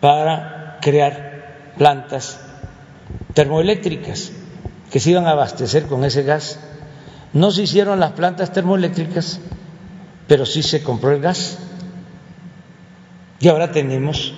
para 0.00 0.78
crear 0.82 1.72
plantas 1.76 2.40
termoeléctricas 3.34 4.32
que 4.90 5.00
se 5.00 5.10
iban 5.10 5.26
a 5.26 5.30
abastecer 5.30 5.86
con 5.86 6.04
ese 6.04 6.22
gas. 6.22 6.58
No 7.32 7.50
se 7.50 7.62
hicieron 7.62 8.00
las 8.00 8.12
plantas 8.12 8.52
termoeléctricas, 8.52 9.40
pero 10.26 10.46
sí 10.46 10.62
se 10.62 10.82
compró 10.82 11.12
el 11.12 11.20
gas. 11.20 11.58
Y 13.40 13.48
ahora 13.48 13.70
tenemos 13.70 14.34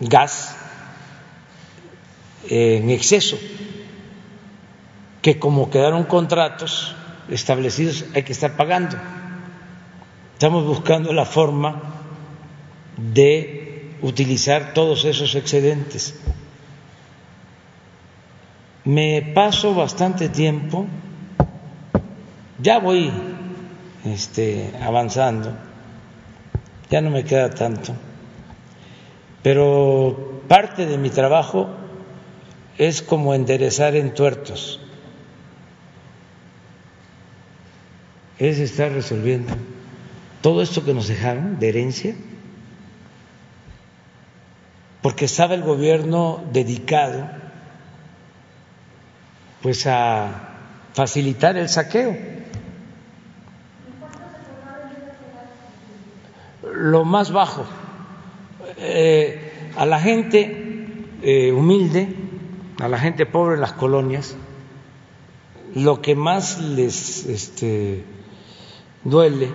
gas 0.00 0.56
en 2.48 2.90
exceso 2.90 3.38
que 5.22 5.38
como 5.38 5.70
quedaron 5.70 6.04
contratos 6.04 6.94
establecidos 7.30 8.04
hay 8.14 8.22
que 8.22 8.32
estar 8.32 8.56
pagando. 8.56 8.96
Estamos 10.34 10.66
buscando 10.66 11.12
la 11.12 11.24
forma 11.24 11.80
de 12.96 13.96
utilizar 14.02 14.74
todos 14.74 15.04
esos 15.04 15.34
excedentes. 15.34 16.14
Me 18.84 19.22
paso 19.34 19.74
bastante 19.74 20.28
tiempo, 20.28 20.86
ya 22.58 22.78
voy 22.78 23.10
este, 24.04 24.74
avanzando, 24.78 25.56
ya 26.90 27.00
no 27.00 27.08
me 27.08 27.24
queda 27.24 27.48
tanto, 27.48 27.94
pero 29.42 30.42
parte 30.48 30.84
de 30.84 30.98
mi 30.98 31.08
trabajo 31.08 31.70
es 32.76 33.00
como 33.00 33.32
enderezar 33.32 33.96
en 33.96 34.12
tuertos, 34.12 34.78
es 38.38 38.58
estar 38.58 38.92
resolviendo 38.92 39.54
todo 40.42 40.60
esto 40.60 40.84
que 40.84 40.92
nos 40.92 41.08
dejaron 41.08 41.58
de 41.58 41.70
herencia, 41.70 42.14
porque 45.00 45.24
estaba 45.24 45.54
el 45.54 45.62
gobierno 45.62 46.44
dedicado 46.52 47.43
pues 49.64 49.86
a 49.86 50.90
facilitar 50.92 51.56
el 51.56 51.70
saqueo. 51.70 52.14
Lo 56.70 57.06
más 57.06 57.32
bajo, 57.32 57.64
eh, 58.76 59.70
a 59.74 59.86
la 59.86 59.98
gente 60.00 61.06
eh, 61.22 61.50
humilde, 61.50 62.14
a 62.78 62.88
la 62.88 62.98
gente 62.98 63.24
pobre 63.24 63.54
en 63.54 63.62
las 63.62 63.72
colonias, 63.72 64.36
lo 65.74 66.02
que 66.02 66.14
más 66.14 66.60
les 66.60 67.24
este, 67.24 68.04
duele 69.02 69.50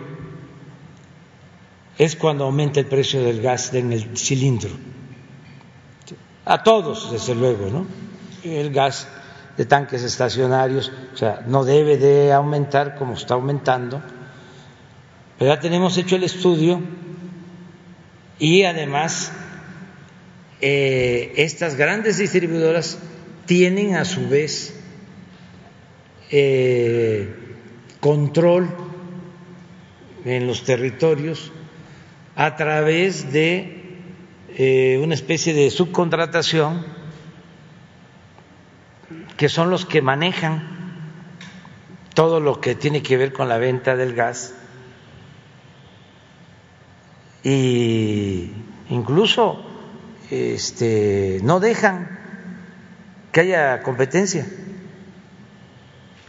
es 2.00 2.16
cuando 2.16 2.46
aumenta 2.46 2.80
el 2.80 2.88
precio 2.88 3.22
del 3.24 3.44
gas 3.44 3.76
en 3.76 3.94
el 3.94 4.18
cilindro. 4.18 4.72
A 6.46 6.64
todos, 6.64 7.12
desde 7.12 7.36
luego, 7.36 7.70
¿no? 7.70 7.86
El 8.44 8.74
gas 8.74 9.08
de 9.60 9.66
tanques 9.66 10.04
estacionarios, 10.04 10.90
o 11.14 11.18
sea, 11.18 11.44
no 11.46 11.66
debe 11.66 11.98
de 11.98 12.32
aumentar 12.32 12.96
como 12.96 13.16
está 13.16 13.34
aumentando. 13.34 14.02
Pero 15.38 15.54
ya 15.54 15.60
tenemos 15.60 15.98
hecho 15.98 16.16
el 16.16 16.24
estudio 16.24 16.80
y 18.40 18.64
además 18.64 19.34
eh, 20.62 21.34
estas 21.36 21.76
grandes 21.76 22.20
distribuidoras 22.20 23.00
tienen 23.48 23.98
a 23.98 24.06
su 24.06 24.30
vez 24.30 24.80
eh, 26.32 27.36
control 28.00 28.70
en 30.24 30.48
los 30.48 30.64
territorios 30.64 31.52
a 32.38 32.56
través 32.56 33.34
de 33.34 33.98
eh, 34.56 35.02
una 35.04 35.16
especie 35.16 35.54
de 35.54 35.70
subcontratación 35.70 36.99
que 39.40 39.48
son 39.48 39.70
los 39.70 39.86
que 39.86 40.02
manejan 40.02 40.68
todo 42.14 42.42
lo 42.42 42.60
que 42.60 42.76
tiene 42.76 43.02
que 43.02 43.16
ver 43.16 43.32
con 43.32 43.48
la 43.48 43.58
venta 43.58 43.96
del 43.96 44.14
gas. 44.14 44.54
Y 47.42 48.52
incluso 48.90 49.64
este, 50.30 51.40
no 51.42 51.62
dejan 51.62 52.20
que 53.32 53.40
haya 53.40 53.82
competencia, 53.82 54.46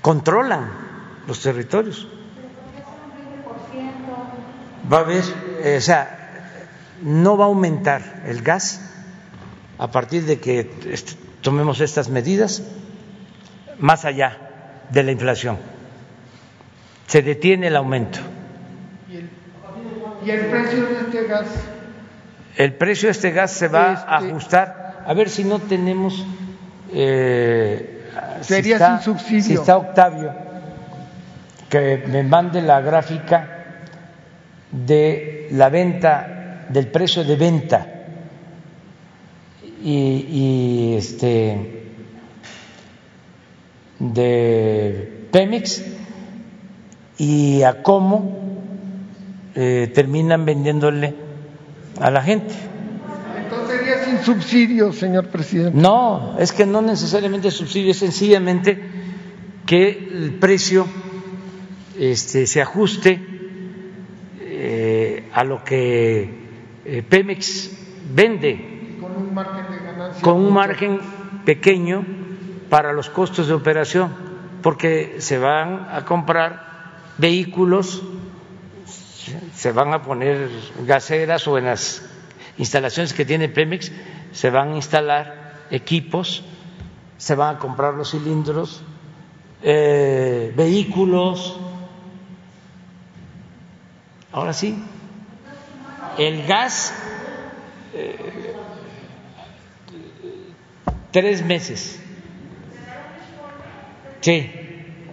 controlan 0.02 0.70
los 1.26 1.42
territorios. 1.42 2.06
Va 4.90 4.98
a 4.98 5.00
haber 5.00 5.24
eh, 5.64 5.78
o 5.78 5.80
sea, 5.80 6.54
no 7.02 7.36
va 7.36 7.46
a 7.46 7.48
aumentar 7.48 8.22
el 8.26 8.42
gas 8.42 8.80
a 9.78 9.90
partir 9.90 10.26
de 10.26 10.38
que 10.38 10.70
tomemos 11.42 11.80
estas 11.80 12.08
medidas 12.08 12.62
más 13.80 14.04
allá 14.04 14.38
de 14.90 15.02
la 15.02 15.12
inflación. 15.12 15.58
Se 17.06 17.22
detiene 17.22 17.66
el 17.68 17.76
aumento. 17.76 18.18
¿Y 20.24 20.30
el, 20.30 20.46
precio 20.46 20.86
de 20.86 21.00
este 21.00 21.26
gas? 21.26 21.46
El 22.56 22.74
precio 22.74 23.06
de 23.08 23.12
este 23.12 23.30
gas 23.30 23.50
se 23.50 23.68
va 23.68 23.90
a 23.90 24.18
este 24.18 24.30
ajustar. 24.30 25.02
A 25.06 25.14
ver 25.14 25.28
si 25.28 25.44
no 25.44 25.58
tenemos. 25.58 26.24
Eh, 26.92 28.06
Sería 28.42 28.78
sin 28.78 29.00
subsidio. 29.00 29.42
Si 29.42 29.54
está 29.54 29.76
Octavio, 29.76 30.32
que 31.68 32.04
me 32.06 32.22
mande 32.22 32.62
la 32.62 32.80
gráfica 32.80 33.60
de 34.70 35.48
la 35.52 35.68
venta, 35.68 36.66
del 36.68 36.88
precio 36.88 37.24
de 37.24 37.36
venta 37.36 37.86
y, 39.82 40.94
este 40.96 41.79
de 44.00 45.28
Pemex 45.30 45.84
y 47.18 47.62
a 47.62 47.82
cómo 47.82 48.62
eh, 49.54 49.88
terminan 49.94 50.44
vendiéndole 50.44 51.14
a 52.00 52.10
la 52.10 52.22
gente. 52.22 52.52
Entonces 53.36 53.78
sería 53.78 54.04
sin 54.04 54.18
subsidio, 54.18 54.92
señor 54.92 55.28
presidente. 55.28 55.78
No, 55.78 56.36
es 56.38 56.52
que 56.52 56.66
no 56.66 56.82
necesariamente 56.82 57.52
subsidio, 57.52 57.92
es 57.92 57.98
sencillamente 57.98 58.82
que 59.64 59.90
el 59.90 60.34
precio 60.40 60.86
este, 61.96 62.48
se 62.48 62.60
ajuste 62.60 63.30
a 65.32 65.44
lo 65.44 65.64
que 65.64 66.28
eh, 66.84 67.02
Pemex 67.08 67.70
vende 68.12 68.96
con 69.00 69.16
un 69.16 69.34
margen 69.34 69.64
de 69.70 69.84
ganancia 69.84 70.22
con 70.22 70.36
un 70.36 70.52
margen 70.52 71.00
pequeño 71.44 72.04
para 72.70 72.94
los 72.94 73.10
costos 73.10 73.48
de 73.48 73.54
operación, 73.54 74.14
porque 74.62 75.16
se 75.18 75.38
van 75.38 75.88
a 75.90 76.04
comprar 76.06 76.70
vehículos, 77.18 78.02
se 79.54 79.72
van 79.72 79.92
a 79.92 80.02
poner 80.02 80.48
gaseras 80.86 81.46
o 81.46 81.58
en 81.58 81.66
las 81.66 82.02
instalaciones 82.56 83.12
que 83.12 83.24
tiene 83.24 83.48
Pemex 83.48 83.92
se 84.32 84.50
van 84.50 84.72
a 84.72 84.76
instalar 84.76 85.54
equipos, 85.70 86.42
se 87.18 87.34
van 87.34 87.56
a 87.56 87.58
comprar 87.58 87.94
los 87.94 88.10
cilindros, 88.10 88.82
eh, 89.62 90.52
vehículos. 90.56 91.58
Ahora 94.32 94.52
sí, 94.52 94.82
el 96.18 96.46
gas, 96.46 96.94
eh, 97.92 98.54
tres 101.10 101.44
meses. 101.44 101.99
Sí, 104.20 104.50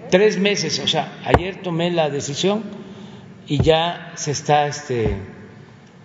tres 0.10 0.40
meses. 0.40 0.80
O 0.80 0.88
sea, 0.88 1.20
ayer 1.24 1.62
tomé 1.62 1.92
la 1.92 2.10
decisión 2.10 2.64
y 3.48 3.62
ya 3.62 4.14
se 4.16 4.32
está 4.32 4.68
este, 4.68 5.16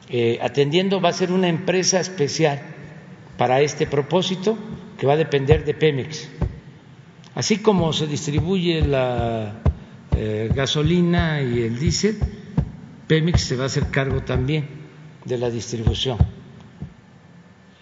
eh, 0.08 0.38
atendiendo. 0.42 1.00
Va 1.00 1.10
a 1.10 1.12
ser 1.12 1.32
una 1.32 1.48
empresa 1.48 2.00
especial 2.00 2.60
para 3.36 3.60
este 3.60 3.86
propósito 3.86 4.56
que 4.98 5.06
va 5.06 5.14
a 5.14 5.16
depender 5.16 5.64
de 5.64 5.74
Pemex. 5.74 6.28
Así 7.34 7.58
como 7.58 7.92
se 7.92 8.06
distribuye 8.06 8.82
la 8.82 9.54
eh, 10.16 10.50
gasolina 10.54 11.40
y 11.40 11.62
el 11.62 11.78
diésel, 11.78 12.18
Pemex 13.08 13.40
se 13.40 13.56
va 13.56 13.64
a 13.64 13.66
hacer 13.66 13.90
cargo 13.90 14.22
también 14.22 14.68
de 15.24 15.38
la 15.38 15.50
distribución. 15.50 16.18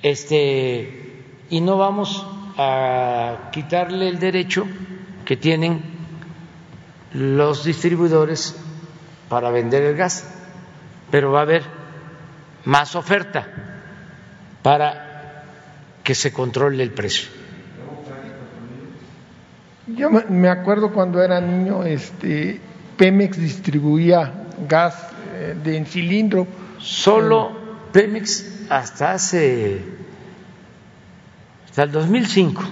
Este, 0.03 1.25
y 1.51 1.61
no 1.61 1.77
vamos 1.77 2.25
a 2.57 3.51
quitarle 3.53 4.09
el 4.09 4.19
derecho 4.19 4.67
que 5.31 5.37
tienen 5.37 5.81
los 7.13 7.63
distribuidores 7.63 8.57
para 9.29 9.53
vender 9.53 9.85
el 9.85 9.95
gas, 9.97 10.29
pero 11.09 11.31
va 11.31 11.39
a 11.39 11.43
haber 11.43 11.63
más 12.65 12.97
oferta 12.97 13.47
para 14.61 15.45
que 16.03 16.17
se 16.17 16.33
controle 16.33 16.83
el 16.83 16.91
precio. 16.91 17.29
Yo 19.87 20.11
me 20.11 20.49
acuerdo 20.49 20.93
cuando 20.93 21.23
era 21.23 21.41
niño, 21.41 21.85
este, 21.85 22.61
Pemex 22.97 23.37
distribuía 23.37 24.49
gas 24.69 24.97
eh, 25.33 25.55
de 25.63 25.77
en 25.77 25.87
cilindro. 25.87 26.49
Solo 26.79 27.53
Pemex 27.93 28.69
hasta 28.69 29.13
hace, 29.13 29.81
hasta 31.67 31.85
el 31.85 31.93
2005, 31.93 32.65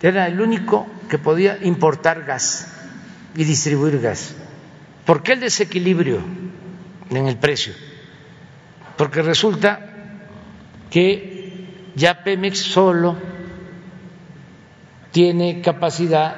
era 0.00 0.26
el 0.26 0.40
único 0.40 0.86
que 1.08 1.18
podía 1.18 1.58
importar 1.62 2.24
gas 2.24 2.72
y 3.34 3.44
distribuir 3.44 4.00
gas. 4.00 4.34
¿Por 5.04 5.22
qué 5.22 5.32
el 5.32 5.40
desequilibrio 5.40 6.20
en 7.10 7.26
el 7.26 7.36
precio? 7.36 7.72
Porque 8.96 9.22
resulta 9.22 9.80
que 10.90 11.66
ya 11.94 12.22
Pemex 12.22 12.58
solo 12.58 13.16
tiene 15.10 15.60
capacidad 15.62 16.36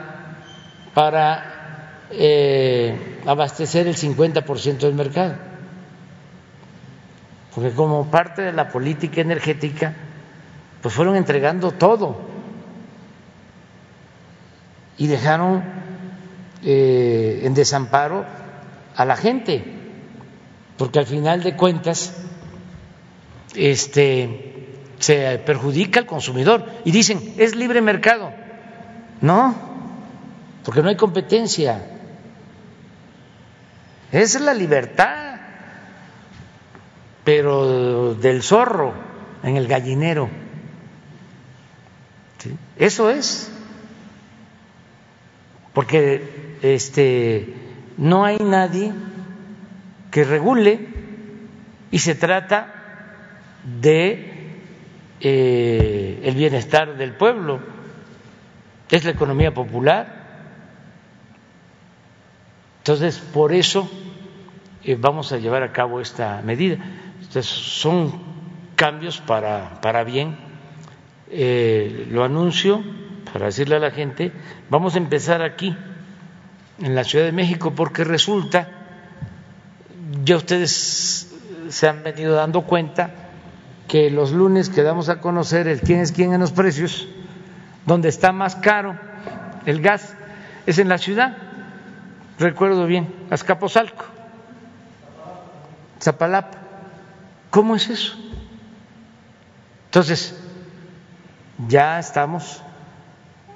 para 0.94 2.06
eh, 2.10 3.20
abastecer 3.26 3.86
el 3.86 3.96
50% 3.96 4.78
del 4.78 4.94
mercado. 4.94 5.34
Porque 7.54 7.72
como 7.72 8.10
parte 8.10 8.42
de 8.42 8.52
la 8.52 8.68
política 8.68 9.20
energética, 9.20 9.94
pues 10.80 10.94
fueron 10.94 11.16
entregando 11.16 11.72
todo 11.72 12.29
y 14.98 15.06
dejaron 15.06 15.62
eh, 16.62 17.40
en 17.44 17.54
desamparo 17.54 18.24
a 18.94 19.04
la 19.04 19.16
gente, 19.16 19.64
porque 20.76 20.98
al 20.98 21.06
final 21.06 21.42
de 21.42 21.56
cuentas 21.56 22.14
este, 23.54 24.66
se 24.98 25.38
perjudica 25.38 26.00
al 26.00 26.06
consumidor 26.06 26.66
y 26.84 26.90
dicen, 26.90 27.34
es 27.38 27.56
libre 27.56 27.80
mercado. 27.80 28.32
No, 29.20 29.54
porque 30.64 30.82
no 30.82 30.88
hay 30.88 30.96
competencia. 30.96 31.82
Es 34.12 34.40
la 34.40 34.54
libertad, 34.54 35.36
pero 37.24 38.14
del 38.14 38.42
zorro 38.42 38.92
en 39.42 39.56
el 39.56 39.66
gallinero. 39.66 40.28
Eso 42.76 43.10
es. 43.10 43.50
Porque 45.80 46.58
este 46.60 47.54
no 47.96 48.26
hay 48.26 48.36
nadie 48.36 48.92
que 50.10 50.24
regule 50.24 50.78
y 51.90 52.00
se 52.00 52.14
trata 52.14 52.70
de 53.80 54.58
eh, 55.22 56.20
el 56.22 56.34
bienestar 56.34 56.98
del 56.98 57.14
pueblo. 57.14 57.60
Es 58.90 59.06
la 59.06 59.12
economía 59.12 59.54
popular. 59.54 60.20
Entonces 62.80 63.18
por 63.18 63.54
eso 63.54 63.90
eh, 64.84 64.98
vamos 65.00 65.32
a 65.32 65.38
llevar 65.38 65.62
a 65.62 65.72
cabo 65.72 66.02
esta 66.02 66.42
medida. 66.42 66.76
Entonces, 67.20 67.46
son 67.46 68.20
cambios 68.76 69.18
para, 69.22 69.80
para 69.80 70.04
bien. 70.04 70.36
Eh, 71.30 72.06
lo 72.10 72.22
anuncio 72.22 72.84
para 73.32 73.46
decirle 73.46 73.76
a 73.76 73.78
la 73.78 73.90
gente 73.90 74.32
vamos 74.68 74.94
a 74.94 74.98
empezar 74.98 75.42
aquí 75.42 75.76
en 76.80 76.94
la 76.94 77.04
Ciudad 77.04 77.24
de 77.24 77.32
México 77.32 77.74
porque 77.74 78.04
resulta 78.04 78.68
ya 80.24 80.36
ustedes 80.36 81.32
se 81.68 81.88
han 81.88 82.02
venido 82.02 82.34
dando 82.34 82.62
cuenta 82.62 83.10
que 83.86 84.10
los 84.10 84.32
lunes 84.32 84.68
que 84.68 84.82
damos 84.82 85.08
a 85.08 85.20
conocer 85.20 85.68
el 85.68 85.80
quién 85.80 86.00
es 86.00 86.12
quién 86.12 86.32
en 86.32 86.40
los 86.40 86.52
precios, 86.52 87.08
donde 87.86 88.08
está 88.08 88.32
más 88.32 88.56
caro 88.56 88.96
el 89.66 89.80
gas 89.80 90.14
es 90.66 90.78
en 90.78 90.88
la 90.88 90.98
ciudad, 90.98 91.36
recuerdo 92.38 92.86
bien, 92.86 93.12
Azcapotzalco, 93.30 94.04
Zapalapa. 96.00 96.58
¿Cómo 97.50 97.74
es 97.74 97.90
eso? 97.90 98.16
Entonces, 99.86 100.38
ya 101.66 101.98
estamos 101.98 102.62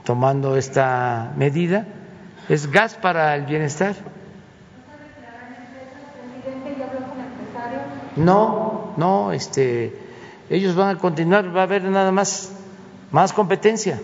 tomando 0.05 0.57
esta 0.57 1.33
medida, 1.37 1.87
es 2.49 2.71
gas 2.71 2.95
para 2.95 3.35
el 3.35 3.47
bienestar. 3.47 3.95
No, 8.17 8.95
no, 8.97 9.33
este 9.33 10.05
ellos 10.51 10.77
van 10.77 10.97
a 10.97 10.99
continuar, 10.99 11.55
va 11.55 11.61
a 11.61 11.65
haber 11.65 11.83
nada 11.85 12.13
más, 12.13 12.53
más 13.11 13.33
competencia. 13.33 14.01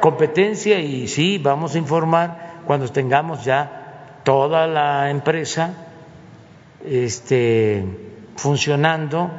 Competencia 0.00 0.78
y 0.78 1.08
sí, 1.08 1.38
vamos 1.38 1.74
a 1.74 1.78
informar 1.78 2.62
cuando 2.66 2.88
tengamos 2.88 3.44
ya 3.44 4.20
toda 4.24 4.66
la 4.66 5.10
empresa 5.10 5.74
este, 6.84 7.84
funcionando, 8.36 9.30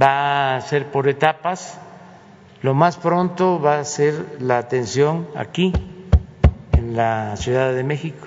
va 0.00 0.56
a 0.56 0.60
ser 0.60 0.86
por 0.86 1.08
etapas. 1.08 1.78
Lo 2.62 2.74
más 2.74 2.96
pronto 2.96 3.60
va 3.60 3.78
a 3.78 3.84
ser 3.84 4.36
la 4.40 4.58
atención 4.58 5.26
aquí, 5.34 5.72
en 6.72 6.96
la 6.96 7.36
Ciudad 7.36 7.74
de 7.74 7.84
México. 7.84 8.26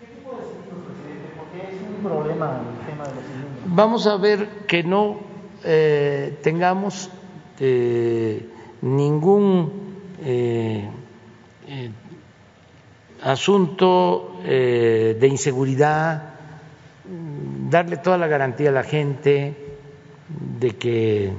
¿Qué 0.00 0.06
tipo 0.06 0.30
de 0.30 0.42
presidente? 0.42 1.32
Porque 1.36 1.74
es 1.74 1.82
un 1.82 2.04
problema 2.04 2.60
vamos 3.66 4.06
a 4.06 4.16
ver 4.16 4.48
que 4.66 4.82
no 4.82 5.18
eh, 5.64 6.38
tengamos 6.42 7.10
eh, 7.60 8.48
ningún 8.82 9.72
eh, 10.22 10.88
asunto 13.22 14.40
de 14.44 15.26
inseguridad, 15.28 16.34
darle 17.68 17.96
toda 17.96 18.18
la 18.18 18.28
garantía 18.28 18.68
a 18.68 18.72
la 18.72 18.84
gente 18.84 19.56
de 20.60 20.70
que 20.76 21.32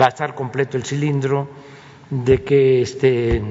va 0.00 0.06
a 0.06 0.08
estar 0.08 0.34
completo 0.34 0.76
el 0.76 0.84
cilindro, 0.84 1.48
de 2.10 2.42
que 2.42 2.82
este 2.82 3.42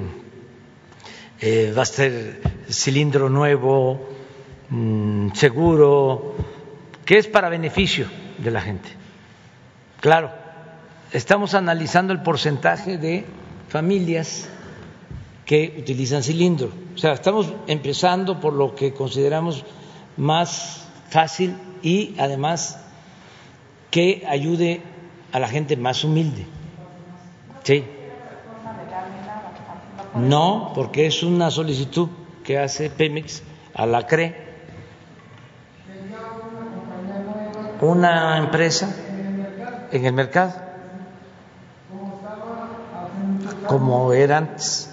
va 1.77 1.83
a 1.83 1.85
ser 1.85 2.41
cilindro 2.69 3.29
nuevo, 3.29 4.09
mm, 4.69 5.31
seguro, 5.33 6.35
que 7.05 7.17
es 7.17 7.27
para 7.27 7.49
beneficio 7.49 8.07
de 8.37 8.51
la 8.51 8.61
gente. 8.61 8.89
Claro, 10.01 10.31
estamos 11.11 11.53
analizando 11.53 12.13
el 12.13 12.21
porcentaje 12.21 12.97
de 12.97 13.25
familias 13.67 14.49
que 15.45 15.75
utilizan 15.79 16.23
cilindro. 16.23 16.71
O 16.93 16.97
sea, 16.97 17.13
estamos 17.13 17.53
empezando 17.67 18.39
por 18.39 18.53
lo 18.53 18.75
que 18.75 18.93
consideramos 18.93 19.65
más 20.17 20.87
fácil 21.09 21.55
y 21.81 22.15
además 22.19 22.79
que 23.89 24.23
ayude 24.27 24.83
a 25.31 25.39
la 25.39 25.47
gente 25.47 25.77
más 25.77 26.03
humilde. 26.03 26.45
Sí. 27.63 27.85
No, 30.15 30.71
porque 30.75 31.07
es 31.07 31.23
una 31.23 31.51
solicitud 31.51 32.09
que 32.43 32.57
hace 32.57 32.89
Pemex 32.89 33.43
a 33.73 33.85
la 33.85 34.07
CRE 34.07 34.49
una 37.81 38.37
empresa 38.37 38.93
en 39.91 40.05
el 40.05 40.13
mercado, 40.13 40.53
como 43.67 44.13
era 44.13 44.37
antes. 44.37 44.89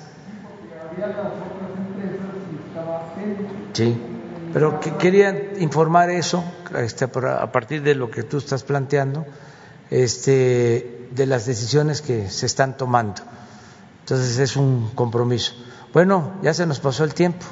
Sí, 3.72 4.00
pero 4.52 4.80
que 4.80 4.94
quería 4.94 5.52
informar 5.58 6.10
eso 6.10 6.44
este, 6.78 7.04
a 7.04 7.52
partir 7.52 7.82
de 7.82 7.94
lo 7.94 8.10
que 8.10 8.22
tú 8.22 8.38
estás 8.38 8.62
planteando, 8.62 9.26
este, 9.90 11.08
de 11.10 11.26
las 11.26 11.46
decisiones 11.46 12.02
que 12.02 12.30
se 12.30 12.46
están 12.46 12.76
tomando. 12.76 13.22
Entonces 14.00 14.38
es 14.38 14.56
un 14.56 14.90
compromiso. 14.94 15.52
Bueno, 15.92 16.34
ya 16.42 16.54
se 16.54 16.66
nos 16.66 16.80
pasó 16.80 17.04
el 17.04 17.14
tiempo. 17.14 17.44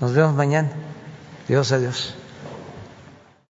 Nos 0.00 0.12
vemos 0.12 0.34
mañana. 0.34 0.70
Dios 1.48 1.72
a 1.72 1.78
Dios. 1.78 2.14